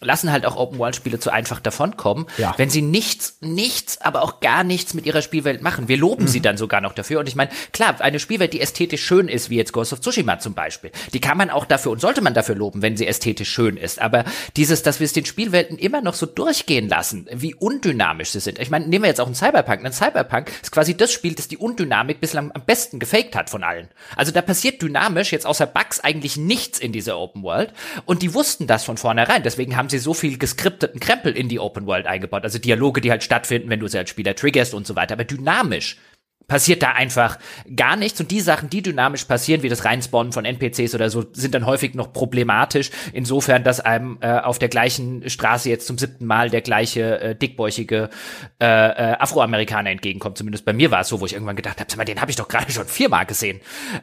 lassen 0.00 0.30
halt 0.30 0.44
auch 0.44 0.56
Open-World-Spiele 0.56 1.18
zu 1.18 1.30
einfach 1.32 1.58
davonkommen, 1.60 2.26
Ja. 2.36 2.54
wenn 2.58 2.68
sie 2.68 2.82
nichts, 2.82 3.38
nichts, 3.40 4.00
aber 4.00 4.22
auch 4.22 4.40
gar 4.40 4.62
nichts 4.62 4.92
mit 4.94 5.06
ihrer 5.06 5.22
Spielwelt 5.22 5.62
machen. 5.62 5.88
Wir 5.88 5.96
loben 5.96 6.28
sie 6.28 6.40
dann 6.40 6.56
sogar 6.58 6.80
noch 6.82 6.92
dafür. 6.92 7.20
Und 7.20 7.28
ich 7.28 7.34
meine, 7.36 7.50
klar, 7.72 7.98
eine 8.00 8.18
Spielwelt, 8.18 8.52
die 8.52 8.60
ästhetisch 8.60 9.02
schön 9.04 9.28
ist, 9.28 9.48
wie 9.48 9.56
jetzt 9.56 9.72
Ghost 9.72 9.92
of 9.92 10.00
Tsushima 10.00 10.38
zum 10.38 10.52
Beispiel, 10.54 10.90
die 11.14 11.20
kann 11.20 11.38
man 11.38 11.48
auch 11.50 11.64
dafür 11.64 11.92
und 11.92 12.00
sollte 12.00 12.20
man 12.20 12.34
dafür 12.34 12.54
loben, 12.54 12.82
wenn 12.82 12.96
sie 12.96 13.06
ästhetisch 13.06 13.48
schön 13.50 13.76
ist. 13.78 14.00
Aber 14.00 14.24
dieses, 14.56 14.82
dass 14.82 15.00
wir 15.00 15.06
es 15.06 15.12
den 15.14 15.24
Spielwelten 15.24 15.78
immer 15.78 16.02
noch 16.02 16.14
so 16.14 16.26
durchgehen 16.26 16.88
lassen, 16.88 17.26
wie 17.32 17.54
undynamisch 17.54 18.30
sie 18.30 18.40
sind. 18.40 18.58
Ich 18.58 18.70
meine, 18.70 18.86
nehmen 18.86 19.04
wir 19.04 19.08
jetzt 19.08 19.20
auch 19.20 19.26
einen 19.26 19.34
Cyberpunk. 19.34 19.84
Ein 19.84 19.92
Cyberpunk 19.92 20.50
ist 20.62 20.72
quasi 20.72 20.94
das 20.96 21.10
Spiel, 21.12 21.34
das 21.34 21.48
die 21.48 21.56
Undynamik 21.56 22.20
bislang 22.20 22.50
am 22.52 22.64
besten 22.66 22.98
gefaked 22.98 23.34
hat 23.34 23.48
von 23.50 23.64
allen. 23.64 23.88
Also 24.14 24.30
da 24.32 24.42
passiert 24.42 24.82
dynamisch 24.82 25.32
jetzt 25.32 25.46
außer 25.46 25.66
Bugs 25.66 26.00
eigentlich 26.00 26.36
nichts 26.36 26.78
in 26.78 26.92
dieser 26.92 27.18
Open 27.18 27.42
World. 27.42 27.72
Und 28.04 28.22
die 28.22 28.34
wussten 28.34 28.66
das 28.66 28.84
von 28.84 28.96
vornherein. 28.98 29.42
Deswegen 29.42 29.76
haben 29.76 29.85
sie 29.88 29.98
so 29.98 30.14
viel 30.14 30.38
geskripteten 30.38 31.00
Krempel 31.00 31.32
in 31.32 31.48
die 31.48 31.60
Open 31.60 31.86
World 31.86 32.06
eingebaut. 32.06 32.44
Also 32.44 32.58
Dialoge, 32.58 33.00
die 33.00 33.10
halt 33.10 33.22
stattfinden, 33.22 33.70
wenn 33.70 33.80
du 33.80 33.88
sie 33.88 33.98
als 33.98 34.10
Spieler 34.10 34.34
triggerst 34.34 34.74
und 34.74 34.86
so 34.86 34.96
weiter. 34.96 35.14
Aber 35.14 35.24
dynamisch 35.24 35.96
passiert 36.46 36.82
da 36.82 36.92
einfach 36.92 37.38
gar 37.74 37.96
nichts. 37.96 38.20
Und 38.20 38.30
die 38.30 38.40
Sachen, 38.40 38.70
die 38.70 38.82
dynamisch 38.82 39.24
passieren, 39.24 39.62
wie 39.62 39.68
das 39.68 39.84
Reinspawnen 39.84 40.32
von 40.32 40.44
NPCs 40.44 40.94
oder 40.94 41.10
so, 41.10 41.24
sind 41.32 41.54
dann 41.54 41.66
häufig 41.66 41.94
noch 41.94 42.12
problematisch. 42.12 42.90
Insofern, 43.12 43.64
dass 43.64 43.80
einem 43.80 44.18
äh, 44.20 44.38
auf 44.38 44.58
der 44.58 44.68
gleichen 44.68 45.28
Straße 45.28 45.68
jetzt 45.68 45.86
zum 45.86 45.98
siebten 45.98 46.26
Mal 46.26 46.50
der 46.50 46.62
gleiche 46.62 47.20
äh, 47.20 47.34
dickbäuchige 47.34 48.10
äh, 48.60 48.64
äh, 48.66 49.16
Afroamerikaner 49.18 49.90
entgegenkommt. 49.90 50.38
Zumindest 50.38 50.64
bei 50.64 50.72
mir 50.72 50.90
war 50.90 51.00
es 51.00 51.08
so, 51.08 51.20
wo 51.20 51.26
ich 51.26 51.32
irgendwann 51.32 51.56
gedacht 51.56 51.80
habe, 51.80 52.04
den 52.04 52.20
habe 52.20 52.30
ich 52.30 52.36
doch 52.36 52.48
gerade 52.48 52.70
schon 52.70 52.86
viermal 52.86 53.26
gesehen. 53.26 53.60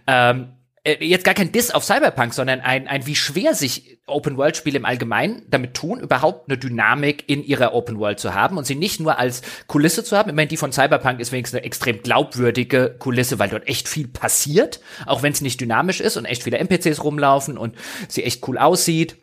Ähm, 0.08 0.42
äh, 0.42 0.63
jetzt 0.86 1.24
gar 1.24 1.34
kein 1.34 1.52
Diss 1.52 1.72
auf 1.72 1.86
Cyberpunk, 1.86 2.34
sondern 2.34 2.60
ein, 2.60 2.88
ein 2.88 3.06
wie 3.06 3.16
schwer 3.16 3.56
sich 3.56 4.00
Open-World-Spiele 4.06 4.78
im 4.78 4.86
Allgemeinen 4.86 5.44
damit 5.50 5.76
tun, 5.76 6.02
überhaupt 6.02 6.50
eine 6.50 6.58
Dynamik 6.58 7.24
in 7.28 7.42
ihrer 7.42 7.74
Open-World 7.74 8.20
zu 8.20 8.34
haben 8.34 8.58
und 8.58 8.68
sie 8.68 8.76
nicht 8.76 9.00
nur 9.00 9.18
als 9.18 9.44
Kulisse 9.68 10.04
zu 10.04 10.18
haben. 10.18 10.30
Ich 10.30 10.36
meine, 10.36 10.50
die 10.50 10.58
von 10.58 10.74
Cyberpunk 10.74 11.22
ist 11.22 11.32
wenigstens 11.32 11.60
eine 11.60 11.66
extrem 11.66 12.02
glaubwürdige 12.02 12.96
Kulisse, 13.00 13.40
weil 13.40 13.50
dort 13.50 13.68
echt 13.68 13.88
viel 13.88 14.10
passiert, 14.10 14.82
auch 15.06 15.24
wenn 15.24 15.32
es 15.32 15.40
nicht 15.40 15.62
dynamisch 15.62 16.02
ist 16.02 16.18
und 16.18 16.26
echt 16.26 16.44
viele 16.44 16.58
NPCs 16.58 17.02
rumlaufen 17.04 17.58
und 17.58 17.76
sie 18.10 18.24
echt 18.24 18.46
cool 18.48 18.58
aussieht 18.58 19.23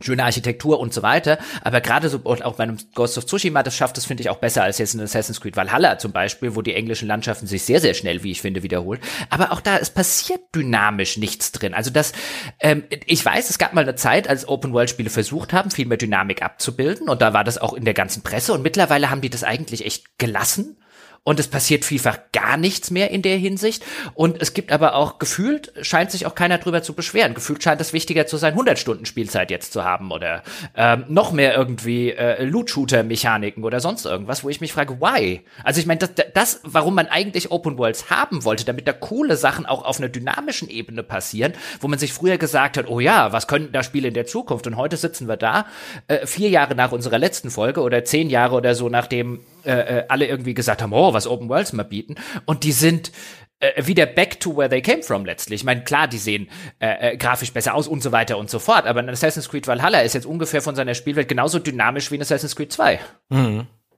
schöne 0.00 0.24
Architektur 0.24 0.80
und 0.80 0.94
so 0.94 1.02
weiter. 1.02 1.38
Aber 1.62 1.80
gerade 1.80 2.08
so 2.08 2.20
auch 2.24 2.56
bei 2.56 2.62
einem 2.62 2.78
Ghost 2.94 3.18
of 3.18 3.26
Tsushima, 3.26 3.62
das 3.62 3.76
schafft 3.76 3.98
es, 3.98 4.06
finde 4.06 4.22
ich, 4.22 4.30
auch 4.30 4.38
besser 4.38 4.62
als 4.62 4.78
jetzt 4.78 4.94
in 4.94 5.00
Assassin's 5.00 5.40
Creed 5.40 5.56
Valhalla 5.56 5.98
zum 5.98 6.12
Beispiel, 6.12 6.56
wo 6.56 6.62
die 6.62 6.74
englischen 6.74 7.08
Landschaften 7.08 7.46
sich 7.46 7.64
sehr, 7.64 7.80
sehr 7.80 7.94
schnell, 7.94 8.22
wie 8.22 8.30
ich 8.30 8.40
finde, 8.40 8.62
wiederholt. 8.62 9.00
Aber 9.28 9.52
auch 9.52 9.60
da, 9.60 9.78
es 9.78 9.90
passiert 9.90 10.40
dynamisch 10.54 11.16
nichts 11.16 11.52
drin. 11.52 11.74
Also 11.74 11.90
das, 11.90 12.12
ähm, 12.60 12.84
ich 13.06 13.24
weiß, 13.24 13.50
es 13.50 13.58
gab 13.58 13.74
mal 13.74 13.82
eine 13.82 13.94
Zeit, 13.94 14.28
als 14.28 14.48
Open-World-Spiele 14.48 15.10
versucht 15.10 15.52
haben, 15.52 15.70
viel 15.70 15.86
mehr 15.86 15.98
Dynamik 15.98 16.42
abzubilden. 16.42 17.08
Und 17.08 17.22
da 17.22 17.32
war 17.32 17.44
das 17.44 17.58
auch 17.58 17.74
in 17.74 17.84
der 17.84 17.94
ganzen 17.94 18.22
Presse. 18.22 18.52
Und 18.52 18.62
mittlerweile 18.62 19.10
haben 19.10 19.20
die 19.20 19.30
das 19.30 19.44
eigentlich 19.44 19.84
echt 19.84 20.18
gelassen 20.18 20.79
und 21.22 21.38
es 21.38 21.48
passiert 21.48 21.84
vielfach 21.84 22.18
gar 22.32 22.56
nichts 22.56 22.90
mehr 22.90 23.10
in 23.10 23.20
der 23.20 23.36
Hinsicht. 23.36 23.84
Und 24.14 24.40
es 24.40 24.54
gibt 24.54 24.72
aber 24.72 24.94
auch 24.94 25.18
gefühlt, 25.18 25.72
scheint 25.82 26.10
sich 26.10 26.24
auch 26.24 26.34
keiner 26.34 26.56
drüber 26.56 26.82
zu 26.82 26.94
beschweren. 26.94 27.34
Gefühlt 27.34 27.62
scheint 27.62 27.80
es 27.82 27.92
wichtiger 27.92 28.26
zu 28.26 28.38
sein, 28.38 28.52
100 28.52 28.78
Stunden 28.78 29.04
Spielzeit 29.04 29.50
jetzt 29.50 29.74
zu 29.74 29.84
haben 29.84 30.12
oder 30.12 30.42
ähm, 30.74 31.04
noch 31.08 31.32
mehr 31.32 31.54
irgendwie 31.54 32.10
äh, 32.12 32.42
Loot-Shooter-Mechaniken 32.44 33.64
oder 33.64 33.80
sonst 33.80 34.06
irgendwas, 34.06 34.44
wo 34.44 34.48
ich 34.48 34.62
mich 34.62 34.72
frage, 34.72 34.98
why? 34.98 35.42
Also 35.62 35.80
ich 35.80 35.86
meine, 35.86 36.00
das, 36.00 36.10
das, 36.32 36.60
warum 36.64 36.94
man 36.94 37.06
eigentlich 37.08 37.50
Open 37.50 37.76
Worlds 37.76 38.08
haben 38.08 38.44
wollte, 38.44 38.64
damit 38.64 38.88
da 38.88 38.94
coole 38.94 39.36
Sachen 39.36 39.66
auch 39.66 39.84
auf 39.84 39.98
einer 39.98 40.08
dynamischen 40.08 40.70
Ebene 40.70 41.02
passieren, 41.02 41.52
wo 41.80 41.88
man 41.88 41.98
sich 41.98 42.14
früher 42.14 42.38
gesagt 42.38 42.78
hat, 42.78 42.88
oh 42.88 42.98
ja, 42.98 43.30
was 43.30 43.46
könnten 43.46 43.72
da 43.72 43.82
Spiele 43.82 44.08
in 44.08 44.14
der 44.14 44.26
Zukunft? 44.26 44.66
Und 44.66 44.76
heute 44.76 44.96
sitzen 44.96 45.28
wir 45.28 45.36
da, 45.36 45.66
äh, 46.08 46.26
vier 46.26 46.48
Jahre 46.48 46.74
nach 46.74 46.92
unserer 46.92 47.18
letzten 47.18 47.50
Folge 47.50 47.82
oder 47.82 48.04
zehn 48.04 48.30
Jahre 48.30 48.54
oder 48.56 48.74
so, 48.74 48.88
nachdem 48.88 49.40
äh, 49.64 49.98
äh, 49.98 50.04
alle 50.08 50.26
irgendwie 50.26 50.54
gesagt 50.54 50.82
haben, 50.82 50.92
oh, 50.92 51.12
was 51.12 51.26
Open 51.26 51.48
Worlds 51.48 51.72
mal 51.72 51.84
bieten. 51.84 52.16
Und 52.46 52.64
die 52.64 52.72
sind 52.72 53.12
äh, 53.60 53.86
wieder 53.86 54.06
back 54.06 54.40
to 54.40 54.56
where 54.56 54.68
they 54.68 54.82
came 54.82 55.02
from 55.02 55.24
letztlich. 55.24 55.60
Ich 55.60 55.64
meine, 55.64 55.84
klar, 55.84 56.08
die 56.08 56.18
sehen 56.18 56.48
äh, 56.80 57.12
äh, 57.12 57.16
grafisch 57.16 57.52
besser 57.52 57.74
aus 57.74 57.88
und 57.88 58.02
so 58.02 58.12
weiter 58.12 58.38
und 58.38 58.50
so 58.50 58.58
fort, 58.58 58.86
aber 58.86 59.00
ein 59.00 59.08
Assassin's 59.08 59.48
Creed 59.48 59.66
Valhalla 59.66 60.00
ist 60.00 60.14
jetzt 60.14 60.26
ungefähr 60.26 60.62
von 60.62 60.74
seiner 60.74 60.94
Spielwelt 60.94 61.28
genauso 61.28 61.58
dynamisch 61.58 62.10
wie 62.10 62.16
ein 62.16 62.22
Assassin's 62.22 62.56
Creed 62.56 62.72
2. 62.72 63.00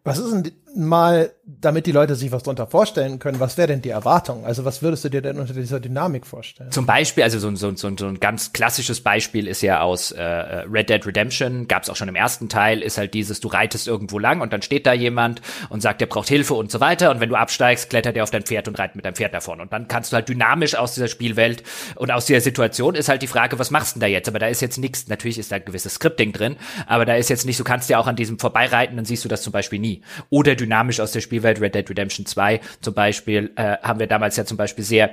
Was 0.04 0.18
ist 0.18 0.32
denn 0.32 0.52
mal, 0.74 1.32
damit 1.44 1.86
die 1.86 1.92
Leute 1.92 2.14
sich 2.14 2.32
was 2.32 2.42
drunter 2.42 2.66
vorstellen 2.66 3.18
können, 3.18 3.40
was 3.40 3.56
wäre 3.56 3.68
denn 3.68 3.82
die 3.82 3.90
Erwartung? 3.90 4.44
Also 4.44 4.64
was 4.64 4.82
würdest 4.82 5.04
du 5.04 5.08
dir 5.08 5.22
denn 5.22 5.38
unter 5.38 5.52
dieser 5.52 5.80
Dynamik 5.80 6.26
vorstellen? 6.26 6.70
Zum 6.70 6.86
Beispiel, 6.86 7.24
also 7.24 7.38
so, 7.38 7.54
so, 7.54 7.74
so, 7.74 7.90
so 7.96 8.06
ein 8.06 8.20
ganz 8.20 8.52
klassisches 8.52 9.00
Beispiel 9.00 9.46
ist 9.46 9.62
ja 9.62 9.80
aus 9.80 10.12
äh, 10.12 10.22
Red 10.22 10.88
Dead 10.88 11.06
Redemption, 11.06 11.68
gab 11.68 11.82
es 11.82 11.90
auch 11.90 11.96
schon 11.96 12.08
im 12.08 12.14
ersten 12.14 12.48
Teil, 12.48 12.82
ist 12.82 12.98
halt 12.98 13.14
dieses, 13.14 13.40
du 13.40 13.48
reitest 13.48 13.88
irgendwo 13.88 14.18
lang 14.18 14.40
und 14.40 14.52
dann 14.52 14.62
steht 14.62 14.86
da 14.86 14.92
jemand 14.92 15.42
und 15.68 15.82
sagt, 15.82 16.00
der 16.00 16.06
braucht 16.06 16.28
Hilfe 16.28 16.54
und 16.54 16.70
so 16.70 16.80
weiter 16.80 17.10
und 17.10 17.20
wenn 17.20 17.28
du 17.28 17.36
absteigst, 17.36 17.90
klettert 17.90 18.16
er 18.16 18.22
auf 18.22 18.30
dein 18.30 18.42
Pferd 18.42 18.68
und 18.68 18.78
reitet 18.78 18.96
mit 18.96 19.04
deinem 19.04 19.14
Pferd 19.14 19.34
davon 19.34 19.60
und 19.60 19.72
dann 19.72 19.88
kannst 19.88 20.12
du 20.12 20.16
halt 20.16 20.28
dynamisch 20.28 20.74
aus 20.74 20.94
dieser 20.94 21.08
Spielwelt 21.08 21.62
und 21.96 22.10
aus 22.10 22.26
dieser 22.26 22.40
Situation 22.40 22.94
ist 22.94 23.08
halt 23.08 23.22
die 23.22 23.26
Frage, 23.26 23.58
was 23.58 23.70
machst 23.70 23.96
du 23.96 24.00
denn 24.00 24.08
da 24.08 24.12
jetzt? 24.12 24.28
Aber 24.28 24.38
da 24.38 24.46
ist 24.46 24.62
jetzt 24.62 24.78
nichts, 24.78 25.08
natürlich 25.08 25.38
ist 25.38 25.52
da 25.52 25.56
ein 25.56 25.64
gewisses 25.64 25.94
Scripting 25.94 26.32
drin, 26.32 26.56
aber 26.86 27.04
da 27.04 27.14
ist 27.14 27.30
jetzt 27.30 27.46
nicht, 27.46 27.58
du 27.58 27.64
kannst 27.64 27.90
ja 27.90 27.98
auch 27.98 28.06
an 28.06 28.16
diesem 28.16 28.38
vorbeireiten, 28.38 28.96
dann 28.96 29.04
siehst 29.04 29.24
du 29.24 29.28
das 29.28 29.42
zum 29.42 29.52
Beispiel 29.52 29.78
nie. 29.78 30.02
Oder 30.30 30.54
dynamisch 30.62 31.00
aus 31.00 31.12
der 31.12 31.20
Spielwelt 31.20 31.60
Red 31.60 31.74
Dead 31.74 31.88
Redemption 31.88 32.26
2 32.26 32.60
zum 32.80 32.94
Beispiel, 32.94 33.52
äh, 33.56 33.76
haben 33.82 34.00
wir 34.00 34.06
damals 34.06 34.36
ja 34.36 34.44
zum 34.44 34.56
Beispiel 34.56 34.84
sehr 34.84 35.10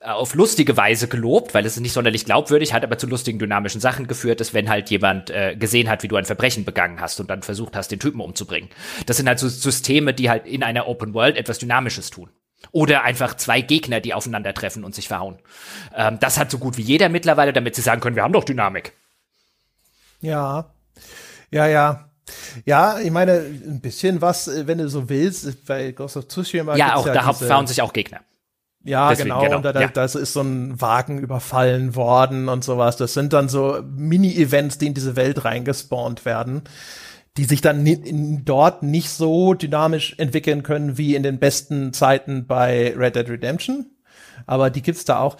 äh, 0.00 0.06
auf 0.08 0.34
lustige 0.34 0.76
Weise 0.76 1.08
gelobt, 1.08 1.54
weil 1.54 1.66
es 1.66 1.74
ist 1.74 1.80
nicht 1.80 1.92
sonderlich 1.92 2.24
glaubwürdig, 2.24 2.72
hat 2.72 2.84
aber 2.84 2.98
zu 2.98 3.06
lustigen 3.06 3.38
dynamischen 3.38 3.80
Sachen 3.80 4.06
geführt, 4.06 4.40
ist, 4.40 4.54
wenn 4.54 4.68
halt 4.68 4.90
jemand 4.90 5.30
äh, 5.30 5.56
gesehen 5.56 5.88
hat, 5.88 6.02
wie 6.02 6.08
du 6.08 6.16
ein 6.16 6.24
Verbrechen 6.24 6.64
begangen 6.64 7.00
hast 7.00 7.20
und 7.20 7.30
dann 7.30 7.42
versucht 7.42 7.76
hast, 7.76 7.90
den 7.90 8.00
Typen 8.00 8.20
umzubringen. 8.20 8.70
Das 9.06 9.16
sind 9.16 9.28
halt 9.28 9.38
so 9.38 9.48
Systeme, 9.48 10.14
die 10.14 10.30
halt 10.30 10.46
in 10.46 10.62
einer 10.62 10.88
Open 10.88 11.14
World 11.14 11.36
etwas 11.36 11.58
Dynamisches 11.58 12.10
tun. 12.10 12.30
Oder 12.70 13.02
einfach 13.02 13.36
zwei 13.36 13.60
Gegner, 13.60 14.00
die 14.00 14.14
aufeinandertreffen 14.14 14.84
und 14.84 14.94
sich 14.94 15.08
verhauen. 15.08 15.38
Ähm, 15.96 16.18
das 16.20 16.38
hat 16.38 16.50
so 16.50 16.58
gut 16.58 16.78
wie 16.78 16.82
jeder 16.82 17.08
mittlerweile, 17.08 17.52
damit 17.52 17.74
sie 17.74 17.82
sagen 17.82 18.00
können, 18.00 18.16
wir 18.16 18.22
haben 18.22 18.32
doch 18.32 18.44
Dynamik. 18.44 18.92
Ja. 20.20 20.72
Ja, 21.50 21.66
ja. 21.66 22.11
Ja, 22.64 22.98
ich 22.98 23.10
meine, 23.10 23.32
ein 23.34 23.80
bisschen 23.80 24.20
was, 24.20 24.48
äh, 24.48 24.66
wenn 24.66 24.78
du 24.78 24.88
so 24.88 25.08
willst, 25.08 25.66
bei 25.66 25.92
Ghost 25.92 26.16
of 26.16 26.28
Tsushima 26.28 26.76
Ja, 26.76 26.96
auch 26.96 27.04
da 27.06 27.26
diese- 27.32 27.46
fahren 27.46 27.66
sich 27.66 27.82
auch 27.82 27.92
Gegner. 27.92 28.20
Ja, 28.84 29.10
Deswegen, 29.10 29.28
genau. 29.28 29.42
genau, 29.42 29.56
Und 29.58 29.62
da, 29.64 29.80
ja. 29.80 29.86
da 29.88 30.04
ist 30.04 30.14
so 30.32 30.40
ein 30.40 30.80
Wagen 30.80 31.18
überfallen 31.18 31.94
worden 31.94 32.48
und 32.48 32.64
sowas. 32.64 32.96
Das 32.96 33.14
sind 33.14 33.32
dann 33.32 33.48
so 33.48 33.80
Mini-Events, 33.94 34.78
die 34.78 34.86
in 34.88 34.94
diese 34.94 35.14
Welt 35.14 35.44
reingespawnt 35.44 36.24
werden, 36.24 36.62
die 37.36 37.44
sich 37.44 37.60
dann 37.60 37.86
in, 37.86 38.44
dort 38.44 38.82
nicht 38.82 39.08
so 39.10 39.54
dynamisch 39.54 40.14
entwickeln 40.18 40.64
können 40.64 40.98
wie 40.98 41.14
in 41.14 41.22
den 41.22 41.38
besten 41.38 41.92
Zeiten 41.92 42.46
bei 42.48 42.92
Red 42.96 43.14
Dead 43.14 43.28
Redemption. 43.28 43.86
Aber 44.46 44.68
die 44.68 44.82
gibt's 44.82 45.04
da 45.04 45.20
auch. 45.20 45.36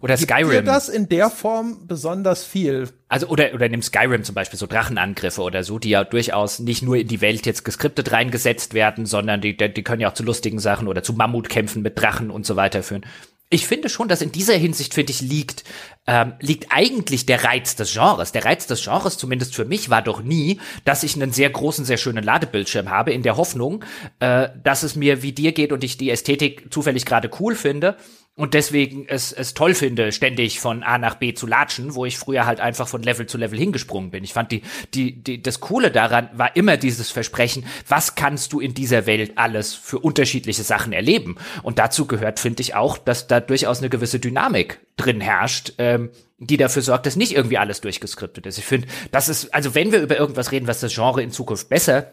Oder 0.00 0.16
Gibt 0.16 0.30
dir 0.30 0.62
das 0.62 0.88
in 0.88 1.08
der 1.08 1.28
Form 1.28 1.88
besonders 1.88 2.44
viel? 2.44 2.88
Also 3.08 3.26
oder 3.26 3.52
oder 3.52 3.68
nimm 3.68 3.82
Skyrim 3.82 4.22
zum 4.22 4.34
Beispiel 4.34 4.58
so 4.58 4.66
Drachenangriffe 4.66 5.42
oder 5.42 5.64
so, 5.64 5.80
die 5.80 5.90
ja 5.90 6.04
durchaus 6.04 6.60
nicht 6.60 6.82
nur 6.82 6.96
in 6.96 7.08
die 7.08 7.20
Welt 7.20 7.46
jetzt 7.46 7.64
geskriptet 7.64 8.12
reingesetzt 8.12 8.74
werden, 8.74 9.06
sondern 9.06 9.40
die 9.40 9.56
die 9.56 9.74
die 9.74 9.82
können 9.82 10.00
ja 10.00 10.10
auch 10.10 10.14
zu 10.14 10.22
lustigen 10.22 10.60
Sachen 10.60 10.86
oder 10.86 11.02
zu 11.02 11.14
Mammutkämpfen 11.14 11.82
mit 11.82 12.00
Drachen 12.00 12.30
und 12.30 12.46
so 12.46 12.54
weiter 12.54 12.84
führen. 12.84 13.04
Ich 13.50 13.66
finde 13.66 13.88
schon, 13.88 14.08
dass 14.08 14.20
in 14.20 14.30
dieser 14.30 14.54
Hinsicht 14.54 14.94
finde 14.94 15.10
ich 15.10 15.22
liegt 15.22 15.64
ähm, 16.06 16.34
liegt 16.38 16.66
eigentlich 16.70 17.26
der 17.26 17.42
Reiz 17.42 17.74
des 17.74 17.92
Genres. 17.92 18.30
Der 18.30 18.44
Reiz 18.44 18.66
des 18.66 18.84
Genres, 18.84 19.18
zumindest 19.18 19.56
für 19.56 19.64
mich, 19.64 19.90
war 19.90 20.02
doch 20.02 20.22
nie, 20.22 20.60
dass 20.84 21.02
ich 21.02 21.16
einen 21.16 21.32
sehr 21.32 21.50
großen, 21.50 21.84
sehr 21.84 21.96
schönen 21.96 22.22
Ladebildschirm 22.22 22.90
habe, 22.90 23.12
in 23.12 23.22
der 23.22 23.36
Hoffnung, 23.36 23.84
äh, 24.20 24.50
dass 24.62 24.84
es 24.84 24.96
mir 24.96 25.22
wie 25.22 25.32
dir 25.32 25.52
geht 25.52 25.72
und 25.72 25.82
ich 25.82 25.96
die 25.96 26.10
Ästhetik 26.10 26.72
zufällig 26.72 27.04
gerade 27.04 27.30
cool 27.40 27.56
finde 27.56 27.96
und 28.38 28.54
deswegen 28.54 29.04
es, 29.08 29.32
es 29.32 29.52
toll 29.52 29.74
finde, 29.74 30.12
ständig 30.12 30.60
von 30.60 30.84
A 30.84 30.96
nach 30.96 31.16
B 31.16 31.34
zu 31.34 31.44
latschen, 31.44 31.96
wo 31.96 32.06
ich 32.06 32.16
früher 32.16 32.46
halt 32.46 32.60
einfach 32.60 32.86
von 32.86 33.02
Level 33.02 33.26
zu 33.26 33.36
Level 33.36 33.58
hingesprungen 33.58 34.12
bin. 34.12 34.22
Ich 34.22 34.32
fand 34.32 34.52
die, 34.52 34.62
die, 34.94 35.12
die, 35.12 35.42
das 35.42 35.58
Coole 35.58 35.90
daran 35.90 36.30
war 36.34 36.54
immer 36.54 36.76
dieses 36.76 37.10
Versprechen, 37.10 37.66
was 37.88 38.14
kannst 38.14 38.52
du 38.52 38.60
in 38.60 38.74
dieser 38.74 39.06
Welt 39.06 39.32
alles 39.34 39.74
für 39.74 39.98
unterschiedliche 39.98 40.62
Sachen 40.62 40.92
erleben? 40.92 41.36
Und 41.64 41.80
dazu 41.80 42.06
gehört, 42.06 42.38
finde 42.38 42.60
ich 42.60 42.76
auch, 42.76 42.96
dass 42.96 43.26
da 43.26 43.40
durchaus 43.40 43.80
eine 43.80 43.90
gewisse 43.90 44.20
Dynamik 44.20 44.78
drin 44.96 45.20
herrscht, 45.20 45.72
ähm, 45.78 46.10
die 46.38 46.56
dafür 46.56 46.82
sorgt, 46.82 47.06
dass 47.06 47.16
nicht 47.16 47.32
irgendwie 47.32 47.58
alles 47.58 47.80
durchgeskriptet 47.80 48.46
ist. 48.46 48.58
Ich 48.58 48.64
finde, 48.64 48.86
das 49.10 49.28
ist, 49.28 49.52
also 49.52 49.74
wenn 49.74 49.90
wir 49.90 50.00
über 50.00 50.16
irgendwas 50.16 50.52
reden, 50.52 50.68
was 50.68 50.78
das 50.78 50.94
Genre 50.94 51.24
in 51.24 51.32
Zukunft 51.32 51.68
besser 51.68 52.12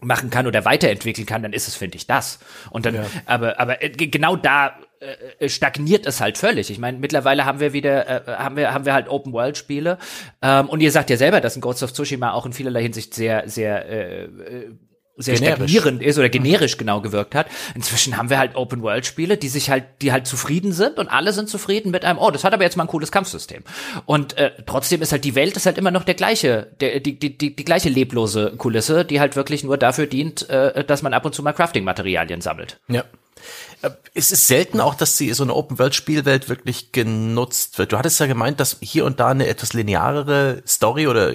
machen 0.00 0.30
kann 0.30 0.46
oder 0.46 0.64
weiterentwickeln 0.64 1.26
kann, 1.26 1.42
dann 1.42 1.52
ist 1.52 1.66
es, 1.66 1.74
finde 1.74 1.96
ich, 1.96 2.06
das. 2.06 2.38
Und 2.70 2.86
dann, 2.86 3.06
aber, 3.26 3.58
aber 3.58 3.82
äh, 3.82 3.90
genau 3.90 4.36
da 4.36 4.76
äh, 5.00 5.48
stagniert 5.48 6.06
es 6.06 6.20
halt 6.20 6.38
völlig. 6.38 6.70
Ich 6.70 6.78
meine, 6.78 6.98
mittlerweile 6.98 7.44
haben 7.44 7.60
wir 7.60 7.72
wieder, 7.72 8.28
äh, 8.28 8.36
haben 8.36 8.56
wir, 8.56 8.72
haben 8.72 8.84
wir 8.84 8.94
halt 8.94 9.08
Open 9.08 9.32
World 9.32 9.56
Spiele. 9.56 9.98
Ähm, 10.42 10.68
und 10.68 10.80
ihr 10.80 10.90
sagt 10.90 11.10
ja 11.10 11.16
selber, 11.16 11.40
dass 11.40 11.56
ein 11.56 11.60
Ghost 11.60 11.82
of 11.82 11.92
Tsushima 11.92 12.32
auch 12.32 12.46
in 12.46 12.52
vielerlei 12.52 12.82
Hinsicht 12.82 13.14
sehr, 13.14 13.48
sehr 13.48 13.88
äh, 13.88 14.24
äh, 14.24 14.74
sehr 15.16 15.34
generisch. 15.36 15.70
stagnierend 15.70 16.02
ist 16.02 16.18
oder 16.18 16.28
generisch 16.28 16.76
genau 16.76 17.00
gewirkt 17.00 17.34
hat. 17.34 17.46
Inzwischen 17.74 18.16
haben 18.16 18.30
wir 18.30 18.38
halt 18.38 18.56
Open-World-Spiele, 18.56 19.36
die 19.36 19.48
sich 19.48 19.70
halt, 19.70 19.84
die 20.02 20.12
halt 20.12 20.26
zufrieden 20.26 20.72
sind 20.72 20.98
und 20.98 21.08
alle 21.08 21.32
sind 21.32 21.48
zufrieden 21.48 21.90
mit 21.92 22.04
einem, 22.04 22.18
oh, 22.18 22.30
das 22.30 22.42
hat 22.42 22.52
aber 22.52 22.64
jetzt 22.64 22.76
mal 22.76 22.84
ein 22.84 22.88
cooles 22.88 23.12
Kampfsystem. 23.12 23.62
Und 24.06 24.36
äh, 24.36 24.50
trotzdem 24.66 25.02
ist 25.02 25.12
halt 25.12 25.24
die 25.24 25.34
Welt 25.34 25.56
ist 25.56 25.66
halt 25.66 25.78
immer 25.78 25.90
noch 25.90 26.04
der 26.04 26.14
gleiche, 26.14 26.72
der, 26.80 27.00
die, 27.00 27.18
die, 27.18 27.38
die, 27.38 27.54
die 27.54 27.64
gleiche 27.64 27.88
leblose 27.88 28.54
Kulisse, 28.56 29.04
die 29.04 29.20
halt 29.20 29.36
wirklich 29.36 29.62
nur 29.62 29.78
dafür 29.78 30.06
dient, 30.06 30.48
äh, 30.50 30.84
dass 30.84 31.02
man 31.02 31.14
ab 31.14 31.24
und 31.24 31.34
zu 31.34 31.42
mal 31.42 31.52
Crafting-Materialien 31.52 32.40
sammelt. 32.40 32.80
Ja. 32.88 33.04
Äh, 33.82 33.90
es 34.14 34.32
ist 34.32 34.46
selten 34.46 34.80
auch, 34.80 34.94
dass 34.94 35.16
sie 35.16 35.32
so 35.32 35.42
eine 35.42 35.54
Open-World-Spielwelt 35.54 36.48
wirklich 36.48 36.92
genutzt 36.92 37.78
wird. 37.78 37.92
Du 37.92 37.98
hattest 37.98 38.20
ja 38.20 38.26
gemeint, 38.26 38.60
dass 38.60 38.78
hier 38.80 39.04
und 39.04 39.20
da 39.20 39.28
eine 39.28 39.46
etwas 39.46 39.72
linearere 39.72 40.62
Story 40.66 41.06
oder 41.06 41.32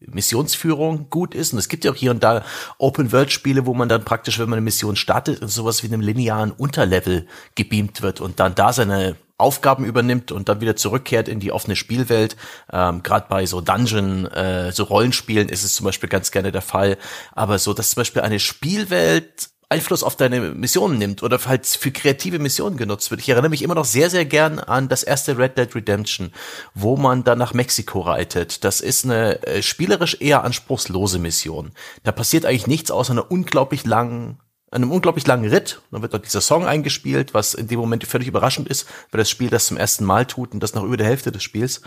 Missionsführung 0.00 1.08
gut 1.10 1.34
ist. 1.34 1.52
Und 1.52 1.58
es 1.58 1.68
gibt 1.68 1.84
ja 1.84 1.90
auch 1.90 1.96
hier 1.96 2.10
und 2.10 2.22
da 2.22 2.44
Open-World-Spiele, 2.78 3.66
wo 3.66 3.74
man 3.74 3.88
dann 3.88 4.04
praktisch, 4.04 4.38
wenn 4.38 4.48
man 4.48 4.58
eine 4.58 4.64
Mission 4.64 4.96
startet, 4.96 5.40
in 5.40 5.48
sowas 5.48 5.82
wie 5.82 5.88
einem 5.88 6.00
linearen 6.00 6.52
Unterlevel 6.52 7.26
gebeamt 7.54 8.02
wird 8.02 8.20
und 8.20 8.40
dann 8.40 8.54
da 8.54 8.72
seine 8.72 9.16
Aufgaben 9.38 9.84
übernimmt 9.84 10.32
und 10.32 10.48
dann 10.48 10.62
wieder 10.62 10.76
zurückkehrt 10.76 11.28
in 11.28 11.40
die 11.40 11.52
offene 11.52 11.76
Spielwelt. 11.76 12.36
Ähm, 12.72 13.02
Gerade 13.02 13.26
bei 13.28 13.44
so 13.44 13.60
Dungeon, 13.60 14.26
äh, 14.26 14.72
so 14.72 14.84
Rollenspielen 14.84 15.48
ist 15.48 15.62
es 15.62 15.74
zum 15.74 15.84
Beispiel 15.84 16.08
ganz 16.08 16.30
gerne 16.30 16.52
der 16.52 16.62
Fall. 16.62 16.96
Aber 17.32 17.58
so, 17.58 17.74
dass 17.74 17.90
zum 17.90 18.00
Beispiel 18.00 18.22
eine 18.22 18.38
Spielwelt 18.38 19.50
Einfluss 19.68 20.04
auf 20.04 20.14
deine 20.14 20.40
Missionen 20.40 20.96
nimmt 20.96 21.24
oder 21.24 21.40
halt 21.44 21.66
für 21.66 21.90
kreative 21.90 22.38
Missionen 22.38 22.76
genutzt 22.76 23.10
wird. 23.10 23.20
Ich 23.20 23.28
erinnere 23.28 23.50
mich 23.50 23.62
immer 23.62 23.74
noch 23.74 23.84
sehr, 23.84 24.10
sehr 24.10 24.24
gern 24.24 24.60
an 24.60 24.88
das 24.88 25.02
erste 25.02 25.38
Red 25.38 25.58
Dead 25.58 25.74
Redemption, 25.74 26.32
wo 26.74 26.96
man 26.96 27.24
dann 27.24 27.38
nach 27.38 27.52
Mexiko 27.52 28.00
reitet. 28.00 28.62
Das 28.62 28.80
ist 28.80 29.04
eine 29.04 29.42
äh, 29.42 29.62
spielerisch 29.62 30.18
eher 30.20 30.44
anspruchslose 30.44 31.18
Mission. 31.18 31.72
Da 32.04 32.12
passiert 32.12 32.46
eigentlich 32.46 32.68
nichts 32.68 32.92
außer 32.92 33.12
einer 33.12 33.30
unglaublich 33.30 33.84
langen 33.84 34.40
einem 34.70 34.90
unglaublich 34.90 35.26
langen 35.26 35.48
Ritt. 35.48 35.80
Dann 35.90 36.02
wird 36.02 36.12
dort 36.12 36.26
dieser 36.26 36.40
Song 36.40 36.66
eingespielt, 36.66 37.34
was 37.34 37.54
in 37.54 37.68
dem 37.68 37.78
Moment 37.78 38.04
völlig 38.04 38.28
überraschend 38.28 38.68
ist, 38.68 38.86
weil 39.10 39.18
das 39.18 39.30
Spiel 39.30 39.48
das 39.48 39.66
zum 39.66 39.76
ersten 39.76 40.04
Mal 40.04 40.26
tut 40.26 40.52
und 40.52 40.60
das 40.60 40.74
nach 40.74 40.82
über 40.82 40.96
der 40.96 41.06
Hälfte 41.06 41.32
des 41.32 41.42
Spiels. 41.42 41.82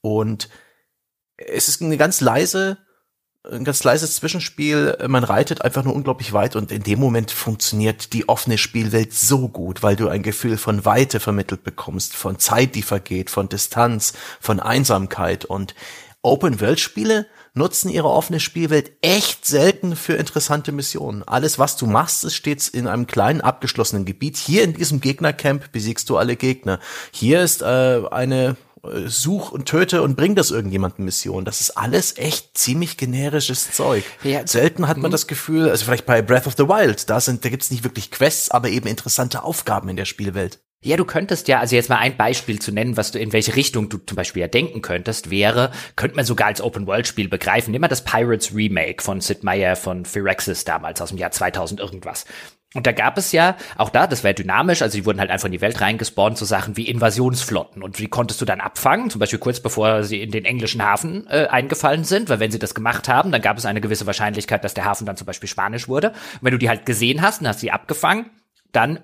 Und 0.00 0.48
es 1.36 1.68
ist 1.68 1.82
eine 1.82 1.96
ganz 1.96 2.20
leise, 2.20 2.78
ein 3.50 3.64
ganz 3.64 3.82
leises 3.84 4.16
Zwischenspiel. 4.16 4.96
Man 5.08 5.24
reitet 5.24 5.62
einfach 5.62 5.84
nur 5.84 5.94
unglaublich 5.94 6.32
weit 6.32 6.56
und 6.56 6.72
in 6.72 6.82
dem 6.82 6.98
Moment 6.98 7.30
funktioniert 7.30 8.12
die 8.12 8.28
offene 8.28 8.58
Spielwelt 8.58 9.12
so 9.12 9.48
gut, 9.48 9.82
weil 9.82 9.96
du 9.96 10.08
ein 10.08 10.22
Gefühl 10.22 10.56
von 10.56 10.84
Weite 10.84 11.20
vermittelt 11.20 11.64
bekommst, 11.64 12.14
von 12.14 12.38
Zeit, 12.38 12.74
die 12.74 12.82
vergeht, 12.82 13.30
von 13.30 13.48
Distanz, 13.48 14.12
von 14.40 14.60
Einsamkeit 14.60 15.44
und 15.44 15.74
Open-World-Spiele 16.22 17.26
nutzen 17.54 17.88
ihre 17.88 18.08
offene 18.08 18.40
Spielwelt 18.40 18.92
echt 19.02 19.46
selten 19.46 19.96
für 19.96 20.14
interessante 20.14 20.72
Missionen. 20.72 21.22
Alles, 21.22 21.58
was 21.58 21.76
du 21.76 21.86
machst, 21.86 22.24
ist 22.24 22.34
stets 22.34 22.68
in 22.68 22.86
einem 22.86 23.06
kleinen 23.06 23.40
abgeschlossenen 23.40 24.04
Gebiet. 24.04 24.36
Hier 24.36 24.64
in 24.64 24.74
diesem 24.74 25.00
Gegnercamp 25.00 25.72
besiegst 25.72 26.10
du 26.10 26.16
alle 26.16 26.36
Gegner. 26.36 26.80
Hier 27.12 27.42
ist 27.42 27.62
äh, 27.62 28.02
eine 28.10 28.56
such 29.06 29.52
und 29.52 29.66
töte 29.66 30.02
und 30.02 30.16
bring 30.16 30.34
das 30.34 30.50
irgendjemandem 30.50 31.04
Mission. 31.04 31.44
Das 31.44 31.60
ist 31.60 31.70
alles 31.70 32.16
echt 32.16 32.56
ziemlich 32.56 32.96
generisches 32.96 33.72
Zeug. 33.72 34.04
Ja, 34.22 34.46
Selten 34.46 34.88
hat 34.88 34.96
man 34.96 35.10
mhm. 35.10 35.12
das 35.12 35.26
Gefühl, 35.26 35.68
also 35.68 35.84
vielleicht 35.84 36.06
bei 36.06 36.22
Breath 36.22 36.46
of 36.46 36.54
the 36.56 36.68
Wild, 36.68 37.10
da 37.10 37.20
sind, 37.20 37.44
da 37.44 37.48
gibt's 37.48 37.70
nicht 37.70 37.84
wirklich 37.84 38.10
Quests, 38.10 38.50
aber 38.50 38.68
eben 38.68 38.88
interessante 38.88 39.42
Aufgaben 39.42 39.88
in 39.88 39.96
der 39.96 40.04
Spielwelt. 40.04 40.60
Ja, 40.80 40.96
du 40.96 41.04
könntest 41.04 41.48
ja, 41.48 41.58
also 41.58 41.74
jetzt 41.74 41.88
mal 41.88 41.98
ein 41.98 42.16
Beispiel 42.16 42.60
zu 42.60 42.70
nennen, 42.70 42.96
was 42.96 43.10
du 43.10 43.18
in 43.18 43.32
welche 43.32 43.56
Richtung 43.56 43.88
du 43.88 43.98
zum 43.98 44.14
Beispiel 44.14 44.42
ja 44.42 44.46
denken 44.46 44.80
könntest, 44.80 45.28
wäre, 45.28 45.72
könnte 45.96 46.14
man 46.14 46.24
sogar 46.24 46.46
als 46.46 46.60
Open-World-Spiel 46.60 47.28
begreifen. 47.28 47.72
Nimm 47.72 47.80
mal 47.80 47.88
das 47.88 48.04
Pirates 48.04 48.54
Remake 48.54 49.02
von 49.02 49.20
Sid 49.20 49.42
Meier 49.42 49.74
von 49.74 50.04
Phyrexis 50.04 50.62
damals 50.64 51.00
aus 51.00 51.08
dem 51.08 51.18
Jahr 51.18 51.32
2000 51.32 51.80
irgendwas. 51.80 52.26
Und 52.74 52.86
da 52.86 52.92
gab 52.92 53.16
es 53.16 53.32
ja, 53.32 53.56
auch 53.78 53.88
da, 53.88 54.06
das 54.06 54.24
wäre 54.24 54.34
dynamisch, 54.34 54.82
also 54.82 54.98
die 54.98 55.06
wurden 55.06 55.20
halt 55.20 55.30
einfach 55.30 55.46
in 55.46 55.52
die 55.52 55.62
Welt 55.62 55.80
reingespawnt, 55.80 56.36
so 56.36 56.44
Sachen 56.44 56.76
wie 56.76 56.86
Invasionsflotten. 56.86 57.82
Und 57.82 57.98
wie 57.98 58.08
konntest 58.08 58.42
du 58.42 58.44
dann 58.44 58.60
abfangen? 58.60 59.08
Zum 59.08 59.20
Beispiel 59.20 59.38
kurz 59.38 59.60
bevor 59.60 60.04
sie 60.04 60.20
in 60.22 60.30
den 60.30 60.44
englischen 60.44 60.82
Hafen 60.82 61.26
äh, 61.28 61.46
eingefallen 61.46 62.04
sind, 62.04 62.28
weil 62.28 62.40
wenn 62.40 62.50
sie 62.50 62.58
das 62.58 62.74
gemacht 62.74 63.08
haben, 63.08 63.32
dann 63.32 63.40
gab 63.40 63.56
es 63.56 63.64
eine 63.64 63.80
gewisse 63.80 64.06
Wahrscheinlichkeit, 64.06 64.64
dass 64.64 64.74
der 64.74 64.84
Hafen 64.84 65.06
dann 65.06 65.16
zum 65.16 65.26
Beispiel 65.26 65.48
spanisch 65.48 65.88
wurde. 65.88 66.10
Und 66.10 66.42
wenn 66.42 66.52
du 66.52 66.58
die 66.58 66.68
halt 66.68 66.84
gesehen 66.84 67.22
hast 67.22 67.40
und 67.40 67.48
hast 67.48 67.60
sie 67.60 67.70
abgefangen, 67.70 68.26
dann 68.70 69.00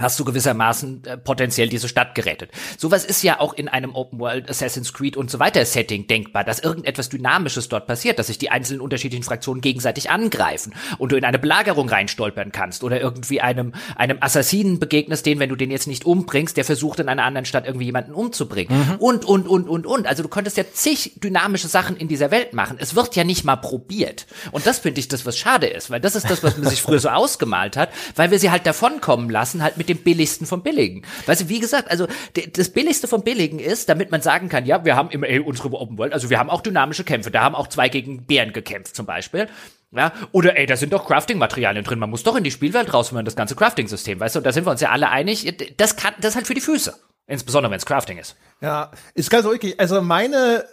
hast 0.00 0.18
du 0.18 0.24
gewissermaßen 0.24 1.04
äh, 1.04 1.16
potenziell 1.18 1.68
diese 1.68 1.88
Stadt 1.88 2.14
gerettet. 2.14 2.50
Sowas 2.78 3.04
ist 3.04 3.22
ja 3.22 3.40
auch 3.40 3.54
in 3.54 3.68
einem 3.68 3.94
Open 3.94 4.18
World 4.18 4.48
Assassin's 4.48 4.92
Creed 4.92 5.16
und 5.16 5.30
so 5.30 5.38
weiter 5.38 5.64
Setting 5.64 6.06
denkbar, 6.06 6.44
dass 6.44 6.60
irgendetwas 6.60 7.08
Dynamisches 7.08 7.68
dort 7.68 7.86
passiert, 7.86 8.18
dass 8.18 8.28
sich 8.28 8.38
die 8.38 8.50
einzelnen 8.50 8.80
unterschiedlichen 8.80 9.24
Fraktionen 9.24 9.60
gegenseitig 9.60 10.10
angreifen 10.10 10.74
und 10.98 11.12
du 11.12 11.16
in 11.16 11.24
eine 11.24 11.38
Belagerung 11.38 11.88
reinstolpern 11.88 12.52
kannst 12.52 12.82
oder 12.84 13.00
irgendwie 13.00 13.40
einem 13.40 13.72
einem 13.96 14.18
Assassinen 14.20 14.78
begegnest, 14.78 15.26
den, 15.26 15.38
wenn 15.38 15.48
du 15.48 15.56
den 15.56 15.70
jetzt 15.70 15.86
nicht 15.86 16.04
umbringst, 16.04 16.56
der 16.56 16.64
versucht 16.64 17.00
in 17.00 17.08
einer 17.08 17.24
anderen 17.24 17.44
Stadt 17.44 17.66
irgendwie 17.66 17.86
jemanden 17.86 18.14
umzubringen 18.14 18.78
mhm. 18.78 18.94
und 18.96 19.24
und 19.24 19.46
und 19.46 19.68
und 19.68 19.86
und. 19.86 20.06
Also 20.06 20.22
du 20.22 20.28
könntest 20.28 20.56
ja 20.56 20.64
zig 20.72 21.12
dynamische 21.16 21.68
Sachen 21.68 21.96
in 21.96 22.08
dieser 22.08 22.30
Welt 22.30 22.54
machen. 22.54 22.76
Es 22.80 22.94
wird 22.94 23.16
ja 23.16 23.24
nicht 23.24 23.44
mal 23.44 23.56
probiert 23.56 24.26
und 24.52 24.66
das 24.66 24.78
finde 24.78 25.00
ich 25.00 25.08
das, 25.08 25.26
was 25.26 25.36
schade 25.36 25.66
ist, 25.66 25.90
weil 25.90 26.00
das 26.00 26.14
ist 26.14 26.30
das, 26.30 26.42
was 26.42 26.56
man 26.56 26.68
sich 26.68 26.82
früher 26.82 27.00
so 27.00 27.08
ausgemalt 27.10 27.76
hat, 27.76 27.90
weil 28.16 28.30
wir 28.30 28.38
sie 28.38 28.50
halt 28.50 28.66
davonkommen 28.66 29.28
lassen, 29.28 29.62
halt 29.62 29.76
mit 29.76 29.89
dem 29.94 29.98
billigsten 29.98 30.46
vom 30.46 30.62
Billigen. 30.62 31.02
Weißt 31.26 31.42
du, 31.42 31.48
wie 31.48 31.60
gesagt, 31.60 31.90
also 31.90 32.06
das 32.54 32.70
billigste 32.70 33.08
vom 33.08 33.22
Billigen 33.22 33.58
ist, 33.58 33.88
damit 33.88 34.10
man 34.10 34.22
sagen 34.22 34.48
kann, 34.48 34.66
ja, 34.66 34.84
wir 34.84 34.96
haben 34.96 35.10
immer 35.10 35.28
ey, 35.28 35.40
unsere 35.40 35.70
Open 35.72 35.98
World, 35.98 36.12
also 36.12 36.30
wir 36.30 36.38
haben 36.38 36.50
auch 36.50 36.60
dynamische 36.60 37.04
Kämpfe. 37.04 37.30
Da 37.30 37.42
haben 37.42 37.54
auch 37.54 37.66
zwei 37.66 37.88
gegen 37.88 38.24
Bären 38.24 38.52
gekämpft 38.52 38.96
zum 38.96 39.06
Beispiel. 39.06 39.48
Ja, 39.92 40.12
oder 40.30 40.56
ey, 40.56 40.66
da 40.66 40.76
sind 40.76 40.92
doch 40.92 41.06
Crafting-Materialien 41.06 41.84
drin. 41.84 41.98
Man 41.98 42.10
muss 42.10 42.22
doch 42.22 42.36
in 42.36 42.44
die 42.44 42.52
Spielwelt 42.52 42.94
raus, 42.94 43.10
wenn 43.10 43.16
man 43.16 43.24
das 43.24 43.34
ganze 43.34 43.56
Crafting-System, 43.56 44.20
weißt 44.20 44.36
du? 44.36 44.40
Da 44.40 44.52
sind 44.52 44.64
wir 44.64 44.70
uns 44.70 44.80
ja 44.80 44.90
alle 44.90 45.10
einig. 45.10 45.52
Das 45.76 45.96
kann, 45.96 46.14
das 46.20 46.36
halt 46.36 46.46
für 46.46 46.54
die 46.54 46.60
Füße. 46.60 46.94
Insbesondere 47.26 47.72
wenn 47.72 47.78
es 47.78 47.86
Crafting 47.86 48.18
ist. 48.18 48.36
Ja, 48.60 48.92
ist 49.14 49.30
ganz 49.30 49.44
wirklich. 49.44 49.78
Also 49.80 50.00
meine 50.00 50.64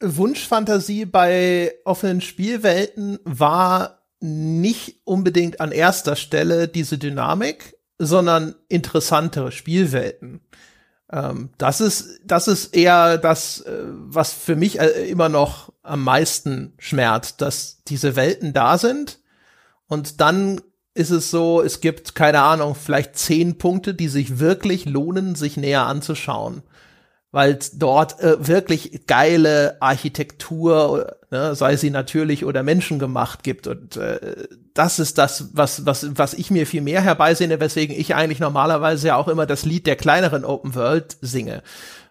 Wunschfantasie 0.00 1.04
bei 1.04 1.74
offenen 1.84 2.20
Spielwelten 2.20 3.18
war 3.24 4.02
nicht 4.20 5.00
unbedingt 5.04 5.60
an 5.60 5.72
erster 5.72 6.16
Stelle 6.16 6.68
diese 6.68 6.96
Dynamik, 6.96 7.76
sondern 8.04 8.54
interessantere 8.68 9.52
Spielwelten. 9.52 10.40
Ähm, 11.10 11.50
das 11.58 11.80
ist, 11.80 12.20
das 12.24 12.48
ist 12.48 12.74
eher 12.74 13.18
das, 13.18 13.60
äh, 13.60 13.84
was 13.86 14.32
für 14.32 14.56
mich 14.56 14.80
äh, 14.80 15.08
immer 15.08 15.28
noch 15.28 15.72
am 15.82 16.02
meisten 16.04 16.74
schmerzt, 16.78 17.40
dass 17.40 17.82
diese 17.84 18.16
Welten 18.16 18.52
da 18.52 18.78
sind 18.78 19.20
und 19.86 20.20
dann 20.20 20.60
ist 20.94 21.10
es 21.10 21.30
so, 21.30 21.62
es 21.62 21.80
gibt, 21.80 22.14
keine 22.14 22.42
Ahnung, 22.42 22.74
vielleicht 22.74 23.16
zehn 23.16 23.56
Punkte, 23.56 23.94
die 23.94 24.08
sich 24.08 24.38
wirklich 24.38 24.84
lohnen, 24.84 25.34
sich 25.34 25.56
näher 25.56 25.86
anzuschauen 25.86 26.62
weil 27.32 27.58
dort 27.74 28.20
äh, 28.20 28.46
wirklich 28.46 29.06
geile 29.06 29.80
Architektur, 29.80 31.16
ne, 31.30 31.54
sei 31.54 31.76
sie 31.76 31.88
natürlich 31.88 32.44
oder 32.44 32.62
menschengemacht 32.62 33.42
gibt. 33.42 33.66
Und 33.66 33.96
äh, 33.96 34.46
das 34.74 34.98
ist 34.98 35.16
das, 35.16 35.48
was, 35.54 35.86
was, 35.86 36.06
was 36.16 36.34
ich 36.34 36.50
mir 36.50 36.66
viel 36.66 36.82
mehr 36.82 37.00
herbeisehne, 37.00 37.58
weswegen 37.58 37.98
ich 37.98 38.14
eigentlich 38.14 38.38
normalerweise 38.38 39.08
ja 39.08 39.16
auch 39.16 39.28
immer 39.28 39.46
das 39.46 39.64
Lied 39.64 39.86
der 39.86 39.96
kleineren 39.96 40.44
Open 40.44 40.74
World 40.74 41.16
singe. 41.22 41.62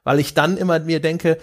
Weil 0.04 0.20
ich 0.20 0.34
dann 0.34 0.58
immer 0.58 0.80
mir 0.80 1.00
denke, 1.00 1.38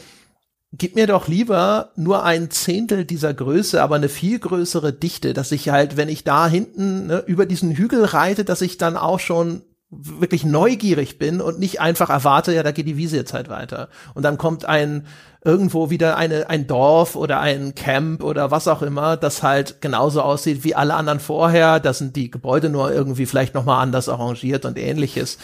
gib 0.72 0.96
mir 0.96 1.06
doch 1.06 1.28
lieber 1.28 1.92
nur 1.94 2.24
ein 2.24 2.50
Zehntel 2.50 3.04
dieser 3.04 3.32
Größe, 3.32 3.80
aber 3.80 3.94
eine 3.94 4.08
viel 4.08 4.40
größere 4.40 4.92
Dichte, 4.92 5.34
dass 5.34 5.52
ich 5.52 5.68
halt, 5.68 5.96
wenn 5.96 6.08
ich 6.08 6.24
da 6.24 6.48
hinten 6.48 7.06
ne, 7.06 7.22
über 7.26 7.46
diesen 7.46 7.76
Hügel 7.76 8.04
reite, 8.04 8.44
dass 8.44 8.60
ich 8.60 8.76
dann 8.76 8.96
auch 8.96 9.20
schon 9.20 9.62
wirklich 9.90 10.44
neugierig 10.44 11.18
bin 11.18 11.40
und 11.40 11.58
nicht 11.58 11.80
einfach 11.80 12.10
erwarte, 12.10 12.54
ja, 12.54 12.62
da 12.62 12.72
geht 12.72 12.86
die 12.86 12.98
Wiese 12.98 13.16
jetzt 13.16 13.32
halt 13.32 13.48
weiter. 13.48 13.88
Und 14.14 14.22
dann 14.22 14.36
kommt 14.36 14.66
ein 14.66 15.06
irgendwo 15.44 15.88
wieder 15.88 16.16
eine, 16.16 16.50
ein 16.50 16.66
Dorf 16.66 17.16
oder 17.16 17.40
ein 17.40 17.74
Camp 17.74 18.22
oder 18.22 18.50
was 18.50 18.68
auch 18.68 18.82
immer, 18.82 19.16
das 19.16 19.42
halt 19.42 19.80
genauso 19.80 20.20
aussieht 20.20 20.64
wie 20.64 20.74
alle 20.74 20.94
anderen 20.94 21.20
vorher. 21.20 21.80
Da 21.80 21.94
sind 21.94 22.16
die 22.16 22.30
Gebäude 22.30 22.68
nur 22.68 22.92
irgendwie 22.92 23.24
vielleicht 23.24 23.54
nochmal 23.54 23.82
anders 23.82 24.08
arrangiert 24.08 24.64
und 24.66 24.76
ähnliches. 24.76 25.38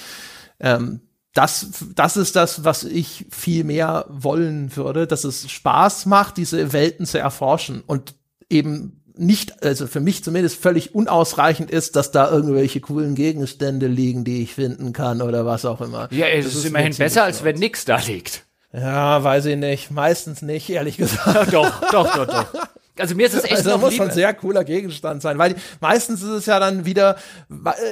Ähm, 0.60 1.00
das, 1.32 1.86
das 1.94 2.16
ist 2.16 2.36
das, 2.36 2.64
was 2.64 2.84
ich 2.84 3.26
viel 3.30 3.64
mehr 3.64 4.06
wollen 4.08 4.76
würde, 4.76 5.06
dass 5.06 5.24
es 5.24 5.50
Spaß 5.50 6.06
macht, 6.06 6.36
diese 6.36 6.72
Welten 6.72 7.06
zu 7.06 7.18
erforschen 7.18 7.82
und 7.86 8.14
eben 8.50 9.03
nicht, 9.16 9.62
also 9.62 9.86
für 9.86 10.00
mich 10.00 10.24
zumindest 10.24 10.60
völlig 10.60 10.94
unausreichend 10.94 11.70
ist, 11.70 11.96
dass 11.96 12.10
da 12.10 12.30
irgendwelche 12.30 12.80
coolen 12.80 13.14
Gegenstände 13.14 13.86
liegen, 13.86 14.24
die 14.24 14.42
ich 14.42 14.54
finden 14.54 14.92
kann 14.92 15.22
oder 15.22 15.46
was 15.46 15.64
auch 15.64 15.80
immer. 15.80 16.08
Ja, 16.10 16.26
es 16.26 16.46
ist, 16.46 16.56
ist 16.56 16.64
immerhin 16.64 16.94
besser, 16.96 17.24
als 17.24 17.44
wenn 17.44 17.56
nix 17.56 17.84
da 17.84 17.98
liegt. 17.98 18.44
Ja, 18.72 19.22
weiß 19.22 19.46
ich 19.46 19.56
nicht. 19.56 19.92
Meistens 19.92 20.42
nicht, 20.42 20.68
ehrlich 20.68 20.96
gesagt. 20.96 21.52
doch, 21.52 21.90
doch, 21.90 22.16
doch, 22.16 22.26
doch. 22.26 22.68
Also 22.98 23.14
mir 23.16 23.26
ist 23.26 23.34
es 23.34 23.44
echt 23.44 23.56
also, 23.56 23.70
noch 23.70 23.80
muss 23.80 23.94
schon 23.94 24.08
ein 24.08 24.14
sehr 24.14 24.32
cooler 24.34 24.62
Gegenstand 24.62 25.20
sein, 25.20 25.36
weil 25.36 25.56
meistens 25.80 26.22
ist 26.22 26.28
es 26.28 26.46
ja 26.46 26.60
dann 26.60 26.84
wieder 26.84 27.16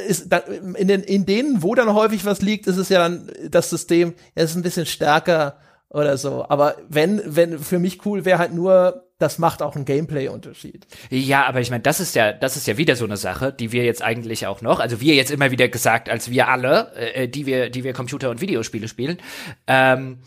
ist 0.06 0.26
dann, 0.28 0.42
in 0.76 0.86
den 0.86 1.02
in 1.02 1.26
denen, 1.26 1.62
wo 1.62 1.74
dann 1.74 1.92
häufig 1.92 2.24
was 2.24 2.40
liegt, 2.40 2.68
ist 2.68 2.76
es 2.76 2.88
ja 2.88 3.00
dann 3.00 3.28
das 3.48 3.68
System, 3.68 4.14
es 4.36 4.50
ist 4.50 4.56
ein 4.56 4.62
bisschen 4.62 4.86
stärker 4.86 5.56
oder 5.93 6.16
so. 6.16 6.47
Aber 6.49 6.76
wenn, 6.88 7.22
wenn 7.24 7.59
für 7.59 7.78
mich 7.78 8.05
cool 8.07 8.24
wäre 8.24 8.38
halt 8.38 8.53
nur, 8.53 9.05
das 9.18 9.38
macht 9.38 9.62
auch 9.62 9.76
einen 9.76 9.84
Gameplay-Unterschied. 9.84 10.86
Ja, 11.11 11.45
aber 11.45 11.61
ich 11.61 11.70
meine, 11.70 11.82
das 11.82 12.01
ist 12.01 12.14
ja, 12.14 12.32
das 12.32 12.57
ist 12.57 12.66
ja 12.66 12.76
wieder 12.76 12.97
so 12.97 13.05
eine 13.05 13.16
Sache, 13.16 13.53
die 13.53 13.72
wir 13.72 13.84
jetzt 13.84 14.03
eigentlich 14.03 14.47
auch 14.47 14.62
noch, 14.62 14.80
also 14.80 15.01
wir 15.01 15.14
jetzt 15.14 15.30
immer 15.30 15.51
wieder 15.51 15.68
gesagt, 15.68 16.09
als 16.09 16.30
wir 16.30 16.49
alle, 16.49 16.93
äh, 16.95 17.28
die 17.28 17.47
wir, 17.47 17.70
die 17.70 17.84
wir 17.84 17.93
Computer- 17.93 18.30
und 18.30 18.40
Videospiele 18.40 18.88
spielen, 18.88 19.18
ähm, 19.66 20.18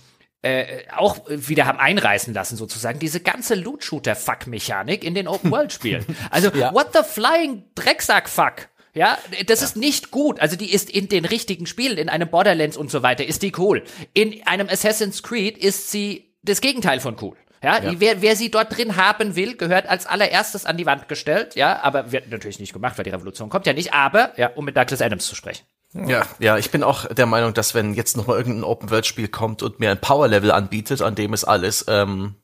äh, 0.44 0.84
auch 0.96 1.22
wieder 1.28 1.66
haben 1.66 1.80
einreißen 1.80 2.34
lassen, 2.34 2.56
sozusagen, 2.56 3.00
diese 3.00 3.20
ganze 3.20 3.56
Loot-Shooter-Fuck-Mechanik 3.56 5.04
in 5.04 5.16
den 5.16 5.28
Open-World-Spielen. 5.28 6.06
Also, 6.30 6.50
ja. 6.50 6.74
what 6.74 6.90
the 6.94 7.02
flying 7.04 7.64
Drecksack-Fuck? 7.76 8.70
Ja, 8.96 9.18
das 9.46 9.60
ja. 9.60 9.68
ist 9.68 9.76
nicht 9.76 10.10
gut. 10.10 10.40
Also 10.40 10.56
die 10.56 10.72
ist 10.72 10.90
in 10.90 11.10
den 11.10 11.26
richtigen 11.26 11.68
Spielen, 11.68 11.98
in 11.98 12.10
einem 12.10 12.30
Borderlands 12.30 12.78
und 12.78 12.90
so 12.90 13.04
weiter, 13.04 13.26
ist 13.26 13.44
die 13.44 13.52
cool. 13.58 13.84
In 14.14 14.42
einem 14.48 14.68
Assassin's 14.70 15.22
Creed 15.22 15.58
ist 15.58 15.92
sie 15.92 16.34
das 16.42 16.62
Gegenteil 16.62 17.00
von 17.00 17.18
cool. 17.22 17.36
Ja, 17.62 17.82
ja. 17.82 17.94
wer, 17.98 18.22
wer 18.22 18.36
sie 18.36 18.52
dort 18.52 18.76
drin 18.78 18.96
haben 18.96 19.36
will, 19.36 19.58
gehört 19.58 19.88
als 19.88 20.06
allererstes 20.06 20.66
an 20.66 20.78
die 20.78 20.86
Wand 20.86 21.08
gestellt. 21.08 21.56
Ja, 21.56 21.82
aber 21.82 22.12
wird 22.12 22.30
natürlich 22.30 22.60
nicht 22.60 22.74
gemacht, 22.74 22.98
weil 22.98 23.04
die 23.04 23.10
Revolution 23.10 23.50
kommt 23.50 23.66
ja 23.66 23.74
nicht. 23.74 23.94
Aber, 23.94 24.32
ja, 24.38 24.52
um 24.56 24.66
mit 24.66 24.78
Douglas 24.78 25.02
Adams 25.02 25.26
zu 25.26 25.36
sprechen. 25.36 25.66
Ja, 25.94 26.26
ja, 26.40 26.58
ich 26.58 26.72
bin 26.72 26.84
auch 26.84 27.06
der 27.06 27.26
Meinung, 27.26 27.54
dass 27.54 27.74
wenn 27.74 27.94
jetzt 27.94 28.18
noch 28.18 28.28
mal 28.28 28.38
irgendein 28.38 28.66
Open-World-Spiel 28.66 29.30
kommt 29.30 29.64
und 29.64 29.80
mir 29.80 29.92
ein 29.92 30.00
Power-Level 30.00 30.52
anbietet, 30.52 31.02
an 31.02 31.16
dem 31.16 31.34
es 31.34 31.44
alles, 31.44 31.86
ähm, 31.88 32.36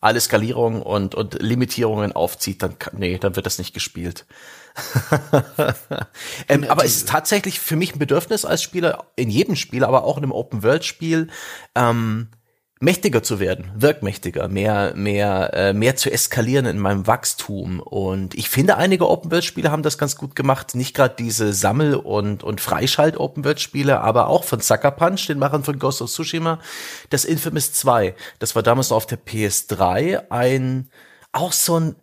alle 0.00 0.20
Skalierungen 0.20 0.82
und, 0.82 1.14
und 1.14 1.40
Limitierungen 1.40 2.12
aufzieht, 2.12 2.62
dann, 2.62 2.76
nee, 2.92 3.18
dann 3.18 3.36
wird 3.36 3.46
das 3.46 3.58
nicht 3.58 3.74
gespielt. 3.74 4.26
ähm, 6.48 6.64
aber 6.68 6.84
es 6.84 6.96
ist 6.96 7.08
tatsächlich 7.08 7.60
für 7.60 7.76
mich 7.76 7.94
ein 7.94 7.98
Bedürfnis 7.98 8.44
als 8.44 8.62
Spieler, 8.62 9.06
in 9.16 9.30
jedem 9.30 9.56
Spiel, 9.56 9.84
aber 9.84 10.04
auch 10.04 10.16
in 10.16 10.24
einem 10.24 10.32
Open-World-Spiel, 10.32 11.28
ähm, 11.74 12.28
mächtiger 12.78 13.22
zu 13.22 13.40
werden, 13.40 13.70
wirkmächtiger, 13.74 14.48
mehr, 14.48 14.92
mehr, 14.94 15.54
äh, 15.54 15.72
mehr 15.72 15.96
zu 15.96 16.10
eskalieren 16.10 16.66
in 16.66 16.78
meinem 16.78 17.06
Wachstum. 17.06 17.80
Und 17.80 18.34
ich 18.34 18.50
finde, 18.50 18.76
einige 18.76 19.08
Open-World-Spiele 19.08 19.70
haben 19.70 19.82
das 19.82 19.96
ganz 19.96 20.16
gut 20.16 20.36
gemacht. 20.36 20.74
Nicht 20.74 20.94
gerade 20.94 21.14
diese 21.18 21.54
Sammel- 21.54 21.94
und, 21.94 22.42
und 22.42 22.60
Freischalt-Open-World-Spiele, 22.60 24.00
aber 24.02 24.28
auch 24.28 24.44
von 24.44 24.60
Sucker 24.60 24.90
Punch, 24.90 25.26
den 25.26 25.38
Machern 25.38 25.64
von 25.64 25.78
Ghost 25.78 26.02
of 26.02 26.10
Tsushima, 26.10 26.60
das 27.08 27.24
Infamous 27.24 27.72
2. 27.72 28.14
Das 28.40 28.54
war 28.54 28.62
damals 28.62 28.90
noch 28.90 28.98
auf 28.98 29.06
der 29.06 29.24
PS3 29.24 30.30
ein, 30.30 30.90
auch 31.32 31.52
so 31.52 31.80
ein 31.80 31.96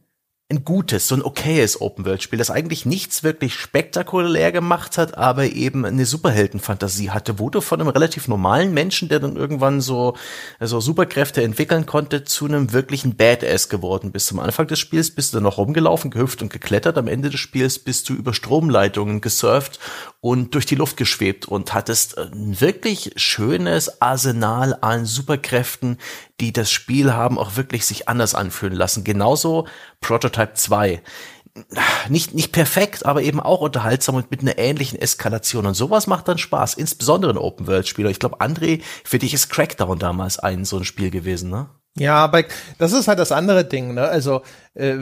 ein 0.53 0.63
gutes, 0.65 1.07
so 1.07 1.15
ein 1.15 1.23
okayes 1.23 1.81
Open-World-Spiel, 1.81 2.37
das 2.37 2.51
eigentlich 2.51 2.85
nichts 2.85 3.23
wirklich 3.23 3.55
spektakulär 3.55 4.51
gemacht 4.51 4.97
hat, 4.97 5.17
aber 5.17 5.45
eben 5.45 5.85
eine 5.85 6.05
Superheldenfantasie 6.05 7.09
hatte, 7.09 7.39
wo 7.39 7.49
du 7.49 7.61
von 7.61 7.81
einem 7.81 7.89
relativ 7.89 8.27
normalen 8.27 8.73
Menschen, 8.73 9.09
der 9.09 9.19
dann 9.19 9.35
irgendwann 9.35 9.81
so, 9.81 10.15
so 10.59 10.79
Superkräfte 10.79 11.43
entwickeln 11.43 11.85
konnte, 11.85 12.23
zu 12.23 12.45
einem 12.45 12.71
wirklichen 12.71 13.15
Badass 13.15 13.69
geworden 13.69 14.11
bist. 14.11 14.31
Am 14.31 14.39
Anfang 14.39 14.67
des 14.67 14.79
Spiels 14.79 15.11
bist 15.11 15.33
du 15.33 15.41
noch 15.41 15.57
rumgelaufen, 15.57 16.11
gehüpft 16.11 16.41
und 16.41 16.51
geklettert. 16.51 16.97
Am 16.97 17.07
Ende 17.07 17.29
des 17.29 17.39
Spiels 17.39 17.79
bist 17.79 18.09
du 18.09 18.13
über 18.13 18.33
Stromleitungen 18.33 19.21
gesurft 19.21 19.79
und 20.21 20.53
durch 20.53 20.65
die 20.65 20.75
Luft 20.75 20.97
geschwebt 20.97 21.47
und 21.47 21.73
hattest 21.73 22.17
ein 22.17 22.61
wirklich 22.61 23.13
schönes 23.15 24.01
Arsenal 24.01 24.77
an 24.81 25.05
Superkräften, 25.05 25.97
die 26.43 26.51
das 26.51 26.71
Spiel 26.71 27.13
haben 27.13 27.39
auch 27.39 27.55
wirklich 27.55 27.85
sich 27.85 28.09
anders 28.09 28.35
anfühlen 28.35 28.75
lassen. 28.75 29.05
Genauso 29.05 29.65
Prototype 30.01 30.53
2. 30.55 31.01
Nicht, 32.09 32.33
nicht 32.33 32.51
perfekt, 32.51 33.05
aber 33.05 33.21
eben 33.21 33.39
auch 33.39 33.61
unterhaltsam 33.61 34.15
und 34.15 34.29
mit 34.29 34.41
einer 34.41 34.57
ähnlichen 34.57 34.99
Eskalation. 34.99 35.65
Und 35.65 35.75
sowas 35.75 36.07
macht 36.07 36.27
dann 36.27 36.37
Spaß, 36.37 36.73
insbesondere 36.73 37.31
in 37.31 37.37
Open-World-Spieler. 37.37 38.09
Ich 38.09 38.19
glaube, 38.19 38.41
André, 38.41 38.81
für 39.05 39.19
dich 39.19 39.33
ist 39.33 39.49
Crackdown 39.49 39.99
damals 39.99 40.39
ein 40.39 40.65
so 40.65 40.77
ein 40.77 40.83
Spiel 40.83 41.11
gewesen, 41.11 41.49
ne? 41.49 41.69
Ja, 41.95 42.15
aber 42.15 42.43
das 42.79 42.91
ist 42.91 43.07
halt 43.07 43.19
das 43.19 43.31
andere 43.31 43.63
Ding, 43.63 43.93
ne? 43.93 44.01
Also 44.01 44.41
äh, 44.73 44.97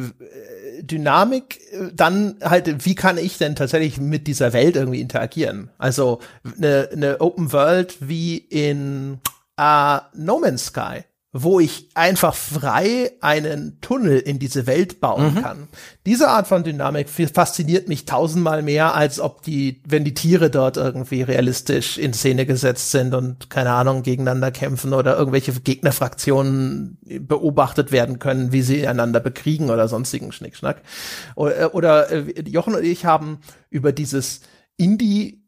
Dynamik, 0.82 1.60
äh, 1.72 1.90
dann 1.94 2.36
halt, 2.44 2.86
wie 2.86 2.96
kann 2.96 3.18
ich 3.18 3.38
denn 3.38 3.56
tatsächlich 3.56 3.98
mit 3.98 4.28
dieser 4.28 4.52
Welt 4.52 4.76
irgendwie 4.76 5.00
interagieren? 5.00 5.72
Also 5.78 6.20
eine, 6.44 6.90
eine 6.92 7.22
Open 7.22 7.54
World 7.54 7.96
wie 8.02 8.38
in 8.38 9.22
äh, 9.58 10.00
No 10.14 10.40
Man's 10.40 10.66
Sky 10.66 11.06
wo 11.34 11.62
ich 11.62 11.88
einfach 11.94 12.36
frei 12.36 13.14
einen 13.22 13.80
Tunnel 13.80 14.20
in 14.20 14.38
diese 14.38 14.68
Welt 14.68 15.00
bauen 15.00 15.36
mhm. 15.36 15.42
kann. 15.42 15.68
Diese 16.06 16.28
Art 16.28 16.48
von 16.48 16.64
Dynamik 16.64 17.10
fasziniert 17.10 17.88
mich 17.88 18.04
tausendmal 18.04 18.62
mehr, 18.64 18.96
als 18.96 19.22
ob 19.22 19.42
die, 19.42 19.82
wenn 19.88 20.04
die 20.04 20.14
Tiere 20.14 20.50
dort 20.50 20.76
irgendwie 20.76 21.22
realistisch 21.22 21.98
in 21.98 22.14
Szene 22.14 22.46
gesetzt 22.46 22.92
sind 22.92 23.14
und 23.14 23.50
keine 23.50 23.72
Ahnung 23.72 24.04
gegeneinander 24.04 24.52
kämpfen 24.52 24.94
oder 24.94 25.18
irgendwelche 25.18 25.54
Gegnerfraktionen 25.54 26.98
beobachtet 27.22 27.94
werden 27.94 28.20
können, 28.20 28.52
wie 28.52 28.62
sie 28.62 28.86
einander 28.86 29.22
bekriegen 29.22 29.70
oder 29.70 29.88
sonstigen 29.88 30.34
Schnickschnack. 30.34 30.82
Oder, 31.36 31.62
äh, 31.62 31.66
oder 31.68 32.12
äh, 32.12 32.42
Jochen 32.42 32.76
und 32.76 32.84
ich 32.84 33.06
haben 33.06 33.40
über 33.70 33.94
dieses 33.94 34.42
Indie 34.76 35.41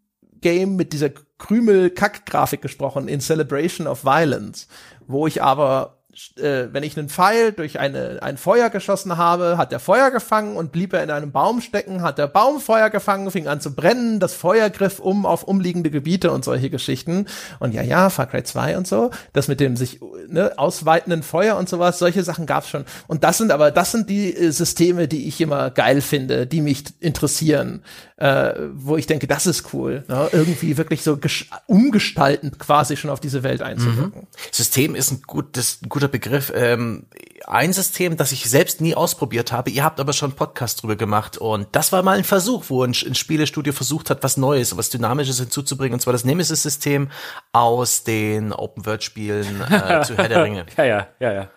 Game 0.44 0.76
mit 0.76 0.94
dieser 0.94 1.10
Krümel-Kack-Grafik 1.40 2.62
gesprochen 2.62 3.08
in 3.08 3.20
Celebration 3.20 3.88
of 3.88 4.06
Violence, 4.06 4.68
wo 5.08 5.26
ich 5.26 5.42
aber 5.42 6.04
äh, 6.38 6.68
wenn 6.72 6.84
ich 6.84 6.98
einen 6.98 7.10
Pfeil 7.10 7.52
durch 7.54 7.80
eine, 7.80 8.22
ein 8.22 8.38
Feuer 8.38 8.70
geschossen 8.70 9.18
habe, 9.18 9.58
hat 9.58 9.72
der 9.72 9.80
Feuer 9.80 10.12
gefangen 10.12 10.56
und 10.56 10.72
blieb 10.72 10.94
er 10.94 11.04
in 11.04 11.10
einem 11.10 11.32
Baum 11.32 11.62
stecken, 11.62 12.02
hat 12.02 12.18
der 12.18 12.28
Baum 12.28 12.60
Feuer 12.60 12.90
gefangen, 12.90 13.32
fing 13.32 13.48
an 13.48 13.62
zu 13.62 13.74
brennen, 13.74 14.20
das 14.20 14.34
Feuer 14.34 14.70
griff 14.70 15.00
um 15.00 15.26
auf 15.26 15.44
umliegende 15.44 15.90
Gebiete 15.90 16.32
und 16.32 16.46
solche 16.46 16.70
Geschichten. 16.70 17.26
Und 17.60 17.74
ja, 17.74 17.82
ja, 17.82 18.10
Far 18.10 18.28
Cry 18.28 18.44
2 18.44 18.78
und 18.78 18.88
so, 18.88 19.10
das 19.34 19.48
mit 19.48 19.60
dem 19.60 19.76
sich 19.76 20.00
ne, 20.28 20.54
ausweitenden 20.58 21.24
Feuer 21.24 21.58
und 21.58 21.68
sowas, 21.68 22.00
solche 22.00 22.24
Sachen 22.24 22.46
gab's 22.46 22.70
schon. 22.70 22.86
Und 23.08 23.24
das 23.24 23.40
sind 23.40 23.52
aber, 23.52 23.72
das 23.72 23.92
sind 23.92 24.10
die 24.10 24.36
äh, 24.36 24.52
Systeme, 24.52 25.08
die 25.08 25.28
ich 25.28 25.42
immer 25.42 25.72
geil 25.72 26.02
finde, 26.02 26.46
die 26.46 26.62
mich 26.62 26.84
interessieren, 27.00 27.84
äh, 28.24 28.70
wo 28.74 28.96
ich 28.96 29.06
denke, 29.06 29.28
das 29.28 29.46
ist 29.46 29.74
cool, 29.74 30.06
ne? 30.08 30.30
irgendwie 30.32 30.78
wirklich 30.78 31.04
so 31.04 31.20
umgestaltend 31.68 32.58
quasi 32.58 32.96
schon 32.96 33.10
auf 33.10 33.20
diese 33.20 33.44
Welt 33.44 33.62
einzuwirken. 33.62 34.22
Mhm. 34.22 34.28
System 34.50 34.96
ist 34.96 35.12
ein 35.12 35.24
gutes, 35.28 35.80
ein 35.84 35.90
guter 35.90 36.08
Begriff. 36.08 36.50
Ähm, 36.56 37.08
ein 37.46 37.74
System, 37.74 38.16
das 38.16 38.32
ich 38.32 38.50
selbst 38.50 38.80
nie 38.80 38.96
ausprobiert 38.96 39.52
habe. 39.52 39.72
Ihr 39.72 39.84
habt 39.84 40.00
aber 40.00 40.14
schon 40.14 40.30
einen 40.30 40.38
Podcast 40.38 40.82
drüber 40.82 40.96
gemacht 40.96 41.38
und 41.38 41.68
das 41.74 41.92
war 41.92 42.02
mal 42.02 42.18
ein 42.18 42.24
Versuch, 42.24 42.64
wo 42.70 42.84
ein, 42.84 42.92
ein 43.06 43.16
Spielestudio 43.16 43.74
versucht 43.74 44.10
hat, 44.10 44.24
was 44.24 44.38
Neues, 44.38 44.78
was 44.78 44.90
Dynamisches 44.90 45.40
hinzuzubringen. 45.40 45.96
Und 45.96 46.00
zwar 46.00 46.14
das 46.14 46.24
Nemesis-System 46.24 47.10
aus 47.52 48.06
den 48.06 48.54
Open-World-Spielen 48.54 49.64
äh, 49.70 50.02
zu 50.04 50.16
Herr 50.16 50.30
der 50.30 50.44
Ringe. 50.44 50.66
Ja, 50.78 50.86
ja, 50.86 51.08
ja, 51.20 51.34
ja. 51.34 51.50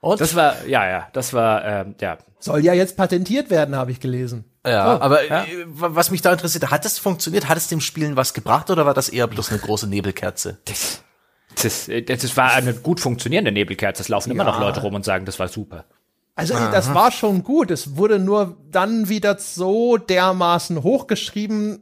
Und? 0.00 0.20
Das 0.20 0.34
war, 0.34 0.66
ja, 0.66 0.86
ja, 0.86 1.08
das 1.14 1.32
war, 1.32 1.64
ähm, 1.64 1.94
ja. 1.98 2.18
Soll 2.40 2.62
ja 2.62 2.74
jetzt 2.74 2.98
patentiert 2.98 3.48
werden, 3.48 3.74
habe 3.74 3.90
ich 3.90 4.00
gelesen. 4.00 4.44
Ja, 4.66 4.96
oh, 4.96 5.00
aber 5.00 5.26
ja. 5.26 5.44
Äh, 5.44 5.66
was 5.66 6.10
mich 6.10 6.22
da 6.22 6.32
interessiert, 6.32 6.70
hat 6.70 6.84
das 6.84 6.98
funktioniert? 6.98 7.48
Hat 7.48 7.56
es 7.56 7.68
dem 7.68 7.80
Spielen 7.80 8.16
was 8.16 8.32
gebracht 8.32 8.70
oder 8.70 8.86
war 8.86 8.94
das 8.94 9.08
eher 9.08 9.26
bloß 9.26 9.50
eine 9.50 9.58
große 9.58 9.86
Nebelkerze? 9.86 10.58
Das, 10.64 11.02
das, 11.62 11.90
das 12.06 12.36
war 12.36 12.52
eine 12.52 12.74
gut 12.74 13.00
funktionierende 13.00 13.52
Nebelkerze. 13.52 14.02
Es 14.02 14.08
laufen 14.08 14.30
ja. 14.30 14.34
immer 14.34 14.44
noch 14.44 14.60
Leute 14.60 14.80
rum 14.80 14.94
und 14.94 15.04
sagen, 15.04 15.26
das 15.26 15.38
war 15.38 15.48
super. 15.48 15.84
Also 16.36 16.54
Aha. 16.54 16.70
das 16.72 16.92
war 16.94 17.12
schon 17.12 17.44
gut. 17.44 17.70
Es 17.70 17.96
wurde 17.96 18.18
nur 18.18 18.56
dann 18.70 19.08
wieder 19.08 19.38
so 19.38 19.98
dermaßen 19.98 20.82
hochgeschrieben, 20.82 21.80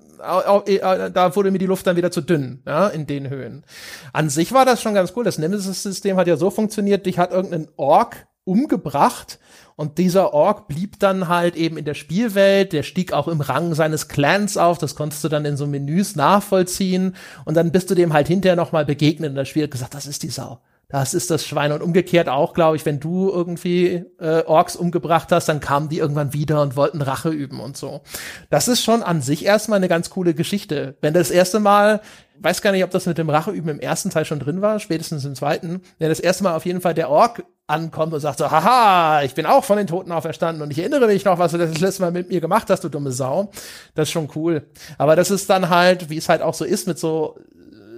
äh, 0.66 1.10
da 1.10 1.34
wurde 1.34 1.50
mir 1.50 1.58
die 1.58 1.66
Luft 1.66 1.86
dann 1.86 1.96
wieder 1.96 2.10
zu 2.10 2.20
dünn, 2.20 2.62
ja, 2.66 2.88
in 2.88 3.06
den 3.06 3.30
Höhen. 3.30 3.64
An 4.12 4.28
sich 4.28 4.52
war 4.52 4.66
das 4.66 4.82
schon 4.82 4.94
ganz 4.94 5.14
cool. 5.16 5.24
Das 5.24 5.38
Nemesis-System 5.38 6.16
hat 6.16 6.26
ja 6.26 6.36
so 6.36 6.50
funktioniert, 6.50 7.06
dich 7.06 7.18
hat 7.18 7.32
irgendein 7.32 7.68
Ork 7.76 8.26
umgebracht 8.44 9.38
und 9.76 9.98
dieser 9.98 10.32
Ork 10.32 10.68
blieb 10.68 10.98
dann 10.98 11.28
halt 11.28 11.56
eben 11.56 11.76
in 11.76 11.84
der 11.84 11.94
Spielwelt, 11.94 12.72
der 12.72 12.82
stieg 12.82 13.12
auch 13.12 13.28
im 13.28 13.40
Rang 13.40 13.74
seines 13.74 14.08
Clans 14.08 14.56
auf, 14.56 14.78
das 14.78 14.94
konntest 14.94 15.24
du 15.24 15.28
dann 15.28 15.44
in 15.44 15.56
so 15.56 15.66
Menüs 15.66 16.16
nachvollziehen 16.16 17.16
und 17.44 17.56
dann 17.56 17.72
bist 17.72 17.90
du 17.90 17.94
dem 17.94 18.12
halt 18.12 18.28
hinterher 18.28 18.56
nochmal 18.56 18.84
begegnet 18.84 19.30
und 19.30 19.36
das 19.36 19.48
Spiel 19.48 19.64
hat 19.64 19.70
gesagt, 19.70 19.94
das 19.94 20.06
ist 20.06 20.22
die 20.22 20.30
Sau 20.30 20.60
das 20.92 21.14
ist 21.14 21.30
das 21.30 21.46
Schwein. 21.46 21.72
Und 21.72 21.82
umgekehrt 21.82 22.28
auch, 22.28 22.52
glaube 22.52 22.76
ich, 22.76 22.84
wenn 22.84 23.00
du 23.00 23.30
irgendwie 23.30 24.04
äh, 24.20 24.44
Orks 24.44 24.76
umgebracht 24.76 25.32
hast, 25.32 25.48
dann 25.48 25.58
kamen 25.58 25.88
die 25.88 25.98
irgendwann 25.98 26.34
wieder 26.34 26.60
und 26.60 26.76
wollten 26.76 27.00
Rache 27.00 27.30
üben 27.30 27.60
und 27.60 27.78
so. 27.78 28.02
Das 28.50 28.68
ist 28.68 28.84
schon 28.84 29.02
an 29.02 29.22
sich 29.22 29.44
erstmal 29.44 29.78
eine 29.78 29.88
ganz 29.88 30.10
coole 30.10 30.34
Geschichte. 30.34 30.96
Wenn 31.00 31.14
das 31.14 31.30
erste 31.30 31.60
Mal, 31.60 32.02
weiß 32.40 32.60
gar 32.60 32.72
nicht, 32.72 32.84
ob 32.84 32.90
das 32.90 33.06
mit 33.06 33.16
dem 33.16 33.30
Racheüben 33.30 33.70
im 33.70 33.80
ersten 33.80 34.10
Teil 34.10 34.26
schon 34.26 34.38
drin 34.38 34.60
war, 34.60 34.78
spätestens 34.80 35.24
im 35.24 35.34
zweiten, 35.34 35.80
wenn 35.98 36.10
das 36.10 36.20
erste 36.20 36.44
Mal 36.44 36.54
auf 36.54 36.66
jeden 36.66 36.82
Fall 36.82 36.94
der 36.94 37.08
Ork 37.08 37.42
ankommt 37.66 38.12
und 38.12 38.20
sagt 38.20 38.38
so, 38.38 38.50
haha, 38.50 39.22
ich 39.22 39.34
bin 39.34 39.46
auch 39.46 39.64
von 39.64 39.78
den 39.78 39.86
Toten 39.86 40.12
auferstanden 40.12 40.62
und 40.62 40.70
ich 40.70 40.78
erinnere 40.78 41.06
mich 41.06 41.24
noch, 41.24 41.38
was 41.38 41.52
du 41.52 41.58
das 41.58 41.80
letzte 41.80 42.02
Mal 42.02 42.10
mit 42.10 42.28
mir 42.28 42.40
gemacht 42.40 42.68
hast, 42.70 42.84
du 42.84 42.88
dumme 42.88 43.12
Sau. 43.12 43.50
Das 43.94 44.08
ist 44.08 44.12
schon 44.12 44.28
cool. 44.34 44.66
Aber 44.98 45.16
das 45.16 45.30
ist 45.30 45.48
dann 45.48 45.68
halt, 45.68 46.10
wie 46.10 46.18
es 46.18 46.28
halt 46.28 46.42
auch 46.42 46.54
so 46.54 46.64
ist 46.64 46.86
mit 46.86 46.98
so 46.98 47.38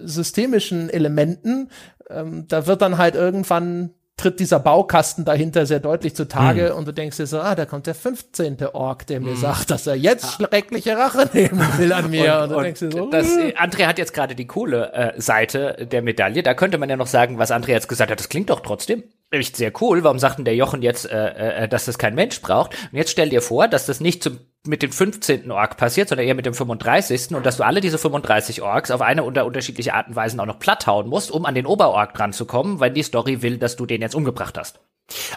systemischen 0.04 0.90
Elementen, 0.90 1.70
ähm, 2.10 2.46
da 2.48 2.66
wird 2.66 2.82
dann 2.82 2.98
halt 2.98 3.14
irgendwann 3.14 3.90
tritt 4.16 4.38
dieser 4.38 4.60
Baukasten 4.60 5.24
dahinter 5.24 5.66
sehr 5.66 5.80
deutlich 5.80 6.14
zutage 6.14 6.70
mhm. 6.70 6.78
und 6.78 6.88
du 6.88 6.92
denkst 6.92 7.16
dir 7.16 7.26
so, 7.26 7.40
ah, 7.40 7.54
da 7.54 7.66
kommt 7.66 7.86
der 7.86 7.94
15. 7.94 8.58
Ork, 8.72 9.06
der 9.06 9.20
mir 9.20 9.32
mhm. 9.32 9.36
sagt, 9.36 9.70
dass 9.70 9.86
er 9.86 9.96
jetzt 9.96 10.34
schreckliche 10.34 10.96
Rache 10.96 11.28
nehmen 11.32 11.60
will 11.78 11.92
an 11.92 12.10
mir. 12.10 12.40
und, 12.42 12.42
und, 12.42 12.50
und 12.50 12.56
du 12.56 12.62
denkst 12.62 12.80
dir 12.80 12.92
so, 12.92 13.10
das, 13.10 13.36
äh, 13.36 13.54
André 13.56 13.86
hat 13.86 13.98
jetzt 13.98 14.14
gerade 14.14 14.34
die 14.34 14.46
coole 14.46 14.92
äh, 14.92 15.20
Seite 15.20 15.86
der 15.90 16.02
Medaille. 16.02 16.42
Da 16.42 16.54
könnte 16.54 16.78
man 16.78 16.88
ja 16.88 16.96
noch 16.96 17.08
sagen, 17.08 17.38
was 17.38 17.50
André 17.50 17.70
jetzt 17.70 17.88
gesagt 17.88 18.10
hat, 18.10 18.20
das 18.20 18.28
klingt 18.28 18.50
doch 18.50 18.60
trotzdem 18.60 19.02
echt 19.30 19.56
sehr 19.56 19.72
cool. 19.80 20.04
Warum 20.04 20.18
sagt 20.18 20.38
denn 20.38 20.44
der 20.44 20.54
Jochen 20.54 20.82
jetzt, 20.82 21.10
äh, 21.10 21.64
äh, 21.64 21.68
dass 21.68 21.86
das 21.86 21.98
kein 21.98 22.14
Mensch 22.14 22.40
braucht? 22.40 22.74
Und 22.92 22.98
jetzt 22.98 23.10
stell 23.10 23.28
dir 23.28 23.42
vor, 23.42 23.68
dass 23.68 23.86
das 23.86 24.00
nicht 24.00 24.22
zum 24.22 24.38
mit 24.66 24.82
dem 24.82 24.92
15. 24.92 25.50
Ork 25.50 25.76
passiert, 25.76 26.08
sondern 26.08 26.26
eher 26.26 26.34
mit 26.34 26.46
dem 26.46 26.54
35. 26.54 27.34
und 27.34 27.44
dass 27.44 27.58
du 27.58 27.64
alle 27.64 27.80
diese 27.80 27.98
35 27.98 28.62
Orks 28.62 28.90
auf 28.90 29.02
eine 29.02 29.24
oder 29.24 29.44
unterschiedliche 29.44 29.94
Art 29.94 30.08
und 30.08 30.16
Weise 30.16 30.40
auch 30.40 30.46
noch 30.46 30.58
platt 30.58 30.86
hauen 30.86 31.08
musst, 31.08 31.30
um 31.30 31.44
an 31.44 31.54
den 31.54 31.66
Oberork 31.66 32.14
dran 32.14 32.32
zu 32.32 32.46
kommen, 32.46 32.80
weil 32.80 32.90
die 32.90 33.02
Story 33.02 33.42
will, 33.42 33.58
dass 33.58 33.76
du 33.76 33.84
den 33.86 34.00
jetzt 34.00 34.14
umgebracht 34.14 34.56
hast. 34.56 34.80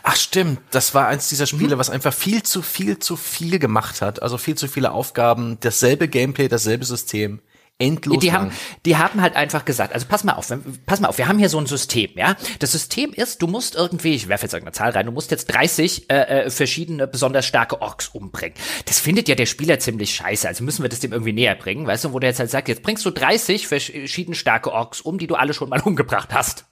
Ach 0.03 0.15
stimmt, 0.15 0.59
das 0.71 0.93
war 0.93 1.07
eins 1.07 1.27
dieser 1.27 1.45
Spiele, 1.45 1.75
mhm. 1.75 1.79
was 1.79 1.89
einfach 1.89 2.13
viel 2.13 2.41
zu 2.43 2.61
viel 2.61 2.99
zu 2.99 3.17
viel 3.17 3.59
gemacht 3.59 4.01
hat. 4.01 4.21
Also 4.21 4.37
viel 4.37 4.55
zu 4.55 4.67
viele 4.67 4.91
Aufgaben, 4.91 5.57
dasselbe 5.59 6.07
Gameplay, 6.07 6.47
dasselbe 6.47 6.85
System 6.85 7.41
endlos 7.79 8.19
die 8.19 8.27
lang. 8.27 8.35
haben 8.35 8.51
die 8.85 8.97
haben 8.97 9.21
halt 9.21 9.35
einfach 9.35 9.63
gesagt 9.63 9.93
also 9.93 10.07
pass 10.07 10.23
mal 10.23 10.33
auf 10.33 10.51
pass 10.85 10.99
mal 10.99 11.09
auf 11.09 11.17
wir 11.19 11.27
haben 11.27 11.37
hier 11.37 11.49
so 11.49 11.59
ein 11.59 11.67
System 11.67 12.09
ja 12.15 12.35
das 12.59 12.71
System 12.71 13.13
ist 13.13 13.41
du 13.41 13.47
musst 13.47 13.75
irgendwie 13.75 14.15
ich 14.15 14.27
werfe 14.27 14.45
jetzt 14.45 14.53
irgendeine 14.53 14.73
Zahl 14.73 14.91
rein 14.91 15.05
du 15.05 15.11
musst 15.11 15.29
jetzt 15.29 15.45
30 15.45 16.09
äh, 16.09 16.15
äh, 16.15 16.49
verschiedene 16.49 17.07
besonders 17.07 17.45
starke 17.45 17.81
Orks 17.81 18.07
umbringen 18.07 18.57
das 18.85 18.99
findet 18.99 19.29
ja 19.29 19.35
der 19.35 19.45
Spieler 19.45 19.77
ziemlich 19.77 20.15
scheiße 20.15 20.47
also 20.47 20.63
müssen 20.63 20.81
wir 20.81 20.89
das 20.89 21.01
dem 21.01 21.11
irgendwie 21.11 21.33
näher 21.33 21.55
bringen 21.55 21.85
weißt 21.85 22.05
du 22.05 22.13
wo 22.13 22.19
der 22.19 22.31
jetzt 22.31 22.39
halt 22.39 22.49
sagt 22.49 22.67
jetzt 22.67 22.81
bringst 22.81 23.05
du 23.05 23.11
30 23.11 23.67
verschiedene 23.67 24.35
starke 24.35 24.71
Orks 24.71 25.01
um 25.01 25.19
die 25.19 25.27
du 25.27 25.35
alle 25.35 25.53
schon 25.53 25.69
mal 25.69 25.81
umgebracht 25.85 26.33
hast 26.33 26.65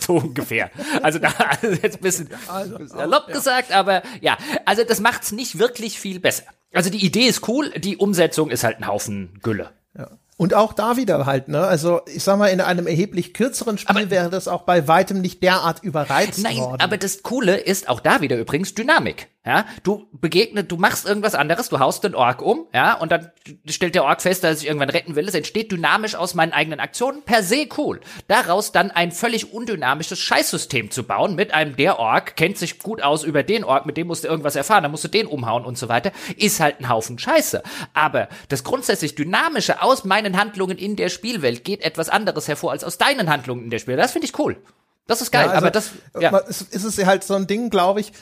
so 0.00 0.14
ungefähr. 0.14 0.70
Also 1.02 1.18
da 1.18 1.28
also 1.62 1.66
jetzt 1.82 1.96
ein 1.96 2.02
bisschen, 2.02 2.28
also, 2.46 2.76
erlaubt 2.96 3.28
ja. 3.28 3.34
gesagt, 3.34 3.72
aber 3.72 4.02
ja, 4.20 4.38
also 4.64 4.84
das 4.84 5.00
macht's 5.00 5.32
nicht 5.32 5.58
wirklich 5.58 5.98
viel 5.98 6.20
besser. 6.20 6.44
Also 6.72 6.90
die 6.90 7.04
Idee 7.04 7.26
ist 7.26 7.48
cool, 7.48 7.70
die 7.70 7.96
Umsetzung 7.96 8.50
ist 8.50 8.64
halt 8.64 8.78
ein 8.78 8.86
Haufen 8.86 9.40
Gülle. 9.42 9.72
Ja. 9.96 10.10
Und 10.38 10.54
auch 10.54 10.72
da 10.72 10.96
wieder 10.96 11.26
halt, 11.26 11.48
ne? 11.48 11.66
Also 11.66 12.00
ich 12.06 12.22
sag 12.22 12.38
mal, 12.38 12.46
in 12.46 12.60
einem 12.60 12.86
erheblich 12.86 13.34
kürzeren 13.34 13.76
Spiel 13.76 13.96
aber, 13.96 14.10
wäre 14.10 14.30
das 14.30 14.46
auch 14.46 14.62
bei 14.62 14.86
weitem 14.86 15.20
nicht 15.20 15.42
derart 15.42 15.82
überreizt 15.82 16.44
nein, 16.44 16.58
worden. 16.58 16.80
aber 16.80 16.96
das 16.96 17.24
Coole 17.24 17.56
ist 17.56 17.88
auch 17.88 17.98
da 17.98 18.20
wieder 18.20 18.38
übrigens 18.38 18.72
Dynamik. 18.72 19.26
Ja, 19.48 19.64
du 19.82 20.06
begegnet, 20.12 20.70
du 20.70 20.76
machst 20.76 21.06
irgendwas 21.06 21.34
anderes, 21.34 21.70
du 21.70 21.78
haust 21.78 22.04
den 22.04 22.14
Ork 22.14 22.42
um, 22.42 22.66
ja, 22.74 22.92
und 22.92 23.10
dann 23.10 23.32
stellt 23.66 23.94
der 23.94 24.04
Ork 24.04 24.20
fest, 24.20 24.44
dass 24.44 24.50
er 24.50 24.56
sich 24.56 24.66
irgendwann 24.66 24.90
retten 24.90 25.16
will. 25.16 25.26
Es 25.26 25.34
entsteht 25.34 25.72
dynamisch 25.72 26.16
aus 26.16 26.34
meinen 26.34 26.52
eigenen 26.52 26.80
Aktionen, 26.80 27.22
per 27.22 27.42
se 27.42 27.66
cool. 27.78 28.00
Daraus 28.26 28.72
dann 28.72 28.90
ein 28.90 29.10
völlig 29.10 29.54
undynamisches 29.54 30.18
Scheißsystem 30.18 30.90
zu 30.90 31.04
bauen 31.04 31.34
mit 31.34 31.54
einem 31.54 31.76
der 31.76 31.98
Ork 31.98 32.36
kennt 32.36 32.58
sich 32.58 32.78
gut 32.78 33.00
aus 33.00 33.24
über 33.24 33.42
den 33.42 33.64
Ork, 33.64 33.86
mit 33.86 33.96
dem 33.96 34.08
musst 34.08 34.24
du 34.24 34.28
irgendwas 34.28 34.54
erfahren, 34.54 34.82
dann 34.82 34.92
musst 34.92 35.04
du 35.04 35.08
den 35.08 35.26
umhauen 35.26 35.64
und 35.64 35.78
so 35.78 35.88
weiter, 35.88 36.12
ist 36.36 36.60
halt 36.60 36.80
ein 36.80 36.90
Haufen 36.90 37.18
Scheiße. 37.18 37.62
Aber 37.94 38.28
das 38.50 38.64
grundsätzlich 38.64 39.14
dynamische 39.14 39.80
aus 39.80 40.04
meinen 40.04 40.36
Handlungen 40.38 40.76
in 40.76 40.94
der 40.94 41.08
Spielwelt 41.08 41.64
geht 41.64 41.80
etwas 41.80 42.10
anderes 42.10 42.48
hervor 42.48 42.72
als 42.72 42.84
aus 42.84 42.98
deinen 42.98 43.30
Handlungen 43.30 43.64
in 43.64 43.70
der 43.70 43.78
Spielwelt. 43.78 44.04
Das 44.04 44.12
finde 44.12 44.26
ich 44.26 44.38
cool. 44.38 44.58
Das 45.06 45.22
ist 45.22 45.30
geil, 45.30 45.46
ja, 45.46 45.52
also, 45.52 45.64
aber 45.64 45.70
das 45.70 45.92
ja. 46.20 46.36
ist, 46.36 46.74
ist 46.74 46.84
es 46.84 47.02
halt 47.06 47.24
so 47.24 47.32
ein 47.32 47.46
Ding, 47.46 47.70
glaube 47.70 48.00
ich 48.00 48.12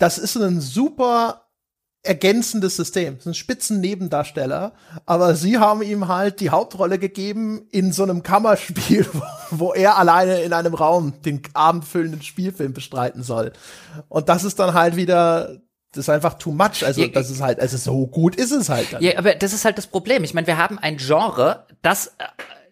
das 0.00 0.18
ist 0.18 0.36
ein 0.36 0.60
super 0.60 1.46
ergänzendes 2.02 2.76
System. 2.76 3.16
Das 3.16 3.24
sind 3.24 3.36
Spitzen-Nebendarsteller, 3.36 4.72
aber 5.04 5.34
sie 5.34 5.58
haben 5.58 5.82
ihm 5.82 6.08
halt 6.08 6.40
die 6.40 6.48
Hauptrolle 6.48 6.98
gegeben 6.98 7.68
in 7.70 7.92
so 7.92 8.02
einem 8.02 8.22
Kammerspiel, 8.22 9.06
wo 9.50 9.74
er 9.74 9.98
alleine 9.98 10.40
in 10.40 10.54
einem 10.54 10.72
Raum 10.72 11.20
den 11.22 11.42
abendfüllenden 11.52 12.22
Spielfilm 12.22 12.72
bestreiten 12.72 13.22
soll. 13.22 13.52
Und 14.08 14.30
das 14.30 14.44
ist 14.44 14.58
dann 14.58 14.74
halt 14.74 14.96
wieder 14.96 15.60
das 15.92 16.04
ist 16.04 16.08
einfach 16.08 16.34
too 16.34 16.52
much. 16.52 16.84
Also, 16.84 17.04
das 17.08 17.30
ist 17.30 17.40
halt, 17.40 17.58
also 17.58 17.76
so 17.76 18.06
gut 18.06 18.36
ist 18.36 18.52
es 18.52 18.68
halt. 18.68 18.92
Dann. 18.92 19.02
Ja, 19.02 19.18
aber 19.18 19.34
das 19.34 19.52
ist 19.52 19.64
halt 19.64 19.76
das 19.76 19.88
Problem. 19.88 20.22
Ich 20.22 20.34
meine, 20.34 20.46
wir 20.46 20.56
haben 20.56 20.78
ein 20.78 20.98
Genre, 20.98 21.66
das 21.82 22.06
äh, 22.18 22.24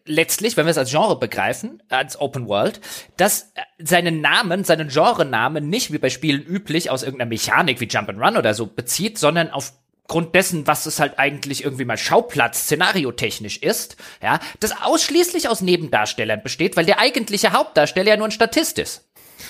letztlich, 0.09 0.56
wenn 0.56 0.66
wir 0.66 0.70
es 0.70 0.78
als 0.78 0.90
Genre 0.90 1.18
begreifen, 1.18 1.82
als 1.89 2.20
Open 2.20 2.48
World, 2.48 2.80
dass 3.16 3.52
seinen 3.78 4.20
Namen, 4.20 4.64
seinen 4.64 4.89
Genrenamen 4.89 5.68
nicht 5.68 5.93
wie 5.93 5.98
bei 5.98 6.10
Spielen 6.10 6.43
üblich 6.43 6.90
aus 6.90 7.02
irgendeiner 7.02 7.28
Mechanik 7.28 7.80
wie 7.80 7.86
Jump 7.86 8.09
and 8.09 8.20
Run 8.20 8.36
oder 8.36 8.55
so 8.55 8.66
bezieht, 8.66 9.18
sondern 9.18 9.51
aufgrund 9.51 10.35
dessen, 10.35 10.66
was 10.66 10.86
es 10.86 10.98
halt 10.98 11.18
eigentlich 11.18 11.62
irgendwie 11.62 11.85
mal 11.85 11.98
Schauplatz 11.98 12.64
szenariotechnisch 12.64 13.59
ist, 13.59 13.97
ja, 14.22 14.40
das 14.60 14.82
ausschließlich 14.82 15.48
aus 15.48 15.60
Nebendarstellern 15.60 16.43
besteht, 16.43 16.76
weil 16.76 16.86
der 16.86 16.98
eigentliche 16.98 17.52
Hauptdarsteller 17.52 18.10
ja 18.10 18.16
nur 18.16 18.28
ein 18.28 18.32
Statist 18.32 18.78
ist. 18.78 19.05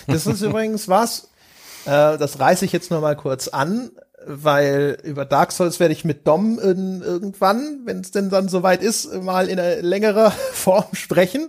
Das 0.07 0.27
ist 0.27 0.43
übrigens 0.43 0.89
was, 0.89 1.31
äh, 1.87 2.19
das 2.19 2.39
reiße 2.39 2.65
ich 2.65 2.73
jetzt 2.73 2.91
nur 2.91 3.01
mal 3.01 3.17
kurz 3.17 3.49
an 3.49 3.91
weil 4.27 4.99
über 5.05 5.25
Dark 5.25 5.53
Souls 5.53 5.81
werde 5.81 5.93
ich 5.93 6.05
mit 6.05 6.27
Dom 6.27 6.59
in, 6.59 7.03
irgendwann, 7.03 7.81
wenn 7.85 8.01
es 8.01 8.11
denn 8.11 8.31
dann 8.31 8.49
soweit 8.49 8.83
ist, 8.83 9.13
mal 9.23 9.49
in 9.49 9.59
einer 9.59 9.83
längerer 9.83 10.31
Form 10.53 10.95
sprechen. 10.95 11.49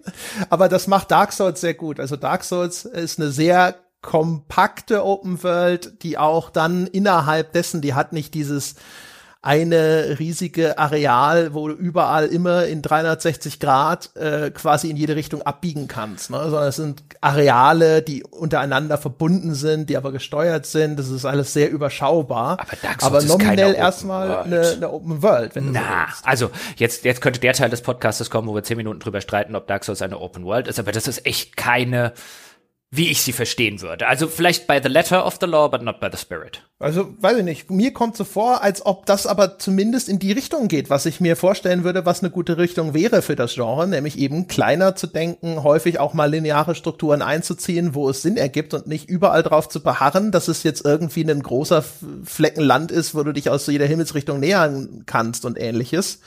Aber 0.49 0.69
das 0.69 0.87
macht 0.87 1.11
Dark 1.11 1.33
Souls 1.33 1.61
sehr 1.61 1.73
gut. 1.73 1.99
Also 1.99 2.15
Dark 2.15 2.43
Souls 2.43 2.85
ist 2.85 3.19
eine 3.19 3.31
sehr 3.31 3.75
kompakte 4.01 5.03
Open 5.03 5.43
World, 5.43 6.03
die 6.03 6.17
auch 6.17 6.49
dann 6.49 6.87
innerhalb 6.87 7.51
dessen, 7.51 7.81
die 7.81 7.93
hat 7.93 8.13
nicht 8.13 8.33
dieses 8.33 8.75
eine 9.41 10.17
riesige 10.19 10.77
Areal, 10.77 11.53
wo 11.53 11.69
du 11.69 11.73
überall 11.73 12.25
immer 12.25 12.65
in 12.65 12.81
360 12.81 13.61
Grad 13.61 14.13
äh, 14.17 14.51
quasi 14.51 14.89
in 14.89 14.97
jede 14.97 15.15
Richtung 15.15 15.41
abbiegen 15.43 15.87
kannst. 15.87 16.29
Ne? 16.29 16.37
Sondern 16.37 16.67
es 16.67 16.75
sind 16.75 17.03
Areale, 17.21 18.01
die 18.01 18.23
untereinander 18.23 18.97
verbunden 18.97 19.53
sind, 19.53 19.89
die 19.89 19.95
aber 19.95 20.11
gesteuert 20.11 20.65
sind. 20.65 20.99
Das 20.99 21.07
ist 21.07 21.23
alles 21.23 21.53
sehr 21.53 21.71
überschaubar. 21.71 22.59
Aber, 22.59 22.75
Dark 22.81 23.01
aber 23.01 23.21
nominell 23.23 23.75
erstmal 23.75 24.39
eine, 24.39 24.71
eine 24.71 24.91
Open 24.91 25.23
World. 25.23 25.55
Wenn 25.55 25.71
Na, 25.71 26.07
so 26.13 26.25
also 26.25 26.51
jetzt, 26.75 27.05
jetzt 27.05 27.21
könnte 27.21 27.39
der 27.39 27.53
Teil 27.53 27.69
des 27.69 27.81
Podcasts 27.81 28.29
kommen, 28.29 28.49
wo 28.49 28.55
wir 28.55 28.63
zehn 28.63 28.75
Minuten 28.75 28.99
drüber 28.99 29.21
streiten, 29.21 29.55
ob 29.55 29.67
Dark 29.67 29.85
Souls 29.85 30.01
eine 30.01 30.19
Open 30.19 30.43
World 30.43 30.67
ist. 30.67 30.79
Aber 30.79 30.91
das 30.91 31.07
ist 31.07 31.25
echt 31.25 31.55
keine 31.55 32.11
wie 32.91 33.09
ich 33.09 33.21
sie 33.21 33.33
verstehen 33.33 33.81
würde. 33.81 34.07
Also 34.07 34.27
vielleicht 34.27 34.65
by 34.65 34.79
the 34.81 34.89
letter 34.89 35.23
of 35.23 35.37
the 35.39 35.45
law, 35.45 35.69
but 35.69 35.83
not 35.83 35.99
by 35.99 36.07
the 36.11 36.17
spirit. 36.17 36.63
Also, 36.79 37.13
weiß 37.19 37.37
ich 37.37 37.43
nicht. 37.43 37.69
Mir 37.69 37.93
kommt 37.93 38.15
so 38.15 38.23
vor, 38.23 38.63
als 38.63 38.83
ob 38.85 39.05
das 39.05 39.27
aber 39.27 39.59
zumindest 39.59 40.09
in 40.09 40.17
die 40.17 40.31
Richtung 40.31 40.69
geht, 40.69 40.89
was 40.89 41.05
ich 41.05 41.19
mir 41.19 41.35
vorstellen 41.35 41.83
würde, 41.83 42.05
was 42.05 42.23
eine 42.23 42.31
gute 42.31 42.57
Richtung 42.57 42.93
wäre 42.93 43.21
für 43.21 43.35
das 43.35 43.53
Genre, 43.53 43.85
nämlich 43.85 44.17
eben 44.17 44.47
kleiner 44.47 44.95
zu 44.95 45.05
denken, 45.05 45.61
häufig 45.61 45.99
auch 45.99 46.13
mal 46.13 46.31
lineare 46.31 46.73
Strukturen 46.73 47.21
einzuziehen, 47.21 47.93
wo 47.93 48.09
es 48.09 48.21
Sinn 48.21 48.37
ergibt 48.37 48.73
und 48.73 48.87
nicht 48.87 49.07
überall 49.07 49.43
drauf 49.43 49.69
zu 49.69 49.83
beharren, 49.83 50.31
dass 50.31 50.47
es 50.47 50.63
jetzt 50.63 50.83
irgendwie 50.85 51.29
ein 51.29 51.43
großer 51.43 51.83
Flecken 52.23 52.61
Land 52.61 52.91
ist, 52.91 53.13
wo 53.13 53.23
du 53.23 53.33
dich 53.33 53.49
aus 53.49 53.67
jeder 53.67 53.85
Himmelsrichtung 53.85 54.39
nähern 54.39 55.03
kannst 55.05 55.45
und 55.45 55.59
ähnliches 55.59 56.21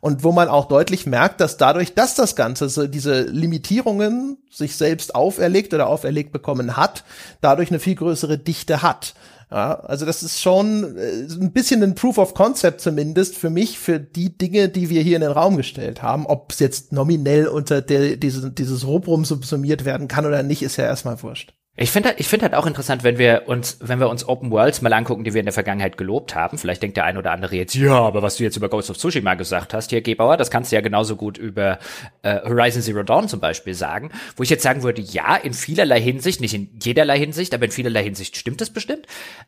und 0.00 0.24
wo 0.24 0.32
man 0.32 0.48
auch 0.48 0.66
deutlich 0.66 1.06
merkt, 1.06 1.40
dass 1.40 1.56
dadurch, 1.56 1.94
dass 1.94 2.14
das 2.14 2.36
Ganze 2.36 2.68
so 2.68 2.86
diese 2.86 3.22
Limitierungen 3.22 4.38
sich 4.50 4.76
selbst 4.76 5.14
auferlegt 5.14 5.74
oder 5.74 5.88
auferlegt 5.88 6.32
bekommen 6.32 6.76
hat, 6.76 7.04
dadurch 7.40 7.70
eine 7.70 7.80
viel 7.80 7.94
größere 7.94 8.38
Dichte 8.38 8.82
hat. 8.82 9.14
Ja, 9.50 9.80
also 9.80 10.06
das 10.06 10.22
ist 10.22 10.40
schon 10.40 10.96
äh, 10.96 11.26
ein 11.28 11.52
bisschen 11.52 11.82
ein 11.82 11.96
Proof 11.96 12.18
of 12.18 12.34
Concept 12.34 12.80
zumindest 12.80 13.36
für 13.36 13.50
mich, 13.50 13.80
für 13.80 13.98
die 13.98 14.36
Dinge, 14.38 14.68
die 14.68 14.90
wir 14.90 15.02
hier 15.02 15.16
in 15.16 15.22
den 15.22 15.32
Raum 15.32 15.56
gestellt 15.56 16.02
haben. 16.02 16.24
Ob 16.26 16.52
es 16.52 16.60
jetzt 16.60 16.92
nominell 16.92 17.48
unter 17.48 17.82
der, 17.82 18.16
diese, 18.16 18.52
dieses 18.52 18.86
Rubrum 18.86 19.24
subsumiert 19.24 19.84
werden 19.84 20.06
kann 20.06 20.24
oder 20.24 20.44
nicht, 20.44 20.62
ist 20.62 20.76
ja 20.76 20.84
erstmal 20.84 21.20
wurscht. 21.22 21.52
Ich 21.82 21.92
finde 21.92 22.14
ich 22.18 22.28
finde 22.28 22.44
halt 22.44 22.54
auch 22.54 22.66
interessant, 22.66 23.04
wenn 23.04 23.16
wir 23.16 23.44
uns, 23.46 23.78
wenn 23.80 24.00
wir 24.00 24.10
uns 24.10 24.28
Open 24.28 24.50
Worlds 24.50 24.82
mal 24.82 24.92
angucken, 24.92 25.24
die 25.24 25.32
wir 25.32 25.40
in 25.40 25.46
der 25.46 25.54
Vergangenheit 25.54 25.96
gelobt 25.96 26.34
haben. 26.34 26.58
Vielleicht 26.58 26.82
denkt 26.82 26.98
der 26.98 27.06
ein 27.06 27.16
oder 27.16 27.32
andere 27.32 27.56
jetzt, 27.56 27.74
ja, 27.74 27.94
aber 27.94 28.20
was 28.20 28.36
du 28.36 28.42
jetzt 28.42 28.58
über 28.58 28.68
Ghost 28.68 28.90
of 28.90 28.98
Tsushima 28.98 29.32
gesagt 29.32 29.72
hast, 29.72 29.88
hier 29.88 30.02
Gebauer, 30.02 30.36
das 30.36 30.50
kannst 30.50 30.70
du 30.70 30.76
ja 30.76 30.82
genauso 30.82 31.16
gut 31.16 31.38
über 31.38 31.78
äh, 32.20 32.38
Horizon 32.42 32.82
Zero 32.82 33.02
Dawn 33.02 33.28
zum 33.28 33.40
Beispiel 33.40 33.72
sagen. 33.72 34.10
Wo 34.36 34.42
ich 34.42 34.50
jetzt 34.50 34.62
sagen 34.62 34.82
würde, 34.82 35.00
ja, 35.00 35.36
in 35.36 35.54
vielerlei 35.54 36.02
Hinsicht, 36.02 36.42
nicht 36.42 36.52
in 36.52 36.68
jederlei 36.82 37.18
Hinsicht, 37.18 37.54
aber 37.54 37.64
in 37.64 37.70
vielerlei 37.70 38.04
Hinsicht 38.04 38.36
stimmt 38.36 38.60
es 38.60 38.68
bestimmt. 38.68 39.06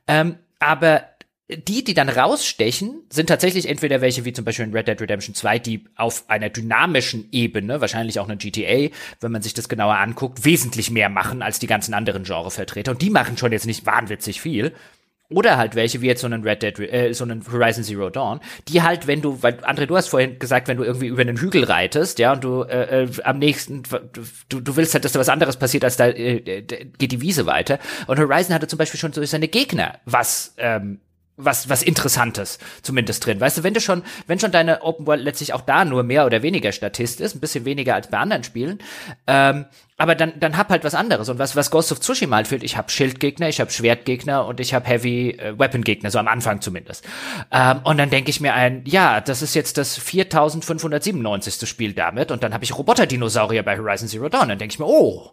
Ähm, 0.09 0.37
aber 0.59 1.03
die, 1.57 1.85
die 1.85 1.95
dann 1.95 2.09
rausstechen, 2.09 3.03
sind 3.11 3.29
tatsächlich 3.29 3.69
entweder 3.69 4.01
welche 4.01 4.25
wie 4.25 4.33
zum 4.33 4.45
Beispiel 4.45 4.67
in 4.67 4.73
Red 4.73 4.89
Dead 4.89 5.01
Redemption 5.01 5.35
2, 5.35 5.59
die 5.59 5.85
auf 5.97 6.25
einer 6.29 6.51
dynamischen 6.51 7.29
Ebene, 7.33 7.81
wahrscheinlich 7.81 8.19
auch 8.21 8.29
eine 8.29 8.37
GTA, 8.37 8.95
wenn 9.21 9.33
man 9.33 9.43
sich 9.43 9.55
das 9.55 9.69
genauer 9.69 9.97
anguckt, 9.97 10.45
wesentlich 10.45 10.91
mehr 10.91 11.09
machen 11.09 11.43
als 11.43 11.59
die 11.59 11.67
ganzen 11.67 11.95
anderen 11.95 12.25
Genrevertreter. 12.25 12.93
Und 12.93 13.03
die 13.03 13.11
machen 13.11 13.37
schon 13.37 13.53
jetzt 13.53 13.67
nicht 13.67 13.87
wahnwitzig 13.87 14.41
viel. 14.41 14.73
Oder 15.31 15.57
halt 15.57 15.75
welche 15.75 16.03
wie 16.03 16.07
jetzt 16.07 16.21
so 16.21 16.27
einen 16.27 16.43
Red 16.43 16.63
Dead, 16.63 16.79
äh, 16.79 17.13
so 17.13 17.25
einen 17.25 17.43
Horizon 17.51 17.85
Zero 17.85 18.11
Dawn, 18.11 18.41
die 18.69 18.83
halt, 18.83 19.07
wenn 19.07 19.23
du, 19.23 19.43
weil 19.43 19.55
André, 19.65 19.87
du 19.87 19.97
hast 19.97 20.09
vorhin 20.09 20.39
gesagt, 20.39 20.69
wenn 20.69 20.77
du 20.77 20.85
irgendwie 20.85 21.07
über 21.07 21.23
einen 21.23 21.39
Hügel 21.39 21.65
reitest, 21.65 22.19
ja, 22.19 22.33
und 22.33 22.45
du 22.45 22.63
äh, 22.63 23.05
äh 23.05 23.09
am 23.25 23.39
nächsten, 23.39 23.83
du, 24.49 24.61
du 24.61 24.77
willst 24.77 24.95
halt, 24.95 25.05
dass 25.05 25.13
da 25.13 25.21
was 25.21 25.29
anderes 25.29 25.57
passiert, 25.57 25.85
als 25.85 25.97
da 25.97 26.09
äh, 26.09 26.63
geht 26.99 27.13
die 27.13 27.21
Wiese 27.21 27.47
weiter. 27.47 27.79
Und 28.07 28.19
Horizon 28.19 28.55
hatte 28.55 28.67
zum 28.67 28.79
Beispiel 28.79 29.01
schon 29.01 29.13
so 29.13 29.25
seine 29.25 29.49
Gegner, 29.49 30.01
was 30.05 30.55
ähm, 30.59 31.01
was, 31.37 31.69
was 31.69 31.83
Interessantes 31.83 32.59
zumindest 32.83 33.25
drin. 33.25 33.41
Weißt 33.41 33.59
du, 33.59 33.63
wenn 33.63 33.75
du 33.75 33.81
schon, 33.81 34.03
wenn 34.27 34.39
schon 34.39 34.53
deine 34.53 34.83
Open 34.83 35.07
World 35.07 35.23
letztlich 35.23 35.53
auch 35.55 35.63
da 35.63 35.85
nur 35.85 36.03
mehr 36.03 36.27
oder 36.27 36.43
weniger 36.43 36.73
Statist 36.73 37.21
ist, 37.21 37.35
ein 37.35 37.41
bisschen 37.41 37.65
weniger 37.65 37.95
als 37.95 38.09
bei 38.09 38.19
anderen 38.19 38.45
Spielen, 38.45 38.79
ähm, 39.27 39.67
aber 39.97 40.15
dann, 40.15 40.33
dann 40.41 40.57
hab 40.57 40.69
halt 40.71 40.85
was 40.85 40.95
anderes. 40.95 41.29
Und 41.29 41.39
was, 41.39 41.55
was 41.55 41.71
Ghost 41.71 41.93
of 41.93 42.01
Tsushima 42.01 42.37
halt 42.37 42.49
fehlt, 42.49 42.65
ich 42.65 42.77
habe 42.77 42.91
Schildgegner, 42.91 43.49
ich 43.49 43.61
habe 43.61 43.71
Schwertgegner 43.71 44.47
und 44.47 44.59
ich 44.59 44.75
habe 44.75 44.87
Heavy 44.87 45.31
äh, 45.31 45.59
Weapon 45.59 45.85
Gegner, 45.85 46.11
so 46.11 46.19
am 46.19 46.29
Anfang 46.29 46.61
zumindest. 46.61 47.07
Ähm, 47.51 47.81
und 47.85 47.99
dann 47.99 48.11
denke 48.11 48.31
ich 48.31 48.41
mir 48.41 48.55
ein, 48.55 48.83
ja, 48.85 49.21
das 49.21 49.43
ist 49.43 49.55
jetzt 49.55 49.79
das 49.79 49.97
4597. 49.97 51.69
Spiel 51.69 51.93
damit 51.93 52.31
und 52.31 52.43
dann 52.43 52.53
habe 52.53 52.65
ich 52.65 52.77
Roboter-Dinosaurier 52.77 53.63
bei 53.63 53.79
Horizon 53.79 54.09
Zero 54.09 54.29
Dawn. 54.29 54.49
Dann 54.49 54.59
denke 54.59 54.73
ich 54.73 54.79
mir, 54.79 54.87
oh, 54.87 55.31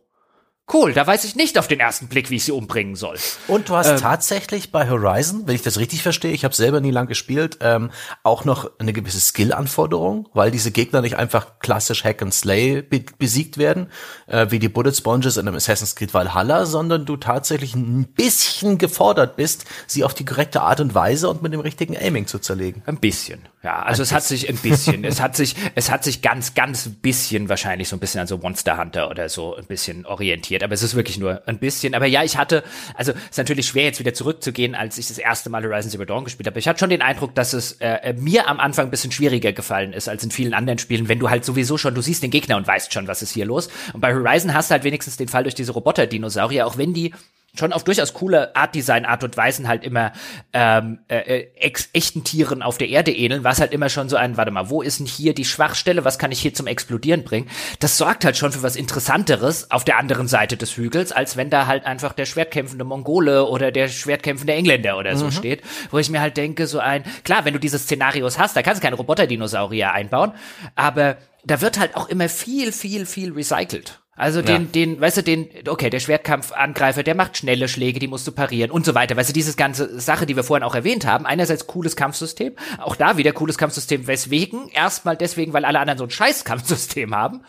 Cool, 0.72 0.94
da 0.94 1.08
weiß 1.08 1.24
ich 1.24 1.36
nicht 1.36 1.58
auf 1.58 1.68
den 1.68 1.80
ersten 1.80 2.08
Blick, 2.08 2.30
wie 2.30 2.36
ich 2.36 2.44
sie 2.44 2.52
umbringen 2.52 2.96
soll. 2.96 3.18
Und 3.48 3.70
du 3.70 3.76
hast 3.76 3.90
ähm, 3.90 3.98
tatsächlich 3.98 4.72
bei 4.72 4.88
Horizon, 4.88 5.48
wenn 5.48 5.56
ich 5.56 5.64
das 5.64 5.80
richtig 5.80 6.04
verstehe, 6.04 6.32
ich 6.32 6.46
habe 6.46 6.54
selber 6.54 6.80
nie 6.80 6.91
lang 6.91 7.08
gespielt, 7.08 7.58
ähm, 7.62 7.90
auch 8.24 8.46
noch 8.46 8.70
eine 8.78 8.94
gewisse 8.94 9.20
Skill-Anforderung, 9.20 10.30
weil 10.34 10.52
diese 10.52 10.72
Gegner 10.72 11.02
nicht 11.02 11.18
einfach 11.18 11.60
klassisch 11.60 12.04
Hack 12.04 12.22
and 12.22 12.34
Slay 12.34 12.84
be 12.84 13.04
besiegt 13.18 13.58
werden, 13.58 13.88
äh, 14.28 14.48
wie 14.50 14.60
die 14.60 14.70
Bullet 14.70 14.94
Sponges 14.94 15.38
in 15.38 15.48
einem 15.48 15.56
Assassin's 15.58 15.96
Creed 15.96 16.14
Valhalla, 16.14 16.66
sondern 16.68 17.06
du 17.06 17.18
tatsächlich 17.18 17.74
ein 17.76 18.06
bisschen 18.14 18.78
gefordert 18.78 19.38
bist, 19.38 19.66
sie 19.88 20.04
auf 20.04 20.14
die 20.14 20.26
korrekte 20.26 20.62
Art 20.62 20.82
und 20.82 20.94
Weise 20.94 21.30
und 21.30 21.41
mit 21.41 21.52
dem 21.52 21.62
richtigen 21.62 21.98
Aiming 21.98 22.28
zu 22.28 22.38
zerlegen. 22.38 22.84
Ein 22.86 22.98
bisschen, 22.98 23.48
ja. 23.64 23.81
Also 23.81 24.03
es 24.03 24.14
hat 24.14 24.23
sich 24.23 24.48
ein 24.48 24.57
bisschen, 24.57 25.03
es 25.03 25.19
hat 25.19 25.36
sich, 25.36 25.56
es 25.76 25.91
hat 25.91 26.03
sich 26.03 26.22
ganz, 26.22 26.53
ganz 26.53 26.90
bisschen 26.90 27.49
wahrscheinlich 27.49 27.90
so 27.90 27.95
ein 27.95 27.99
bisschen 27.99 28.22
an 28.22 28.27
so 28.27 28.38
Monster 28.38 28.77
Hunter 28.77 29.10
oder 29.10 29.30
so 29.30 29.56
ein 29.56 29.65
bisschen 29.65 30.06
orientiert 30.06 30.64
aber 30.69 30.76
es 30.76 30.84
ist 30.84 30.94
wirklich 30.94 31.18
nur 31.18 31.41
ein 31.48 31.57
bisschen. 31.57 31.95
Aber 31.95 32.06
ja, 32.06 32.23
ich 32.23 32.38
hatte, 32.38 32.64
also 32.94 33.11
es 33.11 33.31
ist 33.31 33.38
natürlich 33.38 33.68
schwer 33.68 33.86
jetzt 33.86 33.99
wieder 33.99 34.14
zurückzugehen, 34.14 34.76
als 34.76 34.98
ich 34.99 35.07
das 35.07 35.18
erste 35.18 35.49
Mal 35.49 35.64
Horizon 35.64 35.90
Zero 35.90 36.06
Dawn 36.06 36.23
gespielt 36.23 36.45
habe. 36.45 36.60
Ich 36.60 36.68
hatte 36.68 36.80
schon 36.80 36.91
den 36.91 37.02
Eindruck, 37.02 37.34
dass 37.34 37.53
es 37.53 37.73
äh, 37.73 37.88
äh, 38.03 38.14
mir 38.14 38.48
am 38.48 38.60
Anfang 38.60 38.88
ein 38.88 38.91
bisschen 38.91 39.11
schwieriger 39.11 39.52
gefallen 39.52 39.94
ist 39.94 40.07
als 40.07 40.23
in 40.23 40.30
vielen 40.30 40.53
anderen 40.53 40.77
Spielen, 40.77 41.07
wenn 41.07 41.18
du 41.18 41.30
halt 41.30 41.44
sowieso 41.44 41.77
schon, 41.77 41.95
du 41.95 42.02
siehst 42.02 42.22
den 42.22 42.30
Gegner 42.30 42.57
und 42.57 42.68
weißt 42.68 42.94
schon, 42.94 43.07
was 43.07 43.22
ist 43.22 43.31
hier 43.31 43.45
los. 43.45 43.69
Und 43.94 44.02
bei 44.02 44.14
Horizon 44.14 44.53
hast 44.53 44.69
du 44.69 44.73
halt 44.73 44.84
wenigstens 44.84 45.18
den 45.18 45.27
Fall 45.27 45.44
durch 45.44 45.56
diese 45.56 45.72
Roboter-Dinosaurier, 45.72 46.68
auch 46.68 46.77
wenn 46.77 46.94
die 46.94 47.14
schon 47.57 47.73
auf 47.73 47.84
durchaus 47.84 48.13
coole 48.13 48.55
Art 48.55 48.76
Design, 48.76 49.05
Art 49.05 49.23
und 49.23 49.35
Weisen 49.38 49.67
halt 49.67 49.84
immer 49.84 50.11
ähm, 50.53 50.99
äh, 51.07 51.17
äh, 51.17 51.47
ex 51.55 51.89
echten 51.93 52.23
Tieren 52.23 52.61
auf 52.61 52.77
der 52.77 52.89
Erde 52.89 53.11
ähneln, 53.11 53.43
was 53.43 53.59
halt 53.59 53.73
immer 53.73 53.89
schon 53.89 54.09
so 54.09 54.15
ein, 54.15 54.38
warte 54.38 54.51
mal, 54.51 54.69
wo 54.69 54.81
ist 54.81 54.99
denn 54.99 55.05
hier 55.05 55.34
die 55.34 55.45
Schwachstelle, 55.45 56.05
was 56.05 56.19
kann 56.19 56.31
ich 56.31 56.39
hier 56.39 56.53
zum 56.53 56.67
Explodieren 56.67 57.23
bringen? 57.23 57.49
Das 57.80 57.97
sorgt 57.97 58.26
halt 58.26 58.38
schon 58.38 58.51
für 58.51 58.63
was 58.63 58.76
Interessanteres 58.76 59.71
auf 59.71 59.84
der 59.84 59.97
anderen 59.97 60.27
Seite 60.27 60.57
des 60.57 60.77
Hügels, 60.77 61.11
als 61.11 61.38
wenn 61.38 61.49
da 61.49 61.67
halt 61.67 61.85
einfach 61.85 62.13
der 62.13 62.26
schwertkämpfende 62.26 62.85
Mongole 62.85 63.45
oder 63.45 63.71
der 63.71 63.88
schwertkämpfende 63.88 64.53
Engländer 64.53 64.97
oder 64.97 65.15
so 65.15 65.26
mhm. 65.26 65.31
steht, 65.31 65.61
wo 65.91 65.97
ich 65.97 66.09
mir 66.09 66.21
halt 66.21 66.38
denke, 66.38 66.67
so 66.67 66.80
ein, 66.80 67.03
klar, 67.23 67.45
wenn 67.45 67.53
du 67.53 67.59
diese 67.59 67.80
Szenarios 67.80 68.38
hast, 68.38 68.55
da 68.55 68.61
kannst 68.61 68.81
du 68.81 68.85
keine 68.85 68.95
Roboter-Dinosaurier 68.95 69.91
einbauen, 69.91 70.34
aber 70.76 71.17
da 71.43 71.61
wird 71.61 71.80
halt 71.80 71.95
auch 71.95 72.09
immer 72.09 72.30
viel, 72.30 72.71
viel, 72.71 73.05
viel 73.05 73.34
recycelt. 73.34 74.01
Also 74.20 74.41
den, 74.41 74.64
ja. 74.64 74.68
den, 74.74 75.00
weißt 75.00 75.16
du, 75.16 75.24
den, 75.24 75.48
okay, 75.70 75.90
der 75.90 76.02
Schwertkampfangreifer, 76.02 77.04
der 77.04 77.16
macht 77.16 77.38
schnelle 77.38 77.70
Schläge, 77.70 78.00
die 78.00 78.10
musst 78.10 78.28
du 78.28 78.34
parieren 78.34 78.70
und 78.70 78.86
so 78.86 78.94
weiter. 78.94 79.16
Weißt 79.16 79.30
du, 79.30 79.34
dieses 79.34 79.56
ganze 79.56 79.98
Sache, 79.98 80.26
die 80.26 80.36
wir 80.36 80.44
vorhin 80.44 80.66
auch 80.66 80.76
erwähnt 80.76 81.06
haben. 81.08 81.26
Einerseits 81.26 81.68
cooles 81.68 81.96
Kampfsystem, 81.96 82.52
auch 82.80 82.98
da 82.98 83.16
wieder 83.16 83.32
cooles 83.32 83.58
Kampfsystem. 83.58 84.08
Weswegen? 84.08 84.68
Erstmal 84.74 85.16
deswegen, 85.16 85.54
weil 85.54 85.64
alle 85.64 85.80
anderen 85.80 85.98
so 85.98 86.04
ein 86.04 86.10
scheiß 86.10 86.44
Kampfsystem 86.44 87.16
haben. 87.16 87.46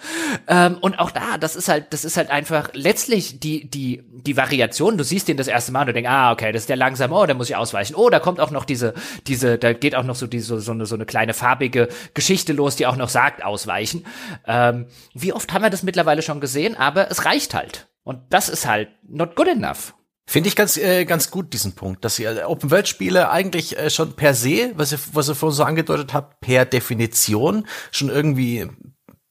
Ähm, 0.47 0.79
und 0.81 1.01
auch 1.01 1.11
da, 1.11 1.39
das 1.39 1.57
ist 1.57 1.69
halt, 1.69 1.87
das 1.91 2.05
ist 2.05 2.17
halt 2.17 2.31
einfach 2.31 2.71
letztlich 2.73 3.41
die, 3.41 3.69
die, 3.69 4.05
die 4.13 4.37
Variation. 4.37 4.97
Du 4.97 5.03
siehst 5.03 5.27
den 5.27 5.37
das 5.37 5.49
erste 5.49 5.73
Mal 5.73 5.81
und 5.81 5.87
du 5.89 5.93
denkst, 5.95 6.09
ah, 6.09 6.31
okay, 6.31 6.53
das 6.53 6.63
ist 6.63 6.69
der 6.69 6.77
langsam, 6.77 7.11
oh, 7.13 7.27
da 7.27 7.35
muss 7.35 7.51
ich 7.51 7.57
ausweichen. 7.57 7.97
Oh, 7.97 8.11
da 8.11 8.21
kommt 8.21 8.39
auch 8.39 8.53
noch 8.53 8.65
diese, 8.65 8.95
diese, 9.27 9.59
da 9.59 9.73
geht 9.73 9.97
auch 9.97 10.05
noch 10.05 10.15
so 10.15 10.29
diese, 10.29 10.61
so 10.61 10.71
eine, 10.71 10.87
so 10.87 10.95
eine 10.95 11.05
kleine 11.05 11.35
farbige 11.35 11.89
Geschichte 12.15 12.53
los, 12.53 12.77
die 12.77 12.87
auch 12.87 12.97
noch 12.97 13.09
sagt, 13.09 13.43
ausweichen. 13.43 14.07
Ähm, 14.47 14.87
wie 15.15 15.33
oft 15.33 15.53
haben 15.53 15.63
wir 15.63 15.71
das 15.71 15.83
mittlerweile 15.83 16.23
schon 16.23 16.39
gesehen? 16.41 16.60
Sehen, 16.61 16.77
aber 16.77 17.11
es 17.11 17.24
reicht 17.24 17.55
halt. 17.55 17.89
Und 18.03 18.20
das 18.31 18.49
ist 18.49 18.66
halt 18.66 18.91
not 19.09 19.37
good 19.37 19.49
enough. 19.49 19.95
Finde 20.27 20.49
ich 20.49 20.57
ganz 20.57 20.77
äh, 20.77 21.05
ganz 21.07 21.31
gut 21.31 21.53
diesen 21.53 21.74
Punkt, 21.74 22.05
dass 22.05 22.19
ihr 22.19 22.49
Open 22.49 22.70
World 22.70 22.87
Spiele 22.87 23.31
eigentlich 23.31 23.77
äh, 23.77 23.91
schon 23.91 24.15
per 24.15 24.35
se, 24.35 24.73
was 24.77 24.93
ihr 24.93 24.99
was 25.12 25.28
ihr 25.28 25.35
vorhin 25.35 25.57
so 25.57 25.65
angedeutet 25.65 26.15
habt, 26.15 26.41
per 26.41 26.65
Definition 26.65 27.66
schon 27.91 28.11
irgendwie 28.11 28.69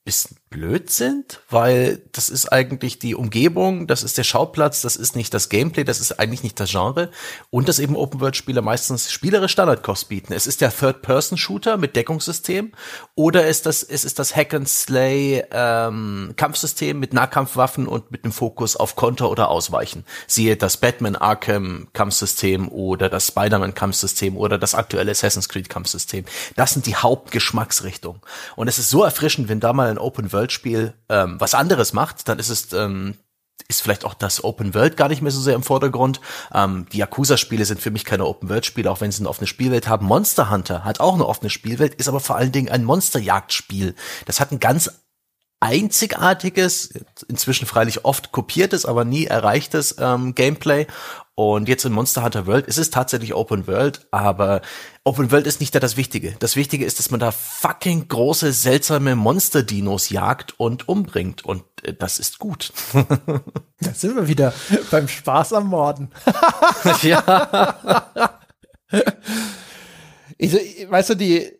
bisschen 0.04 0.36
blöd 0.50 0.90
sind, 0.90 1.40
weil 1.48 2.02
das 2.10 2.28
ist 2.28 2.52
eigentlich 2.52 2.98
die 2.98 3.14
Umgebung, 3.14 3.86
das 3.86 4.02
ist 4.02 4.18
der 4.18 4.24
Schauplatz, 4.24 4.82
das 4.82 4.96
ist 4.96 5.14
nicht 5.14 5.32
das 5.32 5.48
Gameplay, 5.48 5.84
das 5.84 6.00
ist 6.00 6.18
eigentlich 6.18 6.42
nicht 6.42 6.58
das 6.58 6.70
Genre 6.70 7.10
und 7.50 7.68
dass 7.68 7.78
eben 7.78 7.94
Open-World-Spiele 7.94 8.60
meistens 8.60 9.12
spielerisch 9.12 9.52
Standardkost 9.52 10.08
bieten. 10.08 10.32
Es 10.32 10.48
ist 10.48 10.60
der 10.60 10.74
Third-Person-Shooter 10.76 11.76
mit 11.76 11.94
Deckungssystem 11.94 12.72
oder 13.14 13.46
ist 13.46 13.66
das, 13.66 13.84
es 13.84 14.04
ist 14.04 14.18
das 14.18 14.34
Hack-and-Slay 14.34 15.44
ähm, 15.52 16.34
Kampfsystem 16.34 16.98
mit 16.98 17.12
Nahkampfwaffen 17.12 17.86
und 17.86 18.10
mit 18.10 18.24
dem 18.24 18.32
Fokus 18.32 18.74
auf 18.74 18.96
Konter 18.96 19.30
oder 19.30 19.50
Ausweichen. 19.50 20.04
Siehe 20.26 20.56
das 20.56 20.78
Batman 20.78 21.14
Arkham 21.14 21.86
Kampfsystem 21.92 22.68
oder 22.68 23.08
das 23.08 23.28
Spider-Man 23.28 23.74
Kampfsystem 23.74 24.36
oder 24.36 24.58
das 24.58 24.74
aktuelle 24.74 25.12
Assassin's 25.12 25.48
Creed 25.48 25.68
Kampfsystem. 25.68 26.24
Das 26.56 26.72
sind 26.72 26.86
die 26.86 26.96
Hauptgeschmacksrichtungen. 26.96 28.20
Und 28.56 28.66
es 28.66 28.80
ist 28.80 28.90
so 28.90 29.04
erfrischend, 29.04 29.48
wenn 29.48 29.60
da 29.60 29.72
mal 29.72 29.88
ein 29.88 29.98
Open 29.98 30.32
World 30.40 30.52
Spiel 30.52 30.94
ähm, 31.08 31.36
was 31.38 31.54
anderes 31.54 31.92
macht, 31.92 32.28
dann 32.28 32.38
ist 32.38 32.48
es 32.48 32.72
ähm, 32.72 33.14
ist 33.68 33.82
vielleicht 33.82 34.04
auch 34.04 34.14
das 34.14 34.42
Open 34.42 34.74
World 34.74 34.96
gar 34.96 35.08
nicht 35.08 35.22
mehr 35.22 35.30
so 35.30 35.40
sehr 35.40 35.54
im 35.54 35.62
Vordergrund. 35.62 36.20
Ähm, 36.52 36.86
die 36.92 36.98
Yakuza-Spiele 36.98 37.64
sind 37.64 37.80
für 37.80 37.90
mich 37.90 38.04
keine 38.04 38.26
Open 38.26 38.48
World-Spiele, 38.48 38.90
auch 38.90 39.00
wenn 39.00 39.12
sie 39.12 39.20
eine 39.20 39.28
offene 39.28 39.46
Spielwelt 39.46 39.86
haben. 39.86 40.06
Monster 40.06 40.50
Hunter 40.50 40.84
hat 40.84 41.00
auch 41.00 41.14
eine 41.14 41.26
offene 41.26 41.50
Spielwelt, 41.50 41.94
ist 41.94 42.08
aber 42.08 42.20
vor 42.20 42.36
allen 42.36 42.52
Dingen 42.52 42.70
ein 42.70 42.84
Monsterjagdspiel. 42.84 43.94
Das 44.26 44.40
hat 44.40 44.50
ein 44.50 44.60
ganz 44.60 44.90
einzigartiges, 45.60 46.94
inzwischen 47.28 47.66
freilich 47.66 48.04
oft 48.04 48.32
kopiertes, 48.32 48.86
aber 48.86 49.04
nie 49.04 49.26
erreichtes 49.26 49.96
ähm, 49.98 50.34
Gameplay. 50.34 50.86
Und 51.34 51.68
jetzt 51.68 51.84
in 51.84 51.92
Monster 51.92 52.22
Hunter 52.22 52.46
World 52.46 52.66
ist 52.66 52.76
es 52.76 52.90
tatsächlich 52.90 53.34
Open 53.34 53.66
World, 53.66 54.06
aber 54.10 54.60
Open 55.04 55.30
World 55.32 55.46
ist 55.46 55.60
nicht 55.60 55.74
da 55.74 55.80
das 55.80 55.96
Wichtige. 55.96 56.34
Das 56.38 56.56
Wichtige 56.56 56.84
ist, 56.84 56.98
dass 56.98 57.10
man 57.10 57.20
da 57.20 57.30
fucking 57.30 58.08
große, 58.08 58.52
seltsame 58.52 59.16
Monster-Dinos 59.16 60.10
jagt 60.10 60.58
und 60.58 60.88
umbringt. 60.88 61.44
Und 61.44 61.64
äh, 61.82 61.94
das 61.94 62.18
ist 62.18 62.38
gut. 62.38 62.72
da 62.92 63.94
sind 63.94 64.16
wir 64.16 64.28
wieder 64.28 64.52
beim 64.90 65.08
Spaß 65.08 65.54
am 65.54 65.68
Morden. 65.68 66.10
ja. 67.02 68.40
Ich, 70.42 70.54
weißt 70.90 71.10
du, 71.10 71.14
die, 71.16 71.52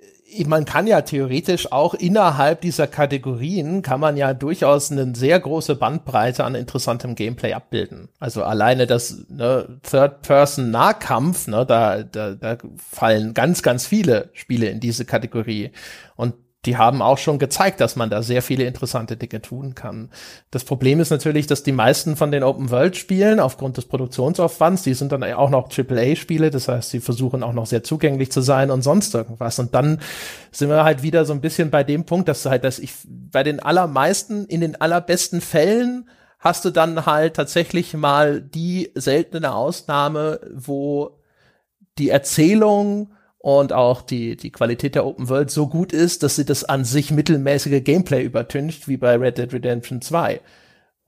man 0.46 0.64
kann 0.64 0.86
ja 0.86 1.02
theoretisch 1.02 1.72
auch 1.72 1.94
innerhalb 1.94 2.60
dieser 2.60 2.86
Kategorien 2.86 3.82
kann 3.82 4.00
man 4.00 4.16
ja 4.16 4.34
durchaus 4.34 4.90
eine 4.90 5.14
sehr 5.14 5.38
große 5.40 5.76
Bandbreite 5.76 6.44
an 6.44 6.54
interessantem 6.54 7.14
Gameplay 7.14 7.52
abbilden. 7.52 8.08
Also 8.18 8.42
alleine 8.42 8.86
das 8.86 9.24
ne, 9.28 9.80
Third-Person-Nahkampf, 9.82 11.48
ne, 11.48 11.66
da, 11.66 12.02
da, 12.02 12.34
da 12.34 12.58
fallen 12.76 13.34
ganz, 13.34 13.62
ganz 13.62 13.86
viele 13.86 14.30
Spiele 14.32 14.68
in 14.68 14.80
diese 14.80 15.04
Kategorie. 15.04 15.70
Und 16.16 16.34
die 16.66 16.76
haben 16.76 17.00
auch 17.00 17.16
schon 17.16 17.38
gezeigt, 17.38 17.80
dass 17.80 17.96
man 17.96 18.10
da 18.10 18.22
sehr 18.22 18.42
viele 18.42 18.64
interessante 18.64 19.16
Dinge 19.16 19.40
tun 19.40 19.74
kann. 19.74 20.10
Das 20.50 20.64
Problem 20.64 21.00
ist 21.00 21.10
natürlich, 21.10 21.46
dass 21.46 21.62
die 21.62 21.72
meisten 21.72 22.16
von 22.16 22.30
den 22.30 22.42
Open-World-Spielen 22.42 23.40
aufgrund 23.40 23.78
des 23.78 23.86
Produktionsaufwands, 23.86 24.82
die 24.82 24.92
sind 24.92 25.10
dann 25.10 25.24
auch 25.24 25.48
noch 25.48 25.70
AAA-Spiele, 25.70 26.50
das 26.50 26.68
heißt, 26.68 26.90
sie 26.90 27.00
versuchen 27.00 27.42
auch 27.42 27.54
noch 27.54 27.64
sehr 27.64 27.82
zugänglich 27.82 28.30
zu 28.30 28.42
sein 28.42 28.70
und 28.70 28.82
sonst 28.82 29.14
irgendwas. 29.14 29.58
Und 29.58 29.74
dann 29.74 30.00
sind 30.52 30.68
wir 30.68 30.84
halt 30.84 31.02
wieder 31.02 31.24
so 31.24 31.32
ein 31.32 31.40
bisschen 31.40 31.70
bei 31.70 31.82
dem 31.82 32.04
Punkt, 32.04 32.28
dass 32.28 32.44
halt, 32.44 32.64
dass 32.64 32.78
ich 32.78 32.92
bei 33.06 33.42
den 33.42 33.60
allermeisten, 33.60 34.44
in 34.44 34.60
den 34.60 34.78
allerbesten 34.78 35.40
Fällen 35.40 36.10
hast 36.38 36.66
du 36.66 36.70
dann 36.70 37.06
halt 37.06 37.36
tatsächlich 37.36 37.94
mal 37.94 38.42
die 38.42 38.90
seltene 38.94 39.54
Ausnahme, 39.54 40.40
wo 40.52 41.18
die 41.96 42.10
Erzählung 42.10 43.12
und 43.42 43.72
auch 43.72 44.02
die, 44.02 44.36
die 44.36 44.52
Qualität 44.52 44.94
der 44.94 45.06
Open 45.06 45.30
World 45.30 45.50
so 45.50 45.66
gut 45.66 45.94
ist, 45.94 46.22
dass 46.22 46.36
sie 46.36 46.44
das 46.44 46.62
an 46.62 46.84
sich 46.84 47.10
mittelmäßige 47.10 47.82
Gameplay 47.82 48.22
übertüncht, 48.22 48.86
wie 48.86 48.98
bei 48.98 49.16
Red 49.16 49.38
Dead 49.38 49.50
Redemption 49.50 50.02
2, 50.02 50.42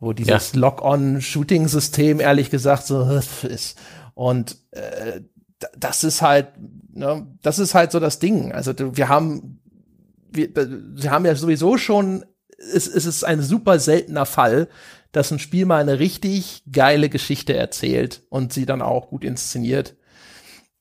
wo 0.01 0.15
dieses 0.15 0.53
ja. 0.53 0.61
Lock-on-Shooting-System 0.61 2.21
ehrlich 2.21 2.49
gesagt 2.49 2.87
so 2.87 3.03
ist. 3.43 3.79
Und 4.15 4.57
äh, 4.71 5.21
das 5.77 6.05
ist 6.05 6.23
halt, 6.23 6.49
ne, 6.95 7.27
das 7.43 7.59
ist 7.59 7.75
halt 7.75 7.93
so 7.93 8.01
das 8.01 8.19
Ding. 8.19 8.51
Also 8.53 8.73
wir 8.97 9.11
haben, 9.11 9.61
wir, 10.31 10.49
wir 10.55 11.11
haben 11.11 11.27
ja 11.27 11.35
sowieso 11.35 11.77
schon, 11.77 12.25
es, 12.57 12.87
es 12.87 13.05
ist 13.05 13.25
ein 13.25 13.43
super 13.43 13.79
seltener 13.79 14.25
Fall, 14.25 14.69
dass 15.13 15.31
ein 15.31 15.39
Spiel 15.39 15.67
mal 15.67 15.83
eine 15.83 15.99
richtig 15.99 16.63
geile 16.73 17.11
Geschichte 17.11 17.55
erzählt 17.55 18.23
und 18.31 18.55
sie 18.55 18.65
dann 18.65 18.81
auch 18.81 19.09
gut 19.09 19.23
inszeniert. 19.23 19.97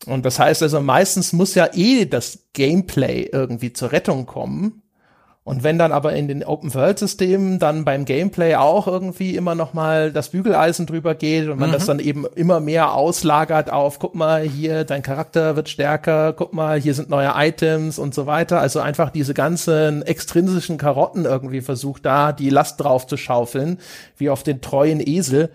Und 0.06 0.26
das 0.26 0.40
heißt 0.40 0.64
also, 0.64 0.82
meistens 0.82 1.34
muss 1.34 1.56
ja 1.56 1.70
eh 1.74 2.06
das 2.06 2.40
Gameplay 2.54 3.30
irgendwie 3.32 3.74
zur 3.74 3.92
Rettung 3.92 4.26
kommen. 4.26 4.82
Und 5.44 5.64
wenn 5.64 5.80
dann 5.80 5.92
aber 5.92 6.14
in 6.14 6.28
den 6.28 6.44
Open-World-Systemen 6.44 7.58
dann 7.58 7.84
beim 7.84 8.06
Gameplay 8.06 8.56
auch 8.56 8.86
irgendwie 8.86 9.36
immer 9.36 9.56
noch 9.56 9.74
mal 9.74 10.12
das 10.12 10.30
Bügeleisen 10.30 10.86
drüber 10.86 11.16
geht 11.16 11.50
und 11.50 11.60
man 11.60 11.70
mhm. 11.70 11.74
das 11.74 11.88
dann 11.88 12.00
eben 12.00 12.28
immer 12.36 12.60
mehr 12.60 12.94
auslagert 12.94 13.72
auf, 13.72 13.98
guck 13.98 14.14
mal, 14.14 14.44
hier, 14.44 14.84
dein 14.84 15.02
Charakter 15.02 15.56
wird 15.56 15.68
stärker, 15.68 16.34
guck 16.34 16.54
mal, 16.54 16.80
hier 16.80 16.94
sind 16.94 17.10
neue 17.10 17.32
Items 17.36 17.98
und 17.98 18.14
so 18.14 18.28
weiter. 18.28 18.62
Also 18.62 18.82
einfach 18.82 19.10
diese 19.10 19.34
ganzen 19.34 20.04
extrinsischen 20.04 20.78
Karotten 20.78 21.26
irgendwie 21.26 21.62
versucht, 21.62 22.06
da 22.06 22.34
die 22.34 22.52
Last 22.52 22.80
drauf 22.80 23.08
zu 23.08 23.18
schaufeln, 23.18 23.80
wie 24.18 24.30
auf 24.30 24.44
den 24.44 24.62
treuen 24.62 25.02
Esel 25.06 25.50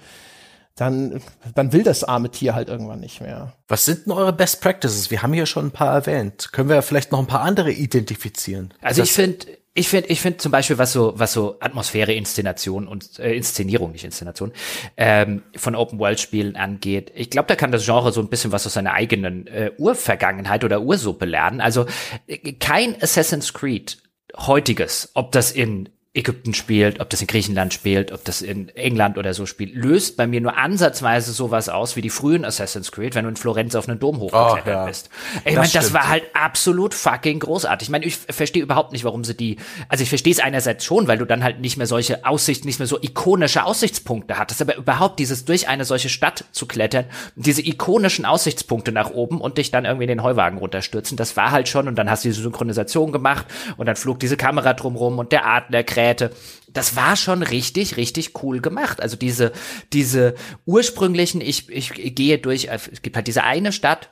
dann, 0.76 1.22
dann 1.54 1.72
will 1.72 1.82
das 1.82 2.04
arme 2.04 2.30
Tier 2.30 2.54
halt 2.54 2.68
irgendwann 2.68 3.00
nicht 3.00 3.22
mehr. 3.22 3.54
Was 3.66 3.86
sind 3.86 4.06
denn 4.06 4.12
eure 4.12 4.32
Best 4.32 4.60
Practices? 4.60 5.10
Wir 5.10 5.22
haben 5.22 5.32
hier 5.32 5.46
schon 5.46 5.66
ein 5.66 5.70
paar 5.70 5.94
erwähnt. 5.94 6.52
Können 6.52 6.68
wir 6.68 6.80
vielleicht 6.82 7.12
noch 7.12 7.18
ein 7.18 7.26
paar 7.26 7.40
andere 7.40 7.72
identifizieren? 7.72 8.74
Also 8.82 9.02
ich 9.02 9.12
finde, 9.12 9.46
ich 9.72 9.88
finde, 9.88 10.08
ich 10.08 10.20
finde 10.20 10.38
zum 10.38 10.52
Beispiel, 10.52 10.76
was 10.76 10.92
so, 10.92 11.14
was 11.16 11.32
so 11.32 11.56
Atmosphäre, 11.60 12.12
Inszenation 12.12 12.86
und 12.88 13.18
äh, 13.18 13.34
Inszenierung, 13.34 13.92
nicht 13.92 14.04
Inszenation, 14.04 14.52
ähm, 14.98 15.42
von 15.54 15.74
Open 15.74 15.98
World 15.98 16.20
Spielen 16.20 16.56
angeht. 16.56 17.10
Ich 17.14 17.30
glaube, 17.30 17.48
da 17.48 17.56
kann 17.56 17.72
das 17.72 17.84
Genre 17.84 18.12
so 18.12 18.20
ein 18.20 18.28
bisschen 18.28 18.52
was 18.52 18.66
aus 18.66 18.74
seiner 18.74 18.92
eigenen 18.92 19.46
äh, 19.46 19.72
Urvergangenheit 19.78 20.62
oder 20.62 20.82
Ursuppe 20.82 21.24
lernen. 21.24 21.62
Also 21.62 21.86
äh, 22.26 22.52
kein 22.52 23.00
Assassin's 23.02 23.54
Creed 23.54 23.98
heutiges, 24.36 25.10
ob 25.14 25.32
das 25.32 25.52
in 25.52 25.88
Ägypten 26.16 26.54
spielt, 26.54 27.00
ob 27.00 27.10
das 27.10 27.20
in 27.20 27.26
Griechenland 27.26 27.74
spielt, 27.74 28.10
ob 28.10 28.24
das 28.24 28.40
in 28.40 28.70
England 28.70 29.18
oder 29.18 29.34
so 29.34 29.44
spielt, 29.44 29.74
löst 29.74 30.16
bei 30.16 30.26
mir 30.26 30.40
nur 30.40 30.56
ansatzweise 30.56 31.32
sowas 31.32 31.68
aus 31.68 31.94
wie 31.96 32.00
die 32.00 32.10
frühen 32.10 32.44
Assassin's 32.44 32.90
Creed, 32.90 33.14
wenn 33.14 33.24
du 33.24 33.30
in 33.30 33.36
Florenz 33.36 33.74
auf 33.74 33.88
einen 33.88 33.98
Dom 33.98 34.18
hochgeklettert 34.18 34.66
oh, 34.66 34.70
ja. 34.70 34.86
bist. 34.86 35.10
Ich 35.44 35.54
meine, 35.54 35.68
das 35.68 35.92
war 35.92 36.08
halt 36.08 36.24
absolut 36.32 36.94
fucking 36.94 37.40
großartig. 37.40 37.88
Ich 37.88 37.90
meine, 37.90 38.06
ich 38.06 38.16
verstehe 38.16 38.62
überhaupt 38.62 38.92
nicht, 38.92 39.04
warum 39.04 39.24
sie 39.24 39.36
die, 39.36 39.58
also 39.88 40.02
ich 40.02 40.08
verstehe 40.08 40.32
es 40.32 40.40
einerseits 40.40 40.84
schon, 40.84 41.06
weil 41.06 41.18
du 41.18 41.26
dann 41.26 41.44
halt 41.44 41.60
nicht 41.60 41.76
mehr 41.76 41.86
solche 41.86 42.24
Aussichten, 42.24 42.66
nicht 42.66 42.78
mehr 42.78 42.88
so 42.88 42.98
ikonische 43.00 43.64
Aussichtspunkte 43.64 44.38
hattest, 44.38 44.62
aber 44.62 44.76
überhaupt 44.76 45.18
dieses 45.18 45.44
durch 45.44 45.68
eine 45.68 45.84
solche 45.84 46.08
Stadt 46.08 46.44
zu 46.52 46.66
klettern, 46.66 47.04
diese 47.34 47.60
ikonischen 47.60 48.24
Aussichtspunkte 48.24 48.90
nach 48.90 49.10
oben 49.10 49.40
und 49.40 49.58
dich 49.58 49.70
dann 49.70 49.84
irgendwie 49.84 50.04
in 50.04 50.08
den 50.08 50.22
Heuwagen 50.22 50.58
runterstürzen, 50.58 51.18
das 51.18 51.36
war 51.36 51.50
halt 51.50 51.68
schon 51.68 51.88
und 51.88 51.96
dann 51.96 52.08
hast 52.08 52.24
du 52.24 52.30
diese 52.30 52.42
Synchronisation 52.42 53.12
gemacht 53.12 53.46
und 53.76 53.84
dann 53.84 53.96
flog 53.96 54.18
diese 54.18 54.38
Kamera 54.38 54.72
drumrum 54.72 55.18
und 55.18 55.32
der 55.32 55.46
Adler 55.46 55.84
kräht 55.84 56.05
Geräte. 56.06 56.30
Das 56.68 56.96
war 56.96 57.16
schon 57.16 57.42
richtig, 57.42 57.96
richtig 57.96 58.42
cool 58.42 58.60
gemacht. 58.60 59.00
Also 59.00 59.16
diese, 59.16 59.52
diese 59.92 60.34
ursprünglichen, 60.64 61.40
ich, 61.40 61.68
ich 61.70 62.14
gehe 62.14 62.38
durch, 62.38 62.68
es 62.68 63.02
gibt 63.02 63.16
halt 63.16 63.26
diese 63.26 63.44
eine 63.44 63.72
Stadt, 63.72 64.10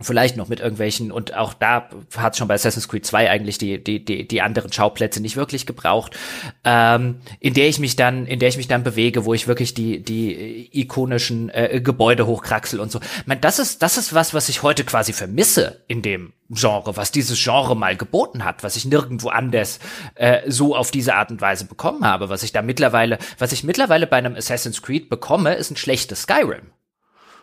vielleicht 0.00 0.36
noch 0.36 0.48
mit 0.48 0.60
irgendwelchen 0.60 1.12
und 1.12 1.34
auch 1.34 1.54
da 1.54 1.88
hat 2.16 2.36
schon 2.36 2.48
bei 2.48 2.54
Assassin's 2.54 2.88
Creed 2.88 3.06
2 3.06 3.30
eigentlich 3.30 3.58
die 3.58 3.82
die 3.82 4.04
die 4.04 4.26
die 4.26 4.42
anderen 4.42 4.72
Schauplätze 4.72 5.20
nicht 5.20 5.36
wirklich 5.36 5.66
gebraucht. 5.66 6.16
Ähm, 6.64 7.20
in 7.40 7.54
der 7.54 7.68
ich 7.68 7.78
mich 7.78 7.94
dann 7.94 8.26
in 8.26 8.40
der 8.40 8.48
ich 8.48 8.56
mich 8.56 8.66
dann 8.66 8.82
bewege 8.82 9.24
wo 9.24 9.34
ich 9.34 9.46
wirklich 9.46 9.72
die 9.72 10.02
die 10.02 10.68
ikonischen 10.80 11.48
äh, 11.50 11.80
Gebäude 11.82 12.26
hochkraxel 12.26 12.80
und 12.80 12.90
so. 12.90 13.00
Man 13.26 13.40
das 13.40 13.58
ist 13.58 13.82
das 13.82 13.96
ist 13.96 14.14
was 14.14 14.34
was 14.34 14.48
ich 14.48 14.62
heute 14.62 14.84
quasi 14.84 15.12
vermisse 15.12 15.84
in 15.86 16.02
dem 16.02 16.32
Genre 16.50 16.96
was 16.96 17.12
dieses 17.12 17.42
Genre 17.42 17.76
mal 17.76 17.96
geboten 17.96 18.44
hat 18.44 18.64
was 18.64 18.76
ich 18.76 18.84
nirgendwo 18.84 19.28
anders 19.28 19.78
äh, 20.16 20.42
so 20.50 20.74
auf 20.74 20.90
diese 20.90 21.14
Art 21.14 21.30
und 21.30 21.40
Weise 21.40 21.66
bekommen 21.66 22.04
habe. 22.04 22.28
Was 22.28 22.42
ich 22.42 22.52
da 22.52 22.62
mittlerweile 22.62 23.18
was 23.38 23.52
ich 23.52 23.62
mittlerweile 23.62 24.08
bei 24.08 24.16
einem 24.16 24.34
Assassin's 24.34 24.82
Creed 24.82 25.08
bekomme 25.08 25.54
ist 25.54 25.70
ein 25.70 25.76
schlechtes 25.76 26.22
Skyrim. 26.22 26.72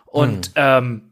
Und 0.05 0.47
hm. 0.47 0.53
ähm, 0.57 1.10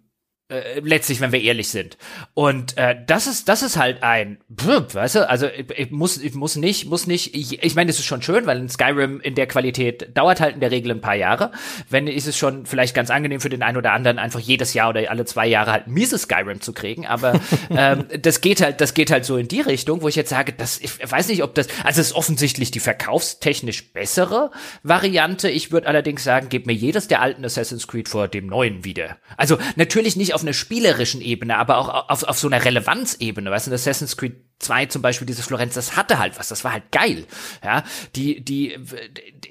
äh, 0.50 0.80
letztlich, 0.80 1.22
wenn 1.22 1.32
wir 1.32 1.42
ehrlich 1.42 1.70
sind. 1.70 1.98
Und 2.34 2.76
äh, 2.76 2.96
das 3.06 3.28
ist 3.28 3.48
das 3.48 3.62
ist 3.62 3.78
halt 3.78 4.02
ein, 4.02 4.40
pff, 4.60 4.96
weißt 4.96 5.16
du, 5.16 5.30
also 5.30 5.46
ich, 5.46 5.70
ich 5.70 5.92
muss 5.92 6.18
ich 6.18 6.34
muss 6.34 6.56
nicht 6.56 6.88
muss 6.88 7.06
nicht. 7.06 7.36
Ich, 7.36 7.62
ich 7.62 7.76
meine, 7.76 7.92
es 7.92 8.00
ist 8.00 8.06
schon 8.06 8.24
schön, 8.24 8.48
weil 8.48 8.58
ein 8.58 8.68
Skyrim 8.68 9.22
in 9.22 9.36
der 9.36 9.46
Qualität 9.46 10.18
dauert 10.18 10.40
halt 10.40 10.56
in 10.56 10.60
der 10.60 10.72
Regel 10.72 10.92
ein 10.92 11.02
paar 11.02 11.14
Jahre. 11.14 11.52
Wenn 11.88 12.08
ist 12.08 12.26
es 12.26 12.36
schon 12.36 12.66
vielleicht 12.66 12.96
ganz 12.96 13.12
angenehm 13.12 13.42
für 13.42 13.50
den 13.50 13.62
einen 13.62 13.78
oder 13.78 13.92
anderen 13.92 14.18
einfach 14.18 14.40
jedes 14.40 14.74
Jahr 14.74 14.90
oder 14.90 15.12
alle 15.12 15.26
zwei 15.26 15.46
Jahre 15.46 15.72
halt 15.72 15.88
mieses 15.88 16.24
Skyrim 16.24 16.62
zu 16.62 16.74
kriegen. 16.74 17.06
Aber 17.06 17.40
ähm, 17.70 18.06
das 18.20 18.42
geht 18.42 18.62
halt 18.62 18.82
das 18.82 18.96
geht 18.96 19.12
halt 19.12 19.26
so 19.26 19.38
in 19.38 19.48
die 19.48 19.62
Richtung, 19.62 20.02
wo 20.02 20.08
ich 20.08 20.16
jetzt 20.16 20.30
sage, 20.30 20.54
das 20.54 20.80
ich 20.80 20.92
weiß 21.00 21.28
nicht, 21.28 21.44
ob 21.44 21.54
das 21.54 21.68
also 21.84 22.02
es 22.02 22.08
ist 22.08 22.16
offensichtlich 22.16 22.72
die 22.72 22.80
verkaufstechnisch 22.80 23.94
bessere 23.94 24.50
Variante. 24.82 25.48
Ich 25.48 25.72
würde 25.72 25.86
allerdings 25.86 26.24
sagen, 26.24 26.48
gib 26.50 26.66
mir 26.66 26.74
jedes 26.74 27.08
der 27.08 27.22
alten 27.22 27.46
Assassin's 27.46 27.88
Creed 27.88 28.10
vor 28.10 28.28
dem 28.28 28.48
neuen 28.48 28.84
wieder. 28.84 29.18
Also 29.38 29.60
natürlich 29.76 30.16
nicht 30.16 30.34
auf 30.34 30.39
auf 30.40 30.44
einer 30.44 30.54
spielerischen 30.54 31.22
Ebene, 31.22 31.58
aber 31.58 31.78
auch 31.78 32.10
auf, 32.10 32.24
auf 32.24 32.40
so 32.40 32.48
einer 32.48 32.64
Relevanzebene. 32.64 33.52
Weißt 33.52 33.68
du, 33.68 33.74
Assassin's 33.74 34.16
Creed 34.16 34.38
2 34.60 34.88
zum 34.88 35.02
Beispiel, 35.02 35.26
dieses 35.26 35.46
Florenz, 35.46 35.74
das 35.74 35.96
hatte 35.96 36.20
halt 36.20 36.38
was, 36.38 36.50
das 36.50 36.64
war 36.64 36.74
halt 36.74 36.92
geil. 36.92 37.26
Ja, 37.64 37.84
die, 38.16 38.42
die, 38.42 38.78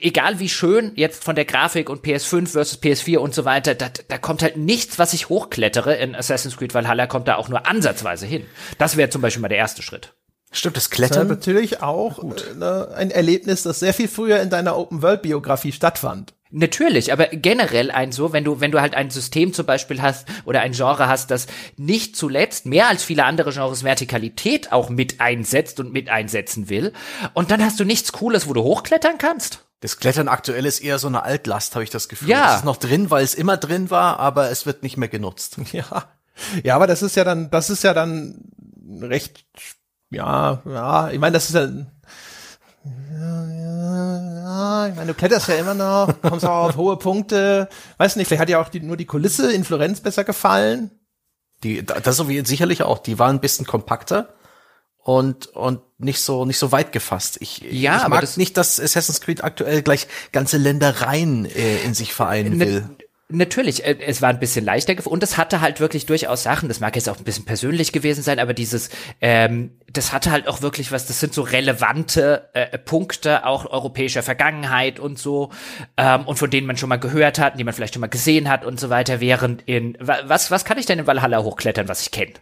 egal 0.00 0.38
wie 0.38 0.48
schön 0.48 0.92
jetzt 0.96 1.24
von 1.24 1.34
der 1.34 1.44
Grafik 1.44 1.88
und 1.90 2.04
PS5 2.04 2.48
versus 2.48 2.82
PS4 2.82 3.18
und 3.18 3.34
so 3.34 3.44
weiter, 3.44 3.74
da, 3.74 3.90
da 4.08 4.18
kommt 4.18 4.42
halt 4.42 4.56
nichts, 4.56 4.98
was 4.98 5.12
ich 5.12 5.28
hochklettere 5.28 5.94
in 5.94 6.14
Assassin's 6.14 6.56
Creed 6.56 6.74
Valhalla, 6.74 7.06
kommt 7.06 7.28
da 7.28 7.36
auch 7.36 7.48
nur 7.48 7.66
ansatzweise 7.66 8.26
hin. 8.26 8.46
Das 8.78 8.96
wäre 8.96 9.10
zum 9.10 9.22
Beispiel 9.22 9.42
mal 9.42 9.48
der 9.48 9.58
erste 9.58 9.82
Schritt. 9.82 10.14
Stimmt, 10.50 10.78
das 10.78 10.88
Klettern. 10.88 11.28
Das 11.28 11.38
ist 11.38 11.46
natürlich 11.46 11.82
auch 11.82 12.24
äh, 12.24 12.94
ein 12.94 13.10
Erlebnis, 13.10 13.62
das 13.62 13.80
sehr 13.80 13.92
viel 13.92 14.08
früher 14.08 14.40
in 14.40 14.48
deiner 14.48 14.78
Open-World-Biografie 14.78 15.72
stattfand. 15.72 16.32
Natürlich, 16.50 17.12
aber 17.12 17.26
generell 17.26 17.90
ein 17.90 18.10
so, 18.10 18.32
wenn 18.32 18.44
du, 18.44 18.60
wenn 18.60 18.70
du 18.70 18.80
halt 18.80 18.94
ein 18.94 19.10
System 19.10 19.52
zum 19.52 19.66
Beispiel 19.66 20.00
hast 20.00 20.26
oder 20.46 20.60
ein 20.60 20.72
Genre 20.72 21.06
hast, 21.06 21.30
das 21.30 21.46
nicht 21.76 22.16
zuletzt 22.16 22.64
mehr 22.64 22.88
als 22.88 23.04
viele 23.04 23.24
andere 23.24 23.52
Genres 23.52 23.84
Vertikalität 23.84 24.72
auch 24.72 24.88
mit 24.88 25.20
einsetzt 25.20 25.78
und 25.78 25.92
mit 25.92 26.08
einsetzen 26.08 26.70
will, 26.70 26.92
und 27.34 27.50
dann 27.50 27.62
hast 27.62 27.78
du 27.80 27.84
nichts 27.84 28.12
Cooles, 28.12 28.48
wo 28.48 28.54
du 28.54 28.62
hochklettern 28.62 29.18
kannst. 29.18 29.64
Das 29.80 29.98
Klettern 29.98 30.26
aktuell 30.26 30.66
ist 30.66 30.80
eher 30.80 30.98
so 30.98 31.06
eine 31.06 31.22
Altlast, 31.22 31.74
habe 31.74 31.84
ich 31.84 31.90
das 31.90 32.08
Gefühl. 32.08 32.30
Ja. 32.30 32.50
Es 32.50 32.58
ist 32.60 32.64
noch 32.64 32.78
drin, 32.78 33.10
weil 33.10 33.22
es 33.22 33.34
immer 33.34 33.56
drin 33.56 33.90
war, 33.90 34.18
aber 34.18 34.50
es 34.50 34.66
wird 34.66 34.82
nicht 34.82 34.96
mehr 34.96 35.08
genutzt. 35.08 35.58
Ja. 35.72 36.04
Ja, 36.62 36.76
aber 36.76 36.86
das 36.86 37.02
ist 37.02 37.16
ja 37.16 37.24
dann, 37.24 37.50
das 37.50 37.68
ist 37.68 37.82
ja 37.82 37.92
dann 37.92 38.44
recht, 39.00 39.44
ja, 40.08 40.62
ja, 40.64 41.10
ich 41.10 41.18
meine, 41.18 41.32
das 41.32 41.48
ist 41.48 41.56
ja, 41.56 41.68
ich 44.88 44.96
meine, 44.96 45.06
du 45.06 45.14
kletterst 45.14 45.48
ja 45.48 45.56
immer 45.56 45.74
noch, 45.74 46.20
kommst 46.22 46.44
auch 46.44 46.68
auf 46.68 46.76
hohe 46.76 46.96
Punkte. 46.96 47.68
Weiß 47.98 48.16
nicht, 48.16 48.28
vielleicht 48.28 48.40
hat 48.40 48.48
dir 48.48 48.60
auch 48.60 48.68
die, 48.68 48.80
nur 48.80 48.96
die 48.96 49.04
Kulisse 49.04 49.52
in 49.52 49.64
Florenz 49.64 50.00
besser 50.00 50.24
gefallen. 50.24 50.90
Die, 51.62 51.84
das 51.84 52.16
so 52.16 52.28
wie 52.28 52.44
sicherlich 52.44 52.82
auch. 52.82 52.98
Die 52.98 53.18
waren 53.18 53.36
ein 53.36 53.40
bisschen 53.40 53.66
kompakter 53.66 54.34
und 54.98 55.46
und 55.48 55.80
nicht 55.98 56.20
so 56.20 56.44
nicht 56.44 56.58
so 56.58 56.70
weit 56.70 56.92
gefasst. 56.92 57.38
Ich, 57.40 57.60
ja, 57.60 58.02
ich 58.02 58.08
mag 58.08 58.20
das 58.20 58.36
nicht, 58.36 58.56
dass 58.56 58.78
Assassin's 58.78 59.20
Creed 59.20 59.42
aktuell 59.42 59.82
gleich 59.82 60.06
ganze 60.32 60.58
Ländereien 60.58 61.46
äh, 61.46 61.78
in 61.82 61.94
sich 61.94 62.14
vereinen 62.14 62.60
will. 62.60 62.88
Natürlich, 63.30 63.84
äh, 63.84 63.98
es 64.06 64.22
war 64.22 64.30
ein 64.30 64.40
bisschen 64.40 64.64
leichter 64.64 64.94
und 65.06 65.22
es 65.22 65.36
hatte 65.36 65.60
halt 65.60 65.80
wirklich 65.80 66.06
durchaus 66.06 66.42
Sachen, 66.42 66.68
das 66.68 66.80
mag 66.80 66.96
jetzt 66.96 67.10
auch 67.10 67.18
ein 67.18 67.24
bisschen 67.24 67.44
persönlich 67.44 67.92
gewesen 67.92 68.22
sein, 68.22 68.38
aber 68.38 68.54
dieses, 68.54 68.88
ähm, 69.20 69.78
das 69.92 70.14
hatte 70.14 70.30
halt 70.30 70.48
auch 70.48 70.62
wirklich 70.62 70.92
was, 70.92 71.06
das 71.06 71.20
sind 71.20 71.34
so 71.34 71.42
relevante 71.42 72.48
äh, 72.54 72.78
Punkte 72.78 73.44
auch 73.44 73.66
europäischer 73.66 74.22
Vergangenheit 74.22 74.98
und 74.98 75.18
so, 75.18 75.50
ähm, 75.98 76.26
und 76.26 76.38
von 76.38 76.48
denen 76.48 76.66
man 76.66 76.78
schon 76.78 76.88
mal 76.88 76.96
gehört 76.96 77.38
hat, 77.38 77.58
die 77.58 77.64
man 77.64 77.74
vielleicht 77.74 77.94
schon 77.94 78.00
mal 78.00 78.06
gesehen 78.06 78.48
hat 78.48 78.64
und 78.64 78.80
so 78.80 78.88
weiter, 78.88 79.20
während 79.20 79.60
in, 79.66 79.98
was, 80.00 80.50
was 80.50 80.64
kann 80.64 80.78
ich 80.78 80.86
denn 80.86 81.00
in 81.00 81.06
Valhalla 81.06 81.42
hochklettern, 81.42 81.86
was 81.86 82.00
ich 82.00 82.10
kenne? 82.10 82.32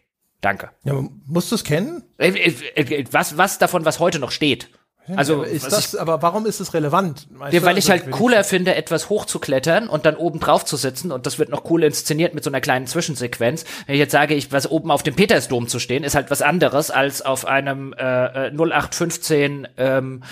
Danke. 0.40 0.70
Ja, 0.84 0.94
musst 1.26 1.50
du 1.50 1.56
es 1.56 1.64
kennen? 1.64 2.04
Äh, 2.18 2.28
äh, 2.28 3.04
was, 3.10 3.36
was 3.36 3.58
davon, 3.58 3.84
was 3.84 3.98
heute 3.98 4.20
noch 4.20 4.30
steht? 4.30 4.68
Also 5.14 5.42
ist 5.42 5.70
das, 5.70 5.94
ich, 5.94 6.00
aber 6.00 6.20
warum 6.22 6.46
ist 6.46 6.60
es 6.60 6.74
relevant? 6.74 7.28
Ja, 7.50 7.62
weil 7.62 7.78
ich 7.78 7.90
halt 7.90 8.10
cooler 8.10 8.42
finde, 8.42 8.74
etwas 8.74 9.08
hochzuklettern 9.08 9.88
und 9.88 10.04
dann 10.04 10.16
oben 10.16 10.40
drauf 10.40 10.64
zu 10.64 10.76
sitzen 10.76 11.12
und 11.12 11.26
das 11.26 11.38
wird 11.38 11.48
noch 11.48 11.70
cool 11.70 11.84
inszeniert 11.84 12.34
mit 12.34 12.42
so 12.42 12.50
einer 12.50 12.60
kleinen 12.60 12.86
Zwischensequenz. 12.86 13.64
Wenn 13.86 13.94
ich 13.94 14.00
jetzt 14.00 14.12
sage, 14.12 14.34
ich 14.34 14.50
was 14.50 14.68
oben 14.70 14.90
auf 14.90 15.02
dem 15.02 15.14
Petersdom 15.14 15.68
zu 15.68 15.78
stehen, 15.78 16.02
ist 16.02 16.14
halt 16.14 16.30
was 16.30 16.42
anderes 16.42 16.90
als 16.90 17.22
auf 17.22 17.46
einem 17.46 17.92
äh, 17.92 18.50
0815 18.50 19.68
ähm, 19.76 20.22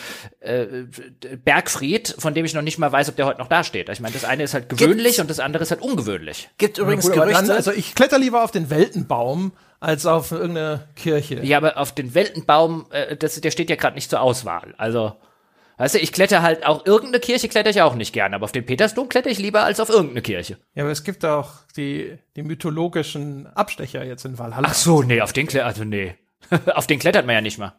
äh, 0.40 0.66
Bergfried, 1.44 2.14
von 2.18 2.34
dem 2.34 2.44
ich 2.44 2.54
noch 2.54 2.62
nicht 2.62 2.78
mal 2.78 2.90
weiß, 2.90 3.08
ob 3.10 3.16
der 3.16 3.26
heute 3.26 3.38
noch 3.38 3.48
da 3.48 3.62
steht. 3.62 3.88
Ich 3.88 4.00
meine, 4.00 4.14
das 4.14 4.24
eine 4.24 4.42
ist 4.42 4.54
halt 4.54 4.68
gewöhnlich 4.68 5.04
Gibt's? 5.04 5.20
und 5.20 5.30
das 5.30 5.40
andere 5.40 5.62
ist 5.62 5.70
halt 5.70 5.82
ungewöhnlich. 5.82 6.48
Gibt 6.58 6.78
übrigens 6.78 7.04
ja, 7.06 7.14
gut, 7.14 7.22
Gerüchte. 7.22 7.46
Dann, 7.46 7.56
also 7.56 7.70
ich 7.70 7.94
kletter 7.94 8.18
lieber 8.18 8.42
auf 8.42 8.50
den 8.50 8.70
Weltenbaum 8.70 9.52
als 9.80 10.06
auf 10.06 10.32
irgendeine 10.32 10.88
Kirche. 10.96 11.44
Ja, 11.44 11.58
aber 11.58 11.78
auf 11.78 11.92
den 11.92 12.14
Weltenbaum, 12.14 12.86
äh, 12.90 13.16
das, 13.16 13.40
der 13.40 13.50
steht 13.50 13.70
ja 13.70 13.76
gerade 13.76 13.94
nicht 13.94 14.10
zur 14.10 14.20
Auswahl. 14.20 14.74
Also, 14.78 15.16
weißt 15.78 15.96
du, 15.96 15.98
ich 15.98 16.12
kletter 16.12 16.42
halt 16.42 16.66
auch, 16.66 16.86
irgendeine 16.86 17.20
Kirche 17.20 17.48
kletter 17.48 17.70
ich 17.70 17.82
auch 17.82 17.94
nicht 17.94 18.12
gerne, 18.12 18.36
aber 18.36 18.44
auf 18.44 18.52
den 18.52 18.66
Petersdom 18.66 19.08
kletter 19.08 19.30
ich 19.30 19.38
lieber 19.38 19.64
als 19.64 19.80
auf 19.80 19.88
irgendeine 19.88 20.22
Kirche. 20.22 20.58
Ja, 20.74 20.84
aber 20.84 20.92
es 20.92 21.04
gibt 21.04 21.24
auch 21.24 21.50
die, 21.76 22.18
die 22.36 22.42
mythologischen 22.42 23.46
Abstecher 23.48 24.04
jetzt 24.04 24.24
in 24.24 24.38
Valhalla. 24.38 24.68
Ach 24.70 24.74
so, 24.74 25.02
nee, 25.02 25.20
auf 25.20 25.32
den 25.32 25.46
klettert, 25.46 25.68
also 25.68 25.84
nee. 25.84 26.16
auf 26.74 26.86
den 26.86 26.98
klettert 26.98 27.26
man 27.26 27.34
ja 27.34 27.40
nicht 27.40 27.58
mal. 27.58 27.74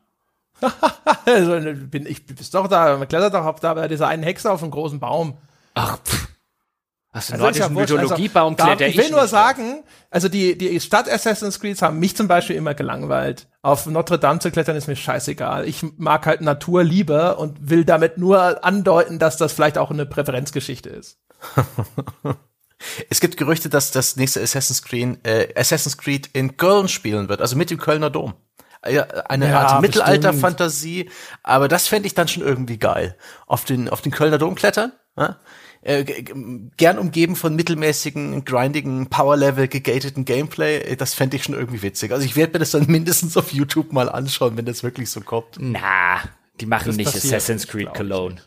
also, 1.25 1.59
bin 1.89 2.05
ich 2.05 2.25
bist 2.25 2.53
doch 2.53 2.67
da, 2.67 2.97
man 2.97 3.07
klettert 3.07 3.33
doch 3.33 3.45
auf 3.45 3.59
da 3.59 3.73
bei 3.73 3.87
dieser 3.87 4.07
einen 4.07 4.23
Hexe 4.23 4.51
auf 4.51 4.61
einem 4.61 4.71
großen 4.71 4.99
Baum. 4.99 5.37
Ach, 5.73 5.97
pff. 6.01 6.34
Was 7.15 7.31
Also 7.31 7.45
wurscht. 7.45 7.69
Mythologiebaum 7.69 8.57
da, 8.57 8.65
kletter 8.65 8.87
Ich 8.87 8.97
will 8.97 9.05
ich 9.05 9.11
nur 9.11 9.21
nicht 9.21 9.29
sagen, 9.29 9.83
also 10.11 10.27
die, 10.27 10.57
die 10.57 10.77
Stadt 10.81 11.09
Assassin's 11.09 11.61
Creed 11.61 11.81
haben 11.81 11.97
mich 11.97 12.13
zum 12.13 12.27
Beispiel 12.27 12.57
immer 12.57 12.73
gelangweilt. 12.73 13.47
Auf 13.61 13.85
Notre 13.85 14.19
Dame 14.19 14.39
zu 14.39 14.51
klettern 14.51 14.75
ist 14.75 14.87
mir 14.87 14.97
scheißegal. 14.97 15.65
Ich 15.65 15.81
mag 15.97 16.25
halt 16.25 16.41
Natur 16.41 16.83
lieber 16.83 17.39
und 17.39 17.69
will 17.69 17.85
damit 17.85 18.17
nur 18.17 18.65
andeuten, 18.65 19.17
dass 19.17 19.37
das 19.37 19.53
vielleicht 19.53 19.77
auch 19.77 19.91
eine 19.91 20.05
Präferenzgeschichte 20.05 20.89
ist. 20.89 21.17
Es 23.09 23.21
gibt 23.21 23.37
Gerüchte, 23.37 23.69
dass 23.69 23.91
das 23.91 24.17
nächste 24.17 24.41
Assassin's 24.41 24.83
Creed, 24.83 25.25
äh, 25.25 25.47
Assassin's 25.55 25.97
Creed 25.97 26.29
in 26.33 26.57
Köln 26.57 26.89
spielen 26.89 27.29
wird, 27.29 27.39
also 27.39 27.55
mit 27.55 27.71
dem 27.71 27.79
Kölner 27.79 28.09
Dom. 28.09 28.33
Ja, 28.87 29.03
eine 29.29 29.49
Ja, 29.49 29.61
Art. 29.61 29.81
Mittelalter-Fantasie, 29.81 31.09
aber 31.41 31.69
das 31.69 31.87
fände 31.87 32.05
ich 32.05 32.13
dann 32.13 32.27
schon 32.27 32.43
irgendwie 32.43 32.77
geil. 32.77 33.15
Auf 33.47 33.63
den, 33.63 33.89
auf 33.89 34.01
den 34.01 34.11
Kölner 34.11 34.37
Dom 34.37 34.55
klettern, 34.55 34.91
ja? 35.17 35.37
Äh, 35.85 36.03
gern 36.77 36.97
umgeben 36.99 37.35
von 37.35 37.55
mittelmäßigen, 37.55 38.43
grindigen, 38.43 39.07
Power-Level, 39.07 39.67
gegateten 39.69 40.25
Gameplay, 40.25 40.79
äh, 40.79 40.95
das 40.97 41.13
fände 41.13 41.37
ich 41.37 41.43
schon 41.43 41.55
irgendwie 41.55 41.81
witzig. 41.81 42.11
Also 42.11 42.25
ich 42.25 42.35
werde 42.35 42.53
mir 42.53 42.59
das 42.59 42.71
dann 42.71 42.85
mindestens 42.91 43.37
auf 43.37 43.53
YouTube 43.53 43.93
mal 43.93 44.09
anschauen, 44.09 44.57
wenn 44.57 44.65
das 44.65 44.83
wirklich 44.83 45.09
so 45.09 45.21
kommt. 45.21 45.55
Na, 45.59 46.19
die 46.59 46.65
machen 46.65 46.87
Das 46.87 46.97
nicht 46.97 47.05
passiert 47.13 47.33
Assassin's 47.33 47.67
Creed 47.67 47.93
Cologne. 47.93 48.41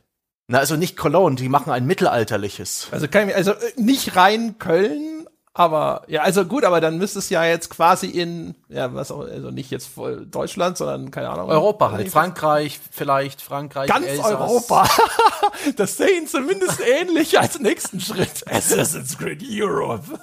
Na, 0.48 0.58
also 0.58 0.76
nicht 0.76 0.96
Cologne, 0.96 1.36
die 1.36 1.48
machen 1.48 1.70
ein 1.72 1.86
mittelalterliches. 1.86 2.88
Also 2.90 3.06
kann 3.08 3.22
ich, 3.22 3.26
mir- 3.28 3.36
also 3.36 3.52
äh, 3.52 3.56
nicht 3.76 4.16
rein 4.16 4.56
Köln, 4.58 5.17
aber 5.54 6.02
ja, 6.06 6.22
also 6.22 6.44
gut, 6.44 6.64
aber 6.64 6.80
dann 6.80 6.98
müsste 6.98 7.18
es 7.18 7.30
ja 7.30 7.44
jetzt 7.44 7.70
quasi 7.70 8.06
in, 8.06 8.54
ja, 8.68 8.94
was 8.94 9.10
auch, 9.10 9.20
also 9.20 9.50
nicht 9.50 9.70
jetzt 9.70 9.88
voll 9.88 10.26
Deutschland, 10.26 10.76
sondern 10.76 11.10
keine 11.10 11.30
Ahnung. 11.30 11.48
Europa 11.48 11.90
halt. 11.90 12.08
Frankreich 12.10 12.78
vielleicht, 12.90 13.42
Frankreich, 13.42 13.88
Ganz 13.88 14.06
Elsass. 14.06 14.26
Europa. 14.26 14.88
Das 15.76 15.96
sehe 15.96 16.22
ich 16.22 16.28
zumindest 16.28 16.80
ähnlich 16.80 17.38
als 17.38 17.58
nächsten 17.58 18.00
Schritt. 18.00 18.44
Assassin's 18.50 19.18
Creed 19.18 19.42
Europe. 19.42 20.04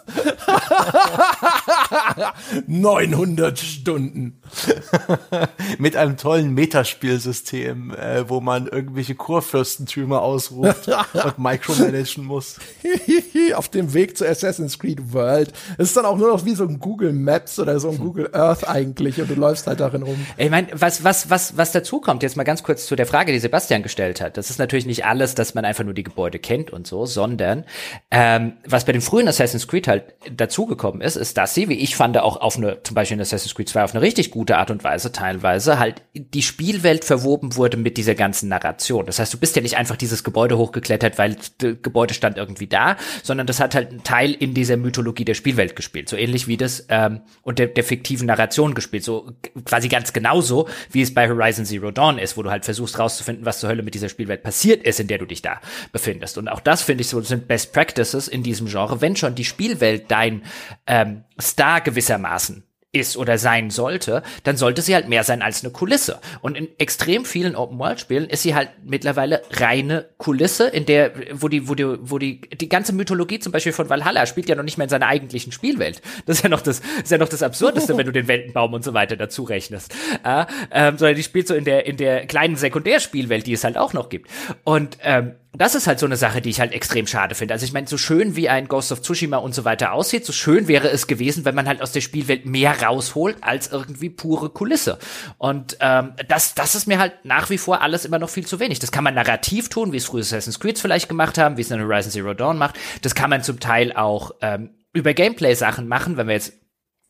900 2.68 3.60
Stunden. 3.60 4.42
Mit 5.78 5.96
einem 5.96 6.18
tollen 6.18 6.54
Metaspielsystem, 6.54 7.94
äh, 7.94 8.30
wo 8.30 8.42
man 8.42 8.68
irgendwelche 8.68 9.16
Kurfürstentümer 9.16 10.22
ausruft 10.22 10.90
und 11.14 11.40
micromanagen 11.40 12.26
muss. 12.26 12.58
Auf 13.56 13.70
dem 13.70 13.94
Weg 13.94 14.18
zu 14.18 14.28
Assassin's 14.28 14.80
Creed 14.80 15.14
World. 15.14 15.54
Es 15.78 15.90
ist 15.90 15.98
dann 15.98 16.06
auch 16.06 16.18
nur 16.18 16.30
noch 16.30 16.46
wie 16.46 16.56
so 16.56 16.64
ein 16.66 16.80
Google 16.80 17.14
Maps 17.14 17.60
oder 17.60 17.80
so 17.80 17.90
ein 17.90 17.98
Google 17.98 18.30
Earth 18.34 18.68
eigentlich 18.68 19.22
und 19.22 19.30
du 19.30 19.36
läufst 19.36 19.68
halt 19.68 19.80
darin 19.80 20.04
rum. 20.04 20.26
Ich 20.38 20.50
meine, 20.50 20.68
was, 20.74 21.04
was, 21.04 21.30
was, 21.30 21.58
was 21.58 21.72
dazu 21.72 22.00
kommt, 22.00 22.24
jetzt 22.24 22.38
mal 22.38 22.44
ganz 22.44 22.64
kurz 22.64 22.86
zu 22.86 22.96
der 22.96 23.06
Frage, 23.06 23.32
die 23.32 23.40
Sebastian 23.40 23.84
gestellt 23.84 24.22
hat. 24.22 24.38
Das 24.38 24.50
ist 24.50 24.60
natürlich 24.60 24.86
nicht 24.86 25.06
alles, 25.06 25.36
dass 25.36 25.54
man 25.54 25.66
einfach 25.66 25.84
nur 25.84 25.94
die 25.94 26.04
Gebäude 26.04 26.40
kennt 26.40 26.72
und 26.72 26.88
so, 26.88 27.06
sondern 27.06 27.66
ähm, 28.12 28.54
was 28.66 28.86
bei 28.86 28.92
den 28.92 29.02
frühen 29.02 29.28
Assassin's 29.28 29.68
Creed 29.68 29.88
halt 29.88 30.16
dazugekommen 30.32 31.02
ist, 31.02 31.16
ist, 31.16 31.38
dass 31.38 31.54
sie, 31.54 31.70
wie 31.70 31.76
ich 31.76 31.96
fand, 31.96 32.18
auch 32.18 32.38
auf 32.38 32.58
eine, 32.58 32.82
zum 32.84 32.96
Beispiel 32.96 33.16
in 33.16 33.22
Assassin's 33.22 33.56
Creed 33.56 33.70
2 33.70 33.84
auf 33.84 33.94
eine 33.94 34.02
richtig 34.02 34.32
gute 34.32 34.45
Art 34.54 34.72
und 34.72 34.84
Weise 34.84 35.12
teilweise 35.12 35.80
halt 35.80 36.04
die 36.14 36.42
Spielwelt 36.42 37.04
verwoben 37.04 37.56
wurde 37.56 37.78
mit 37.78 37.98
dieser 37.98 38.16
ganzen 38.16 38.50
Narration. 38.50 39.06
Das 39.06 39.20
heißt, 39.20 39.34
du 39.34 39.38
bist 39.38 39.56
ja 39.56 39.62
nicht 39.62 39.78
einfach 39.78 39.96
dieses 39.96 40.24
Gebäude 40.24 40.58
hochgeklettert, 40.58 41.18
weil 41.18 41.36
das 41.36 41.54
Gebäude 41.82 42.14
stand 42.14 42.38
irgendwie 42.38 42.68
da, 42.68 42.98
sondern 43.24 43.48
das 43.48 43.60
hat 43.60 43.76
halt 43.76 43.90
einen 43.90 44.04
Teil 44.04 44.34
in 44.34 44.54
dieser 44.54 44.78
Mythologie 44.78 45.26
der 45.26 45.34
Spielwelt 45.34 45.76
gespielt. 45.76 46.10
So 46.10 46.16
ähnlich 46.16 46.48
wie 46.48 46.58
das 46.58 46.86
ähm, 46.90 47.22
und 47.42 47.60
der, 47.60 47.68
der 47.68 47.84
fiktiven 47.84 48.28
Narration 48.28 48.76
gespielt. 48.76 49.04
So 49.04 49.32
quasi 49.66 49.88
ganz 49.88 50.14
genauso, 50.14 50.68
wie 50.92 51.02
es 51.02 51.14
bei 51.14 51.28
Horizon 51.28 51.66
Zero 51.66 51.92
Dawn 51.92 52.18
ist, 52.18 52.38
wo 52.38 52.44
du 52.44 52.52
halt 52.52 52.66
versuchst 52.66 53.00
rauszufinden, 53.00 53.46
was 53.46 53.60
zur 53.60 53.70
Hölle 53.70 53.84
mit 53.84 53.96
dieser 53.96 54.10
Spielwelt 54.10 54.44
passiert 54.44 54.84
ist, 54.84 55.00
in 55.00 55.08
der 55.08 55.18
du 55.18 55.26
dich 55.26 55.42
da 55.42 55.60
befindest. 55.92 56.38
Und 56.38 56.48
auch 56.48 56.60
das 56.60 56.82
finde 56.82 57.02
ich 57.02 57.10
so 57.10 57.22
sind 57.22 57.48
Best 57.48 57.74
Practices 57.74 58.28
in 58.28 58.44
diesem 58.44 58.68
Genre, 58.68 59.02
wenn 59.02 59.16
schon 59.16 59.36
die 59.36 59.46
Spielwelt 59.46 60.12
dein 60.12 60.44
ähm, 60.88 61.24
Star 61.40 61.82
gewissermaßen 61.82 62.64
ist 62.96 63.18
oder 63.18 63.38
sein 63.38 63.70
sollte, 63.70 64.24
dann 64.44 64.58
sollte 64.58 64.82
sie 64.82 64.96
halt 64.96 65.10
mehr 65.10 65.24
sein 65.24 65.42
als 65.42 65.64
eine 65.64 65.72
Kulisse. 65.72 66.20
Und 66.42 66.58
in 66.58 66.70
extrem 66.80 67.26
vielen 67.26 67.56
Open-World-Spielen 67.56 68.30
ist 68.30 68.44
sie 68.44 68.56
halt 68.56 68.70
mittlerweile 68.84 69.42
reine 69.52 70.06
Kulisse, 70.18 70.68
in 70.68 70.86
der, 70.86 71.12
wo 71.34 71.50
die, 71.50 71.68
wo 71.68 71.76
die, 71.76 71.86
wo 72.00 72.18
die, 72.18 72.42
die 72.42 72.70
ganze 72.70 72.94
Mythologie 72.94 73.40
zum 73.40 73.52
Beispiel 73.52 73.74
von 73.74 73.90
Valhalla 73.90 74.26
spielt 74.26 74.48
ja 74.50 74.56
noch 74.56 74.64
nicht 74.64 74.78
mehr 74.78 74.86
in 74.86 74.90
seiner 74.90 75.08
eigentlichen 75.08 75.52
Spielwelt. 75.52 76.02
Das 76.26 76.38
ist 76.38 76.44
ja 76.44 76.50
noch 76.50 76.62
das, 76.62 76.82
ist 77.04 77.12
ja 77.12 77.18
noch 77.18 77.30
das 77.30 77.44
Absurdeste, 77.44 77.98
wenn 77.98 78.06
du 78.06 78.14
den 78.14 78.28
Weltenbaum 78.28 78.74
und 78.74 78.84
so 78.84 78.94
weiter 78.94 79.18
dazu 79.18 79.44
rechnest. 79.44 79.94
Äh, 80.24 80.46
ähm, 80.72 80.98
sondern 80.98 81.16
die 81.16 81.24
spielt 81.24 81.48
so 81.48 81.54
in 81.54 81.66
der, 81.66 81.86
in 81.86 81.98
der 81.98 82.26
kleinen 82.26 82.56
Sekundärspielwelt, 82.56 83.46
die 83.46 83.54
es 83.54 83.64
halt 83.64 83.78
auch 83.78 83.94
noch 83.94 84.10
gibt. 84.10 84.30
Und, 84.64 84.98
ähm, 85.04 85.36
das 85.58 85.76
ist 85.76 85.88
halt 85.88 86.00
so 86.00 86.06
eine 86.06 86.18
Sache, 86.18 86.42
die 86.42 86.50
ich 86.50 86.60
halt 86.60 86.74
extrem 86.74 87.08
schade 87.08 87.36
finde. 87.36 87.54
Also 87.54 87.66
ich 87.66 87.74
meine, 87.74 87.88
so 87.88 87.98
schön 87.98 88.36
wie 88.36 88.50
ein 88.50 88.68
Ghost 88.68 88.92
of 88.92 89.02
Tsushima 89.02 89.38
und 89.38 89.54
so 89.54 89.66
weiter 89.66 89.94
aussieht, 89.94 90.26
so 90.26 90.34
schön 90.34 90.68
wäre 90.68 90.90
es 90.90 91.08
gewesen, 91.08 91.46
wenn 91.46 91.56
man 91.56 91.68
halt 91.68 91.82
aus 91.82 91.92
der 91.92 92.02
Spielwelt 92.02 92.46
mehr 92.46 92.82
rausholt 92.82 93.38
als 93.42 93.72
irgendwie 93.72 94.10
pure 94.10 94.50
Kulisse. 94.50 95.00
Und 95.38 95.78
ähm, 95.80 96.14
das, 96.28 96.56
das 96.56 96.76
ist 96.76 96.88
mir 96.88 97.00
halt 97.00 97.14
nach 97.24 97.50
wie 97.50 97.58
vor 97.58 97.82
alles 97.82 98.06
immer 98.06 98.20
noch 98.20 98.30
viel 98.30 98.46
zu 98.46 98.60
wenig. 98.60 98.80
Das 98.80 98.92
kann 98.92 99.04
man 99.04 99.14
narrativ 99.14 99.70
tun, 99.70 99.92
wie 99.92 99.98
es 99.98 100.06
früher 100.06 100.22
Assassin's 100.22 100.60
Creed 100.60 100.80
vielleicht 100.80 101.10
gemacht 101.10 101.38
haben, 101.38 101.58
wie 101.58 101.62
es 101.62 101.72
in 101.72 101.82
Horizon 101.82 102.12
Zero 102.12 102.34
Dawn 102.34 102.58
macht. 102.58 102.76
Das 103.02 103.16
kann 103.16 103.30
man 103.30 103.44
zum 103.44 103.60
Teil 103.60 103.94
auch 103.94 104.32
ähm, 104.42 104.72
über 104.94 105.14
Gameplay-Sachen 105.14 105.88
machen, 105.88 106.18
wenn 106.18 106.28
wir 106.28 106.36
jetzt 106.36 106.54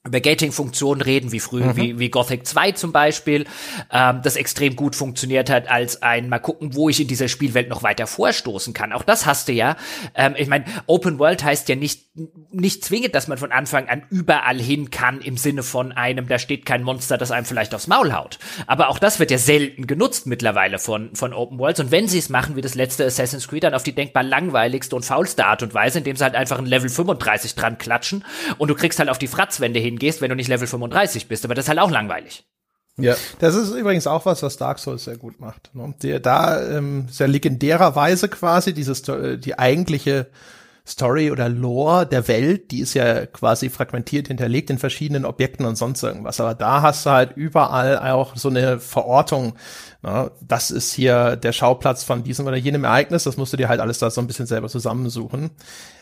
über 0.05 0.19
Gating-Funktionen 0.19 1.01
reden, 1.01 1.31
wie 1.31 1.39
früher, 1.39 1.75
wie, 1.75 1.97
wie 1.97 2.09
Gothic 2.09 2.45
2 2.45 2.73
zum 2.73 2.91
Beispiel, 2.91 3.45
ähm, 3.91 4.21
das 4.23 4.35
extrem 4.35 4.75
gut 4.75 4.95
funktioniert 4.95 5.49
hat, 5.49 5.67
als 5.67 6.01
ein 6.01 6.29
mal 6.29 6.39
gucken, 6.39 6.75
wo 6.75 6.89
ich 6.89 7.01
in 7.01 7.07
dieser 7.07 7.27
Spielwelt 7.27 7.69
noch 7.69 7.83
weiter 7.83 8.05
vorstoßen 8.05 8.73
kann. 8.73 8.93
Auch 8.93 9.03
das 9.03 9.25
hast 9.25 9.47
du 9.47 9.53
ja. 9.53 9.75
Ähm, 10.13 10.35
ich 10.37 10.47
meine, 10.47 10.65
Open 10.85 11.17
World 11.17 11.43
heißt 11.43 11.67
ja 11.69 11.75
nicht, 11.75 12.05
nicht 12.51 12.85
zwingend, 12.85 13.15
dass 13.15 13.27
man 13.27 13.37
von 13.37 13.51
Anfang 13.51 13.89
an 13.89 14.03
überall 14.09 14.59
hin 14.59 14.91
kann, 14.91 15.21
im 15.21 15.37
Sinne 15.37 15.63
von 15.63 15.91
einem, 15.91 16.27
da 16.27 16.39
steht 16.39 16.65
kein 16.65 16.83
Monster, 16.83 17.17
das 17.17 17.31
einem 17.31 17.45
vielleicht 17.45 17.73
aufs 17.73 17.87
Maul 17.87 18.13
haut. 18.13 18.37
Aber 18.67 18.89
auch 18.89 18.99
das 18.99 19.19
wird 19.19 19.31
ja 19.31 19.37
selten 19.37 19.87
genutzt 19.87 20.27
mittlerweile 20.27 20.77
von, 20.77 21.15
von 21.15 21.33
Open 21.33 21.57
Worlds. 21.57 21.79
Und 21.79 21.91
wenn 21.91 22.07
sie 22.07 22.19
es 22.19 22.29
machen, 22.29 22.55
wie 22.55 22.61
das 22.61 22.75
letzte 22.75 23.05
Assassin's 23.05 23.47
Creed, 23.47 23.63
dann 23.63 23.73
auf 23.73 23.83
die 23.83 23.93
denkbar 23.93 24.23
langweiligste 24.23 24.95
und 24.95 25.03
faulste 25.03 25.45
Art 25.45 25.63
und 25.63 25.73
Weise, 25.73 25.97
indem 25.97 26.15
sie 26.15 26.23
halt 26.23 26.35
einfach 26.35 26.59
ein 26.59 26.65
Level 26.65 26.89
35 26.89 27.55
dran 27.55 27.77
klatschen 27.77 28.23
und 28.57 28.69
du 28.69 28.75
kriegst 28.75 28.99
halt 28.99 29.09
auf 29.09 29.17
die 29.17 29.27
Fratzwände 29.27 29.79
hingehst, 29.95 30.21
wenn 30.21 30.29
du 30.29 30.35
nicht 30.35 30.47
Level 30.49 30.67
35 30.67 31.27
bist. 31.27 31.45
Aber 31.45 31.55
das 31.55 31.65
ist 31.65 31.69
halt 31.69 31.79
auch 31.79 31.91
langweilig. 31.91 32.45
Ja. 32.97 33.15
Das 33.39 33.55
ist 33.55 33.71
übrigens 33.71 34.07
auch 34.07 34.25
was, 34.25 34.41
was 34.41 34.57
Dark 34.57 34.79
Souls 34.79 35.03
sehr 35.03 35.17
gut 35.17 35.39
macht. 35.39 35.73
Ne? 35.73 35.93
Der 36.01 36.19
da 36.19 36.61
ähm, 36.61 37.07
sehr 37.09 37.27
legendärerweise 37.27 38.29
quasi 38.29 38.73
dieses 38.73 39.07
äh, 39.09 39.37
die 39.37 39.59
eigentliche 39.59 40.27
Story 40.87 41.31
oder 41.31 41.49
Lore 41.49 42.05
der 42.05 42.27
Welt, 42.27 42.69
die 42.71 42.79
ist 42.79 42.93
ja 42.93 43.25
quasi 43.25 43.69
fragmentiert 43.69 44.27
hinterlegt 44.27 44.69
in 44.69 44.77
verschiedenen 44.77 45.25
Objekten 45.25 45.65
und 45.65 45.75
sonst 45.75 46.03
irgendwas. 46.03 46.39
Aber 46.39 46.53
da 46.53 46.83
hast 46.83 47.05
du 47.05 47.09
halt 47.09 47.35
überall 47.35 47.97
auch 47.97 48.35
so 48.35 48.49
eine 48.49 48.79
Verortung. 48.79 49.55
Ne? 50.03 50.31
Das 50.41 50.69
ist 50.69 50.93
hier 50.93 51.37
der 51.37 51.53
Schauplatz 51.53 52.03
von 52.03 52.23
diesem 52.23 52.45
oder 52.45 52.55
jenem 52.55 52.83
Ereignis. 52.83 53.23
Das 53.23 53.35
musst 53.35 53.51
du 53.51 53.57
dir 53.57 53.67
halt 53.67 53.81
alles 53.81 53.97
da 53.99 54.11
so 54.11 54.21
ein 54.21 54.27
bisschen 54.27 54.45
selber 54.45 54.69
zusammensuchen. 54.69 55.51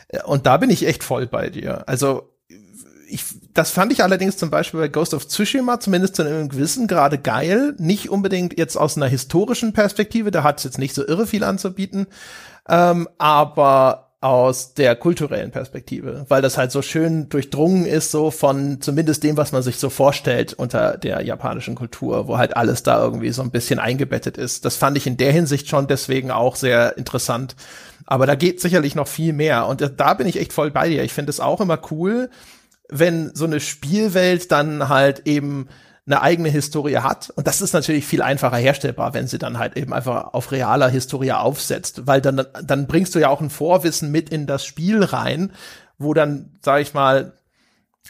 Äh, 0.08 0.22
Und 0.22 0.46
da 0.46 0.58
bin 0.58 0.70
ich 0.70 0.86
echt 0.86 1.02
voll 1.02 1.26
bei 1.26 1.48
dir. 1.48 1.88
Also 1.88 2.33
ich, 3.08 3.24
das 3.52 3.70
fand 3.70 3.92
ich 3.92 4.02
allerdings 4.02 4.36
zum 4.36 4.50
Beispiel 4.50 4.80
bei 4.80 4.88
Ghost 4.88 5.14
of 5.14 5.28
Tsushima 5.28 5.80
zumindest 5.80 6.16
zu 6.16 6.22
einem 6.22 6.48
gewissen 6.48 6.86
Grade 6.86 7.18
geil. 7.18 7.74
Nicht 7.78 8.10
unbedingt 8.10 8.58
jetzt 8.58 8.76
aus 8.76 8.96
einer 8.96 9.06
historischen 9.06 9.72
Perspektive, 9.72 10.30
da 10.30 10.42
hat 10.42 10.58
es 10.58 10.64
jetzt 10.64 10.78
nicht 10.78 10.94
so 10.94 11.06
irre 11.06 11.26
viel 11.26 11.44
anzubieten, 11.44 12.06
ähm, 12.68 13.08
aber 13.18 14.04
aus 14.24 14.72
der 14.72 14.96
kulturellen 14.96 15.50
Perspektive, 15.50 16.24
weil 16.28 16.40
das 16.40 16.56
halt 16.56 16.72
so 16.72 16.80
schön 16.80 17.28
durchdrungen 17.28 17.84
ist, 17.84 18.10
so 18.10 18.30
von 18.30 18.80
zumindest 18.80 19.22
dem, 19.22 19.36
was 19.36 19.52
man 19.52 19.62
sich 19.62 19.76
so 19.76 19.90
vorstellt 19.90 20.54
unter 20.54 20.96
der 20.96 21.20
japanischen 21.20 21.74
Kultur, 21.74 22.26
wo 22.26 22.38
halt 22.38 22.56
alles 22.56 22.82
da 22.82 23.04
irgendwie 23.04 23.32
so 23.32 23.42
ein 23.42 23.50
bisschen 23.50 23.78
eingebettet 23.78 24.38
ist. 24.38 24.64
Das 24.64 24.76
fand 24.76 24.96
ich 24.96 25.06
in 25.06 25.18
der 25.18 25.30
Hinsicht 25.30 25.68
schon 25.68 25.88
deswegen 25.88 26.30
auch 26.30 26.56
sehr 26.56 26.96
interessant. 26.96 27.54
Aber 28.06 28.24
da 28.24 28.34
geht 28.34 28.62
sicherlich 28.62 28.94
noch 28.94 29.08
viel 29.08 29.34
mehr. 29.34 29.66
Und 29.66 29.92
da 29.98 30.14
bin 30.14 30.26
ich 30.26 30.40
echt 30.40 30.54
voll 30.54 30.70
bei 30.70 30.88
dir. 30.88 31.04
Ich 31.04 31.12
finde 31.12 31.28
es 31.28 31.40
auch 31.40 31.60
immer 31.60 31.78
cool, 31.90 32.30
wenn 32.88 33.34
so 33.34 33.44
eine 33.44 33.60
Spielwelt 33.60 34.52
dann 34.52 34.88
halt 34.88 35.26
eben 35.26 35.68
eine 36.06 36.20
eigene 36.20 36.50
Historie 36.50 36.98
hat. 36.98 37.30
Und 37.30 37.46
das 37.46 37.62
ist 37.62 37.72
natürlich 37.72 38.04
viel 38.04 38.20
einfacher 38.20 38.58
herstellbar, 38.58 39.14
wenn 39.14 39.26
sie 39.26 39.38
dann 39.38 39.58
halt 39.58 39.76
eben 39.76 39.94
einfach 39.94 40.34
auf 40.34 40.52
realer 40.52 40.88
Historie 40.88 41.32
aufsetzt, 41.32 42.06
weil 42.06 42.20
dann, 42.20 42.44
dann 42.62 42.86
bringst 42.86 43.14
du 43.14 43.18
ja 43.18 43.28
auch 43.28 43.40
ein 43.40 43.48
Vorwissen 43.48 44.10
mit 44.10 44.28
in 44.28 44.46
das 44.46 44.66
Spiel 44.66 45.02
rein, 45.02 45.52
wo 45.98 46.12
dann, 46.12 46.50
sag 46.60 46.82
ich 46.82 46.92
mal, 46.92 47.32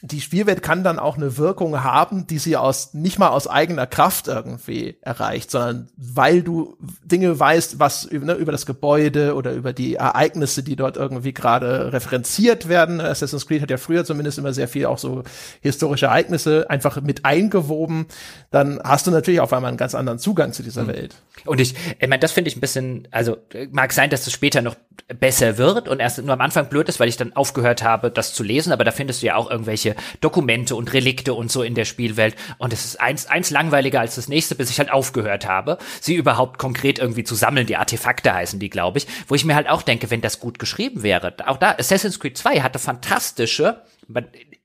die 0.07 0.21
Spielwelt 0.21 0.63
kann 0.63 0.85
dann 0.85 0.99
auch 0.99 1.17
eine 1.17 1.39
Wirkung 1.39 1.83
haben, 1.83 2.27
die 2.27 2.37
sie 2.37 2.59
aus 2.59 2.93
nicht 2.93 3.19
mal 3.19 3.29
aus 3.29 3.47
eigener 3.47 3.87
Kraft 3.87 4.29
irgendwie 4.29 4.99
erreicht, 5.01 5.51
sondern 5.51 5.89
weil 5.97 6.43
du 6.43 6.77
Dinge 7.03 7.41
weißt, 7.41 7.81
was 7.81 8.11
ne, 8.11 8.35
über 8.35 8.53
das 8.53 8.67
Gebäude 8.67 9.35
oder 9.35 9.53
über 9.53 9.73
die 9.73 9.95
Ereignisse, 9.95 10.63
die 10.63 10.77
dort 10.77 10.99
irgendwie 10.99 11.33
gerade 11.33 11.91
referenziert 11.95 12.69
werden. 12.69 13.01
Assassin's 13.01 13.47
Creed 13.47 13.63
hat 13.63 13.71
ja 13.71 13.79
früher 13.79 14.05
zumindest 14.05 14.37
immer 14.37 14.53
sehr 14.53 14.69
viel 14.69 14.85
auch 14.85 14.99
so 14.99 15.23
historische 15.63 16.07
Ereignisse 16.07 16.69
einfach 16.69 17.01
mit 17.01 17.25
eingewoben. 17.25 18.05
Dann 18.51 18.81
hast 18.85 19.07
du 19.07 19.11
natürlich 19.11 19.41
auf 19.41 19.55
einmal 19.55 19.69
einen 19.69 19.79
ganz 19.79 19.95
anderen 19.95 20.19
Zugang 20.19 20.53
zu 20.53 20.63
dieser 20.63 20.83
mhm. 20.83 20.89
Welt. 20.89 21.15
Und 21.47 21.63
ich, 21.63 21.75
ich 21.99 22.09
meine, 22.09 22.21
das 22.21 22.33
finde 22.33 22.49
ich 22.49 22.59
ein 22.59 22.61
bisschen, 22.61 23.09
also 23.11 23.39
mag 23.71 23.95
sein, 23.95 24.11
dass 24.11 24.27
es 24.27 24.35
später 24.35 24.61
noch 24.61 24.77
besser 25.19 25.57
wird 25.57 25.89
und 25.89 26.01
erst 26.01 26.23
nur 26.23 26.33
am 26.35 26.41
Anfang 26.43 26.69
blöd 26.69 26.91
ist, 26.91 27.01
weil 27.01 27.09
ich 27.09 27.17
dann 27.17 27.35
aufgehört 27.35 27.83
habe, 27.83 28.11
das 28.11 28.35
zu 28.35 28.43
lesen, 28.43 28.71
aber 28.71 28.85
da 28.85 28.91
findest 28.91 29.23
du 29.23 29.27
ja 29.27 29.37
auch 29.37 29.51
irgendwelche 29.51 29.94
Dokumente 30.21 30.77
und 30.77 30.93
Relikte 30.93 31.35
und 31.35 31.51
so 31.51 31.63
in 31.63 31.75
der 31.75 31.85
Spielwelt. 31.85 32.37
Und 32.59 32.73
es 32.73 32.85
ist 32.85 33.01
eins, 33.01 33.27
eins 33.27 33.51
langweiliger 33.51 34.01
als 34.01 34.15
das 34.15 34.29
nächste, 34.29 34.55
bis 34.55 34.71
ich 34.71 34.79
halt 34.79 34.91
aufgehört 34.91 35.47
habe, 35.47 35.79
sie 36.01 36.15
überhaupt 36.15 36.59
konkret 36.59 36.99
irgendwie 36.99 37.25
zu 37.25 37.35
sammeln, 37.35 37.67
die 37.67 37.77
Artefakte 37.77 38.33
heißen 38.33 38.59
die, 38.59 38.71
glaube 38.71 38.99
ich, 38.99 39.07
wo 39.29 39.35
ich 39.35 39.45
mir 39.45 39.55
halt 39.55 39.69
auch 39.69 39.83
denke, 39.83 40.11
wenn 40.11 40.21
das 40.21 40.41
gut 40.41 40.59
geschrieben 40.59 41.03
wäre, 41.03 41.35
auch 41.47 41.57
da, 41.57 41.73
Assassin's 41.73 42.21
Creed 42.21 42.37
2 42.39 42.61
hatte 42.61 42.79
fantastische 42.79 43.83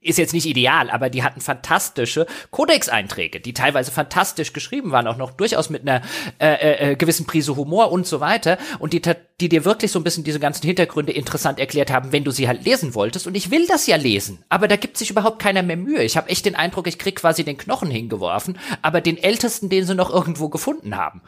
ist 0.02 0.18
jetzt 0.18 0.34
nicht 0.34 0.46
ideal, 0.46 0.90
aber 0.90 1.10
die 1.10 1.24
hatten 1.24 1.42
fantastische 1.42 2.26
Codex-Einträge, 2.52 3.42
die 3.42 3.54
teilweise 3.54 3.92
fantastisch 3.92 4.54
geschrieben 4.54 4.92
waren, 4.92 5.08
auch 5.08 5.18
noch 5.18 5.32
durchaus 5.32 5.70
mit 5.70 5.82
einer 5.82 6.02
äh, 6.40 6.54
äh, 6.54 6.92
äh, 6.92 6.96
gewissen 6.96 7.26
Prise 7.26 7.58
Humor 7.58 7.92
und 7.92 8.08
so 8.08 8.22
weiter 8.22 8.58
und 8.80 8.94
die, 8.94 9.02
die 9.42 9.50
dir 9.50 9.66
wirklich 9.66 9.92
so 9.92 10.00
ein 10.00 10.06
bisschen 10.06 10.24
diese 10.24 10.40
ganzen 10.40 10.66
Hintergründe 10.66 11.12
interessant 11.12 11.60
erklärt 11.60 11.92
haben, 11.92 12.14
wenn 12.14 12.24
du 12.24 12.32
sie 12.32 12.48
halt 12.48 12.64
lesen 12.64 12.96
wolltest. 12.96 13.28
Und 13.28 13.36
ich 13.36 13.52
will 13.52 13.68
das 13.68 13.88
ja 13.88 13.98
lesen, 13.98 14.44
aber 14.48 14.70
da 14.70 14.78
gibt 14.78 14.98
sich 14.98 15.10
überhaupt 15.10 15.40
keiner 15.40 15.64
mehr 15.64 15.78
Mühe. 15.78 16.04
Ich 16.04 16.16
habe 16.16 16.30
echt 16.30 16.46
den 16.46 16.56
Eindruck, 16.56 16.88
ich 16.88 16.98
krieg 16.98 17.18
quasi 17.18 17.44
den 17.44 17.58
Knochen 17.58 17.92
hingeworfen, 17.92 18.58
aber 18.82 19.02
den 19.02 19.18
ältesten, 19.18 19.68
den 19.68 19.86
sie 19.86 19.96
noch 19.96 20.10
irgendwo 20.10 20.48
gefunden 20.48 20.96
haben 20.96 21.22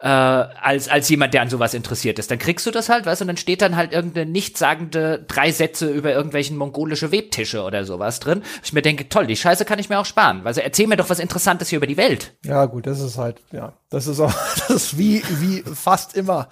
äh, 0.00 0.06
als, 0.06 0.88
als 0.88 1.08
jemand, 1.08 1.34
der 1.34 1.42
an 1.42 1.50
sowas 1.50 1.74
interessiert 1.74 2.18
ist. 2.20 2.30
Dann 2.30 2.38
kriegst 2.38 2.64
du 2.66 2.70
das 2.70 2.88
halt, 2.88 3.04
weißt 3.04 3.20
du, 3.20 3.24
und 3.24 3.28
dann 3.28 3.36
steht 3.36 3.62
dann 3.62 3.74
halt 3.74 3.92
irgendeine 3.92 4.30
nichtssagende 4.30 5.24
drei 5.26 5.50
Sätze 5.50 5.90
über 5.90 6.12
irgendwelchen 6.12 6.56
mongolische 6.56 7.10
Webtische 7.10 7.62
oder 7.62 7.84
sowas 7.84 8.20
drin. 8.20 8.42
Ich 8.62 8.72
mir 8.72 8.82
denke, 8.82 9.08
toll, 9.08 9.26
die 9.26 9.36
Scheiße 9.36 9.64
kann 9.64 9.80
ich 9.80 9.88
mir 9.88 9.98
auch 9.98 10.06
sparen. 10.06 10.42
Also 10.44 10.60
erzähl 10.60 10.86
mir 10.86 10.96
doch 10.96 11.10
was 11.10 11.18
Interessantes 11.18 11.68
hier 11.68 11.78
über 11.78 11.88
die 11.88 11.96
Welt. 11.96 12.36
Ja, 12.44 12.66
gut, 12.66 12.86
das 12.86 13.00
ist 13.00 13.18
halt, 13.18 13.38
ja, 13.50 13.72
das 13.90 14.06
ist 14.06 14.20
auch, 14.20 14.32
das 14.68 14.70
ist 14.70 14.98
wie, 14.98 15.22
wie 15.40 15.62
fast 15.62 16.16
immer. 16.16 16.48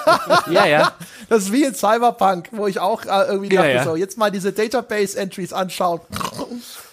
ja, 0.50 0.66
ja. 0.66 0.92
Das 1.30 1.44
ist 1.44 1.52
wie 1.52 1.64
in 1.64 1.74
Cyberpunk, 1.74 2.50
wo 2.52 2.66
ich 2.66 2.80
auch 2.80 3.04
äh, 3.06 3.28
irgendwie 3.28 3.48
dachte, 3.48 3.68
ja, 3.68 3.74
ja. 3.76 3.84
so, 3.84 3.96
jetzt 3.96 4.18
mal 4.18 4.30
diese 4.30 4.52
Database-Entries 4.52 5.54
anschauen. 5.54 6.00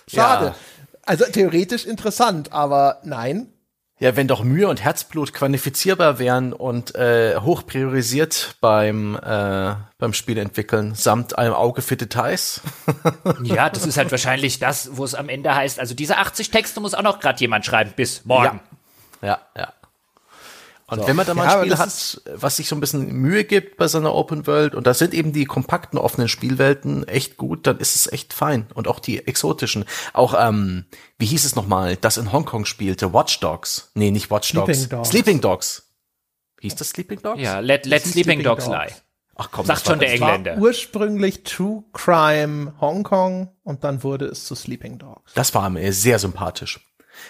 Schade. 0.07 0.45
Ja. 0.45 0.55
Also 1.05 1.25
theoretisch 1.25 1.85
interessant, 1.85 2.53
aber 2.53 2.99
nein, 3.03 3.47
ja, 3.99 4.15
wenn 4.15 4.27
doch 4.27 4.43
Mühe 4.43 4.67
und 4.67 4.83
Herzblut 4.83 5.33
quantifizierbar 5.33 6.19
wären 6.19 6.53
und 6.53 6.93
äh, 6.95 7.37
hoch 7.39 7.65
priorisiert 7.65 8.55
beim, 8.61 9.15
äh, 9.15 9.75
beim 9.97 10.13
Spiel 10.13 10.37
entwickeln, 10.37 10.93
samt 10.93 11.37
einem 11.37 11.53
Auge 11.53 11.81
für 11.81 11.97
Details. 11.97 12.61
ja, 13.43 13.69
das 13.69 13.87
ist 13.87 13.97
halt 13.97 14.11
wahrscheinlich 14.11 14.59
das, 14.59 14.97
wo 14.97 15.03
es 15.03 15.15
am 15.15 15.29
Ende 15.29 15.55
heißt, 15.55 15.79
also 15.79 15.95
diese 15.95 16.17
80 16.17 16.51
Texte 16.51 16.79
muss 16.79 16.93
auch 16.93 17.01
noch 17.01 17.19
gerade 17.19 17.39
jemand 17.39 17.65
schreiben 17.65 17.91
bis 17.95 18.23
morgen. 18.25 18.59
Ja, 19.21 19.27
ja. 19.55 19.61
ja. 19.61 19.73
Und 20.89 21.01
so. 21.01 21.07
wenn 21.07 21.17
man 21.17 21.25
da 21.25 21.33
mal 21.33 21.43
ja, 21.45 21.59
ein 21.59 21.65
Spiel 21.65 21.77
hat, 21.77 22.21
was 22.41 22.55
sich 22.55 22.69
so 22.69 22.75
ein 22.75 22.79
bisschen 22.79 23.11
Mühe 23.11 23.43
gibt 23.43 23.75
bei 23.75 23.89
so 23.89 23.97
einer 23.97 24.15
Open 24.15 24.47
World, 24.47 24.73
und 24.73 24.87
das 24.87 24.99
sind 24.99 25.13
eben 25.13 25.33
die 25.33 25.43
kompakten 25.43 25.99
offenen 25.99 26.29
Spielwelten 26.29 27.05
echt 27.07 27.35
gut, 27.35 27.67
dann 27.67 27.79
ist 27.79 27.95
es 27.95 28.11
echt 28.11 28.31
fein. 28.31 28.67
Und 28.73 28.87
auch 28.87 28.99
die 28.99 29.27
exotischen. 29.27 29.83
Auch, 30.13 30.33
ähm, 30.37 30.85
wie 31.17 31.25
hieß 31.25 31.43
es 31.43 31.57
nochmal, 31.57 31.97
das 31.97 32.17
in 32.17 32.31
Hongkong 32.31 32.63
spielte, 32.63 33.13
Watch 33.13 33.41
Dogs. 33.41 33.91
Nee, 33.95 34.11
nicht 34.11 34.31
Watch 34.31 34.53
Dogs. 34.53 34.77
Sleeping 34.77 34.89
Dogs. 34.89 35.09
Sleeping 35.09 35.41
Dogs. 35.41 35.93
Hieß 36.61 36.75
das 36.75 36.89
Sleeping 36.89 37.21
Dogs? 37.21 37.41
Ja, 37.41 37.59
Let, 37.59 37.85
let 37.85 38.03
Sleeping, 38.03 38.23
Sleeping 38.23 38.43
Dogs, 38.43 38.65
Dogs 38.65 38.77
lie. 38.77 38.95
Ach 39.35 39.49
komm, 39.51 39.65
sagt 39.65 39.85
schon 39.85 39.99
der 39.99 40.13
Engländer. 40.13 40.53
War 40.53 40.61
ursprünglich 40.61 41.43
True 41.43 41.83
Crime 41.91 42.73
Hongkong 42.79 43.49
und 43.63 43.83
dann 43.83 44.03
wurde 44.03 44.25
es 44.25 44.45
zu 44.45 44.55
Sleeping 44.55 44.97
Dogs. 44.97 45.33
Das 45.35 45.53
war 45.53 45.69
mir 45.69 45.91
sehr 45.91 46.17
sympathisch 46.17 46.79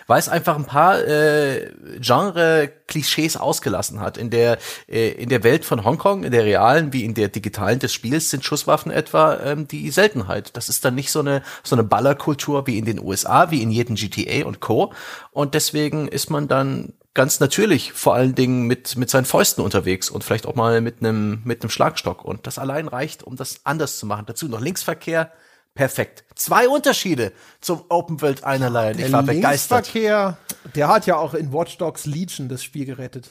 weil 0.08 0.20
es 0.20 0.30
einfach 0.30 0.56
ein 0.56 0.66
paar 0.66 1.06
äh, 1.06 1.72
Genre-Klischees 2.00 3.38
ausgelassen 3.38 4.00
hat. 4.00 4.18
In 4.18 4.30
der, 4.30 4.58
äh, 4.88 5.10
in 5.10 5.30
der 5.30 5.44
Welt 5.44 5.66
von 5.66 5.84
Hongkong, 5.84 6.24
in 6.24 6.32
der 6.32 6.46
realen 6.46 6.94
wie 6.94 7.04
in 7.04 7.14
der 7.14 7.30
digitalen 7.30 7.80
des 7.80 7.94
Spiels, 7.94 8.30
sind 8.30 8.44
Schusswaffen 8.44 8.92
etwa 8.92 9.40
ähm, 9.40 9.68
die 9.68 9.90
Seltenheit. 9.92 10.56
Das 10.56 10.70
ist 10.70 10.86
dann 10.86 10.96
nicht 10.96 11.12
so 11.12 11.20
eine, 11.20 11.42
so 11.64 11.76
eine 11.76 11.84
Ballerkultur 11.84 12.68
wie 12.68 12.78
in 12.78 12.86
den 12.86 13.00
USA, 13.00 13.52
wie 13.52 13.62
in 13.62 13.72
jedem 13.72 13.96
GTA 13.96 14.46
und 14.46 14.60
Co. 14.60 14.94
Und 15.32 15.54
deswegen 15.54 16.08
ist 16.08 16.30
man 16.30 16.48
dann 16.48 16.94
ganz 17.18 17.40
natürlich 17.40 17.94
vor 17.94 18.14
allen 18.14 18.36
Dingen 18.36 18.68
mit, 18.68 18.96
mit 18.96 19.10
seinen 19.10 19.26
Fäusten 19.26 19.64
unterwegs 19.64 20.12
und 20.12 20.24
vielleicht 20.24 20.46
auch 20.46 20.54
mal 20.54 20.82
mit 20.82 21.00
einem, 21.00 21.42
mit 21.46 21.64
einem 21.64 21.72
Schlagstock. 21.72 22.24
Und 22.24 22.46
das 22.46 22.60
allein 22.60 22.88
reicht, 22.88 23.24
um 23.24 23.36
das 23.36 23.62
anders 23.64 23.98
zu 23.98 24.06
machen. 24.06 24.26
Dazu 24.28 24.48
noch 24.48 24.62
Linksverkehr, 24.62 25.32
perfekt. 25.78 26.26
Zwei 26.36 26.68
Unterschiede 26.68 27.32
zum 27.62 27.84
Open 27.88 28.20
World 28.22 28.44
einerlei. 28.44 28.92
Ich 28.92 29.12
war 29.12 29.24
begeistert. 29.24 29.94
Linksverkehr, 29.94 30.38
der 30.76 30.88
hat 30.88 31.06
ja 31.06 31.18
auch 31.18 31.36
in 31.36 31.54
Watch 31.54 31.78
Dogs 31.78 32.06
Legion 32.06 32.50
das 32.50 32.64
Spiel 32.64 32.86
gerettet. 32.86 33.30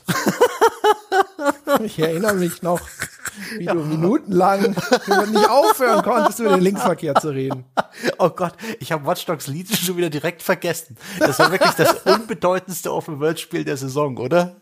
ich 1.84 1.98
erinnere 1.98 2.34
mich 2.34 2.62
noch, 2.62 2.80
wie 3.58 3.64
ja. 3.64 3.74
du 3.74 3.80
minutenlang 3.80 4.60
nicht 4.70 5.50
aufhören 5.50 6.02
konntest, 6.02 6.38
über 6.38 6.50
den 6.50 6.60
Linksverkehr 6.60 7.16
zu 7.16 7.30
reden. 7.30 7.64
Oh 8.18 8.30
Gott, 8.30 8.54
ich 8.78 8.92
habe 8.92 9.04
Watch 9.06 9.26
Dogs 9.26 9.48
Legion 9.48 9.76
schon 9.76 9.96
wieder 9.96 10.10
direkt 10.10 10.42
vergessen. 10.42 10.96
Das 11.18 11.38
war 11.40 11.50
wirklich 11.50 11.72
das 11.72 11.94
unbedeutendste 12.04 12.92
Open 12.92 13.18
World 13.18 13.40
Spiel 13.40 13.64
der 13.64 13.76
Saison, 13.76 14.16
oder? 14.16 14.60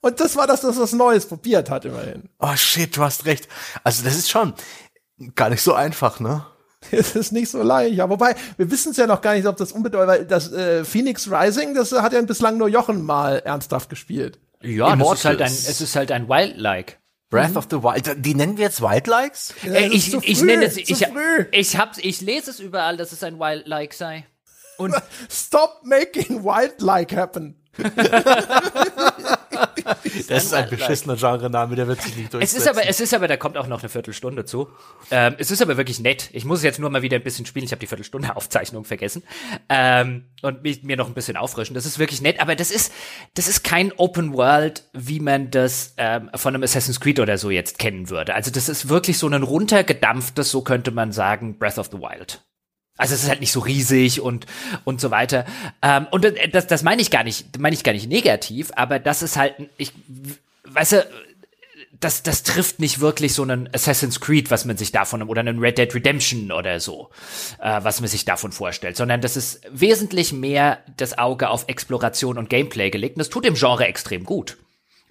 Und 0.00 0.20
das 0.20 0.36
war 0.36 0.46
das, 0.46 0.60
das 0.60 0.78
was 0.78 0.92
Neues 0.92 1.26
probiert 1.26 1.68
hat, 1.68 1.84
immerhin. 1.84 2.28
Oh 2.38 2.54
shit, 2.54 2.96
du 2.96 3.02
hast 3.02 3.24
recht. 3.24 3.48
Also 3.82 4.04
das 4.04 4.14
ist 4.14 4.30
schon 4.30 4.54
gar 5.34 5.50
nicht 5.50 5.62
so 5.62 5.74
einfach, 5.74 6.20
ne? 6.20 6.46
Es 6.90 7.16
ist 7.16 7.32
nicht 7.32 7.50
so 7.50 7.62
leicht. 7.62 7.94
Ja, 7.94 8.08
wobei, 8.08 8.34
wir 8.56 8.70
wissen 8.70 8.92
es 8.92 8.96
ja 8.96 9.06
noch 9.06 9.20
gar 9.20 9.34
nicht, 9.34 9.46
ob 9.46 9.56
das 9.56 9.72
unbedeutend, 9.72 10.08
weil 10.08 10.24
das 10.24 10.52
äh, 10.52 10.84
Phoenix 10.84 11.30
Rising, 11.30 11.74
das 11.74 11.92
hat 11.92 12.12
ja 12.12 12.22
bislang 12.22 12.58
nur 12.58 12.68
Jochen 12.68 13.02
mal 13.02 13.38
ernsthaft 13.44 13.88
gespielt. 13.90 14.38
Ja, 14.62 14.96
das 14.96 15.12
ist 15.12 15.24
halt 15.24 15.42
ein, 15.42 15.52
es 15.52 15.80
ist 15.80 15.96
halt 15.96 16.10
ein 16.10 16.28
Wild-like. 16.28 16.98
Breath 17.30 17.50
mhm. 17.50 17.56
of 17.56 17.66
the 17.70 17.82
Wild. 17.82 18.24
Die 18.24 18.34
nennen 18.34 18.56
wir 18.56 18.64
jetzt 18.64 18.80
Wildlikes? 18.80 19.54
Ja, 19.64 19.72
äh, 19.72 19.86
ich, 19.88 20.14
ich 20.14 20.42
nenne 20.42 20.66
es, 20.66 20.76
ich, 20.76 20.90
ich, 21.50 21.76
hab's, 21.76 21.98
ich 21.98 22.20
lese 22.20 22.50
es 22.50 22.60
überall, 22.60 22.96
dass 22.96 23.12
es 23.12 23.22
ein 23.22 23.38
Wildlike 23.38 23.94
sei. 23.94 24.24
Und 24.76 24.94
Stop 25.30 25.80
making 25.82 26.44
Wildlike 26.44 27.16
happen. 27.16 27.60
das 30.28 30.44
ist 30.44 30.54
ein 30.54 30.68
beschissener 30.70 31.16
Genre-Name, 31.16 31.76
der 31.76 31.86
wird 31.86 32.02
sich 32.02 32.16
nicht 32.16 32.32
durchsetzen. 32.32 32.56
Es 32.56 32.62
ist 32.62 32.68
aber, 32.68 32.88
es 32.88 33.00
ist 33.00 33.14
aber, 33.14 33.28
da 33.28 33.36
kommt 33.36 33.56
auch 33.56 33.66
noch 33.66 33.80
eine 33.80 33.88
Viertelstunde 33.88 34.44
zu. 34.44 34.68
Ähm, 35.10 35.34
es 35.38 35.50
ist 35.50 35.62
aber 35.62 35.76
wirklich 35.76 36.00
nett. 36.00 36.30
Ich 36.32 36.44
muss 36.44 36.62
jetzt 36.62 36.78
nur 36.78 36.90
mal 36.90 37.02
wieder 37.02 37.16
ein 37.16 37.22
bisschen 37.22 37.46
spielen. 37.46 37.64
Ich 37.64 37.72
habe 37.72 37.80
die 37.80 37.86
Viertelstunde 37.86 38.36
Aufzeichnung 38.36 38.84
vergessen 38.84 39.22
ähm, 39.68 40.24
und 40.42 40.62
mich, 40.62 40.82
mir 40.82 40.96
noch 40.96 41.08
ein 41.08 41.14
bisschen 41.14 41.36
auffrischen. 41.36 41.74
Das 41.74 41.86
ist 41.86 41.98
wirklich 41.98 42.20
nett, 42.20 42.40
aber 42.40 42.56
das 42.56 42.70
ist, 42.70 42.92
das 43.34 43.48
ist 43.48 43.64
kein 43.64 43.92
Open 43.92 44.32
World, 44.34 44.84
wie 44.92 45.20
man 45.20 45.50
das 45.50 45.94
ähm, 45.96 46.30
von 46.34 46.54
einem 46.54 46.62
Assassin's 46.62 47.00
Creed 47.00 47.20
oder 47.20 47.38
so 47.38 47.50
jetzt 47.50 47.78
kennen 47.78 48.10
würde. 48.10 48.34
Also 48.34 48.50
das 48.50 48.68
ist 48.68 48.88
wirklich 48.88 49.18
so 49.18 49.28
ein 49.28 49.42
runtergedampftes, 49.42 50.50
so 50.50 50.62
könnte 50.62 50.90
man 50.90 51.12
sagen, 51.12 51.58
Breath 51.58 51.78
of 51.78 51.88
the 51.92 51.98
Wild. 51.98 52.42
Also 52.96 53.14
es 53.14 53.24
ist 53.24 53.28
halt 53.28 53.40
nicht 53.40 53.52
so 53.52 53.60
riesig 53.60 54.20
und 54.20 54.46
und 54.84 55.00
so 55.00 55.10
weiter. 55.10 55.44
Ähm, 55.82 56.06
und 56.10 56.26
das, 56.52 56.66
das 56.66 56.82
meine 56.82 57.02
ich 57.02 57.10
gar 57.10 57.24
nicht, 57.24 57.58
meine 57.58 57.74
ich 57.74 57.82
gar 57.82 57.92
nicht 57.92 58.08
negativ, 58.08 58.70
aber 58.76 58.98
das 58.98 59.22
ist 59.22 59.36
halt, 59.36 59.54
ich, 59.76 59.92
weißt 60.64 60.92
du, 60.92 61.06
das, 62.04 62.22
das 62.22 62.42
trifft 62.42 62.80
nicht 62.80 63.00
wirklich 63.00 63.34
so 63.34 63.42
einen 63.42 63.68
Assassin's 63.72 64.20
Creed, 64.20 64.50
was 64.50 64.64
man 64.64 64.76
sich 64.76 64.92
davon, 64.92 65.22
oder 65.22 65.40
einen 65.40 65.58
Red 65.58 65.78
Dead 65.78 65.92
Redemption 65.94 66.52
oder 66.52 66.78
so, 66.78 67.10
äh, 67.60 67.80
was 67.82 68.00
man 68.00 68.08
sich 68.08 68.24
davon 68.24 68.52
vorstellt, 68.52 68.96
sondern 68.96 69.20
das 69.20 69.36
ist 69.36 69.62
wesentlich 69.70 70.32
mehr 70.32 70.78
das 70.96 71.16
Auge 71.16 71.48
auf 71.48 71.64
Exploration 71.66 72.36
und 72.36 72.50
Gameplay 72.50 72.90
gelegt. 72.90 73.16
Und 73.16 73.20
das 73.20 73.30
tut 73.30 73.44
dem 73.44 73.54
Genre 73.54 73.86
extrem 73.86 74.24
gut. 74.24 74.58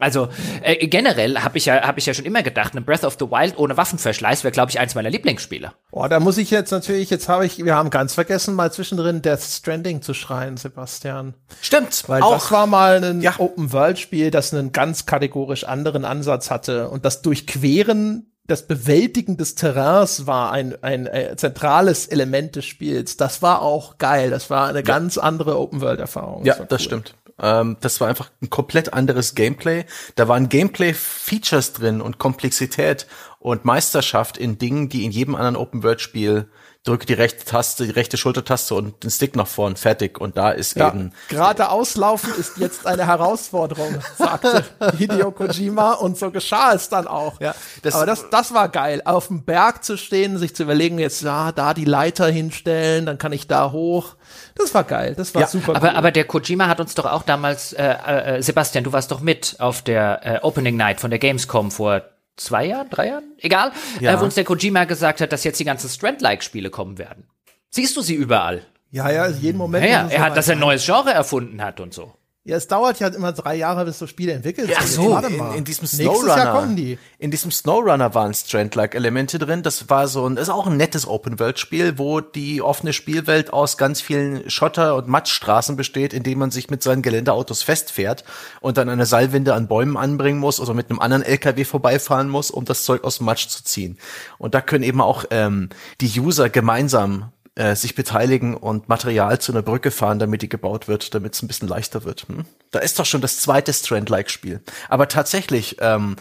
Also 0.04 0.28
äh, 0.62 0.86
generell 0.88 1.40
habe 1.40 1.58
ich 1.58 1.66
ja 1.66 1.82
habe 1.82 1.98
ich 1.98 2.06
ja 2.06 2.14
schon 2.14 2.26
immer 2.26 2.44
gedacht, 2.44 2.76
ein 2.76 2.84
Breath 2.84 3.06
of 3.06 3.16
the 3.18 3.26
Wild 3.32 3.58
ohne 3.58 3.78
Waffenverschleiß 3.78 4.44
wäre 4.44 4.52
glaube 4.52 4.70
ich 4.70 4.80
eins 4.80 4.96
meiner 4.96 5.10
Lieblingsspiele. 5.10 5.72
Oh, 5.92 6.06
da 6.10 6.20
muss 6.20 6.38
ich 6.38 6.52
jetzt 6.52 6.72
natürlich 6.72 7.10
jetzt 7.10 7.30
habe 7.30 7.46
ich 7.46 7.64
wir 7.64 7.76
haben 7.76 7.90
ganz 7.90 8.14
vergessen 8.14 8.54
mal 8.54 8.72
zwischendrin 8.72 9.22
Death 9.22 9.42
Stranding 9.42 10.02
zu 10.02 10.14
schreien, 10.14 10.58
Sebastian. 10.58 11.36
Stimmt, 11.62 12.04
weil 12.08 12.22
auch. 12.22 12.34
das 12.34 12.52
war 12.52 12.68
mal 12.68 13.02
ein 13.02 13.22
ja. 13.22 13.36
Open 13.38 13.72
World 13.72 13.98
Spiel, 13.98 14.30
das 14.30 14.54
einen 14.54 14.74
ganz 14.74 15.06
kategorisch 15.06 15.64
anderen 15.64 16.04
Ansatz 16.04 16.52
hatte 16.52 16.90
und 16.90 17.06
das 17.06 17.22
Durchqueren 17.22 18.28
das 18.46 18.68
Bewältigen 18.68 19.38
des 19.38 19.56
Terrains 19.56 20.28
war 20.28 20.52
ein, 20.52 20.76
ein, 20.84 21.08
ein 21.08 21.32
äh, 21.32 21.36
zentrales 21.38 22.08
Element 22.08 22.58
des 22.58 22.66
Spiels. 22.66 23.16
Das 23.16 23.42
war 23.42 23.62
auch 23.62 23.98
geil. 23.98 24.32
Das 24.32 24.50
war 24.50 24.68
eine 24.68 24.80
ja. 24.80 24.84
ganz 24.84 25.18
andere 25.18 25.58
Open-World-Erfahrung. 25.58 26.44
Ja, 26.44 26.56
das, 26.56 26.68
das 26.68 26.84
stimmt. 26.84 27.16
Ähm, 27.40 27.78
das 27.82 28.00
war 28.00 28.08
einfach 28.08 28.30
ein 28.42 28.50
komplett 28.50 28.94
anderes 28.94 29.36
Gameplay. 29.36 29.86
Da 30.16 30.28
waren 30.28 30.50
Gameplay-Features 30.50 31.74
drin 31.74 32.02
und 32.02 32.18
Komplexität 32.20 33.08
und 33.40 33.66
Meisterschaft 33.66 34.38
in 34.38 34.58
Dingen, 34.58 34.90
die 34.90 35.04
in 35.06 35.12
jedem 35.12 35.36
anderen 35.36 35.56
Open-World-Spiel 35.56 36.48
drücke 36.86 37.06
die 37.06 37.14
rechte 37.14 37.46
Taste, 37.46 37.86
die 37.86 37.92
rechte 37.92 38.18
Schultertaste 38.18 38.76
und 38.76 39.04
den 39.06 39.10
Stick 39.10 39.38
nach 39.38 39.48
vorn, 39.48 39.78
fertig. 39.78 40.20
Und 40.20 40.36
da 40.36 40.52
ist 40.52 40.76
Ja, 40.76 40.90
eben 40.90 41.14
gerade 41.30 41.70
auslaufen 41.70 42.34
ist 42.38 42.58
jetzt 42.58 42.86
eine 42.86 43.08
Herausforderung, 43.08 43.96
sagte 44.18 44.66
Hideo 44.98 45.32
Kojima 45.32 45.94
und 45.94 46.18
so 46.18 46.30
geschah 46.30 46.74
es 46.74 46.90
dann 46.90 47.08
auch. 47.08 47.40
Ja, 47.40 47.56
das- 47.84 47.96
Aber 47.96 48.06
das, 48.06 48.30
das 48.30 48.54
war 48.54 48.68
geil, 48.68 49.02
auf 49.06 49.28
dem 49.28 49.44
Berg 49.46 49.86
zu 49.86 49.98
stehen, 49.98 50.38
sich 50.38 50.56
zu 50.58 50.64
überlegen, 50.64 51.00
jetzt 51.00 51.22
ja, 51.22 51.54
da 51.54 51.74
die 51.74 51.86
Leiter 51.86 52.28
hinstellen, 52.28 53.06
dann 53.06 53.18
kann 53.18 53.32
ich 53.32 53.48
da 53.48 53.72
hoch. 53.72 54.16
Das 54.56 54.74
war 54.74 54.84
geil, 54.84 55.16
das 55.16 55.34
war 55.34 55.42
Ja, 55.42 55.48
super 55.48 55.76
Aber, 55.76 55.90
cool. 55.90 55.96
aber 55.96 56.12
der 56.12 56.26
Kojima 56.26 56.68
hat 56.68 56.80
uns 56.80 56.94
doch 56.96 57.06
auch 57.06 57.24
damals, 57.24 57.74
äh, 57.74 57.84
äh, 57.84 58.42
Sebastian, 58.42 58.84
du 58.84 58.94
warst 58.94 59.12
doch 59.12 59.20
mit 59.22 59.56
auf 59.60 59.82
der 59.82 60.22
äh, 60.24 60.40
Opening 60.42 60.76
Night 60.78 61.00
von 61.00 61.10
der 61.10 61.20
Gamescom 61.20 61.72
vor 61.72 62.04
zwei 62.36 62.66
Jahren, 62.66 62.90
drei 62.90 63.08
Jahren? 63.08 63.24
Egal. 63.40 63.72
Ja. 64.00 64.14
Äh, 64.14 64.20
wo 64.20 64.26
uns 64.26 64.36
der 64.36 64.44
Kojima 64.44 64.86
gesagt 64.86 65.22
hat, 65.22 65.32
dass 65.32 65.44
jetzt 65.44 65.60
die 65.60 65.66
ganzen 65.66 65.90
Strand-like-Spiele 65.90 66.70
kommen 66.70 66.98
werden. 66.98 67.28
Siehst 67.70 67.98
du 67.98 68.02
sie 68.02 68.16
überall? 68.16 68.62
ja, 68.92 69.10
ja, 69.10 69.28
jeden 69.28 69.58
Moment. 69.58 69.84
Ja, 69.86 70.04
ja, 70.04 70.08
er 70.08 70.22
hat, 70.22 70.38
dass 70.38 70.48
er 70.48 70.56
ein 70.56 70.60
neues 70.60 70.86
Genre 70.86 71.12
erfunden 71.12 71.64
hat 71.64 71.80
und 71.80 71.94
so. 71.96 72.14
Ja, 72.46 72.58
es 72.58 72.68
dauert 72.68 73.00
ja 73.00 73.08
immer 73.08 73.32
drei 73.32 73.56
Jahre, 73.56 73.86
bis 73.86 74.00
so 74.00 74.06
Spiele 74.06 74.34
entwickelt 74.34 74.70
Ja, 74.70 74.82
sind. 74.82 74.90
so, 75.02 75.12
Warte 75.12 75.28
in, 75.30 75.38
mal. 75.38 75.56
in 75.56 75.64
diesem 75.64 75.88
Snowrunner. 75.88 76.52
kommen 76.52 76.76
die. 76.76 77.00
In 77.18 77.32
diesem 77.32 77.52
Snowrunner 77.52 78.14
waren 78.16 78.34
Strand-like-Elemente 78.34 79.40
drin. 79.40 79.64
Das 79.64 79.90
war 79.90 80.10
so 80.10 80.28
ein, 80.28 80.36
ist 80.36 80.50
auch 80.50 80.68
ein 80.68 80.76
nettes 80.76 81.08
Open-World-Spiel, 81.08 81.98
wo 81.98 82.20
die 82.20 82.62
offene 82.62 82.92
Spielwelt 82.92 83.54
aus 83.54 83.78
ganz 83.78 84.02
vielen 84.02 84.50
Schotter- 84.50 84.98
und 84.98 85.08
Matschstraßen 85.08 85.78
besteht, 85.78 86.12
in 86.12 86.24
denen 86.24 86.40
man 86.40 86.52
sich 86.52 86.70
mit 86.70 86.84
seinen 86.84 87.02
Geländeautos 87.02 87.64
festfährt 87.64 88.26
und 88.60 88.76
dann 88.76 88.90
eine 88.90 89.06
Seilwinde 89.06 89.54
an 89.54 89.70
Bäumen 89.70 89.96
anbringen 89.96 90.40
muss 90.40 90.60
oder 90.60 90.74
mit 90.74 90.90
einem 90.90 91.00
anderen 91.00 91.24
LKW 91.24 91.64
vorbeifahren 91.64 92.28
muss, 92.28 92.52
um 92.52 92.66
das 92.66 92.84
Zeug 92.84 93.06
aus 93.06 93.20
dem 93.20 93.26
Matsch 93.26 93.48
zu 93.48 93.64
ziehen. 93.64 93.98
Und 94.38 94.54
da 94.54 94.60
können 94.60 94.84
eben 94.84 95.00
auch 95.00 95.24
ähm, 95.30 95.70
die 96.02 96.20
User 96.20 96.50
gemeinsam 96.50 97.32
äh, 97.56 97.76
sich 97.76 97.96
beteiligen 97.96 98.56
und 98.56 98.90
Material 98.90 99.40
zu 99.40 99.52
einer 99.52 99.62
Brücke 99.62 99.92
fahren, 99.92 100.20
damit 100.20 100.42
die 100.42 100.50
gebaut 100.50 100.88
wird, 100.88 101.14
damit 101.14 101.36
es 101.36 101.42
ein 101.44 101.48
bisschen 101.48 101.68
leichter 101.68 102.04
wird. 102.04 102.28
Hm? 102.28 102.46
Da 102.72 102.80
ist 102.80 102.98
doch 102.98 103.06
schon 103.06 103.22
das 103.22 103.40
zweite 103.40 103.72
Strand-like-Spiel. 103.72 104.62
Aber 104.90 105.08
tatsächlich, 105.08 105.78
ähm, 105.80 106.16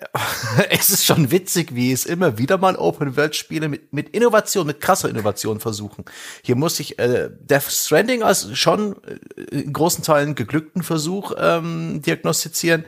es 0.70 0.90
ist 0.90 1.04
schon 1.04 1.30
witzig, 1.30 1.74
wie 1.74 1.90
es 1.90 2.06
immer 2.06 2.38
wieder 2.38 2.58
mal 2.58 2.76
Open-World-Spiele 2.76 3.68
mit, 3.68 3.92
mit 3.92 4.10
Innovation, 4.10 4.66
mit 4.66 4.80
krasser 4.80 5.08
Innovation 5.08 5.60
versuchen. 5.60 6.04
Hier 6.42 6.54
muss 6.54 6.78
ich 6.78 6.98
äh, 6.98 7.30
Death 7.40 7.70
Stranding 7.70 8.22
als 8.22 8.56
schon 8.56 8.96
äh, 9.04 9.42
in 9.50 9.72
großen 9.72 10.04
Teilen 10.04 10.34
geglückten 10.34 10.82
Versuch 10.82 11.32
ähm, 11.38 12.02
diagnostizieren. 12.02 12.84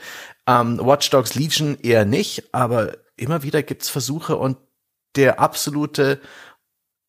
Ähm, 0.47 0.79
Watch 0.81 1.11
Dogs 1.11 1.35
Legion 1.35 1.77
eher 1.83 2.05
nicht, 2.05 2.55
aber 2.55 2.93
immer 3.17 3.43
wieder 3.43 3.63
gibt's 3.63 3.89
Versuche 3.89 4.37
und 4.37 4.57
der 5.17 5.41
absolute 5.41 6.21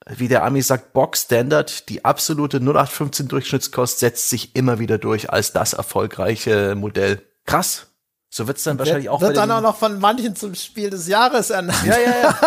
wie 0.08 0.28
der 0.28 0.44
Ami 0.44 0.62
sagt, 0.62 0.94
Box 0.94 1.24
Standard, 1.24 1.90
die 1.90 2.04
absolute 2.04 2.58
0815 2.58 3.28
Durchschnittskost 3.28 4.00
setzt 4.00 4.30
sich 4.30 4.56
immer 4.56 4.80
wieder 4.80 4.98
durch 4.98 5.30
als 5.30 5.54
das 5.54 5.74
erfolgreiche 5.74 6.76
Modell. 6.76 7.22
Krass. 7.46 7.88
So 8.34 8.48
wird's 8.48 8.64
dann 8.64 8.80
wahrscheinlich 8.80 9.10
auch 9.10 9.20
Wird 9.20 9.34
bei 9.34 9.42
dann 9.42 9.52
auch 9.52 9.62
noch 9.62 9.76
von 9.76 10.00
manchen 10.00 10.38
zum 10.38 10.56
Spiel 10.56 10.90
des 10.90 11.06
Jahres 11.08 11.50
ernannt. 11.50 11.86
ja, 11.86 12.00
ja, 12.00 12.14
ja. 12.24 12.40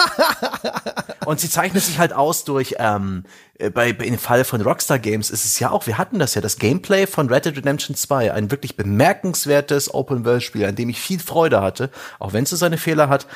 Und 1.27 1.41
sie 1.41 1.51
zeichnet 1.51 1.83
sich 1.83 1.99
halt 1.99 2.15
aus 2.15 2.45
durch, 2.45 2.77
ähm, 2.79 3.25
äh, 3.59 3.69
bei, 3.69 3.93
bei 3.93 4.07
im 4.07 4.19
Fall 4.19 4.45
von 4.45 4.63
Rockstar 4.63 4.99
Games 4.99 5.31
ist 5.31 5.45
es 5.45 5.59
ja 5.59 5.71
auch, 5.71 5.87
wir 5.87 5.99
hatten 5.99 6.19
das 6.19 6.35
ja, 6.35 6.41
das 6.41 6.59
Gameplay 6.59 7.07
von 7.07 7.29
Red 7.29 7.45
Dead 7.45 7.57
Redemption 7.59 7.95
2, 7.95 8.33
ein 8.33 8.51
wirklich 8.51 8.77
bemerkenswertes 8.77 9.93
Open-World-Spiel, 9.93 10.65
an 10.65 10.75
dem 10.75 10.89
ich 10.89 11.01
viel 11.01 11.21
Freude 11.21 11.61
hatte, 11.61 11.91
auch 12.19 12.33
wenn 12.33 12.45
es 12.45 12.51
so 12.51 12.57
seine 12.57 12.79
Fehler 12.79 13.11
hat. 13.11 13.27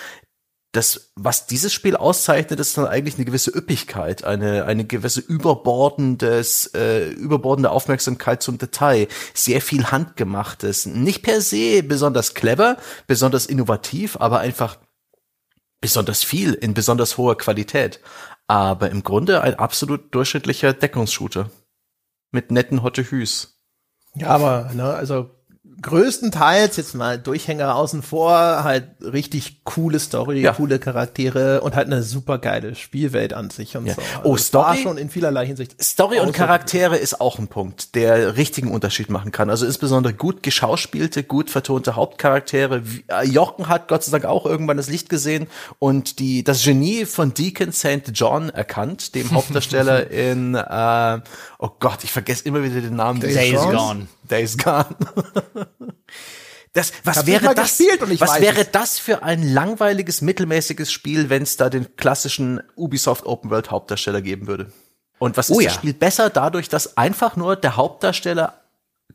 Das, 0.73 1.12
was 1.16 1.47
dieses 1.47 1.73
Spiel 1.73 1.97
auszeichnet, 1.97 2.61
ist 2.61 2.77
dann 2.77 2.86
eigentlich 2.86 3.15
eine 3.15 3.24
gewisse 3.24 3.51
Üppigkeit, 3.51 4.24
eine, 4.24 4.66
eine 4.66 4.85
gewisse 4.85 5.20
überbordendes, 5.20 6.66
äh, 6.74 7.09
überbordende 7.09 7.70
Aufmerksamkeit 7.70 8.43
zum 8.43 8.59
Detail, 8.59 9.09
sehr 9.32 9.62
viel 9.62 9.86
handgemachtes, 9.86 10.85
nicht 10.85 11.23
per 11.23 11.40
se 11.40 11.82
besonders 11.82 12.35
clever, 12.35 12.77
besonders 13.07 13.47
innovativ, 13.47 14.19
aber 14.20 14.40
einfach 14.40 14.77
besonders 15.81 16.23
viel 16.23 16.53
in 16.53 16.74
besonders 16.74 17.16
hoher 17.16 17.39
Qualität. 17.39 18.01
Aber 18.47 18.90
im 18.90 19.03
Grunde 19.03 19.43
ein 19.43 19.55
absolut 19.55 20.15
durchschnittlicher 20.15 20.73
Deckungsshooter. 20.73 21.51
Mit 22.31 22.51
netten 22.51 22.82
Hotte 22.82 23.11
Hüs. 23.11 23.59
Ja, 24.15 24.28
aber, 24.28 24.70
ne, 24.74 24.85
also 24.85 25.31
größtenteils 25.81 26.77
jetzt 26.77 26.95
mal 26.95 27.19
Durchhänger 27.19 27.75
außen 27.75 28.03
vor, 28.03 28.33
halt 28.65 28.89
richtig 29.01 29.65
coole 29.65 29.99
Story, 29.99 30.41
Ja. 30.41 30.53
coole 30.53 30.79
Charaktere 30.79 31.61
und 31.61 31.77
halt 31.77 31.87
eine 31.87 32.03
super 32.03 32.39
geile 32.39 32.75
Spielwelt 32.75 33.33
an 33.33 33.51
sich 33.51 33.77
und 33.77 33.87
Ja. 33.87 33.95
so. 33.95 34.03
Oh, 34.25 34.37
das 34.37 34.53
war 34.55 34.75
Story? 34.75 34.83
schon 34.83 34.99
in 34.99 35.11
vielerlei 35.11 35.47
Hinsicht. 35.47 35.83
Story 35.83 36.21
und 36.21 36.33
Charaktere 36.33 36.97
ist 36.97 37.21
auch 37.21 37.39
ein 37.39 37.49
Punkt, 37.49 37.95
der 37.95 38.37
richtigen 38.37 38.71
Unterschied 38.71 39.11
machen 39.11 39.33
kann. 39.33 39.51
Also 39.51 39.67
insbesondere 39.67 40.15
gut 40.15 40.43
geschauspielte, 40.43 41.23
gut 41.25 41.51
vertonte 41.51 41.97
Hauptcharaktere. 41.97 42.83
Äh, 43.09 43.27
Jochen 43.27 43.69
hat 43.69 43.89
Gott 43.89 44.03
sei 44.05 44.13
Dank 44.13 44.25
auch 44.25 44.47
irgendwann 44.47 44.77
das 44.77 44.89
Licht 44.89 45.09
gesehen 45.09 45.47
und 45.79 46.19
die 46.19 46.45
das 46.45 46.63
Genie 46.65 47.05
von 47.05 47.35
Deacon 47.35 47.73
St. 47.73 48.11
John 48.13 48.51
erkannt, 48.51 49.15
dem 49.15 49.31
Hauptdarsteller 49.33 50.11
in 50.11 50.55
äh, 50.55 51.21
oh 51.59 51.71
Gott, 51.81 52.05
ich 52.05 52.13
vergesse 52.13 52.45
immer 52.45 52.63
wieder 52.63 52.81
den 52.81 52.97
Namen. 52.97 53.21
Days. 53.21 53.61
Gone. 53.61 54.09
Days 54.29 54.59
Gone. 54.59 54.85
Das, 56.74 56.93
was 57.03 57.27
wäre 57.27 57.55
das? 57.55 57.81
was 58.20 58.40
wäre 58.40 58.61
es. 58.61 58.70
das 58.70 58.99
für 58.99 59.23
ein 59.23 59.43
langweiliges, 59.43 60.20
mittelmäßiges 60.20 60.93
Spiel, 60.93 61.31
wenn 61.31 61.43
es 61.43 61.57
da 61.57 61.70
den 61.70 61.97
klassischen 61.97 62.61
Ubisoft 62.77 63.27
Open 63.27 63.51
World 63.51 63.70
Hauptdarsteller 63.70 64.20
geben 64.20 64.47
würde? 64.47 64.70
Und 65.19 65.36
was 65.36 65.51
ist 65.51 65.57
Oh 65.57 65.61
das 65.61 65.65
ja. 65.65 65.70
Spiel 65.73 65.95
besser 65.95 66.31
dadurch, 66.31 66.69
dass 66.69 66.97
einfach 66.97 67.36
nur 67.36 67.57
der 67.57 67.77
Hauptdarsteller 67.77 68.55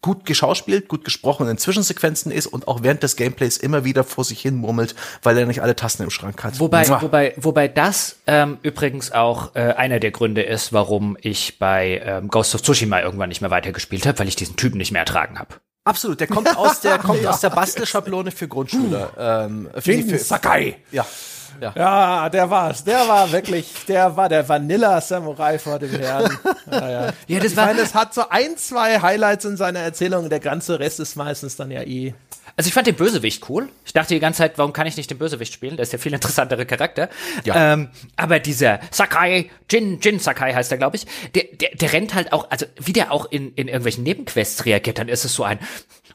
gut 0.01 0.25
geschauspielt, 0.25 0.89
gut 0.89 1.05
gesprochen 1.05 1.47
in 1.47 1.57
Zwischensequenzen 1.57 2.31
ist 2.31 2.47
und 2.47 2.67
auch 2.67 2.83
während 2.83 3.03
des 3.03 3.15
Gameplays 3.15 3.57
immer 3.57 3.85
wieder 3.85 4.03
vor 4.03 4.25
sich 4.25 4.41
hin 4.41 4.55
murmelt, 4.55 4.95
weil 5.21 5.37
er 5.37 5.45
nicht 5.45 5.61
alle 5.61 5.75
Tasten 5.75 6.03
im 6.03 6.09
Schrank 6.09 6.43
hat. 6.43 6.59
Wobei, 6.59 6.85
Mua. 6.87 7.01
wobei, 7.01 7.33
wobei 7.37 7.67
das 7.69 8.17
ähm, 8.27 8.57
übrigens 8.63 9.11
auch 9.13 9.55
äh, 9.55 9.59
einer 9.59 9.99
der 9.99 10.11
Gründe 10.11 10.41
ist, 10.41 10.73
warum 10.73 11.15
ich 11.21 11.57
bei 11.57 12.01
ähm, 12.03 12.27
Ghost 12.27 12.53
of 12.53 12.63
Tsushima 12.63 12.99
irgendwann 12.99 13.29
nicht 13.29 13.39
mehr 13.39 13.51
weitergespielt 13.51 14.05
habe, 14.05 14.19
weil 14.19 14.27
ich 14.27 14.35
diesen 14.35 14.57
Typen 14.57 14.77
nicht 14.77 14.91
mehr 14.91 15.01
ertragen 15.01 15.39
habe. 15.39 15.55
Absolut, 15.85 16.19
der 16.19 16.27
kommt 16.27 16.55
aus 16.55 16.79
der 16.79 16.97
kommt 16.97 17.25
aus 17.27 17.41
der 17.41 17.49
Bastelschablone 17.49 18.31
für 18.31 18.47
Grundschüler. 18.47 19.11
Ähm, 19.17 19.69
für, 19.79 19.91
Jinken 19.91 20.17
Sakai. 20.17 20.77
Ja. 20.91 21.05
Ja. 21.61 21.73
Ja, 21.75 22.29
der 22.29 22.49
war's. 22.49 22.83
Der 22.83 23.07
war 23.07 23.31
wirklich, 23.31 23.85
der 23.87 24.15
war 24.17 24.27
der 24.27 24.47
Vanilla-Samurai 24.49 25.59
vor 25.59 25.77
dem 25.79 25.91
Herrn. 25.91 26.35
Ja, 26.71 26.89
ja. 26.89 27.13
Ja, 27.27 27.39
das 27.39 27.51
ich 27.51 27.57
war- 27.57 27.67
meine, 27.67 27.81
es 27.81 27.93
hat 27.93 28.13
so 28.13 28.27
ein, 28.29 28.57
zwei 28.57 28.99
Highlights 29.01 29.45
in 29.45 29.55
seiner 29.55 29.79
Erzählung. 29.79 30.29
Der 30.29 30.39
ganze 30.39 30.79
Rest 30.79 30.99
ist 30.99 31.15
meistens 31.15 31.55
dann 31.55 31.69
ja 31.69 31.81
eh. 31.83 32.13
Also 32.55 32.67
ich 32.67 32.73
fand 32.73 32.85
den 32.85 32.95
Bösewicht 32.95 33.49
cool. 33.49 33.69
Ich 33.85 33.93
dachte 33.93 34.13
die 34.13 34.19
ganze 34.19 34.39
Zeit, 34.39 34.57
warum 34.57 34.73
kann 34.73 34.85
ich 34.85 34.95
nicht 34.95 35.09
den 35.09 35.17
Bösewicht 35.17 35.53
spielen? 35.53 35.75
Der 35.75 35.83
ist 35.83 35.93
ja 35.93 35.97
viel 35.97 36.13
interessantere 36.13 36.65
Charakter. 36.65 37.09
Ja. 37.45 37.73
Ähm, 37.73 37.89
aber 38.15 38.39
dieser 38.39 38.79
Sakai, 38.91 39.49
Jin, 39.69 39.99
Jin 40.01 40.19
Sakai 40.19 40.53
heißt 40.53 40.71
er, 40.71 40.77
glaube 40.77 40.97
ich, 40.97 41.05
der, 41.33 41.45
der, 41.51 41.69
der 41.75 41.93
rennt 41.93 42.13
halt 42.13 42.31
auch, 42.31 42.49
also 42.51 42.65
wie 42.79 42.93
der 42.93 43.11
auch 43.11 43.25
in, 43.31 43.53
in 43.55 43.67
irgendwelchen 43.67 44.03
Nebenquests 44.03 44.65
reagiert, 44.65 44.99
dann 44.99 45.09
ist 45.09 45.25
es 45.25 45.33
so 45.33 45.43
ein, 45.43 45.57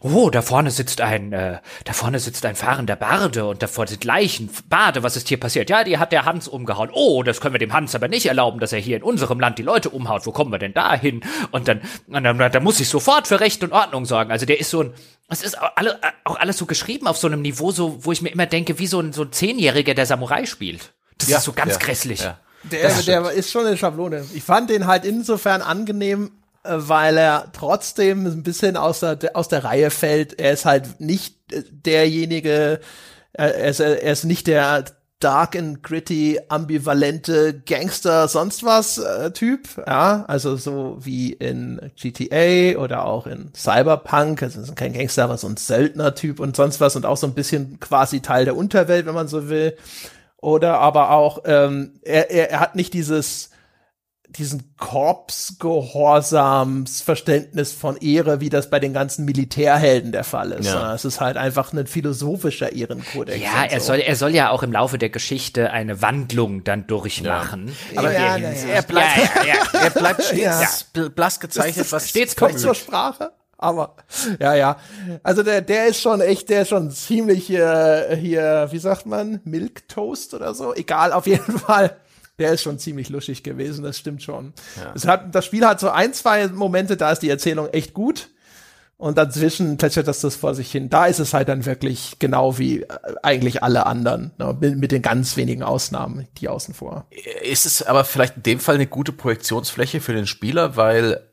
oh, 0.01 0.31
da 0.31 0.43
vorne 0.43 0.71
sitzt 0.71 1.01
ein, 1.01 1.33
äh, 1.33 1.59
da 1.85 1.93
vorne 1.93 2.21
sitzt 2.21 2.47
ein 2.47 2.55
fahrender 2.55 2.97
Barde 2.97 3.47
und 3.47 3.63
davor 3.63 3.87
sind 3.89 4.05
Leichen. 4.05 4.51
Bade, 4.69 5.03
was 5.03 5.17
ist 5.17 5.29
hier 5.29 5.41
passiert? 5.41 5.71
Ja, 5.71 5.83
die 5.83 5.99
hat 5.99 6.13
der 6.13 6.25
Hans 6.25 6.47
umgehauen. 6.47 6.91
Oh, 6.93 7.23
das 7.23 7.41
können 7.41 7.55
wir 7.55 7.59
dem 7.59 7.73
Hans 7.73 7.95
aber 7.95 8.09
nicht 8.09 8.27
erlauben, 8.27 8.61
dass 8.61 8.73
er 8.73 8.79
hier 8.79 8.97
in 8.97 9.03
unserem 9.03 9.41
Land 9.41 9.59
die 9.59 9.63
Leute 9.63 9.91
umhaut. 9.91 10.27
Wo 10.27 10.33
kommen 10.33 10.53
wir 10.53 10.59
denn 10.59 10.75
da 10.75 10.95
hin? 10.95 11.23
Und 11.51 11.67
dann, 11.67 11.81
und 12.07 12.23
dann, 12.23 12.39
da 12.39 12.61
muss 12.61 12.81
ich 12.81 12.89
sofort 12.89 13.27
für 13.27 13.41
Recht 13.41 13.65
und 13.65 13.73
Ordnung 13.73 14.05
sorgen. 14.05 14.31
Also 14.31 14.47
der 14.47 14.61
ist 14.61 14.71
so 14.71 14.85
ein, 14.85 14.95
es 15.29 15.43
ist 15.43 15.61
auch, 15.61 15.71
alle, 15.77 15.99
auch 16.25 16.37
alles 16.37 16.57
so 16.57 16.67
geschrieben 16.67 17.07
auf 17.07 17.17
so 17.19 17.27
einem 17.27 17.43
Niveau, 17.43 17.71
so, 17.71 18.05
wo 18.05 18.13
ich 18.13 18.23
mir 18.23 18.31
immer 18.31 18.47
denke, 18.47 18.79
wie 18.79 18.87
so 18.87 19.01
ein, 19.01 19.13
so 19.13 19.23
ein 19.23 19.33
Zehnjähriger, 19.33 19.95
der 19.95 20.07
Samurai 20.07 20.47
spielt. 20.47 20.93
Das 21.19 21.29
Ja, 21.29 21.39
ist 21.39 21.45
so 21.45 21.53
ganz 21.53 21.75
ja, 21.75 21.79
grässlich. 21.79 22.21
ja. 22.21 22.39
Der, 22.65 22.91
der 23.03 23.31
ist 23.33 23.51
schon 23.53 23.67
eine 23.67 23.77
Schablone. 23.77 24.25
Ich 24.35 24.43
fand 24.43 24.69
den 24.71 24.87
halt 24.87 25.05
insofern 25.05 25.63
angenehm, 25.63 26.33
äh, 26.65 26.71
weil 26.75 27.17
er 27.17 27.53
trotzdem 27.53 28.27
ein 28.27 28.43
bisschen 28.43 28.77
aus 28.77 29.01
der, 29.01 29.19
aus 29.35 29.49
der 29.49 29.65
Reihe 29.65 29.91
fällt. 29.91 30.39
Er 30.41 30.53
ist 30.53 30.65
halt 30.65 31.01
nicht 31.01 31.37
äh, 31.53 31.63
derjenige, 31.71 32.81
äh, 33.33 33.43
er 33.45 33.69
ist, 33.69 33.81
er 33.81 34.03
ist 34.03 34.25
nicht 34.25 34.47
der 34.47 34.85
dark 35.21 35.57
and 35.57 35.83
gritty, 35.83 36.39
ambivalente 36.49 37.63
Gangster, 37.67 38.29
sonst 38.29 38.65
was 38.65 38.99
äh, 38.99 39.33
Typ, 39.33 39.69
ja, 39.87 40.25
also 40.29 40.57
so 40.57 40.99
wie 41.01 41.33
in 41.33 41.91
GTA 41.97 42.79
oder 42.79 43.05
auch 43.05 43.27
in 43.27 43.53
Cyberpunk, 43.55 44.43
also 44.43 44.73
kein 44.75 44.93
Gangster, 44.93 45.25
aber 45.25 45.37
so 45.37 45.49
ein 45.49 45.57
Söldner-Typ 45.57 46.39
und 46.39 46.57
sonst 46.57 46.81
was 46.81 46.95
und 46.95 47.05
auch 47.05 47.17
so 47.17 47.27
ein 47.27 47.35
bisschen 47.35 47.81
quasi 47.81 48.21
Teil 48.21 48.45
der 48.45 48.57
Unterwelt, 48.57 49.07
wenn 49.07 49.15
man 49.15 49.29
so 49.29 49.49
will. 49.49 49.77
Oder 50.37 50.79
aber 50.79 51.11
auch, 51.11 51.43
ähm, 51.47 51.99
er, 52.03 52.31
er, 52.31 52.51
er 52.51 52.61
hat 52.61 52.77
nicht 52.77 52.95
dieses 52.95 53.51
diesen 54.31 54.75
Korpsgehorsamsverständnis 54.77 57.73
von 57.73 57.97
Ehre, 57.97 58.41
wie 58.41 58.51
das 58.51 58.71
bei 58.71 58.79
den 58.81 58.93
ganzen 58.93 59.25
Militärhelden 59.25 60.13
der 60.13 60.25
Fall 60.25 60.53
ist. 60.53 60.67
Ja. 60.67 60.95
Es 60.95 61.05
ist 61.05 61.21
halt 61.21 61.37
einfach 61.37 61.73
ein 61.73 61.87
philosophischer 61.87 62.73
Ehrenkodex. 62.73 63.41
Ja, 63.43 63.65
er 63.65 63.81
so. 63.81 63.87
soll, 63.87 63.99
er 64.01 64.17
soll 64.17 64.35
ja 64.35 64.51
auch 64.51 64.63
im 64.63 64.73
Laufe 64.73 64.99
der 64.99 65.11
Geschichte 65.11 65.71
eine 65.71 66.03
Wandlung 66.03 66.65
dann 66.65 66.87
durchmachen. 66.87 67.75
Aber 67.97 68.13
ja, 68.13 68.19
na 68.19 68.39
ja. 68.39 68.49
Hinsicht- 68.49 68.73
Er 68.75 68.83
bleibt, 68.83 69.17
ja, 69.17 69.45
ja, 69.45 69.55
ja. 69.55 69.63
er 69.85 69.91
bleibt 69.91 70.23
stets 70.23 70.85
blass 71.15 71.41
gezeichnet, 71.41 71.91
was 71.93 72.09
stets 72.09 72.37
kommt 72.37 72.59
zur 72.59 72.75
Sprache. 72.75 73.31
Aber 73.61 73.97
ja, 74.39 74.55
ja. 74.55 74.77
Also 75.25 75.43
der, 75.43 75.63
der 75.63 75.87
ist 75.89 76.01
schon 76.01 76.21
echt, 76.21 76.49
der 76.49 76.63
ist 76.63 76.69
schon 76.69 76.93
ziemlich 76.93 77.51
äh, 77.51 78.17
hier, 78.17 78.69
wie 78.71 78.79
sagt 78.79 79.05
man, 79.07 79.41
Milk 79.45 79.89
Toast 79.89 80.33
oder 80.35 80.55
so. 80.55 80.73
Egal, 80.75 81.13
auf 81.13 81.27
jeden 81.27 81.59
Fall. 81.59 81.97
Der 82.39 82.53
ist 82.53 82.63
schon 82.63 82.79
ziemlich 82.79 83.09
luschig 83.09 83.43
gewesen, 83.43 83.83
das 83.83 83.99
stimmt 83.99 84.23
schon. 84.23 84.53
Es 84.95 85.07
hat, 85.07 85.35
das 85.35 85.45
Spiel 85.45 85.67
hat 85.67 85.81
so 85.81 85.91
ein, 85.91 86.13
zwei 86.15 86.47
Momente, 86.49 86.97
da 86.97 87.11
ist 87.11 87.21
die 87.23 87.31
Erzählung 87.31 87.69
echt 87.69 87.95
gut. 87.95 88.29
Und 88.99 89.17
dazwischen 89.17 89.77
plätschert 89.77 90.09
das 90.09 90.21
das 90.21 90.35
vor 90.35 90.57
sich 90.57 90.73
hin. 90.73 90.91
Da 90.91 91.07
ist 91.07 91.21
es 91.21 91.33
halt 91.33 91.49
dann 91.49 91.65
wirklich 91.67 92.17
genau 92.19 92.59
wie 92.59 92.83
äh, 92.83 92.87
eigentlich 93.23 93.63
alle 93.63 93.87
anderen, 93.87 94.33
ne? 94.39 94.57
mit, 94.59 94.91
den 94.91 95.03
ganz 95.03 95.37
wenigen 95.37 95.63
Ausnahmen, 95.63 96.27
die 96.39 96.49
außen 96.49 96.75
vor. 96.75 97.07
ist 97.45 97.65
es 97.65 97.85
aber 97.85 98.05
vielleicht 98.05 98.39
in 98.39 98.43
dem 98.43 98.61
Fall 98.61 98.75
eine 98.75 98.89
gute 98.89 99.13
Projektionsfläche 99.13 100.01
für 100.01 100.15
den 100.15 100.27
Spieler, 100.27 100.75
weil 100.75 101.28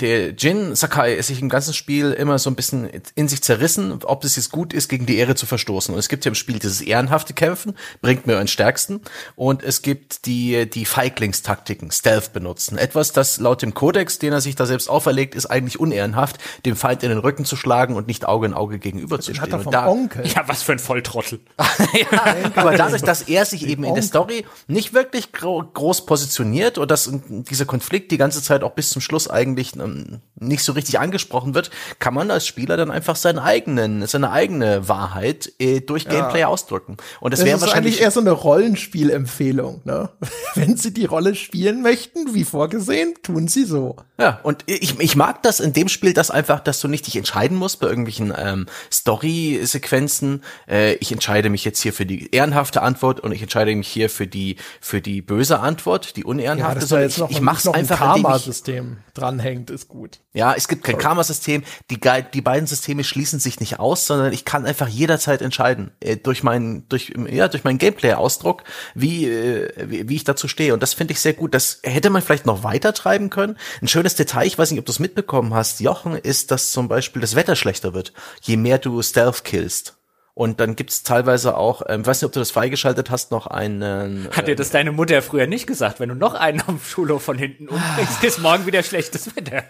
der 0.00 0.30
Jin 0.30 0.74
Sakai 0.74 1.14
ist 1.14 1.28
sich 1.28 1.40
im 1.40 1.48
ganzen 1.48 1.74
Spiel 1.74 2.12
immer 2.12 2.38
so 2.38 2.50
ein 2.50 2.56
bisschen 2.56 2.88
in 3.14 3.28
sich 3.28 3.42
zerrissen, 3.42 4.00
ob 4.04 4.24
es 4.24 4.36
jetzt 4.36 4.50
gut 4.50 4.72
ist, 4.72 4.88
gegen 4.88 5.06
die 5.06 5.16
Ehre 5.16 5.34
zu 5.34 5.46
verstoßen. 5.46 5.94
Und 5.94 5.98
es 5.98 6.08
gibt 6.08 6.24
ja 6.24 6.30
im 6.30 6.34
Spiel 6.34 6.58
dieses 6.58 6.80
ehrenhafte 6.80 7.32
Kämpfen, 7.32 7.74
bringt 8.00 8.26
mir 8.26 8.34
euren 8.34 8.48
stärksten. 8.48 9.00
Und 9.36 9.62
es 9.62 9.82
gibt 9.82 10.26
die, 10.26 10.68
die 10.68 10.84
Feiglingstaktiken, 10.84 11.90
Stealth 11.90 12.32
benutzen. 12.32 12.76
Etwas, 12.76 13.12
das 13.12 13.38
laut 13.38 13.62
dem 13.62 13.74
Kodex, 13.74 14.18
den 14.18 14.32
er 14.32 14.40
sich 14.40 14.56
da 14.56 14.66
selbst 14.66 14.88
auferlegt, 14.88 15.34
ist 15.34 15.46
eigentlich 15.46 15.78
unehrenhaft, 15.78 16.38
dem 16.66 16.76
Feind 16.76 17.02
in 17.02 17.10
den 17.10 17.18
Rücken 17.18 17.44
zu 17.44 17.56
schlagen 17.56 17.94
und 17.94 18.06
nicht 18.08 18.26
Auge 18.26 18.46
in 18.46 18.54
Auge 18.54 18.78
gegenüber 18.78 19.20
zu 19.20 19.32
Den 19.32 19.40
hat 19.40 19.48
stehen. 19.48 19.54
er 19.54 19.58
Und 19.58 19.64
vom 19.64 19.72
da, 19.72 19.86
Onkel. 19.86 20.26
ja, 20.26 20.42
was 20.46 20.62
für 20.62 20.72
ein 20.72 20.78
Volltrottel. 20.78 21.40
ja, 21.58 22.36
aber 22.56 22.76
dadurch, 22.76 23.02
dass 23.02 23.22
er 23.22 23.44
sich 23.44 23.66
eben 23.66 23.84
in 23.84 23.94
der 23.94 24.02
Story 24.02 24.44
nicht 24.66 24.92
wirklich 24.92 25.32
gro 25.32 25.62
groß 25.62 26.06
positioniert 26.06 26.78
und 26.78 26.90
dass 26.90 27.10
dieser 27.28 27.64
Konflikt 27.64 28.10
die 28.10 28.18
ganze 28.18 28.42
Zeit 28.42 28.64
auch 28.64 28.72
bis 28.72 28.90
zum 28.90 29.00
Schluss 29.00 29.28
eigentlich 29.28 29.51
ähm, 29.58 30.20
nicht 30.36 30.64
so 30.64 30.72
richtig 30.72 30.98
angesprochen 30.98 31.54
wird, 31.54 31.70
kann 31.98 32.14
man 32.14 32.30
als 32.30 32.46
Spieler 32.46 32.76
dann 32.76 32.90
einfach 32.90 33.16
seinen 33.16 33.38
eigenen, 33.38 34.06
seine 34.06 34.30
eigene 34.30 34.88
Wahrheit 34.88 35.52
äh, 35.58 35.80
durch 35.80 36.08
Gameplay 36.08 36.44
ausdrücken. 36.44 36.96
Und 37.20 37.32
das, 37.32 37.40
Das 37.40 37.46
wäre 37.46 37.56
eigentlich 37.56 37.60
wahrscheinlich 37.60 38.00
eher 38.00 38.10
so 38.10 38.20
eine 38.20 38.32
Rollenspielempfehlung. 38.32 39.82
Ne? 39.84 40.10
Wenn 40.54 40.76
Sie 40.76 40.92
die 40.92 41.04
Rolle 41.04 41.34
spielen 41.34 41.82
möchten, 41.82 42.34
wie 42.34 42.44
vorgesehen, 42.44 43.14
tun 43.22 43.48
Sie 43.48 43.64
so. 43.64 43.96
Ja, 44.18 44.40
und 44.42 44.64
ich, 44.66 45.00
ich 45.00 45.16
mag 45.16 45.42
das 45.42 45.60
in 45.60 45.72
dem 45.72 45.88
Spiel, 45.88 46.12
dass 46.12 46.30
einfach, 46.30 46.60
dass 46.60 46.80
du 46.80 46.88
nicht 46.88 47.06
dich 47.06 47.16
entscheiden 47.16 47.56
musst 47.56 47.80
bei 47.80 47.88
irgendwelchen 47.88 48.32
ähm, 48.36 48.66
Story-Sequenzen. 48.92 50.42
Äh, 50.68 50.94
ich 50.94 51.10
entscheide 51.12 51.50
mich 51.50 51.64
jetzt 51.64 51.80
hier 51.80 51.92
für 51.92 52.06
die 52.06 52.30
ehrenhafte 52.32 52.82
Antwort 52.82 53.20
und 53.20 53.32
ich 53.32 53.42
entscheide 53.42 53.74
mich 53.74 53.88
hier 53.88 54.10
für 54.10 54.26
die 54.26 54.56
für 54.80 55.00
die 55.00 55.22
böse 55.22 55.60
Antwort, 55.60 56.16
die 56.16 56.24
unehrenhafte. 56.24 56.80
dass 56.80 56.84
da 56.84 56.88
sondern 56.88 57.08
jetzt 57.08 57.18
noch, 57.18 57.30
ich, 57.30 57.36
ich 57.36 57.42
mach's 57.42 57.64
noch 57.64 57.74
einfach, 57.74 58.00
ein 58.00 58.16
ich, 58.16 58.22
Karma-System 58.22 58.96
dranhängt, 59.42 59.70
ist 59.70 59.88
gut. 59.88 60.20
ja, 60.32 60.54
es 60.54 60.68
gibt 60.68 60.84
kein 60.84 60.98
Karma-System. 60.98 61.62
Die, 61.90 62.00
die 62.32 62.40
beiden 62.40 62.66
Systeme 62.66 63.04
schließen 63.04 63.38
sich 63.40 63.60
nicht 63.60 63.78
aus, 63.78 64.06
sondern 64.06 64.32
ich 64.32 64.44
kann 64.44 64.64
einfach 64.66 64.88
jederzeit 64.88 65.42
entscheiden 65.42 65.92
äh, 66.00 66.16
durch 66.16 66.42
meinen 66.42 66.88
durch 66.88 67.12
ja 67.28 67.48
durch 67.48 67.64
meinen 67.64 67.78
Gameplay-Ausdruck, 67.78 68.64
wie, 68.94 69.26
äh, 69.26 69.70
wie 69.88 70.08
wie 70.08 70.16
ich 70.16 70.24
dazu 70.24 70.48
stehe. 70.48 70.74
Und 70.74 70.82
das 70.82 70.94
finde 70.94 71.12
ich 71.12 71.20
sehr 71.20 71.34
gut. 71.34 71.54
Das 71.54 71.80
hätte 71.82 72.10
man 72.10 72.22
vielleicht 72.22 72.46
noch 72.46 72.62
weiter 72.62 72.94
treiben 72.94 73.30
können. 73.30 73.56
Ein 73.80 73.88
schönes 73.88 74.14
Detail, 74.14 74.46
ich 74.46 74.58
weiß 74.58 74.70
nicht, 74.70 74.80
ob 74.80 74.86
du 74.86 74.92
es 74.92 74.98
mitbekommen 74.98 75.54
hast, 75.54 75.80
Jochen, 75.80 76.16
ist, 76.16 76.50
dass 76.50 76.72
zum 76.72 76.88
Beispiel 76.88 77.20
das 77.20 77.34
Wetter 77.34 77.56
schlechter 77.56 77.94
wird, 77.94 78.12
je 78.40 78.56
mehr 78.56 78.78
du 78.78 79.02
Stealth 79.02 79.44
killst. 79.44 79.96
Und 80.34 80.60
dann 80.60 80.76
gibt's 80.76 81.02
teilweise 81.02 81.58
auch, 81.58 81.82
ähm, 81.88 82.06
weiß 82.06 82.22
nicht, 82.22 82.26
ob 82.26 82.32
du 82.32 82.38
das 82.40 82.50
freigeschaltet 82.50 83.10
hast, 83.10 83.30
noch 83.32 83.46
einen. 83.46 84.28
Hat 84.34 84.48
dir 84.48 84.56
das 84.56 84.70
deine 84.70 84.90
Mutter 84.90 85.20
früher 85.20 85.46
nicht 85.46 85.66
gesagt? 85.66 86.00
Wenn 86.00 86.08
du 86.08 86.14
noch 86.14 86.32
einen 86.32 86.62
am 86.66 86.80
Schulhof 86.80 87.22
von 87.22 87.36
hinten 87.36 87.68
umbringst, 87.68 88.22
ist 88.24 88.38
morgen 88.38 88.64
wieder 88.64 88.82
schlechtes 88.82 89.36
Wetter. 89.36 89.64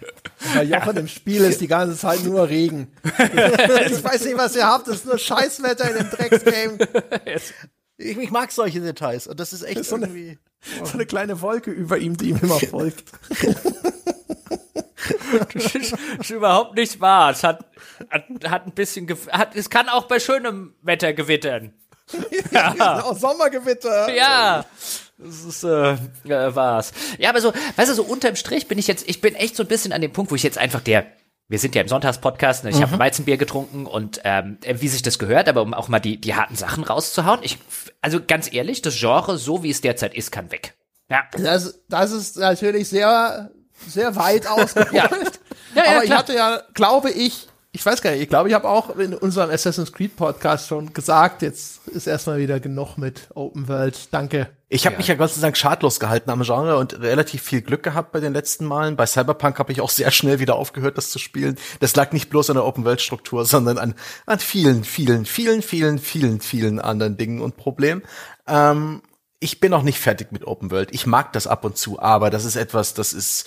Bei 0.55 0.62
Jochen 0.62 0.97
im 0.98 1.09
Spiel 1.09 1.43
ist 1.43 1.60
die 1.60 1.66
ganze 1.66 1.97
Zeit 1.98 2.22
nur 2.22 2.48
Regen. 2.48 2.93
ich 3.05 4.05
weiß 4.05 4.24
nicht, 4.24 4.39
was 4.39 4.55
ihr 4.55 4.64
habt, 4.66 4.86
es 4.86 4.97
ist 4.98 5.06
nur 5.06 5.18
Scheißwetter 5.18 5.90
in 5.90 5.97
dem 5.97 6.10
Drecksgame. 6.10 6.78
Ich, 7.97 8.16
ich 8.16 8.30
mag 8.30 8.52
solche 8.52 8.80
Details 8.80 9.26
und 9.26 9.40
das 9.40 9.52
ist 9.52 9.62
echt 9.62 9.84
so 9.84 9.97
eine- 9.97 10.06
irgendwie. 10.06 10.39
So 10.84 10.93
eine 10.94 11.06
kleine 11.06 11.40
Wolke 11.40 11.72
über 11.72 11.98
ihm, 11.98 12.16
die 12.16 12.28
ihm 12.30 12.39
immer 12.40 12.60
folgt. 12.60 13.02
Das 15.54 15.74
ist, 15.74 15.94
ist 16.20 16.30
überhaupt 16.30 16.76
nicht 16.76 17.00
wahr. 17.00 17.30
Es 17.30 17.42
hat, 17.44 17.64
hat, 18.10 18.24
hat 18.48 18.66
ein 18.66 18.72
bisschen, 18.72 19.08
hat, 19.30 19.54
es 19.56 19.70
kann 19.70 19.88
auch 19.88 20.06
bei 20.06 20.20
schönem 20.20 20.74
Wetter 20.82 21.12
gewittern. 21.12 21.74
Auch 22.52 23.16
Sommergewitter. 23.16 24.12
Ja, 24.14 24.66
das 25.18 25.44
ist 25.44 25.64
äh, 25.64 25.92
äh, 26.24 26.54
war's. 26.54 26.92
Ja, 27.18 27.30
aber 27.30 27.40
so, 27.40 27.52
weißt 27.76 27.90
du, 27.90 27.94
so 27.94 28.02
unterm 28.02 28.36
Strich 28.36 28.68
bin 28.68 28.78
ich 28.78 28.86
jetzt, 28.86 29.08
ich 29.08 29.20
bin 29.20 29.34
echt 29.34 29.56
so 29.56 29.62
ein 29.62 29.68
bisschen 29.68 29.92
an 29.92 30.00
dem 30.00 30.12
Punkt, 30.12 30.30
wo 30.30 30.34
ich 30.34 30.42
jetzt 30.42 30.58
einfach 30.58 30.80
der, 30.80 31.06
wir 31.48 31.58
sind 31.58 31.74
ja 31.74 31.82
im 31.82 31.88
Sonntagspodcast, 31.88 32.64
ne, 32.64 32.70
ich 32.70 32.82
habe 32.82 32.98
Weizenbier 32.98 33.36
getrunken 33.36 33.86
und 33.86 34.20
ähm, 34.24 34.58
wie 34.66 34.88
sich 34.88 35.02
das 35.02 35.18
gehört, 35.18 35.48
aber 35.48 35.62
um 35.62 35.74
auch 35.74 35.88
mal 35.88 36.00
die 36.00 36.20
die 36.20 36.34
harten 36.34 36.56
Sachen 36.56 36.84
rauszuhauen, 36.84 37.40
ich, 37.42 37.58
also 38.00 38.20
ganz 38.26 38.52
ehrlich, 38.52 38.82
das 38.82 38.98
Genre, 38.98 39.38
so 39.38 39.62
wie 39.62 39.70
es 39.70 39.80
derzeit 39.80 40.14
ist, 40.14 40.32
kann 40.32 40.50
weg. 40.50 40.74
Ja, 41.08 41.22
Das, 41.32 41.82
das 41.88 42.10
ist 42.10 42.36
natürlich 42.36 42.88
sehr, 42.88 43.50
sehr 43.88 44.16
weit 44.16 44.46
ausgeholt. 44.46 44.92
Ja. 44.92 45.09
Ja, 45.74 45.84
ja, 45.84 45.90
Aber 45.92 46.04
ich 46.04 46.10
hatte 46.10 46.34
ja, 46.34 46.60
glaube 46.74 47.10
ich, 47.10 47.48
ich 47.74 47.84
weiß 47.84 48.02
gar 48.02 48.10
nicht, 48.10 48.20
ich 48.20 48.28
glaube, 48.28 48.50
ich 48.50 48.54
habe 48.54 48.68
auch 48.68 48.96
in 48.96 49.14
unserem 49.14 49.50
Assassin's 49.50 49.94
Creed 49.94 50.14
Podcast 50.14 50.68
schon 50.68 50.92
gesagt, 50.92 51.40
jetzt 51.40 51.88
ist 51.88 52.06
erstmal 52.06 52.38
wieder 52.38 52.60
genug 52.60 52.98
mit 52.98 53.28
Open 53.34 53.66
World. 53.66 54.12
Danke. 54.12 54.50
Ich 54.68 54.84
habe 54.84 54.98
mich 54.98 55.09
ja 55.09 55.14
Gott 55.14 55.30
sei 55.30 55.40
Dank 55.40 55.56
schadlos 55.56 55.98
gehalten 55.98 56.28
am 56.30 56.42
Genre 56.42 56.76
und 56.76 57.00
relativ 57.00 57.42
viel 57.42 57.62
Glück 57.62 57.82
gehabt 57.82 58.12
bei 58.12 58.20
den 58.20 58.34
letzten 58.34 58.66
Malen. 58.66 58.96
Bei 58.96 59.06
Cyberpunk 59.06 59.59
habe 59.59 59.72
ich 59.72 59.80
auch 59.80 59.88
sehr 59.88 60.10
schnell 60.10 60.38
wieder 60.38 60.56
aufgehört, 60.56 60.98
das 60.98 61.10
zu 61.10 61.18
spielen. 61.18 61.56
Das 61.80 61.96
lag 61.96 62.12
nicht 62.12 62.28
bloß 62.28 62.50
an 62.50 62.56
der 62.56 62.66
Open-World-Struktur, 62.66 63.46
sondern 63.46 63.78
an, 63.78 63.94
an 64.26 64.38
vielen, 64.38 64.84
vielen, 64.84 65.24
vielen, 65.24 65.62
vielen, 65.62 65.98
vielen, 65.98 66.40
vielen 66.40 66.78
anderen 66.78 67.16
Dingen 67.16 67.40
und 67.40 67.56
Problemen. 67.56 68.02
Ähm, 68.46 69.00
ich 69.43 69.60
bin 69.60 69.70
noch 69.70 69.82
nicht 69.82 69.98
fertig 69.98 70.31
mit 70.32 70.47
Open 70.47 70.70
World. 70.70 70.90
Ich 70.93 71.06
mag 71.06 71.32
das 71.32 71.47
ab 71.47 71.64
und 71.64 71.77
zu, 71.77 72.01
aber 72.01 72.31
das 72.31 72.44
ist 72.44 72.56
etwas, 72.56 72.94
das 72.94 73.12
ist 73.12 73.47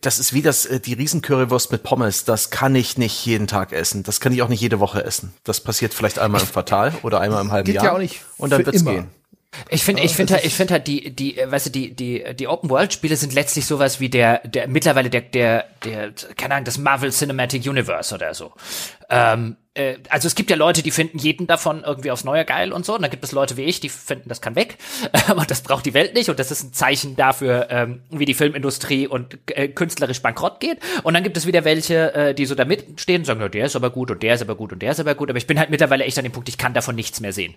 das 0.00 0.18
ist 0.18 0.32
wie 0.32 0.42
das 0.42 0.66
äh, 0.66 0.80
die 0.80 0.94
Riesencurrywurst 0.94 1.72
mit 1.72 1.82
Pommes. 1.82 2.24
Das 2.24 2.50
kann 2.50 2.74
ich 2.74 2.98
nicht 2.98 3.24
jeden 3.26 3.46
Tag 3.46 3.72
essen. 3.72 4.02
Das 4.02 4.20
kann 4.20 4.32
ich 4.32 4.42
auch 4.42 4.48
nicht 4.48 4.60
jede 4.60 4.80
Woche 4.80 5.04
essen. 5.04 5.34
Das 5.44 5.60
passiert 5.60 5.94
vielleicht 5.94 6.18
einmal 6.18 6.40
im 6.40 6.50
Quartal 6.50 6.92
oder 7.02 7.20
einmal 7.20 7.42
im 7.42 7.52
halben 7.52 7.66
Geht 7.66 7.76
Jahr. 7.76 7.84
ja 7.84 7.92
auch 7.92 7.98
nicht 7.98 8.22
und 8.38 8.50
dann 8.50 8.64
wird's 8.64 8.80
immer. 8.80 8.92
gehen. 8.92 9.10
Ich 9.68 9.84
finde, 9.84 10.02
ich 10.02 10.14
finde 10.14 10.34
halt, 10.34 10.44
ich 10.44 10.54
finde 10.54 10.74
halt 10.74 10.86
die, 10.86 11.10
die, 11.10 11.38
äh, 11.38 11.50
weißt 11.50 11.66
du, 11.66 11.70
die, 11.70 11.94
die, 11.94 12.24
die 12.34 12.48
Open 12.48 12.70
World 12.70 12.92
Spiele 12.92 13.16
sind 13.16 13.34
letztlich 13.34 13.66
sowas 13.66 14.00
wie 14.00 14.08
der, 14.08 14.38
der 14.46 14.68
mittlerweile 14.68 15.10
der, 15.10 15.22
der, 15.22 15.66
der, 15.84 16.12
keine 16.36 16.54
Ahnung, 16.54 16.64
das 16.64 16.78
Marvel 16.78 17.10
Cinematic 17.10 17.66
Universe 17.66 18.14
oder 18.14 18.34
so. 18.34 18.52
Ähm, 19.10 19.56
äh, 19.74 19.96
also 20.08 20.26
es 20.26 20.34
gibt 20.34 20.50
ja 20.50 20.56
Leute, 20.56 20.82
die 20.82 20.90
finden 20.90 21.18
jeden 21.18 21.46
davon 21.46 21.82
irgendwie 21.84 22.10
aufs 22.10 22.24
Neue 22.24 22.44
geil 22.44 22.72
und 22.72 22.86
so. 22.86 22.94
Und 22.94 23.02
dann 23.02 23.10
gibt 23.10 23.24
es 23.24 23.32
Leute 23.32 23.56
wie 23.56 23.62
ich, 23.62 23.80
die 23.80 23.88
finden, 23.88 24.28
das 24.28 24.40
kann 24.40 24.54
weg. 24.54 24.78
und 25.36 25.50
das 25.50 25.62
braucht 25.62 25.84
die 25.84 25.94
Welt 25.94 26.14
nicht. 26.14 26.30
Und 26.30 26.38
das 26.38 26.50
ist 26.50 26.62
ein 26.62 26.72
Zeichen 26.72 27.16
dafür, 27.16 27.68
ähm, 27.70 28.02
wie 28.10 28.24
die 28.24 28.34
Filmindustrie 28.34 29.06
und 29.06 29.38
äh, 29.50 29.68
künstlerisch 29.68 30.22
bankrott 30.22 30.60
geht. 30.60 30.78
Und 31.02 31.14
dann 31.14 31.22
gibt 31.22 31.36
es 31.36 31.46
wieder 31.46 31.64
welche, 31.64 32.14
äh, 32.14 32.34
die 32.34 32.46
so 32.46 32.54
da 32.54 32.64
mitstehen 32.64 33.22
und 33.22 33.24
sagen, 33.26 33.40
ja, 33.40 33.48
der 33.48 33.66
ist 33.66 33.76
aber 33.76 33.90
gut 33.90 34.10
und 34.10 34.22
der 34.22 34.34
ist 34.34 34.42
aber 34.42 34.54
gut 34.54 34.72
und 34.72 34.80
der 34.80 34.92
ist 34.92 35.00
aber 35.00 35.14
gut. 35.14 35.30
Aber 35.30 35.38
ich 35.38 35.46
bin 35.46 35.58
halt 35.58 35.70
mittlerweile 35.70 36.04
echt 36.04 36.18
an 36.18 36.24
dem 36.24 36.32
Punkt, 36.32 36.48
ich 36.48 36.58
kann 36.58 36.74
davon 36.74 36.94
nichts 36.94 37.20
mehr 37.20 37.32
sehen. 37.32 37.54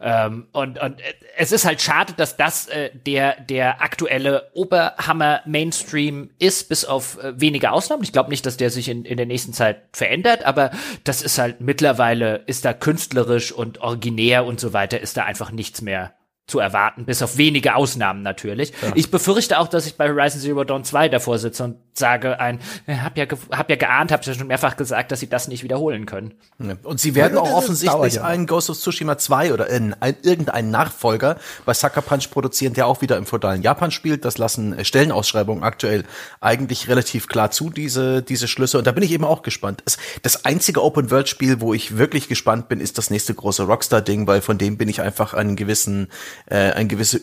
Ähm, 0.00 0.46
und, 0.52 0.80
und 0.80 0.96
es 1.36 1.52
ist 1.52 1.64
halt 1.64 1.82
schade, 1.82 2.14
dass 2.16 2.36
das 2.36 2.68
äh, 2.68 2.90
der, 3.06 3.40
der 3.40 3.82
aktuelle 3.82 4.50
Oberhammer 4.54 5.40
Mainstream 5.44 6.30
ist, 6.38 6.68
bis 6.68 6.84
auf 6.84 7.22
äh, 7.22 7.38
wenige 7.40 7.70
Ausnahmen. 7.70 8.02
Ich 8.02 8.12
glaube 8.12 8.30
nicht, 8.30 8.46
dass 8.46 8.56
der 8.56 8.70
sich 8.70 8.88
in, 8.88 9.04
in 9.04 9.16
der 9.16 9.26
nächsten 9.26 9.52
Zeit 9.52 9.82
verändert, 9.92 10.44
aber 10.44 10.70
das 11.04 11.22
ist 11.22 11.38
halt 11.38 11.60
mittlerweile, 11.60 12.36
ist 12.46 12.64
da 12.64 12.72
künstlerisch 12.72 13.52
und 13.52 13.78
originär 13.78 14.44
und 14.44 14.60
so 14.60 14.72
weiter, 14.72 15.00
ist 15.00 15.16
da 15.16 15.24
einfach 15.24 15.50
nichts 15.50 15.82
mehr 15.82 16.14
zu 16.50 16.58
erwarten, 16.58 17.04
bis 17.04 17.22
auf 17.22 17.36
wenige 17.36 17.76
Ausnahmen 17.76 18.22
natürlich. 18.22 18.72
Ich 18.94 19.10
befürchte 19.10 19.58
auch, 19.58 19.68
dass 19.68 19.86
ich 19.86 19.96
bei 19.96 20.08
Horizon 20.08 20.40
Zero 20.40 20.64
Dawn 20.64 20.84
2 20.84 21.08
davor 21.08 21.38
sitze 21.38 21.64
und 21.64 21.76
sage 21.94 22.40
ein, 22.40 22.60
äh, 22.86 22.96
hab 22.96 23.16
ja, 23.16 23.26
hab 23.52 23.70
ja 23.70 23.76
geahnt, 23.76 24.10
hab 24.10 24.24
ja 24.26 24.34
schon 24.34 24.46
mehrfach 24.46 24.76
gesagt, 24.76 25.12
dass 25.12 25.20
sie 25.20 25.28
das 25.28 25.48
nicht 25.48 25.62
wiederholen 25.62 26.06
können. 26.06 26.34
Ja. 26.58 26.74
Und 26.82 26.98
sie 27.00 27.14
werden 27.14 27.34
Ja, 27.34 27.42
auch 27.42 27.52
offensichtlich 27.52 28.14
ja 28.14 28.24
einen 28.24 28.46
Ghost 28.46 28.70
of 28.70 28.78
Tsushima 28.78 29.18
2 29.18 29.52
oder 29.52 29.68
in, 29.68 29.94
ein, 30.00 30.16
irgendeinen 30.22 30.70
Nachfolger 30.70 31.36
bei 31.64 31.74
Sucker 31.74 32.02
Punch 32.02 32.30
produzieren, 32.30 32.74
der 32.74 32.86
auch 32.86 33.02
wieder 33.02 33.16
im 33.16 33.26
feudalen 33.26 33.62
Japan 33.62 33.90
spielt. 33.90 34.24
Das 34.24 34.38
lassen 34.38 34.76
äh, 34.76 34.84
Stellenausschreibungen 34.84 35.62
aktuell 35.62 36.04
eigentlich 36.40 36.88
relativ 36.88 37.28
klar 37.28 37.50
zu, 37.50 37.70
diese, 37.70 38.22
diese 38.22 38.48
Schlüsse. 38.48 38.78
Und 38.78 38.86
da 38.86 38.92
bin 38.92 39.04
ich 39.04 39.12
eben 39.12 39.24
auch 39.24 39.42
gespannt. 39.42 39.82
Es, 39.84 39.98
das 40.22 40.44
einzige 40.44 40.82
Open-World-Spiel, 40.82 41.60
wo 41.60 41.74
ich 41.74 41.96
wirklich 41.96 42.28
gespannt 42.28 42.68
bin, 42.68 42.80
ist 42.80 42.98
das 42.98 43.10
nächste 43.10 43.34
große 43.34 43.62
Rockstar-Ding, 43.64 44.26
weil 44.26 44.40
von 44.40 44.58
dem 44.58 44.76
bin 44.76 44.88
ich 44.88 45.00
einfach 45.02 45.34
einen 45.34 45.54
gewissen 45.56 46.08
äh, 46.46 46.72
ein 46.72 46.88
gewisses 46.88 47.20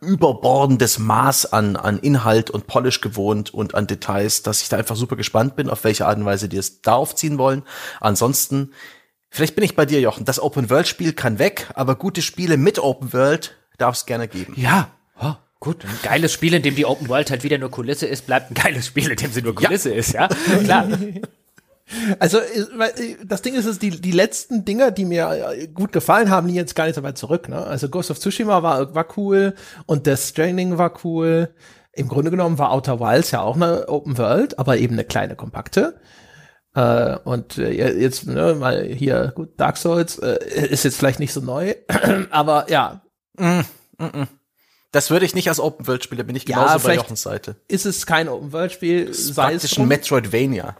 überbordendes 0.00 0.98
Maß 0.98 1.52
an, 1.52 1.76
an 1.76 1.98
Inhalt 1.98 2.50
und 2.50 2.66
Polish 2.66 3.00
gewohnt 3.00 3.52
und 3.52 3.74
an 3.74 3.86
Details, 3.86 4.42
dass 4.42 4.62
ich 4.62 4.68
da 4.68 4.76
einfach 4.76 4.96
super 4.96 5.16
gespannt 5.16 5.56
bin, 5.56 5.70
auf 5.70 5.84
welche 5.84 6.06
Art 6.06 6.18
und 6.18 6.24
Weise 6.24 6.48
die 6.48 6.56
es 6.56 6.82
da 6.82 6.94
aufziehen 6.94 7.38
wollen. 7.38 7.62
Ansonsten, 8.00 8.72
vielleicht 9.30 9.54
bin 9.54 9.64
ich 9.64 9.76
bei 9.76 9.86
dir, 9.86 10.00
Jochen. 10.00 10.24
Das 10.24 10.40
Open-World-Spiel 10.40 11.12
kann 11.12 11.38
weg, 11.38 11.68
aber 11.74 11.96
gute 11.96 12.22
Spiele 12.22 12.56
mit 12.56 12.78
Open-World 12.78 13.56
darf 13.78 13.96
es 13.96 14.06
gerne 14.06 14.28
geben. 14.28 14.54
Ja, 14.56 14.90
oh, 15.20 15.34
gut. 15.60 15.84
Ein 15.84 15.98
geiles 16.02 16.32
Spiel, 16.32 16.54
in 16.54 16.62
dem 16.62 16.74
die 16.74 16.86
Open 16.86 17.08
World 17.08 17.30
halt 17.30 17.44
wieder 17.44 17.58
nur 17.58 17.70
Kulisse 17.70 18.06
ist, 18.06 18.26
bleibt 18.26 18.50
ein 18.50 18.54
geiles 18.54 18.86
Spiel, 18.86 19.10
in 19.10 19.16
dem 19.16 19.32
sie 19.32 19.42
nur 19.42 19.54
Kulisse 19.54 19.90
ja. 19.90 19.96
ist, 19.96 20.12
ja. 20.12 20.28
Klar. 20.28 20.88
Also 22.18 22.40
das 23.24 23.42
Ding 23.42 23.54
ist, 23.54 23.64
ist 23.64 23.80
die, 23.80 23.90
die 23.90 24.10
letzten 24.10 24.64
Dinger, 24.64 24.90
die 24.90 25.04
mir 25.04 25.68
gut 25.72 25.92
gefallen 25.92 26.30
haben, 26.30 26.48
liegen 26.48 26.58
jetzt 26.58 26.74
gar 26.74 26.86
nicht 26.86 26.96
so 26.96 27.02
weit 27.02 27.16
zurück. 27.16 27.48
Ne? 27.48 27.64
Also 27.64 27.88
Ghost 27.88 28.10
of 28.10 28.18
Tsushima 28.18 28.62
war, 28.62 28.94
war 28.94 29.06
cool 29.16 29.54
und 29.86 30.06
Death 30.06 30.18
Stranding 30.18 30.78
war 30.78 30.92
cool. 31.04 31.54
Im 31.92 32.08
Grunde 32.08 32.30
genommen 32.30 32.58
war 32.58 32.72
Outer 32.72 33.00
Wilds 33.00 33.30
ja 33.30 33.40
auch 33.40 33.56
eine 33.56 33.88
Open 33.88 34.18
World, 34.18 34.58
aber 34.58 34.78
eben 34.78 34.94
eine 34.94 35.04
kleine, 35.04 35.36
kompakte. 35.36 35.98
Äh, 36.74 37.16
und 37.24 37.56
äh, 37.56 37.70
jetzt 37.70 38.26
ne, 38.26 38.54
mal 38.54 38.84
hier, 38.84 39.32
gut, 39.34 39.58
Dark 39.58 39.78
Souls 39.78 40.18
äh, 40.18 40.38
ist 40.46 40.84
jetzt 40.84 40.98
vielleicht 40.98 41.20
nicht 41.20 41.32
so 41.32 41.40
neu, 41.40 41.74
aber 42.30 42.70
ja. 42.70 43.00
Mm, 43.38 43.60
mm, 43.98 44.04
mm. 44.04 44.28
Das 44.92 45.10
würde 45.10 45.24
ich 45.24 45.34
nicht 45.34 45.48
als 45.48 45.58
Open 45.58 45.86
World 45.86 46.04
Spiel, 46.04 46.18
da 46.18 46.24
bin 46.24 46.36
ich 46.36 46.44
genauso 46.44 46.74
ja, 46.74 46.78
bei 46.78 46.94
Jochens 46.96 47.22
Seite. 47.22 47.56
Ist 47.68 47.86
es 47.86 48.04
kein 48.04 48.28
Open 48.28 48.52
World 48.52 48.72
Spiel, 48.72 49.12
sei 49.14 49.54
es 49.54 49.78
ein 49.78 49.88
Metroidvania. 49.88 50.76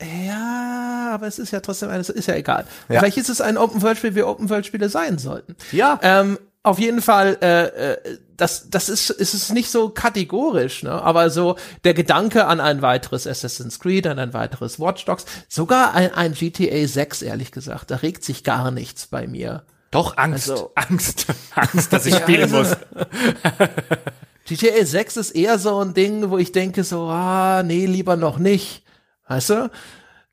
Ja, 0.00 1.10
aber 1.12 1.26
es 1.26 1.38
ist 1.38 1.50
ja 1.50 1.60
trotzdem 1.60 1.90
eines, 1.90 2.08
ist 2.08 2.26
ja 2.26 2.34
egal. 2.34 2.64
Ja. 2.88 3.00
Vielleicht 3.00 3.16
ist 3.16 3.28
es 3.28 3.40
ein 3.40 3.56
Open-World-Spiel, 3.56 4.14
wie 4.14 4.22
Open-World-Spiele 4.22 4.88
sein 4.88 5.18
sollten. 5.18 5.56
Ja. 5.72 5.98
Ähm, 6.02 6.38
auf 6.62 6.78
jeden 6.78 7.02
Fall, 7.02 7.38
äh, 7.40 7.92
äh, 7.92 8.18
das, 8.36 8.70
das 8.70 8.88
ist, 8.88 9.10
ist 9.10 9.34
es 9.34 9.50
nicht 9.50 9.70
so 9.70 9.88
kategorisch, 9.88 10.82
ne? 10.82 10.92
Aber 10.92 11.30
so 11.30 11.56
der 11.84 11.94
Gedanke 11.94 12.46
an 12.46 12.60
ein 12.60 12.82
weiteres 12.82 13.26
Assassin's 13.26 13.80
Creed, 13.80 14.06
an 14.06 14.18
ein 14.18 14.34
weiteres 14.34 14.78
Watch 14.78 15.04
Dogs, 15.04 15.24
sogar 15.48 15.94
ein, 15.94 16.12
ein 16.14 16.34
GTA 16.34 16.86
6, 16.86 17.22
ehrlich 17.22 17.50
gesagt, 17.50 17.90
da 17.90 17.96
regt 17.96 18.22
sich 18.22 18.44
gar 18.44 18.70
nichts 18.70 19.06
bei 19.06 19.26
mir. 19.26 19.64
Doch, 19.90 20.16
Angst. 20.16 20.50
Also, 20.50 20.72
Angst. 20.74 21.26
Angst, 21.54 21.92
dass 21.92 22.06
ich 22.06 22.14
spielen 22.14 22.50
muss. 22.50 22.76
GTA 24.44 24.84
6 24.84 25.16
ist 25.16 25.30
eher 25.32 25.58
so 25.58 25.80
ein 25.80 25.94
Ding, 25.94 26.30
wo 26.30 26.38
ich 26.38 26.52
denke 26.52 26.84
so, 26.84 27.08
ah, 27.08 27.62
nee, 27.64 27.86
lieber 27.86 28.16
noch 28.16 28.38
nicht. 28.38 28.84
Weißt 29.28 29.50
du? 29.50 29.70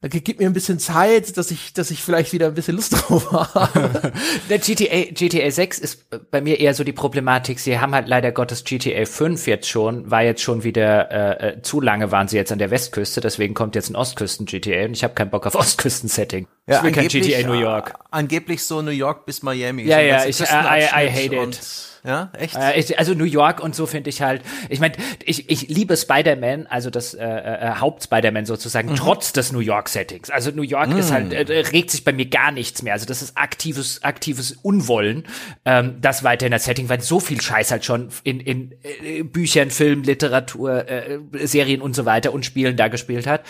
Gib 0.01 0.39
mir 0.39 0.45
ein 0.45 0.53
bisschen 0.53 0.77
Zeit, 0.77 1.35
dass 1.37 1.49
ich, 1.49 1.73
dass 1.73 1.89
ich 1.89 2.03
vielleicht 2.03 2.31
wieder 2.31 2.47
ein 2.47 2.53
bisschen 2.53 2.75
Lust 2.75 2.93
drauf 3.09 3.31
habe. 3.31 4.11
Der 4.49 4.59
GTA, 4.59 5.11
GTA 5.11 5.49
6 5.49 5.79
ist 5.79 6.29
bei 6.29 6.41
mir 6.41 6.59
eher 6.59 6.75
so 6.75 6.83
die 6.83 6.91
Problematik. 6.91 7.59
Sie 7.59 7.79
haben 7.79 7.95
halt 7.95 8.07
leider 8.07 8.31
Gottes 8.31 8.63
GTA 8.63 9.05
5 9.05 9.47
jetzt 9.47 9.67
schon, 9.67 10.11
war 10.11 10.21
jetzt 10.21 10.41
schon 10.41 10.63
wieder 10.63 11.11
äh, 11.11 11.47
äh, 11.47 11.61
zu 11.61 11.81
lange 11.81 12.11
waren 12.11 12.27
sie 12.27 12.35
jetzt 12.35 12.51
an 12.51 12.59
der 12.59 12.69
Westküste, 12.69 13.19
deswegen 13.19 13.55
kommt 13.55 13.73
jetzt 13.73 13.89
ein 13.89 13.95
Ostküsten-GTA 13.95 14.85
und 14.85 14.93
ich 14.93 15.03
habe 15.03 15.15
keinen 15.15 15.31
Bock 15.31 15.47
auf 15.47 15.55
Ostküsten-Setting. 15.55 16.47
Ja, 16.67 16.77
ich 16.77 16.83
will 16.83 16.91
kein 16.91 17.07
GTA 17.07 17.47
New 17.47 17.59
York. 17.59 17.93
Angeblich 18.11 18.63
so 18.63 18.81
New 18.83 18.91
York 18.91 19.25
bis 19.25 19.41
Miami. 19.41 19.83
Ja, 19.83 19.97
so 19.97 20.03
ja, 20.03 20.25
ich, 20.25 20.39
I, 20.41 21.05
I 21.05 21.09
hate 21.09 21.35
it. 21.35 21.59
Ja, 22.05 22.29
echt? 22.37 22.55
Äh, 22.55 22.95
also 22.97 23.13
New 23.13 23.25
York 23.25 23.61
und 23.61 23.75
so 23.75 23.85
finde 23.85 24.09
ich 24.09 24.21
halt, 24.21 24.41
ich 24.69 24.79
meine, 24.79 24.93
ich, 25.23 25.49
ich 25.49 25.67
liebe 25.69 25.97
Spider-Man, 25.97 26.67
also 26.67 26.89
das 26.89 27.13
äh, 27.13 27.25
äh, 27.25 27.71
Haupt-Spider-Man 27.79 28.45
sozusagen, 28.45 28.91
mhm. 28.91 28.95
trotz 28.95 29.33
des 29.33 29.51
New 29.51 29.59
York-Settings. 29.59 30.29
Also 30.29 30.51
New 30.51 30.61
York 30.61 30.89
mhm. 30.89 30.97
ist 30.97 31.11
halt, 31.11 31.33
äh, 31.33 31.59
regt 31.71 31.89
sich 31.89 32.03
bei 32.03 32.13
mir 32.13 32.27
gar 32.27 32.51
nichts 32.51 32.83
mehr. 32.83 32.93
Also 32.93 33.05
das 33.05 33.21
ist 33.21 33.37
aktives, 33.37 34.03
aktives 34.03 34.51
Unwollen, 34.61 35.25
ähm, 35.65 35.95
das 35.99 36.23
weiter 36.23 36.45
in 36.45 36.51
das 36.51 36.65
Setting, 36.65 36.89
weil 36.89 37.01
so 37.01 37.19
viel 37.19 37.41
Scheiß 37.41 37.71
halt 37.71 37.85
schon 37.85 38.09
in, 38.23 38.39
in 38.39 38.75
äh, 38.83 39.23
Büchern, 39.23 39.71
Film, 39.71 40.03
Literatur, 40.03 40.87
äh, 40.87 41.19
Serien 41.43 41.81
und 41.81 41.95
so 41.95 42.05
weiter 42.05 42.33
und 42.33 42.45
Spielen 42.45 42.77
da 42.77 42.87
gespielt 42.87 43.25
hat. 43.25 43.41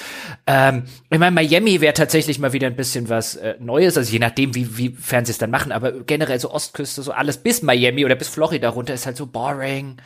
Ähm, 0.48 0.84
ich 1.10 1.19
meine, 1.19 1.32
Miami 1.32 1.82
wäre 1.82 1.94
tatsächlich 1.94 2.40
mal 2.40 2.53
wieder 2.53 2.68
ein 2.68 2.76
bisschen 2.76 3.10
was 3.10 3.36
äh, 3.36 3.56
Neues, 3.60 3.98
also 3.98 4.11
je 4.11 4.19
nachdem, 4.19 4.56
wie, 4.56 4.77
wie 4.77 4.90
fern 4.91 5.26
sie 5.26 5.32
es 5.32 5.38
dann 5.38 5.52
machen, 5.52 5.73
aber 5.73 5.91
generell 5.91 6.40
so 6.40 6.52
Ostküste, 6.52 7.03
so 7.03 7.11
alles 7.11 7.38
bis 7.38 7.61
Miami 7.61 8.06
oder 8.06 8.15
bis 8.15 8.30
Florida 8.30 8.44
Florida 8.45 8.69
runter 8.69 8.93
ist 8.93 9.07
halt 9.07 9.17
so 9.17 9.26
boring. 9.26 9.97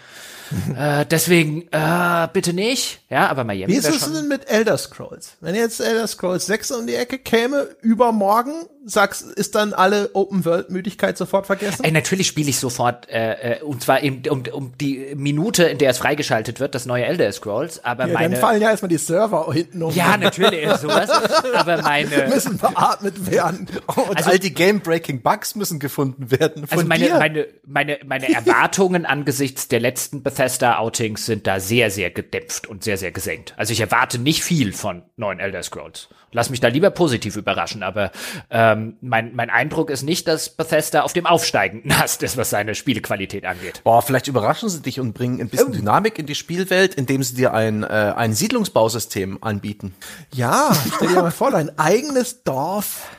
äh, 0.77 1.05
deswegen, 1.05 1.67
äh, 1.71 2.27
bitte 2.31 2.53
nicht. 2.53 3.01
Ja, 3.09 3.27
aber 3.27 3.43
Miami. 3.43 3.73
Wie 3.73 3.77
ist 3.77 3.89
es 3.89 4.09
denn 4.09 4.29
mit 4.29 4.49
Elder 4.49 4.77
Scrolls? 4.77 5.35
Wenn 5.41 5.55
jetzt 5.55 5.81
Elder 5.81 6.07
Scrolls 6.07 6.45
6 6.45 6.71
um 6.71 6.87
die 6.87 6.95
Ecke 6.95 7.19
käme, 7.19 7.67
übermorgen, 7.81 8.53
sagst, 8.89 9.23
ist 9.23 9.55
dann 9.55 9.73
alle 9.73 10.11
Open-World-Müdigkeit 10.13 11.17
sofort 11.17 11.45
vergessen? 11.45 11.83
Ey, 11.83 11.91
natürlich 11.91 12.27
spiele 12.27 12.49
ich 12.49 12.59
sofort, 12.59 13.09
äh, 13.09 13.57
äh, 13.57 13.61
und 13.63 13.81
zwar 13.83 14.03
eben 14.03 14.23
um, 14.29 14.43
um 14.51 14.73
die 14.79 15.13
Minute, 15.15 15.63
in 15.63 15.77
der 15.77 15.91
es 15.91 15.97
freigeschaltet 15.97 16.59
wird, 16.59 16.75
das 16.75 16.85
neue 16.85 17.05
Elder 17.05 17.31
Scrolls, 17.31 17.83
aber 17.83 18.07
ja, 18.07 18.13
meine... 18.13 18.35
Dann 18.35 18.41
fallen 18.41 18.61
ja 18.61 18.69
erstmal 18.69 18.89
die 18.89 18.97
Server 18.97 19.51
hinten 19.53 19.83
um. 19.83 19.93
Ja, 19.93 20.17
natürlich, 20.17 20.67
sowas, 20.77 21.09
aber 21.53 21.81
meine... 21.81 22.27
Müssen 22.29 22.57
beatmet 22.57 23.31
werden. 23.31 23.67
Und 23.87 24.17
also, 24.17 24.29
all 24.29 24.39
die 24.39 24.53
Game-Breaking-Bugs 24.53 25.55
müssen 25.55 25.79
gefunden 25.79 26.31
werden 26.31 26.67
von 26.67 26.77
Also 26.77 26.87
meine, 26.87 27.05
dir. 27.05 27.17
meine, 27.17 27.47
meine, 27.65 27.99
meine 28.05 28.33
Erwartungen 28.33 29.05
angesichts 29.05 29.67
der 29.67 29.79
letzten 29.79 30.23
Bethesda-Outings 30.23 31.25
sind 31.25 31.47
da 31.47 31.59
sehr, 31.59 31.91
sehr 31.91 32.09
gedämpft 32.11 32.67
und 32.67 32.83
sehr, 32.83 32.97
sehr 32.97 33.11
gesenkt. 33.11 33.53
Also 33.57 33.73
ich 33.73 33.79
erwarte 33.79 34.19
nicht 34.19 34.43
viel 34.43 34.73
von 34.73 35.03
neuen 35.15 35.39
Elder 35.39 35.63
Scrolls. 35.63 36.09
Lass 36.31 36.49
mich 36.49 36.59
da 36.59 36.67
lieber 36.67 36.91
positiv 36.91 37.35
überraschen, 37.35 37.83
aber 37.83 38.11
ähm, 38.49 38.97
mein, 39.01 39.35
mein 39.35 39.49
Eindruck 39.49 39.89
ist 39.89 40.03
nicht, 40.03 40.27
dass 40.27 40.49
Bethesda 40.49 41.01
auf 41.01 41.13
dem 41.13 41.25
aufsteigenden 41.25 41.91
Ast 41.91 42.23
ist, 42.23 42.37
was 42.37 42.49
seine 42.49 42.75
Spielequalität 42.75 43.45
angeht. 43.45 43.81
Boah, 43.83 44.01
vielleicht 44.01 44.27
überraschen 44.27 44.69
sie 44.69 44.81
dich 44.81 44.99
und 44.99 45.13
bringen 45.13 45.41
ein 45.41 45.49
bisschen 45.49 45.69
oh. 45.69 45.71
Dynamik 45.71 46.19
in 46.19 46.25
die 46.25 46.35
Spielwelt, 46.35 46.95
indem 46.95 47.23
sie 47.23 47.35
dir 47.35 47.53
ein, 47.53 47.83
äh, 47.83 47.87
ein 47.87 48.33
Siedlungsbausystem 48.33 49.39
anbieten. 49.41 49.95
Ja, 50.33 50.71
stell 50.95 51.09
dir 51.09 51.21
mal 51.21 51.31
vor, 51.31 51.51
dein 51.51 51.77
eigenes 51.79 52.43
Dorf. 52.43 53.09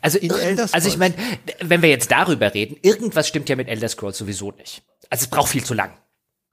Also, 0.00 0.18
in 0.18 0.30
Elder 0.30 0.66
Scrolls. 0.66 0.74
also 0.74 0.88
ich 0.88 0.96
meine, 0.96 1.14
wenn 1.60 1.82
wir 1.82 1.88
jetzt 1.88 2.10
darüber 2.10 2.52
reden, 2.52 2.76
irgendwas 2.82 3.28
stimmt 3.28 3.48
ja 3.48 3.56
mit 3.56 3.68
Elder 3.68 3.88
Scrolls 3.88 4.18
sowieso 4.18 4.50
nicht. 4.52 4.82
Also 5.10 5.24
es 5.24 5.30
braucht 5.30 5.50
viel 5.50 5.64
zu 5.64 5.74
lang. 5.74 5.92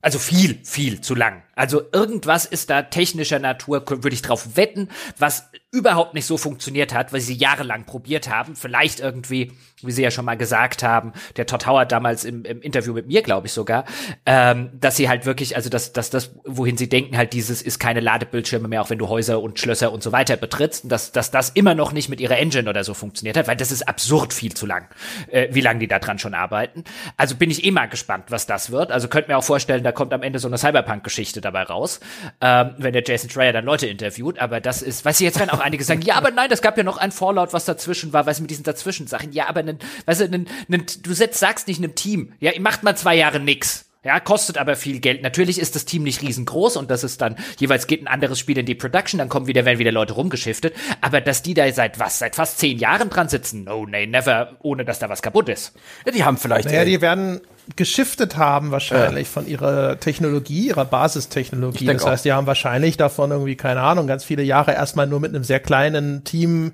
Also 0.02 0.20
viel, 0.20 0.60
viel 0.64 1.02
zu 1.02 1.16
lang. 1.16 1.42
Also 1.56 1.84
irgendwas 1.92 2.46
ist 2.46 2.70
da 2.70 2.84
technischer 2.84 3.40
Natur, 3.40 3.84
würde 3.88 4.14
ich 4.14 4.22
drauf 4.22 4.56
wetten, 4.56 4.90
was 5.18 5.50
überhaupt 5.76 6.14
nicht 6.14 6.26
so 6.26 6.38
funktioniert 6.38 6.94
hat, 6.94 7.12
weil 7.12 7.20
sie 7.20 7.34
jahrelang 7.34 7.86
probiert 7.86 8.30
haben. 8.30 8.56
Vielleicht 8.56 9.02
irgendwie, 9.02 9.52
wie 9.82 9.92
Sie 9.92 10.04
ja 10.04 10.10
schon 10.10 10.24
mal 10.24 10.38
gesagt 10.38 10.84
haben, 10.84 11.12
der 11.36 11.46
Todd 11.46 11.68
Howard 11.68 11.92
damals 11.92 12.24
im, 12.24 12.46
im 12.46 12.62
Interview 12.62 12.94
mit 12.94 13.08
mir, 13.08 13.22
glaube 13.22 13.48
ich 13.48 13.54
sogar, 13.54 13.84
ähm, 14.26 14.70
dass 14.74 14.96
sie 14.96 15.10
halt 15.10 15.26
wirklich, 15.26 15.58
also 15.58 15.70
dass, 15.70 15.92
dass 15.92 16.10
das, 16.10 16.34
wohin 16.46 16.78
sie 16.78 16.88
denken, 16.88 17.18
halt 17.18 17.34
dieses 17.34 17.62
ist 17.62 17.80
keine 17.80 18.00
Ladebildschirme 18.00 18.70
mehr, 18.70 18.82
auch 18.82 18.90
wenn 18.90 19.00
du 19.00 19.10
Häuser 19.10 19.42
und 19.42 19.60
Schlösser 19.60 19.92
und 19.92 20.02
so 20.02 20.14
weiter 20.14 20.38
betrittst, 20.38 20.90
dass, 20.90 21.12
dass 21.12 21.30
das 21.30 21.50
immer 21.50 21.76
noch 21.76 21.92
nicht 21.92 22.08
mit 22.08 22.22
ihrer 22.22 22.38
Engine 22.38 22.70
oder 22.70 22.86
so 22.86 22.94
funktioniert 22.94 23.36
hat, 23.36 23.48
weil 23.48 23.58
das 23.58 23.72
ist 23.72 23.88
absurd 23.88 24.34
viel 24.34 24.54
zu 24.54 24.66
lang, 24.66 24.88
äh, 25.30 25.50
wie 25.52 25.62
lange 25.62 25.80
die 25.80 25.88
da 25.88 26.00
dran 26.00 26.20
schon 26.20 26.34
arbeiten. 26.34 26.86
Also 27.18 27.36
bin 27.36 27.52
ich 27.52 27.66
eh 27.66 27.72
mal 27.72 27.88
gespannt, 27.88 28.26
was 28.30 28.46
das 28.48 28.72
wird. 28.72 28.92
Also 28.92 29.10
könnt 29.10 29.28
mir 29.28 29.38
auch 29.38 29.44
vorstellen, 29.44 29.84
da 29.84 29.92
kommt 29.92 30.14
am 30.14 30.24
Ende 30.24 30.40
so 30.40 30.48
eine 30.48 30.58
Cyberpunk-Geschichte 30.58 31.42
dabei 31.46 31.64
raus, 31.64 32.00
ähm, 32.42 32.76
wenn 32.78 32.94
der 32.94 33.04
Jason 33.06 33.30
Schreier 33.30 33.54
dann 33.54 33.66
Leute 33.66 33.88
interviewt. 33.88 34.40
Aber 34.40 34.60
das 34.60 34.82
ist, 34.82 35.06
weiß 35.06 35.20
ich, 35.22 35.26
jetzt 35.26 35.40
werden 35.40 35.52
auch 35.52 35.60
einige 35.60 35.84
sagen, 35.84 36.02
ja, 36.02 36.16
aber 36.16 36.32
nein, 36.32 36.50
das 36.50 36.62
gab 36.62 36.78
ja 36.78 36.84
noch 36.84 36.98
ein 36.98 37.12
Fallout, 37.12 37.54
was 37.54 37.66
dazwischen 37.66 38.12
war, 38.12 38.26
weißt 38.26 38.40
du, 38.40 38.44
mit 38.44 38.52
diesen 38.52 38.64
Dazwischen-Sachen. 38.64 39.32
Ja, 39.32 39.48
aber 39.48 39.64
weißt 40.06 40.22
du, 40.22 40.46
du 40.68 41.14
sagst 41.14 41.68
nicht 41.68 41.78
einem 41.78 41.96
Team, 41.96 42.34
ja, 42.40 42.52
macht 42.60 42.84
mal 42.84 42.98
zwei 42.98 43.16
Jahre 43.16 43.40
nix. 43.40 43.85
Ja, 44.06 44.20
kostet 44.20 44.60
aber 44.60 44.76
viel 44.76 45.00
Geld. 45.00 45.24
Natürlich 45.24 45.60
ist 45.60 45.74
das 45.74 45.86
Team 45.86 46.04
nicht 46.04 46.22
riesengroß 46.22 46.78
und 46.78 46.92
das 46.92 47.04
ist 47.04 47.22
dann 47.22 47.36
jeweils 47.58 47.88
geht 47.88 48.04
ein 48.04 48.08
anderes 48.08 48.38
Spiel 48.38 48.56
in 48.56 48.68
die 48.68 48.76
Production, 48.76 49.18
dann 49.18 49.30
kommen 49.30 49.48
wieder, 49.48 49.66
werden 49.66 49.80
wieder 49.80 49.92
Leute 49.92 50.14
rumgeschiftet. 50.14 50.76
Aber 51.02 51.22
dass 51.22 51.42
die 51.42 51.56
da 51.56 51.70
seit 51.72 52.00
was, 52.00 52.20
seit 52.20 52.36
fast 52.36 52.60
zehn 52.60 52.78
Jahren 52.78 53.10
dran 53.10 53.30
sitzen, 53.30 53.64
no, 53.64 53.88
nee, 53.88 54.06
never, 54.06 54.58
ohne 54.62 54.86
dass 54.86 55.00
da 55.00 55.10
was 55.10 55.24
kaputt 55.24 55.50
ist. 55.50 55.74
Ja, 56.06 56.12
die 56.12 56.24
haben 56.24 56.38
vielleicht. 56.38 56.68
Naja, 56.68 56.86
die 56.86 57.02
werden 57.02 57.42
geschiftet 57.76 58.38
haben 58.38 58.70
wahrscheinlich 58.70 59.28
ja. 59.28 59.34
von 59.34 59.48
ihrer 59.48 60.00
Technologie, 60.00 60.68
ihrer 60.68 60.86
Basistechnologie. 60.86 61.86
Das 61.86 62.06
heißt, 62.06 62.26
die 62.26 62.32
haben 62.32 62.46
wahrscheinlich 62.46 62.98
davon 62.98 63.32
irgendwie, 63.32 63.56
keine 63.56 63.82
Ahnung, 63.82 64.06
ganz 64.06 64.24
viele 64.24 64.44
Jahre 64.44 64.74
erstmal 64.74 65.08
nur 65.08 65.20
mit 65.20 65.34
einem 65.34 65.44
sehr 65.44 65.60
kleinen 65.60 66.24
Team 66.24 66.74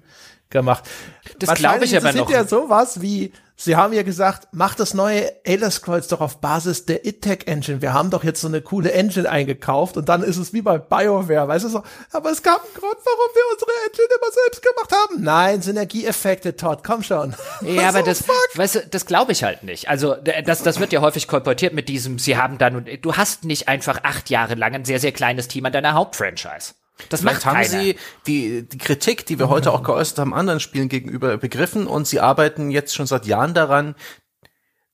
gemacht. 0.51 0.83
Das 1.39 1.55
glaube 1.55 1.85
ich 1.85 1.95
aber 1.95 2.13
noch. 2.13 2.27
Das 2.27 2.27
sind 2.27 2.29
ja 2.29 2.47
sowas 2.47 3.01
wie 3.01 3.33
Sie 3.63 3.75
haben 3.75 3.93
ja 3.93 4.01
gesagt, 4.01 4.47
mach 4.53 4.73
das 4.73 4.95
neue 4.95 5.45
Elder 5.45 5.69
Scrolls 5.69 6.07
doch 6.07 6.19
auf 6.19 6.41
Basis 6.41 6.87
der 6.87 7.05
ITEC 7.05 7.47
Engine. 7.47 7.79
Wir 7.83 7.93
haben 7.93 8.09
doch 8.09 8.23
jetzt 8.23 8.41
so 8.41 8.47
eine 8.47 8.59
coole 8.59 8.91
Engine 8.91 9.29
eingekauft 9.29 9.97
und 9.97 10.09
dann 10.09 10.23
ist 10.23 10.37
es 10.37 10.51
wie 10.51 10.63
bei 10.63 10.79
BioWare, 10.79 11.47
weißt 11.47 11.65
du 11.65 11.69
so. 11.69 11.83
Aber 12.11 12.31
es 12.31 12.41
gab 12.41 12.63
einen 12.63 12.73
Grund, 12.73 12.97
warum 13.05 13.35
wir 13.35 13.43
unsere 13.53 13.71
Engine 13.85 14.07
immer 14.17 14.31
selbst 14.31 14.63
gemacht 14.63 14.91
haben. 14.91 15.23
Nein, 15.23 15.61
Synergieeffekte, 15.61 16.55
Todd, 16.55 16.79
komm 16.83 17.03
schon. 17.03 17.35
Ja, 17.61 17.89
aber 17.89 18.01
das, 18.01 18.23
weißt 18.55 18.75
du, 18.75 18.87
das 18.87 19.05
glaube 19.05 19.31
ich 19.31 19.43
halt 19.43 19.61
nicht. 19.61 19.89
Also, 19.89 20.15
das, 20.15 20.63
das 20.63 20.79
wird 20.79 20.91
ja 20.91 21.01
häufig 21.01 21.27
kolportiert 21.27 21.75
mit 21.75 21.87
diesem, 21.87 22.17
sie 22.17 22.37
haben 22.37 22.57
dann, 22.57 22.87
du 22.99 23.13
hast 23.13 23.43
nicht 23.43 23.67
einfach 23.67 23.99
acht 24.01 24.31
Jahre 24.31 24.55
lang 24.55 24.73
ein 24.73 24.85
sehr, 24.85 24.99
sehr 24.99 25.11
kleines 25.11 25.47
Team 25.47 25.67
an 25.67 25.71
deiner 25.71 25.93
Hauptfranchise. 25.93 26.73
Das 27.09 27.21
Vielleicht 27.21 27.45
macht 27.45 27.45
haben 27.45 27.63
sie 27.63 27.95
die, 28.27 28.63
die 28.67 28.77
Kritik, 28.77 29.25
die 29.25 29.39
wir 29.39 29.49
heute 29.49 29.71
auch 29.71 29.83
geäußert 29.83 30.19
haben, 30.19 30.33
anderen 30.33 30.59
Spielen 30.59 30.89
gegenüber 30.89 31.37
begriffen 31.37 31.87
und 31.87 32.07
sie 32.07 32.19
arbeiten 32.19 32.71
jetzt 32.71 32.95
schon 32.95 33.07
seit 33.07 33.25
Jahren 33.25 33.53
daran, 33.53 33.95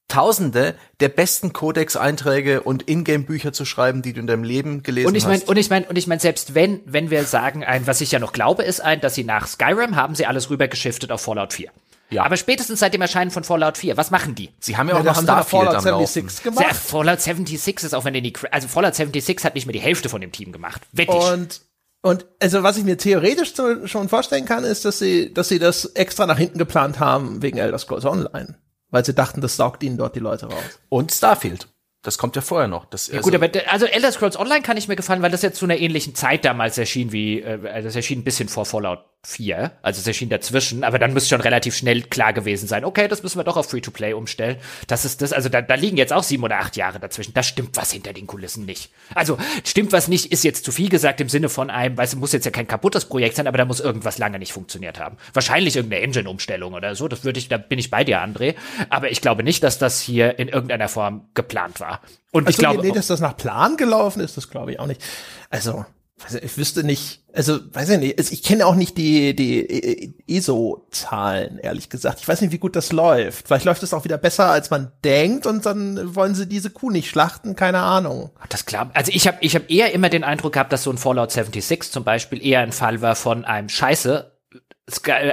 Tausende 0.09 0.75
der 1.01 1.09
besten 1.09 1.51
Codex-Einträge 1.51 2.61
und 2.61 2.88
Ingame-Bücher 2.88 3.51
zu 3.51 3.65
schreiben, 3.65 4.01
die 4.01 4.13
du 4.13 4.21
in 4.21 4.27
deinem 4.27 4.45
Leben 4.45 4.81
gelesen 4.81 5.07
Und 5.07 5.15
ich 5.15 5.25
meine, 5.25 5.41
hast. 5.41 5.49
und 5.49 5.57
ich 5.57 5.69
meine, 5.69 5.85
und 5.88 5.97
ich 5.97 6.07
meine, 6.07 6.21
selbst 6.21 6.55
wenn, 6.55 6.79
wenn 6.85 7.09
wir 7.09 7.25
sagen, 7.25 7.65
ein, 7.65 7.88
was 7.88 7.99
ich 7.99 8.13
ja 8.13 8.19
noch 8.19 8.31
glaube, 8.31 8.63
ist 8.63 8.79
ein, 8.79 9.01
dass 9.01 9.15
sie 9.15 9.25
nach 9.25 9.47
Skyrim 9.47 9.97
haben 9.97 10.15
sie 10.15 10.25
alles 10.25 10.49
rübergeschiftet 10.49 11.11
auf 11.11 11.19
Fallout 11.19 11.51
4. 11.51 11.71
Ja. 12.09 12.23
Aber 12.23 12.38
spätestens 12.38 12.79
seit 12.79 12.93
dem 12.93 13.01
Erscheinen 13.01 13.31
von 13.31 13.43
Fallout 13.43 13.77
4, 13.77 13.97
was 13.97 14.09
machen 14.09 14.34
die? 14.34 14.49
Sie 14.61 14.77
haben 14.77 14.88
ja 14.88 14.95
auch 14.95 15.03
da 15.03 15.11
noch 15.11 15.21
Starfield 15.21 15.63
Fallout 15.65 15.75
am 15.75 15.85
Laufen. 15.85 16.05
76 16.07 16.45
Ja, 16.45 16.51
gemacht. 16.51 16.75
Fallout 16.77 17.19
76 17.19 17.84
ist 17.84 17.93
auch 17.93 18.05
wenn 18.05 18.13
die, 18.13 18.34
also 18.49 18.69
Fallout 18.69 18.95
76 18.95 19.43
hat 19.43 19.55
nicht 19.55 19.65
mehr 19.65 19.73
die 19.73 19.81
Hälfte 19.81 20.07
von 20.07 20.21
dem 20.21 20.31
Team 20.31 20.53
gemacht. 20.53 20.84
Wette 20.93 21.11
ich. 21.11 21.31
Und 21.31 21.61
und 22.07 22.25
also 22.39 22.63
was 22.63 22.77
ich 22.77 22.84
mir 22.84 22.97
theoretisch 22.97 23.53
so, 23.53 23.85
schon 23.85 24.09
vorstellen 24.09 24.45
kann, 24.45 24.63
ist, 24.63 24.85
dass 24.85 24.99
sie, 24.99 25.34
dass 25.34 25.49
sie 25.49 25.59
das 25.59 25.85
extra 25.85 26.25
nach 26.25 26.38
hinten 26.38 26.57
geplant 26.57 26.99
haben 26.99 27.41
wegen 27.41 27.57
Elder 27.57 27.77
Scrolls 27.77 28.05
Online, 28.05 28.57
weil 28.89 29.05
sie 29.05 29.13
dachten, 29.13 29.41
das 29.41 29.57
saugt 29.57 29.84
ihnen 29.84 29.97
dort 29.97 30.15
die 30.15 30.21
Leute 30.21 30.45
raus. 30.47 30.79
Und 30.89 31.11
Starfield. 31.11 31.67
Das 32.03 32.17
kommt 32.17 32.35
ja 32.35 32.41
vorher 32.41 32.67
noch. 32.67 32.85
Das, 32.85 33.07
Ja, 33.07 33.21
gut, 33.21 33.35
aber 33.35 33.49
also 33.67 33.85
Elder 33.85 34.11
Scrolls 34.11 34.37
Online 34.37 34.61
kann 34.61 34.77
ich 34.77 34.87
mir 34.87 34.95
gefallen, 34.95 35.21
weil 35.21 35.31
das 35.31 35.41
jetzt 35.41 35.57
zu 35.57 35.65
einer 35.65 35.77
ähnlichen 35.77 36.15
Zeit 36.15 36.45
damals 36.45 36.77
erschien 36.77 37.11
wie, 37.11 37.41
äh, 37.41 37.67
also 37.67 37.87
das 37.87 37.95
erschien 37.95 38.19
ein 38.19 38.23
bisschen 38.23 38.49
vor 38.49 38.65
Fallout 38.65 38.99
4, 39.25 39.71
also 39.81 39.99
es 39.99 40.07
erschien 40.07 40.29
dazwischen, 40.29 40.85
aber 40.85 40.99
dann 40.99 41.11
müsste 41.11 41.31
schon 41.31 41.41
relativ 41.41 41.75
schnell 41.75 42.03
klar 42.03 42.31
gewesen 42.31 42.65
sein, 42.65 42.85
okay, 42.85 43.09
das 43.09 43.23
müssen 43.23 43.37
wir 43.37 43.43
doch 43.43 43.57
auf 43.57 43.69
Free-to-Play 43.69 44.13
umstellen. 44.13 44.57
Das 44.87 45.03
ist 45.03 45.21
das, 45.21 45.33
also 45.33 45.49
da, 45.49 45.61
da 45.61 45.75
liegen 45.75 45.97
jetzt 45.97 46.13
auch 46.13 46.23
sieben 46.23 46.43
oder 46.43 46.59
acht 46.59 46.77
Jahre 46.77 46.99
dazwischen. 46.99 47.33
Da 47.33 47.43
stimmt 47.43 47.75
was 47.75 47.91
hinter 47.91 48.13
den 48.13 48.25
Kulissen 48.25 48.65
nicht. 48.65 48.89
Also 49.13 49.37
stimmt 49.65 49.91
was 49.91 50.07
nicht, 50.07 50.31
ist 50.31 50.45
jetzt 50.45 50.63
zu 50.63 50.71
viel 50.71 50.87
gesagt 50.87 51.19
im 51.19 51.27
Sinne 51.27 51.49
von 51.49 51.69
einem, 51.69 51.97
weißt 51.97 52.13
du, 52.13 52.17
muss 52.19 52.31
jetzt 52.31 52.45
ja 52.45 52.51
kein 52.51 52.67
kaputtes 52.67 53.03
Projekt 53.03 53.35
sein, 53.35 53.47
aber 53.47 53.57
da 53.57 53.65
muss 53.65 53.81
irgendwas 53.81 54.17
lange 54.17 54.39
nicht 54.39 54.53
funktioniert 54.53 54.97
haben. 54.97 55.17
Wahrscheinlich 55.33 55.75
irgendeine 55.75 56.03
Engine-Umstellung 56.03 56.73
oder 56.73 56.95
so, 56.95 57.09
das 57.09 57.25
würde 57.25 57.39
ich, 57.39 57.49
da 57.49 57.57
bin 57.57 57.79
ich 57.79 57.89
bei 57.89 58.05
dir, 58.05 58.21
André. 58.21 58.55
Aber 58.89 59.11
ich 59.11 59.19
glaube 59.19 59.43
nicht, 59.43 59.61
dass 59.61 59.77
das 59.77 59.99
hier 59.99 60.39
in 60.39 60.47
irgendeiner 60.47 60.87
Form 60.87 61.27
geplant 61.33 61.81
war. 61.81 61.86
Und 62.31 62.43
ich 62.43 62.47
Also 62.47 62.59
glaube, 62.59 62.81
nee, 62.81 62.91
dass 62.91 63.07
das 63.07 63.19
nach 63.19 63.38
Plan 63.38 63.77
gelaufen 63.77 64.22
ist, 64.22 64.38
das 64.38 64.49
glaube 64.49 64.72
ich 64.72 64.80
auch 64.80 64.88
nicht. 64.88 65.01
Also 65.49 65.85
ich, 66.30 66.43
ich 66.43 66.57
wüsste 66.57 66.84
nicht, 66.84 67.23
also 67.34 67.59
weiß 67.73 67.89
ich 67.89 67.99
nicht, 67.99 68.18
also 68.18 68.34
ich 68.34 68.41
kenne 68.41 68.65
auch 68.65 68.76
nicht 68.76 68.97
die 68.97 69.35
die 69.35 69.59
äh, 69.59 70.14
ESO-Zahlen 70.27 71.59
ehrlich 71.59 71.89
gesagt. 71.89 72.19
Ich 72.19 72.27
weiß 72.27 72.41
nicht, 72.41 72.51
wie 72.51 72.57
gut 72.57 72.76
das 72.76 72.91
läuft. 72.91 73.47
Vielleicht 73.47 73.65
läuft 73.65 73.84
es 73.84 73.93
auch 73.93 74.03
wieder 74.03 74.18
besser, 74.18 74.47
als 74.47 74.69
man 74.69 74.91
denkt, 75.03 75.45
und 75.45 75.65
dann 75.65 76.15
wollen 76.15 76.34
sie 76.35 76.47
diese 76.47 76.69
Kuh 76.69 76.89
nicht 76.89 77.09
schlachten. 77.09 77.55
Keine 77.55 77.80
Ahnung. 77.80 78.31
Das 78.49 78.65
klar. 78.65 78.89
Also 78.93 79.11
ich 79.14 79.27
habe 79.27 79.38
ich 79.41 79.55
hab 79.55 79.69
eher 79.69 79.93
immer 79.93 80.09
den 80.09 80.23
Eindruck 80.23 80.53
gehabt, 80.53 80.73
dass 80.73 80.84
so 80.84 80.91
ein 80.91 80.97
Fallout 80.97 81.31
76 81.31 81.91
zum 81.91 82.03
Beispiel 82.03 82.43
eher 82.43 82.61
ein 82.61 82.72
Fall 82.72 83.01
war 83.01 83.15
von 83.15 83.45
einem 83.45 83.69
Scheiße. 83.69 84.31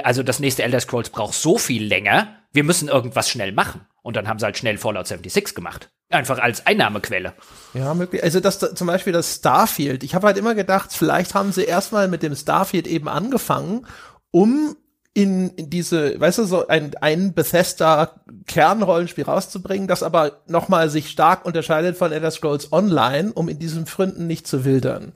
Also 0.03 0.21
das 0.21 0.39
nächste 0.39 0.63
Elder 0.63 0.79
Scrolls 0.81 1.09
braucht 1.09 1.33
so 1.33 1.57
viel 1.57 1.83
länger. 1.83 2.27
Wir 2.51 2.63
müssen 2.63 2.89
irgendwas 2.89 3.29
schnell 3.29 3.53
machen. 3.53 3.81
Und 4.03 4.15
dann 4.15 4.27
haben 4.27 4.37
sie 4.37 4.45
halt 4.45 4.57
schnell 4.57 4.77
Fallout 4.77 5.07
76 5.07 5.55
gemacht. 5.55 5.89
Einfach 6.09 6.37
als 6.37 6.65
Einnahmequelle. 6.67 7.33
Ja, 7.73 7.93
möglich. 7.93 8.23
Also 8.23 8.39
das 8.39 8.59
zum 8.59 8.87
Beispiel 8.87 9.11
das 9.11 9.35
Starfield. 9.35 10.03
Ich 10.03 10.13
habe 10.13 10.27
halt 10.27 10.37
immer 10.37 10.53
gedacht, 10.53 10.93
vielleicht 10.93 11.33
haben 11.33 11.51
sie 11.51 11.63
erstmal 11.63 12.07
mit 12.07 12.21
dem 12.21 12.35
Starfield 12.35 12.85
eben 12.85 13.07
angefangen, 13.09 13.87
um 14.31 14.75
in, 15.15 15.49
in 15.51 15.69
diese, 15.69 16.19
weißt 16.19 16.39
du, 16.39 16.43
so 16.43 16.67
ein, 16.67 16.91
ein 16.99 17.33
Bethesda 17.33 18.21
Kernrollenspiel 18.47 19.23
rauszubringen, 19.23 19.87
das 19.87 20.03
aber 20.03 20.43
nochmal 20.47 20.89
sich 20.89 21.09
stark 21.09 21.45
unterscheidet 21.45 21.97
von 21.97 22.11
Elder 22.11 22.31
Scrolls 22.31 22.71
Online, 22.71 23.31
um 23.33 23.47
in 23.47 23.57
diesen 23.57 23.85
Fründen 23.85 24.27
nicht 24.27 24.45
zu 24.45 24.65
wildern. 24.65 25.13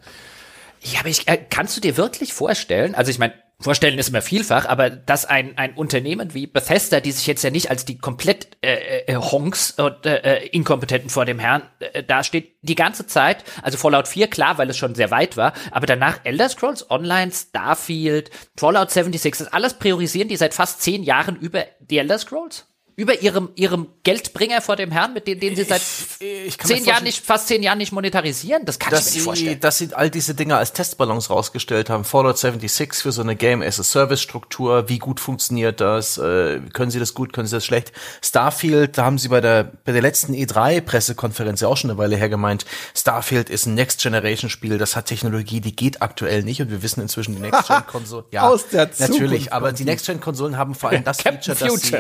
Ja, 0.82 1.02
aber 1.02 1.10
ich, 1.10 1.28
äh, 1.28 1.38
kannst 1.50 1.76
du 1.76 1.82
dir 1.82 1.98
wirklich 1.98 2.34
vorstellen, 2.34 2.96
also 2.96 3.12
ich 3.12 3.20
meine, 3.20 3.34
vorstellen 3.60 4.00
ist 4.00 4.10
immer 4.10 4.22
vielfach, 4.22 4.66
aber 4.66 4.90
dass 4.90 5.26
ein, 5.26 5.58
ein 5.58 5.74
Unternehmen 5.74 6.34
wie 6.34 6.48
Bethesda, 6.48 7.02
die 7.02 7.12
sich 7.12 7.28
jetzt 7.28 7.44
ja 7.44 7.50
nicht 7.50 7.70
als 7.70 7.86
die 7.86 7.98
komplett 7.98 8.58
äh, 8.62 9.02
äh, 9.02 9.16
Honks 9.16 9.72
und 9.72 10.06
äh, 10.06 10.46
Inkompetenten 10.46 11.10
vor 11.10 11.26
dem 11.26 11.40
Herrn 11.40 11.64
äh, 11.80 12.04
dasteht, 12.04 12.56
die 12.62 12.76
ganze 12.76 13.06
Zeit, 13.06 13.44
also 13.62 13.78
Fallout 13.78 14.08
4, 14.08 14.28
klar, 14.28 14.58
weil 14.58 14.70
es 14.70 14.78
schon 14.78 14.96
sehr 14.96 15.12
weit 15.12 15.36
war, 15.36 15.54
aber 15.72 15.86
danach 15.86 16.20
Elder 16.24 16.48
Scrolls 16.48 16.90
Online, 16.90 17.32
Starfield, 17.32 18.32
Fallout 18.56 18.92
76, 18.92 19.46
das 19.46 19.54
alles 19.54 19.74
priorisieren 19.74 20.30
die 20.30 20.38
seit 20.38 20.54
fast 20.54 20.82
zehn 20.82 21.04
Jahren 21.04 21.36
über 21.36 21.66
die 21.80 21.98
Elder 21.98 22.18
Scrolls? 22.18 22.69
Über 23.00 23.22
ihrem, 23.22 23.48
ihrem 23.56 23.88
Geldbringer 24.04 24.60
vor 24.60 24.76
dem 24.76 24.92
Herrn, 24.92 25.14
mit 25.14 25.26
dem, 25.26 25.40
den 25.40 25.56
sie 25.56 25.64
seit 25.64 25.82
ich 26.20 26.58
mir 26.58 26.66
zehn 26.66 26.84
Jahren 26.84 27.06
nicht, 27.06 27.26
fast 27.26 27.48
zehn 27.48 27.64
Jahren 27.64 27.78
nicht 27.78 27.94
monetarisieren? 27.94 28.66
Das 28.66 28.78
kann 28.78 28.92
dass 28.92 29.08
ich 29.08 29.14
mir 29.14 29.16
nicht 29.16 29.24
vorstellen. 29.24 29.54
sie, 29.54 29.60
dass 29.62 29.78
sie 29.78 29.94
all 29.94 30.10
diese 30.10 30.36
Dinge 30.36 30.58
als 30.58 30.74
Testballons 30.74 31.30
rausgestellt 31.30 31.90
haben. 31.90 32.04
Fallout 32.04 32.38
76 32.38 33.02
für 33.02 33.14
so 33.14 33.22
eine 33.22 33.38
Game 33.38 33.62
as 33.62 33.80
a 33.80 33.84
Service 33.84 34.20
Struktur. 34.22 34.90
Wie 34.90 35.00
gut 35.00 35.22
funktioniert 35.22 35.80
das? 35.80 36.18
Äh, 36.18 36.60
können 36.74 36.92
sie 36.92 37.00
das 37.00 37.14
gut? 37.14 37.32
Können 37.32 37.48
sie 37.48 37.56
das 37.56 37.64
schlecht? 37.64 37.94
Starfield, 38.22 38.98
da 38.98 39.06
haben 39.06 39.18
sie 39.18 39.30
bei 39.30 39.40
der, 39.40 39.72
bei 39.86 39.94
der 39.94 40.02
letzten 40.02 40.34
E3 40.34 40.82
Pressekonferenz 40.82 41.62
ja 41.62 41.70
auch 41.70 41.78
schon 41.78 41.92
eine 41.92 41.98
Weile 41.98 42.18
her 42.18 42.28
gemeint. 42.28 42.66
Starfield 42.94 43.50
ist 43.50 43.66
ein 43.66 43.76
Next 43.76 44.02
Generation 44.02 44.50
Spiel. 44.50 44.78
Das 44.78 44.98
hat 44.98 45.06
Technologie, 45.06 45.62
die 45.62 45.74
geht 45.74 46.02
aktuell 46.02 46.44
nicht. 46.44 46.62
Und 46.62 46.70
wir 46.70 46.84
wissen 46.84 47.00
inzwischen 47.00 47.34
die 47.34 47.42
Next 47.42 47.66
Gen 47.66 47.88
Konsolen. 47.88 48.26
Ja, 48.32 48.54
natürlich. 48.98 49.54
Aber 49.54 49.72
die 49.72 49.86
Next 49.86 50.06
Gen 50.06 50.20
Konsolen 50.20 50.58
haben 50.58 50.76
vor 50.76 50.90
allem 50.90 51.06
das 51.06 51.20
Captain 51.20 51.56
Feature, 51.56 51.70
dass 51.70 51.84
sie, 51.84 51.98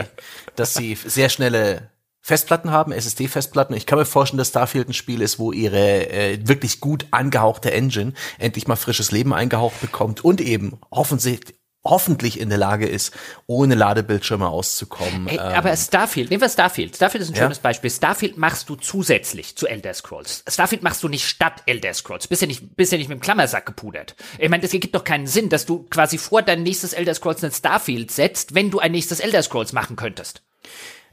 dass 0.57 0.73
sie 0.73 0.88
sehr 0.95 1.29
schnelle 1.29 1.89
Festplatten 2.21 2.71
haben, 2.71 2.91
SSD-Festplatten. 2.91 3.75
Ich 3.75 3.85
kann 3.85 3.97
mir 3.97 4.05
vorstellen, 4.05 4.37
dass 4.39 4.49
Starfield 4.49 4.89
ein 4.89 4.93
Spiel 4.93 5.21
ist, 5.21 5.39
wo 5.39 5.51
ihre 5.51 6.09
äh, 6.09 6.39
wirklich 6.47 6.79
gut 6.81 7.05
angehauchte 7.11 7.71
Engine 7.71 8.13
endlich 8.37 8.67
mal 8.67 8.75
frisches 8.75 9.11
Leben 9.11 9.33
eingehaucht 9.33 9.79
bekommt 9.81 10.23
und 10.23 10.41
eben 10.41 10.79
hoffentlich 10.91 11.41
hoffentlich 11.81 12.41
in 12.41 12.49
der 12.49 12.57
Lage 12.57 12.85
ist, 12.87 13.13
ohne 13.47 13.73
Ladebildschirme 13.73 14.45
auszukommen. 14.47 15.27
Ey, 15.29 15.35
Ähm, 15.37 15.39
aber 15.41 15.75
Starfield, 15.77 16.29
nehmen 16.29 16.41
wir 16.41 16.49
Starfield. 16.49 16.97
Starfield 16.97 17.23
ist 17.23 17.29
ein 17.29 17.35
Ja. 17.35 17.43
schönes 17.43 17.59
Beispiel. 17.59 17.89
Starfield 17.89 18.37
machst 18.37 18.67
du 18.67 18.75
zusätzlich 18.75 19.55
zu 19.55 19.65
Elder 19.65 19.93
Scrolls. 19.93 20.43
Starfield 20.47 20.83
machst 20.83 21.01
du 21.03 21.07
nicht 21.07 21.25
statt 21.25 21.63
Elder 21.67 21.93
Scrolls. 21.93 22.27
Bist 22.27 22.41
ja 22.41 22.47
nicht, 22.49 22.75
bist 22.75 22.91
ja 22.91 22.97
nicht 22.97 23.07
mit 23.07 23.19
dem 23.19 23.21
Klammersack 23.21 23.65
gepudert. 23.65 24.15
Ich 24.37 24.49
meine, 24.49 24.61
das 24.61 24.71
gibt 24.71 24.93
doch 24.93 25.05
keinen 25.05 25.25
Sinn, 25.25 25.47
dass 25.47 25.65
du 25.65 25.83
quasi 25.89 26.17
vor 26.17 26.41
dein 26.41 26.63
nächstes 26.63 26.91
Elder 26.91 27.13
Scrolls 27.13 27.43
ein 27.45 27.51
Starfield 27.51 28.11
setzt, 28.11 28.53
wenn 28.53 28.71
du 28.71 28.79
ein 28.79 28.91
nächstes 28.91 29.21
Elder 29.21 29.41
Scrolls 29.41 29.71
machen 29.71 29.95
könntest. 29.95 30.43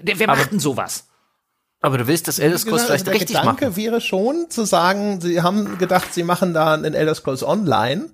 Der- 0.00 0.18
Wer 0.18 0.26
macht 0.26 0.52
denn 0.52 0.60
sowas? 0.60 1.04
aber 1.82 1.98
du 1.98 2.06
willst 2.08 2.26
das 2.26 2.38
Elder 2.40 2.58
Scrolls 2.58 2.82
gesagt, 2.82 2.86
vielleicht 3.02 3.06
der 3.06 3.14
richtig 3.14 3.36
Gedanke 3.36 3.66
machen. 3.66 3.76
wäre 3.76 4.00
schon 4.00 4.46
zu 4.50 4.64
sagen, 4.64 5.20
sie 5.20 5.42
haben 5.42 5.78
gedacht, 5.78 6.12
sie 6.14 6.24
machen 6.24 6.52
da 6.52 6.74
einen 6.74 6.94
Elder 6.94 7.14
Scrolls 7.14 7.44
Online 7.44 8.06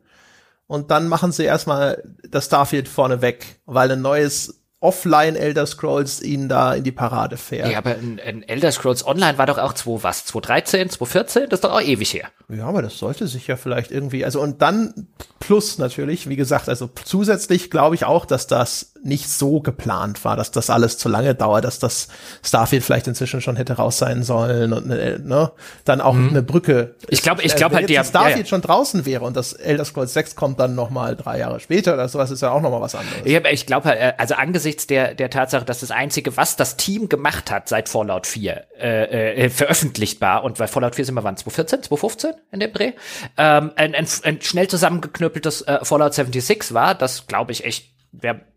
und 0.66 0.90
dann 0.90 1.08
machen 1.08 1.32
sie 1.32 1.44
erstmal 1.44 2.02
das 2.28 2.46
Starfield 2.46 2.86
vorneweg, 2.88 3.60
weil 3.64 3.90
ein 3.90 4.02
neues 4.02 4.58
Offline 4.80 5.36
Elder 5.36 5.64
Scrolls 5.64 6.20
ihnen 6.20 6.48
da 6.48 6.74
in 6.74 6.82
die 6.82 6.90
Parade 6.92 7.36
fährt. 7.36 7.70
Ja, 7.70 7.78
aber 7.78 7.90
ein, 7.92 8.20
ein 8.22 8.42
Elder 8.42 8.72
Scrolls 8.72 9.06
Online 9.06 9.38
war 9.38 9.46
doch 9.46 9.58
auch 9.58 9.72
2 9.74 10.02
was? 10.02 10.26
2013, 10.26 10.90
2014? 10.90 11.48
Das 11.48 11.58
ist 11.58 11.64
doch 11.64 11.72
auch 11.72 11.80
ewig 11.80 12.12
her. 12.12 12.28
Ja, 12.48 12.66
aber 12.66 12.82
das 12.82 12.98
sollte 12.98 13.28
sich 13.28 13.46
ja 13.46 13.56
vielleicht 13.56 13.92
irgendwie, 13.92 14.24
also 14.24 14.40
und 14.40 14.60
dann 14.60 15.06
plus 15.38 15.78
natürlich, 15.78 16.28
wie 16.28 16.36
gesagt, 16.36 16.68
also 16.68 16.90
zusätzlich 17.04 17.70
glaube 17.70 17.94
ich 17.94 18.04
auch, 18.04 18.26
dass 18.26 18.48
das 18.48 18.91
nicht 19.04 19.28
so 19.28 19.60
geplant 19.60 20.24
war, 20.24 20.36
dass 20.36 20.50
das 20.52 20.70
alles 20.70 20.96
zu 20.98 21.08
lange 21.08 21.34
dauert, 21.34 21.64
dass 21.64 21.78
das 21.78 22.08
Starfield 22.44 22.84
vielleicht 22.84 23.06
inzwischen 23.08 23.40
schon 23.40 23.56
hätte 23.56 23.74
raus 23.74 23.98
sein 23.98 24.22
sollen 24.22 24.72
und 24.72 24.86
ne, 24.86 25.18
ne, 25.22 25.50
dann 25.84 26.00
auch 26.00 26.14
eine 26.14 26.42
Brücke. 26.42 26.94
Mhm. 27.00 27.06
Ich 27.08 27.22
glaube- 27.22 27.42
ich 27.42 27.56
glaube 27.56 27.74
wenn 27.74 27.80
halt, 27.86 27.90
das 27.90 27.96
haben- 27.96 28.04
ja, 28.04 28.04
Starfield 28.04 28.46
ja. 28.46 28.50
schon 28.50 28.62
draußen 28.62 29.04
wäre 29.04 29.24
und 29.24 29.36
das 29.36 29.52
Elder 29.54 29.84
Scrolls 29.84 30.12
6 30.14 30.36
kommt 30.36 30.60
dann 30.60 30.74
noch 30.74 30.90
mal 30.90 31.16
drei 31.16 31.38
Jahre 31.38 31.58
später 31.60 31.94
oder 31.94 32.08
sowas, 32.08 32.30
ist 32.30 32.42
ja 32.42 32.50
auch 32.52 32.60
noch 32.60 32.70
mal 32.70 32.80
was 32.80 32.94
anderes. 32.94 33.22
Ja, 33.24 33.38
aber 33.40 33.52
ich 33.52 33.66
glaube, 33.66 33.88
halt, 33.88 34.20
also 34.20 34.34
angesichts 34.34 34.86
der, 34.86 35.14
der 35.14 35.30
Tatsache, 35.30 35.64
dass 35.64 35.80
das 35.80 35.90
Einzige, 35.90 36.36
was 36.36 36.56
das 36.56 36.76
Team 36.76 37.08
gemacht 37.08 37.50
hat 37.50 37.68
seit 37.68 37.88
Fallout 37.88 38.26
4, 38.26 38.64
äh, 38.80 39.44
äh, 39.46 39.50
veröffentlicht 39.50 40.20
war, 40.20 40.44
und 40.44 40.58
bei 40.58 40.66
Fallout 40.68 40.94
4 40.94 41.04
sind 41.06 41.14
wir 41.16 41.24
wann, 41.24 41.36
2014, 41.36 41.82
2015 41.82 42.30
in 42.52 42.60
dem 42.60 42.72
Dreh, 42.72 42.92
ähm, 43.36 43.72
ein, 43.76 43.94
ein, 43.94 44.06
ein 44.22 44.40
schnell 44.42 44.68
zusammengeknüppeltes 44.68 45.62
äh, 45.62 45.84
Fallout 45.84 46.14
76 46.14 46.72
war, 46.74 46.94
das 46.94 47.26
glaube 47.26 47.52
ich 47.52 47.64
echt, 47.64 47.90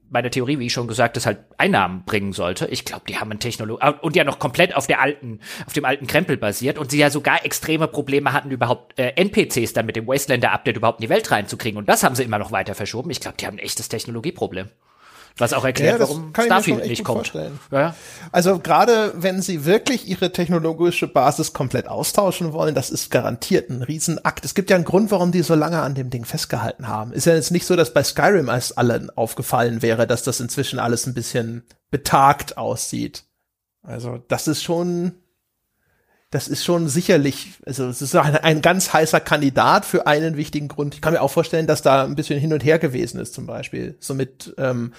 meine 0.10 0.30
Theorie, 0.30 0.60
wie 0.60 0.68
ich 0.68 0.74
schon 0.74 0.88
gesagt, 0.88 1.18
das 1.18 1.26
halt 1.26 1.40
Einnahmen 1.58 2.04
bringen 2.06 2.34
sollte. 2.34 2.68
Ich 2.68 2.86
glaube, 2.86 3.04
die 3.08 3.18
haben 3.18 3.32
ein 3.32 3.40
Technologie 3.40 3.94
und 4.02 4.16
ja 4.16 4.24
noch 4.24 4.40
komplett 4.40 4.76
auf 4.76 4.88
der 4.88 5.02
alten, 5.02 5.40
auf 5.66 5.74
dem 5.74 5.86
alten 5.86 6.08
Krempel 6.08 6.38
basiert 6.38 6.78
und 6.78 6.92
sie 6.92 7.00
ja 7.00 7.10
sogar 7.10 7.46
extreme 7.46 7.88
Probleme 7.88 8.34
hatten, 8.34 8.52
überhaupt 8.52 8.98
äh, 9.00 9.14
NPCs 9.16 9.74
dann 9.74 9.86
mit 9.86 9.96
dem 9.96 10.08
Wastelander-Update 10.08 10.78
überhaupt 10.78 11.00
in 11.00 11.08
die 11.08 11.10
Welt 11.10 11.30
reinzukriegen. 11.32 11.78
Und 11.78 11.90
das 11.90 12.04
haben 12.04 12.16
sie 12.16 12.24
immer 12.24 12.40
noch 12.40 12.52
weiter 12.52 12.76
verschoben. 12.76 13.10
Ich 13.10 13.20
glaube, 13.20 13.38
die 13.38 13.48
haben 13.48 13.56
ein 13.56 13.60
echtes 13.60 13.90
Technologieproblem. 13.90 14.70
Was 15.38 15.52
auch 15.52 15.66
erklärt, 15.66 16.00
Ja, 16.00 16.08
warum 16.08 16.34
Starfield 16.34 16.88
nicht 16.88 17.04
kommt. 17.04 17.34
Ja. 17.70 17.94
Also 18.32 18.60
gerade 18.60 19.14
wenn 19.18 19.42
sie 19.42 19.66
wirklich 19.66 20.08
ihre 20.08 20.32
technologische 20.32 21.08
Basis 21.08 21.52
komplett 21.52 21.90
austauschen 21.90 22.54
wollen, 22.54 22.74
das 22.74 22.90
ist 22.90 23.12
garantiert 23.12 23.70
ein 23.70 23.82
Riesenakt. 23.82 24.46
Es 24.46 24.56
gibt 24.56 24.70
ja 24.70 24.78
einen 24.78 24.86
Grund, 24.86 25.12
warum 25.12 25.34
die 25.34 25.42
so 25.42 25.54
lange 25.54 25.82
an 25.82 25.94
dem 25.94 26.10
Ding 26.10 26.24
festgehalten 26.24 26.88
haben. 26.88 27.12
Ist 27.12 27.26
ja 27.26 27.36
jetzt 27.36 27.52
nicht 27.52 27.66
so, 27.66 27.76
dass 27.76 27.94
bei 27.94 28.02
Skyrim 28.02 28.48
erst 28.48 28.78
allen 28.78 29.10
aufgefallen 29.10 29.82
wäre, 29.82 30.08
dass 30.08 30.24
das 30.24 30.40
inzwischen 30.40 30.80
alles 30.80 31.06
ein 31.06 31.14
bisschen 31.14 31.64
betagt 31.92 32.58
aussieht. 32.58 33.26
Also 33.84 34.24
das 34.30 34.48
ist 34.48 34.64
schon, 34.64 35.16
das 36.32 36.48
ist 36.48 36.64
schon 36.64 36.88
sicherlich, 36.88 37.56
also 37.66 37.88
es 37.90 38.02
ist 38.02 38.16
ein, 38.16 38.38
ein 38.38 38.62
ganz 38.62 38.94
heißer 38.94 39.20
Kandidat 39.20 39.86
für 39.86 40.08
einen 40.08 40.38
wichtigen 40.38 40.70
Grund. 40.70 40.96
Ich 40.96 41.02
kann 41.02 41.12
mir 41.12 41.22
auch 41.22 41.32
vorstellen, 41.32 41.68
dass 41.68 41.82
da 41.82 42.06
ein 42.06 42.16
bisschen 42.16 42.40
hin 42.40 42.54
und 42.54 42.64
her 42.64 42.80
gewesen 42.80 43.20
ist, 43.20 43.34
zum 43.34 43.46
Beispiel. 43.46 43.98
So 44.00 44.14
mit, 44.14 44.56
ähm, 44.58 44.94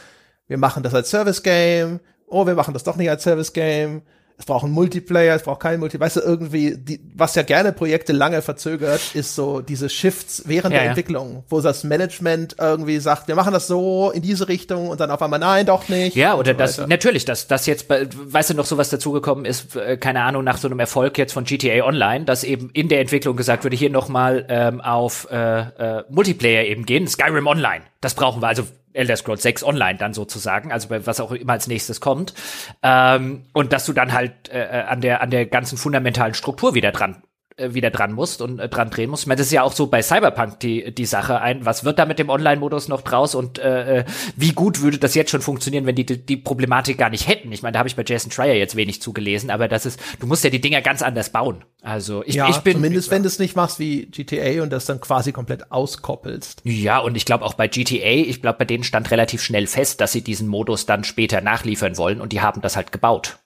wir 0.49 0.59
machen 0.59 0.83
das 0.83 0.95
als 0.95 1.11
Service 1.11 1.43
Game, 1.43 2.01
oh, 2.29 2.47
wir 2.47 2.55
machen 2.55 2.75
das 2.75 2.85
doch 2.85 2.97
nicht 2.97 3.11
als 3.11 3.23
Service 3.23 3.53
Game. 3.53 4.03
es 4.39 4.45
braucht 4.45 4.65
einen 4.65 4.75
Multiplayer, 4.75 5.35
es 5.35 5.45
braucht 5.45 5.61
keinen 5.61 5.81
Multiplayer. 5.81 6.07
Weißt 6.09 6.17
du, 6.17 6.21
irgendwie, 6.21 6.77
die, 6.77 7.01
was 7.15 7.35
ja 7.37 7.43
gerne 7.43 7.73
Projekte 7.73 8.13
lange 8.13 8.43
verzögert, 8.43 9.01
ist 9.15 9.35
so 9.35 9.63
diese 9.63 9.89
Shifts 9.89 10.43
während 10.45 10.75
Ja, 10.75 10.81
der 10.81 10.83
ja. 10.83 10.89
Entwicklung, 10.91 11.45
wo 11.49 11.63
das 11.63 11.85
Management 11.85 12.57
irgendwie 12.59 12.99
sagt, 12.99 13.29
wir 13.29 13.35
machen 13.35 13.55
das 13.55 13.67
so 13.67 14.11
in 14.11 14.21
diese 14.21 14.47
Richtung 14.49 14.89
und 14.91 15.01
dann 15.01 15.11
auf 15.11 15.23
einmal, 15.23 15.39
nein, 15.39 15.65
doch 15.65 15.89
nicht. 15.89 16.17
Ja, 16.17 16.35
oder 16.35 16.53
so 16.53 16.59
das, 16.59 16.79
weiter. 16.79 16.89
natürlich, 16.89 17.25
dass 17.25 17.47
das 17.49 17.65
jetzt, 17.65 17.87
weißt 17.89 18.51
du 18.51 18.55
noch, 18.55 18.67
sowas 18.67 18.91
dazugekommen 18.91 19.47
ist, 19.47 19.75
äh, 19.75 19.97
keine 19.97 20.21
Ahnung, 20.21 20.45
nach 20.45 20.59
so 20.59 20.69
einem 20.69 20.81
Erfolg 20.81 21.17
jetzt 21.17 21.33
von 21.33 21.45
GTA 21.45 21.83
Online, 21.87 22.27
dass 22.27 22.45
eben 22.45 22.69
in 22.75 22.91
der 22.91 23.01
Entwicklung 23.01 23.37
gesagt 23.37 23.65
wurde, 23.65 23.77
hier 23.77 23.89
nochmal 23.89 24.45
ähm, 24.51 24.83
auf 24.83 25.29
äh, 25.31 25.61
äh, 25.61 26.05
Multiplayer 26.11 26.65
eben 26.65 26.85
gehen, 26.85 27.09
Skyrim 27.09 27.47
Online. 27.47 27.85
Das 28.03 28.13
brauchen 28.13 28.43
wir, 28.43 28.49
also 28.49 28.65
Elder 28.97 29.17
Scrolls 29.17 29.43
6 29.43 29.63
Online 29.65 29.99
dann 29.99 30.15
sozusagen, 30.15 30.73
also 30.73 30.89
bei 30.89 31.07
was 31.07 31.21
auch 31.21 31.33
immer 31.33 31.53
als 31.53 31.67
nächstes 31.67 32.01
kommt. 32.01 32.35
Ähm, 32.83 33.45
und 33.53 33.73
dass 33.73 33.87
du 33.87 33.93
dann 33.93 34.13
halt 34.13 34.49
äh, 34.49 34.81
äh, 34.81 34.83
an 34.85 35.01
der 35.01 35.21
an 35.21 35.31
der 35.31 35.47
ganzen 35.47 35.79
fundamentalen 35.79 36.35
Struktur 36.35 36.75
wieder 36.75 36.93
dran 36.93 37.23
wieder 37.59 37.91
dran 37.91 38.13
musst 38.13 38.43
und 38.43 38.59
äh, 38.59 38.69
dran 38.69 38.91
drehen 38.91 39.09
musst. 39.09 39.23
Ich 39.23 39.27
meine, 39.27 39.39
das 39.39 39.47
ist 39.47 39.53
ja 39.53 39.63
auch 39.63 39.73
so 39.73 39.87
bei 39.87 40.03
Cyberpunk 40.03 40.61
die, 40.61 40.95
die 40.95 41.07
Sache 41.07 41.41
ein, 41.41 41.65
was 41.65 41.85
wird 41.85 41.99
da 41.99 42.05
mit 42.05 42.19
dem 42.19 42.29
Online-Modus 42.29 42.89
noch 42.89 43.01
draus 43.01 43.35
und 43.35 43.59
äh, 43.59 44.01
äh, 44.01 44.05
wie 44.37 44.53
gut 44.53 44.83
würde 44.83 44.99
das 44.99 45.15
jetzt 45.15 45.31
schon 45.31 45.41
funktionieren, 45.41 45.87
wenn 45.87 45.95
die 45.95 46.05
die, 46.05 46.19
die 46.19 46.37
Problematik 46.37 46.99
gar 46.99 47.09
nicht 47.09 47.29
hätten. 47.29 47.51
Ich 47.53 47.63
meine, 47.63 47.73
da 47.73 47.79
habe 47.79 47.89
ich 47.89 47.97
bei 47.97 48.05
Jason 48.07 48.31
Schreier 48.31 48.55
jetzt 48.55 48.77
wenig 48.77 49.01
zugelesen, 49.01 49.51
aber 49.51 49.69
das 49.69 49.87
ist, 49.87 50.01
du 50.21 50.27
musst 50.27 50.45
ja 50.45 50.51
die 50.51 50.61
Dinger 50.61 50.83
ganz 50.83 51.01
anders 51.01 51.31
bauen. 51.31 51.65
Also 51.81 52.23
ich, 52.27 52.35
ja, 52.35 52.49
ich 52.49 52.59
bin 52.59 52.75
zumindest 52.75 53.11
wenn 53.11 53.23
du 53.23 53.29
es 53.29 53.39
nicht 53.39 53.57
machst 53.57 53.79
wie 53.79 54.07
GTA 54.07 54.63
und 54.63 54.71
das 54.71 54.85
dann 54.85 55.01
quasi 55.01 55.33
komplett 55.33 55.71
auskoppelst. 55.71 56.61
Ja, 56.65 56.99
und 56.99 57.17
ich 57.17 57.25
glaube 57.25 57.45
auch 57.45 57.55
bei 57.55 57.69
GTA, 57.69 58.29
ich 58.29 58.43
glaube, 58.43 58.59
bei 58.59 58.65
denen 58.67 58.85
stand 58.85 59.11
relativ 59.11 59.43
schnell 59.43 59.67
fest, 59.67 60.01
dass 60.01 60.13
sie 60.13 60.23
diesen 60.23 60.49
Modus 60.49 60.85
dann 60.85 61.05
später 61.05 61.41
nachliefern 61.41 61.97
wollen 61.97 62.21
und 62.21 62.33
die 62.33 62.43
haben 62.43 62.61
das 62.61 62.77
halt 62.77 62.93
gebaut. 62.93 63.39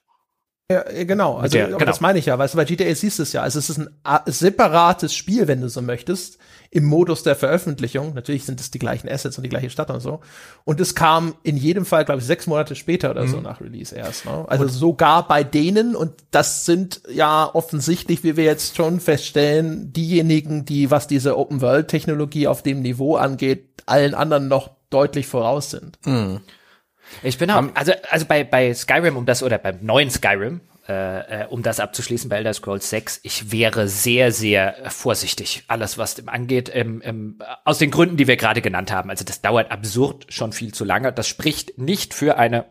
Ja, 0.71 0.91
ja, 0.91 1.03
genau. 1.03 1.37
Also 1.37 1.57
der- 1.57 1.67
genau. 1.67 1.79
das 1.85 2.01
meine 2.01 2.19
ich 2.19 2.25
ja. 2.25 2.37
Weißt 2.37 2.53
du, 2.53 2.57
bei 2.57 2.65
GTA 2.65 2.93
siehst 2.95 3.19
du 3.19 3.23
es 3.23 3.33
ja. 3.33 3.41
Also 3.41 3.59
es 3.59 3.69
ist 3.69 3.77
ein 3.79 3.89
separates 4.25 5.13
Spiel, 5.13 5.47
wenn 5.47 5.61
du 5.61 5.69
so 5.69 5.81
möchtest, 5.81 6.37
im 6.73 6.85
Modus 6.85 7.23
der 7.23 7.35
Veröffentlichung. 7.35 8.13
Natürlich 8.13 8.45
sind 8.45 8.61
es 8.61 8.71
die 8.71 8.79
gleichen 8.79 9.09
Assets 9.09 9.37
und 9.37 9.43
die 9.43 9.49
gleiche 9.49 9.69
Stadt 9.69 9.89
und 9.91 9.99
so. 9.99 10.21
Und 10.63 10.79
es 10.79 10.95
kam 10.95 11.35
in 11.43 11.57
jedem 11.57 11.85
Fall, 11.85 12.05
glaube 12.05 12.21
ich, 12.21 12.25
sechs 12.25 12.47
Monate 12.47 12.75
später 12.75 13.11
oder 13.11 13.27
so 13.27 13.37
Mhm. 13.37 13.43
nach 13.43 13.59
Release 13.59 13.93
erst. 13.93 14.25
Ne? 14.25 14.45
Also 14.47 14.67
sogar 14.69 15.27
bei 15.27 15.43
denen, 15.43 15.95
und 15.97 16.13
das 16.31 16.65
sind 16.65 17.01
ja 17.13 17.49
offensichtlich, 17.53 18.23
wie 18.23 18.37
wir 18.37 18.45
jetzt 18.45 18.77
schon 18.77 19.01
feststellen, 19.01 19.91
diejenigen, 19.91 20.63
die, 20.63 20.89
was 20.91 21.07
diese 21.07 21.37
Open-World-Technologie 21.37 22.47
auf 22.47 22.63
dem 22.63 22.81
Niveau 22.81 23.17
angeht, 23.17 23.67
allen 23.85 24.13
anderen 24.13 24.47
noch 24.47 24.69
deutlich 24.91 25.27
voraus 25.27 25.71
sind. 25.71 25.97
Ich 27.23 27.37
bin 27.37 27.51
auch, 27.51 27.63
also, 27.73 27.93
also 28.09 28.25
bei, 28.25 28.43
bei 28.43 28.73
Skyrim, 28.73 29.17
um 29.17 29.25
das, 29.25 29.43
oder 29.43 29.57
beim 29.57 29.79
neuen 29.81 30.09
Skyrim, 30.09 30.61
äh, 30.87 31.43
äh, 31.43 31.47
um 31.47 31.61
das 31.61 31.79
abzuschließen 31.79 32.29
bei 32.29 32.37
Elder 32.37 32.53
Scrolls 32.53 32.89
6, 32.89 33.19
ich 33.23 33.51
wäre 33.51 33.87
sehr, 33.87 34.31
sehr 34.31 34.75
vorsichtig, 34.89 35.63
alles 35.67 35.97
was 35.97 36.15
dem 36.15 36.27
angeht, 36.27 36.71
ähm, 36.73 37.01
ähm, 37.05 37.39
aus 37.63 37.77
den 37.77 37.91
Gründen, 37.91 38.17
die 38.17 38.27
wir 38.27 38.35
gerade 38.35 38.61
genannt 38.61 38.91
haben. 38.91 39.09
Also 39.09 39.23
das 39.23 39.41
dauert 39.41 39.71
absurd 39.71 40.25
schon 40.29 40.53
viel 40.53 40.73
zu 40.73 40.83
lange. 40.83 41.13
Das 41.13 41.27
spricht 41.27 41.77
nicht 41.77 42.13
für 42.13 42.37
eine 42.37 42.65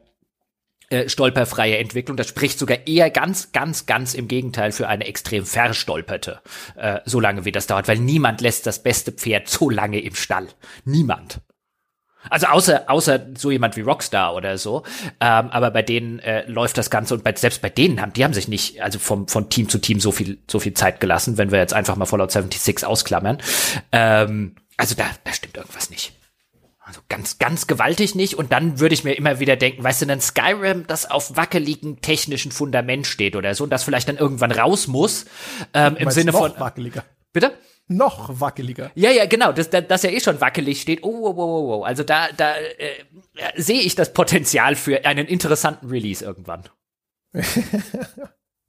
äh, 0.91 1.09
stolperfreie 1.09 1.79
Entwicklung. 1.79 2.17
Das 2.17 2.29
spricht 2.29 2.59
sogar 2.59 2.85
eher 2.89 3.11
ganz, 3.11 3.53
ganz, 3.53 3.87
ganz 3.87 4.15
im 4.15 4.27
Gegenteil 4.27 4.73
für 4.73 4.89
eine 4.89 5.07
extrem 5.07 5.47
verstolperte, 5.47 6.41
äh, 6.77 6.99
so 7.05 7.21
lange 7.21 7.45
wie 7.45 7.53
das 7.53 7.69
dauert, 7.69 7.87
weil 7.87 7.99
niemand 7.99 8.41
lässt 8.41 8.67
das 8.67 8.83
beste 8.83 9.13
Pferd 9.13 9.49
so 9.49 9.71
lange 9.71 10.01
im 10.01 10.17
Stall. 10.17 10.49
Niemand. 10.85 11.41
Also 12.29 12.47
außer 12.49 12.91
außer 12.91 13.27
so 13.37 13.51
jemand 13.51 13.77
wie 13.77 13.81
Rockstar 13.81 14.35
oder 14.35 14.59
so, 14.59 14.83
ähm, 15.21 15.51
aber 15.51 15.71
bei 15.71 15.83
denen 15.83 16.19
äh, 16.19 16.47
läuft 16.47 16.77
das 16.77 16.91
Ganze 16.91 17.15
und 17.15 17.25
bei, 17.25 17.35
selbst 17.35 17.63
bei 17.63 17.71
denen 17.71 18.01
haben 18.01 18.13
die 18.13 18.25
haben 18.25 18.35
sich 18.35 18.49
nicht 18.49 18.83
also 18.83 18.99
vom 18.99 19.27
von 19.27 19.49
Team 19.49 19.69
zu 19.69 19.79
Team 19.79 20.01
so 20.01 20.13
viel 20.13 20.39
so 20.47 20.59
viel 20.59 20.75
Zeit 20.75 21.01
gelassen, 21.01 21.39
wenn 21.39 21.51
wir 21.51 21.59
jetzt 21.59 21.73
einfach 21.73 21.97
mal 21.97 22.07
Fallout 22.07 22.31
76 22.31 22.87
ausklammern. 22.87 23.39
Ähm, 23.93 24.57
also 24.77 24.95
da 24.95 25.05
da 25.25 25.33
stimmt 25.33 25.57
irgendwas 25.57 25.89
nicht. 25.89 26.13
Also 26.91 27.03
ganz, 27.09 27.39
ganz 27.39 27.69
gewaltig 27.69 28.17
nicht. 28.17 28.35
Und 28.35 28.51
dann 28.51 28.81
würde 28.81 28.95
ich 28.95 29.05
mir 29.05 29.13
immer 29.13 29.39
wieder 29.39 29.55
denken, 29.55 29.85
weißt 29.85 30.03
du, 30.03 30.11
ein 30.11 30.21
Skyrim, 30.21 30.89
das 30.89 31.09
auf 31.09 31.37
wackeligen 31.37 32.01
technischen 32.01 32.51
Fundament 32.51 33.07
steht 33.07 33.37
oder 33.37 33.55
so, 33.55 33.63
und 33.63 33.71
das 33.71 33.85
vielleicht 33.85 34.09
dann 34.09 34.17
irgendwann 34.17 34.51
raus 34.51 34.89
muss, 34.89 35.27
ähm, 35.73 35.95
im 35.97 36.11
Sinne 36.11 36.33
noch 36.33 36.41
von. 36.41 36.59
wackeliger. 36.59 37.05
Bitte? 37.33 37.53
Noch 37.89 38.41
wackeliger. 38.41 38.91
Ja, 38.95 39.11
ja, 39.11 39.27
genau, 39.27 39.53
dass 39.53 39.69
das, 39.71 39.85
das 39.89 40.03
ja 40.05 40.11
eh 40.11 40.21
schon 40.21 40.41
wackelig 40.41 40.81
steht. 40.81 41.03
Oh, 41.03 41.09
oh, 41.09 41.35
oh, 41.37 41.43
oh, 41.43 41.75
oh. 41.79 41.83
Also 41.85 42.05
da, 42.05 42.29
da 42.37 42.55
äh, 42.55 42.69
äh, 42.79 43.61
sehe 43.61 43.81
ich 43.81 43.95
das 43.97 44.13
Potenzial 44.13 44.77
für 44.77 45.05
einen 45.05 45.27
interessanten 45.27 45.89
Release 45.89 46.25
irgendwann. 46.25 46.65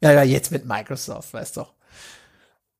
Ja, 0.03 0.11
ja, 0.13 0.23
jetzt 0.23 0.51
mit 0.51 0.65
Microsoft, 0.65 1.31
weißt 1.31 1.57
doch. 1.57 1.75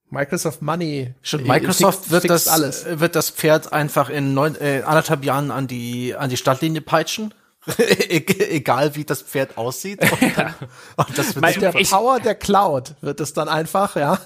Microsoft 0.09 0.63
Money. 0.63 1.13
Schon 1.21 1.41
äh, 1.45 1.47
Microsoft 1.47 1.99
fix- 1.99 2.11
wird 2.11 2.29
das, 2.31 2.47
alles. 2.47 2.85
wird 2.99 3.15
das 3.15 3.29
Pferd 3.29 3.71
einfach 3.73 4.09
in 4.09 4.33
neun, 4.33 4.55
äh, 4.59 4.81
anderthalb 4.83 5.23
Jahren 5.23 5.51
an 5.51 5.67
die, 5.67 6.15
an 6.15 6.31
die 6.31 6.37
Stadtlinie 6.37 6.81
peitschen. 6.81 7.31
E- 7.77 8.25
Egal 8.49 8.95
wie 8.95 9.05
das 9.05 9.21
Pferd 9.21 9.55
aussieht. 9.59 10.01
Und, 10.19 10.35
dann, 10.35 10.55
und 10.97 11.15
das 11.15 11.35
wird 11.35 11.41
Mein-. 11.41 11.59
Der 11.59 11.71
Power 11.73 12.19
der 12.19 12.33
Cloud 12.33 12.95
wird 13.01 13.19
es 13.19 13.33
dann 13.33 13.47
einfach, 13.47 13.95
ja. 13.95 14.19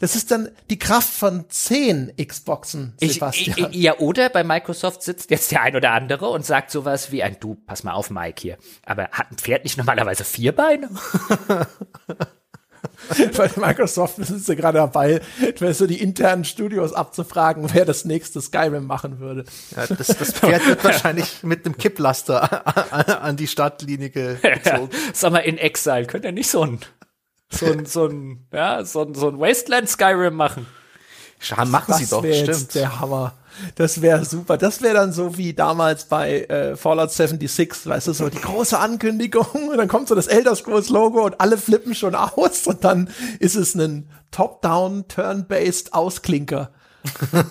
Das 0.00 0.16
ist 0.16 0.30
dann 0.30 0.48
die 0.70 0.78
Kraft 0.78 1.12
von 1.12 1.44
zehn 1.48 2.12
Xboxen, 2.16 2.94
Ich, 3.00 3.14
Sebastian. 3.14 3.70
ich, 3.72 3.80
ja, 3.80 3.98
oder 3.98 4.28
bei 4.28 4.44
Microsoft 4.44 5.02
sitzt 5.02 5.30
jetzt 5.30 5.50
der 5.50 5.62
ein 5.62 5.76
oder 5.76 5.92
andere 5.92 6.28
und 6.28 6.44
sagt 6.44 6.70
sowas 6.70 7.12
wie 7.12 7.22
ein 7.22 7.36
Du, 7.40 7.54
pass 7.66 7.84
mal 7.84 7.92
auf, 7.92 8.10
Mike 8.10 8.40
hier. 8.40 8.58
Aber 8.84 9.08
hat 9.10 9.30
ein 9.30 9.38
Pferd 9.38 9.64
nicht 9.64 9.76
normalerweise 9.78 10.24
vier 10.24 10.52
Beine? 10.52 10.90
Bei 13.36 13.50
Microsoft 13.56 14.16
sind 14.16 14.44
sie 14.44 14.56
gerade 14.56 14.78
dabei, 14.78 15.20
so 15.72 15.86
die 15.86 16.00
internen 16.00 16.44
Studios 16.44 16.92
abzufragen, 16.92 17.68
wer 17.72 17.84
das 17.84 18.04
nächste 18.04 18.40
Skyrim 18.40 18.86
machen 18.86 19.20
würde. 19.20 19.44
Ja, 19.76 19.86
das, 19.86 20.08
das 20.08 20.32
Pferd 20.32 20.66
wird 20.66 20.84
wahrscheinlich 20.84 21.42
mit 21.42 21.64
einem 21.64 21.76
Kipplaster 21.76 22.66
an, 22.92 23.04
an 23.22 23.36
die 23.36 23.46
Stadtlinie 23.46 24.10
gezogen. 24.10 24.90
Sag 25.12 25.32
mal, 25.32 25.38
in 25.40 25.58
Exile 25.58 26.06
könnt 26.06 26.24
ihr 26.24 26.32
nicht 26.32 26.48
so 26.50 26.62
ein, 26.62 26.78
so 27.54 27.66
ein, 27.66 27.86
so 27.86 28.06
ein, 28.06 28.46
ja, 28.52 28.84
so 28.84 29.02
ein, 29.02 29.14
so 29.14 29.28
ein 29.28 29.38
Wasteland 29.38 29.88
Skyrim 29.88 30.34
machen. 30.34 30.66
Ja, 31.40 31.64
machen 31.64 31.94
sie 31.94 32.02
Das 32.02 32.10
doch, 32.10 32.22
wäre 32.22 32.34
stimmt. 32.34 32.48
jetzt 32.58 32.74
der 32.74 33.00
Hammer. 33.00 33.34
Das 33.76 34.02
wäre 34.02 34.24
super. 34.24 34.56
Das 34.56 34.82
wäre 34.82 34.94
dann 34.94 35.12
so 35.12 35.36
wie 35.36 35.52
damals 35.54 36.06
bei 36.06 36.42
äh, 36.42 36.76
Fallout 36.76 37.12
76, 37.12 37.86
weißt 37.86 38.08
du, 38.08 38.12
so 38.12 38.28
die 38.28 38.40
große 38.40 38.78
Ankündigung 38.78 39.46
und 39.68 39.76
dann 39.76 39.88
kommt 39.88 40.08
so 40.08 40.14
das 40.14 40.26
Elder 40.26 40.56
Scrolls 40.56 40.88
Logo 40.88 41.24
und 41.24 41.40
alle 41.40 41.56
flippen 41.56 41.94
schon 41.94 42.14
aus 42.16 42.66
und 42.66 42.82
dann 42.84 43.10
ist 43.38 43.54
es 43.54 43.74
ein 43.74 44.08
Top-Down, 44.30 45.06
Turn-Based 45.08 45.94
Ausklinker. 45.94 46.70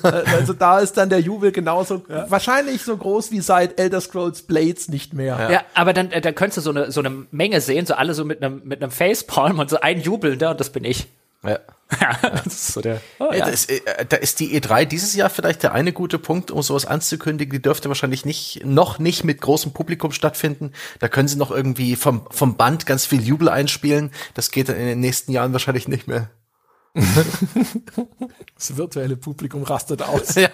Äh, 0.04 0.08
also 0.38 0.54
da 0.54 0.80
ist 0.80 0.98
dann 0.98 1.10
der 1.10 1.20
Jubel 1.20 1.52
genauso, 1.52 2.04
wahrscheinlich 2.08 2.82
so 2.82 2.98
groß 2.98 3.32
wie 3.32 3.42
seit 3.42 3.80
Elder 3.80 4.02
Scrolls 4.02 4.42
Blades 4.44 4.88
nicht 4.88 5.14
mehr. 5.14 5.50
Ja, 5.52 5.62
aber 5.74 5.94
dann, 5.94 6.12
äh, 6.12 6.22
dann 6.22 6.36
könntest 6.36 6.58
du 6.58 6.62
so 6.62 6.70
eine, 6.72 6.92
so 6.92 7.02
eine 7.02 7.26
Menge 7.32 7.62
sehen, 7.62 7.86
so 7.86 7.94
alle 7.94 8.14
so 8.14 8.26
mit 8.26 8.44
einem, 8.44 8.62
mit 8.64 8.82
einem 8.82 8.92
Facepalm 8.92 9.60
und 9.60 9.70
so 9.70 9.80
ein 9.80 10.02
Jubelnder 10.02 10.52
und 10.52 10.60
das 10.60 10.72
bin 10.72 10.84
ich. 10.84 11.08
Ja. 11.44 11.60
Ja, 12.02 12.18
das 12.44 12.48
ist 12.48 12.68
so 12.74 12.82
der. 12.82 13.02
Oh, 13.20 13.28
Ja. 13.32 13.40
ja. 13.40 13.52
Das, 13.52 13.66
äh, 13.66 13.82
da 14.08 14.18
ist 14.18 14.40
die 14.40 14.60
E3 14.60 14.86
dieses 14.86 15.14
Jahr 15.14 15.30
vielleicht 15.30 15.62
der 15.62 15.74
eine 15.74 15.94
gute 15.94 16.18
Punkt, 16.18 16.50
um 16.50 16.62
sowas 16.64 16.86
anzukündigen. 16.86 17.52
Die 17.52 17.62
dürfte 17.62 17.88
wahrscheinlich 17.90 18.26
nicht, 18.26 18.62
noch 18.66 18.98
nicht 18.98 19.24
mit 19.24 19.42
großem 19.42 19.74
Publikum 19.74 20.12
stattfinden. 20.12 20.72
Da 21.00 21.08
können 21.08 21.28
sie 21.28 21.38
noch 21.38 21.52
irgendwie 21.52 21.96
vom, 21.96 22.26
vom 22.32 22.56
Band 22.56 22.86
ganz 22.86 23.06
viel 23.06 23.22
Jubel 23.22 23.50
einspielen. 23.50 24.12
Das 24.34 24.50
geht 24.50 24.70
dann 24.70 24.78
in 24.78 24.88
den 24.88 25.00
nächsten 25.02 25.32
Jahren 25.32 25.54
wahrscheinlich 25.54 25.88
nicht 25.88 26.08
mehr. 26.08 26.30
Das 28.56 28.78
virtuelle 28.78 29.18
Publikum 29.18 29.64
rastet 29.64 30.02
aus. 30.02 30.36
Ja. 30.36 30.50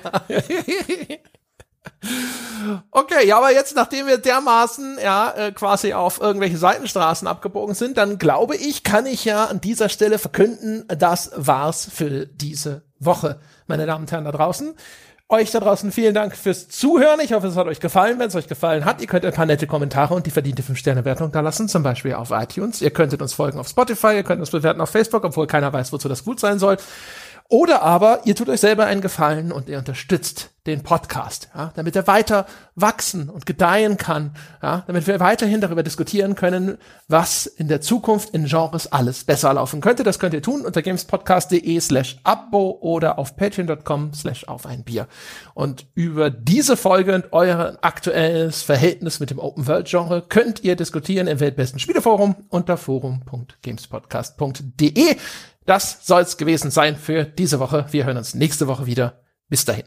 Okay, 2.92 3.28
ja, 3.28 3.38
aber 3.38 3.52
jetzt, 3.52 3.76
nachdem 3.76 4.08
wir 4.08 4.18
dermaßen 4.18 4.98
ja 5.02 5.32
äh, 5.32 5.52
quasi 5.52 5.94
auf 5.94 6.20
irgendwelche 6.20 6.58
Seitenstraßen 6.58 7.28
abgebogen 7.28 7.76
sind, 7.76 7.98
dann 7.98 8.18
glaube 8.18 8.56
ich, 8.56 8.84
kann 8.84 9.06
ich 9.06 9.26
ja 9.26 9.46
an 9.46 9.62
dieser 9.62 9.90
Stelle 9.90 10.18
verkünden, 10.20 10.86
das 10.88 11.32
war's 11.36 11.90
für 11.92 12.26
diese 12.26 12.84
Woche, 13.00 13.40
meine 13.68 13.86
Damen 13.86 14.04
und 14.04 14.12
Herren 14.12 14.26
da 14.26 14.32
draußen. 14.32 14.76
Euch 15.32 15.52
da 15.52 15.60
draußen 15.60 15.92
vielen 15.92 16.16
Dank 16.16 16.36
fürs 16.36 16.70
Zuhören. 16.70 17.20
Ich 17.22 17.34
hoffe, 17.34 17.46
es 17.46 17.56
hat 17.56 17.68
euch 17.68 17.80
gefallen. 17.80 18.18
Wenn 18.18 18.30
es 18.30 18.36
euch 18.36 18.48
gefallen 18.48 18.84
hat, 18.84 19.00
ihr 19.00 19.06
könnt 19.06 19.24
ein 19.26 19.32
paar 19.32 19.46
nette 19.46 19.68
Kommentare 19.68 20.16
und 20.16 20.26
die 20.26 20.32
verdiente 20.32 20.64
5-Sterne-Wertung 20.64 21.32
da 21.32 21.42
lassen, 21.42 21.70
zum 21.70 21.84
Beispiel 21.84 22.16
auf 22.16 22.32
iTunes. 22.32 22.82
Ihr 22.82 22.90
könntet 22.90 23.22
uns 23.22 23.36
folgen 23.36 23.60
auf 23.60 23.68
Spotify, 23.68 24.16
ihr 24.16 24.24
könnt 24.24 24.40
uns 24.40 24.50
bewerten 24.50 24.82
auf 24.82 24.90
Facebook, 24.90 25.24
obwohl 25.24 25.46
keiner 25.46 25.72
weiß, 25.72 25.94
wozu 25.94 26.10
das 26.10 26.26
gut 26.26 26.40
sein 26.40 26.58
soll. 26.58 26.78
Oder 27.52 27.82
aber 27.82 28.22
ihr 28.26 28.36
tut 28.36 28.48
euch 28.48 28.60
selber 28.60 28.86
einen 28.86 29.02
Gefallen 29.02 29.52
und 29.52 29.70
ihr 29.70 29.80
unterstützt 29.80 30.52
den 30.68 30.84
Podcast, 30.84 31.50
ja, 31.56 31.72
damit 31.76 31.96
er 31.96 32.06
weiter 32.06 32.46
wachsen 32.76 33.28
und 33.28 33.48
gedeihen 33.48 33.98
kann, 33.98 34.36
ja, 34.62 34.84
damit 34.86 35.08
wir 35.08 35.20
weiterhin 35.20 35.62
darüber 35.62 35.82
diskutieren 35.82 36.36
können, 36.36 36.78
was 37.08 37.48
in 37.48 37.68
der 37.68 37.82
Zukunft 37.82 38.36
in 38.36 38.46
Genres 38.46 38.92
alles 38.92 39.24
besser 39.24 39.52
laufen 39.54 39.82
könnte. 39.82 40.04
Das 40.04 40.20
könnt 40.20 40.36
ihr 40.36 40.44
tun 40.44 40.64
unter 40.66 40.84
gamespodcast.de 40.84 41.80
slash 41.80 42.20
abo 42.24 42.78
oder 42.82 43.18
auf 43.18 43.36
patreon.com 43.36 44.14
slash 44.14 44.48
auf 44.48 44.68
ein 44.68 44.84
Bier. 44.84 45.08
Und 45.56 45.88
über 45.96 46.30
diese 46.30 46.78
Folge 46.78 47.16
und 47.16 47.34
euer 47.34 47.80
aktuelles 47.82 48.62
Verhältnis 48.62 49.20
mit 49.20 49.32
dem 49.32 49.40
Open 49.40 49.66
World 49.66 49.88
Genre 49.88 50.22
könnt 50.22 50.64
ihr 50.64 50.76
diskutieren 50.76 51.26
im 51.26 51.40
Weltbesten 51.40 51.80
Spieleforum 51.80 52.36
unter 52.50 52.78
forum.gamespodcast.de. 52.78 55.16
Das 55.66 56.06
soll's 56.06 56.38
gewesen 56.38 56.72
sein 56.72 56.96
für 56.96 57.26
diese 57.26 57.60
Woche. 57.60 57.86
Wir 57.92 58.06
hören 58.06 58.18
uns 58.18 58.34
nächste 58.34 58.68
Woche 58.68 58.86
wieder. 58.86 59.22
Bis 59.50 59.66
dahin. 59.66 59.86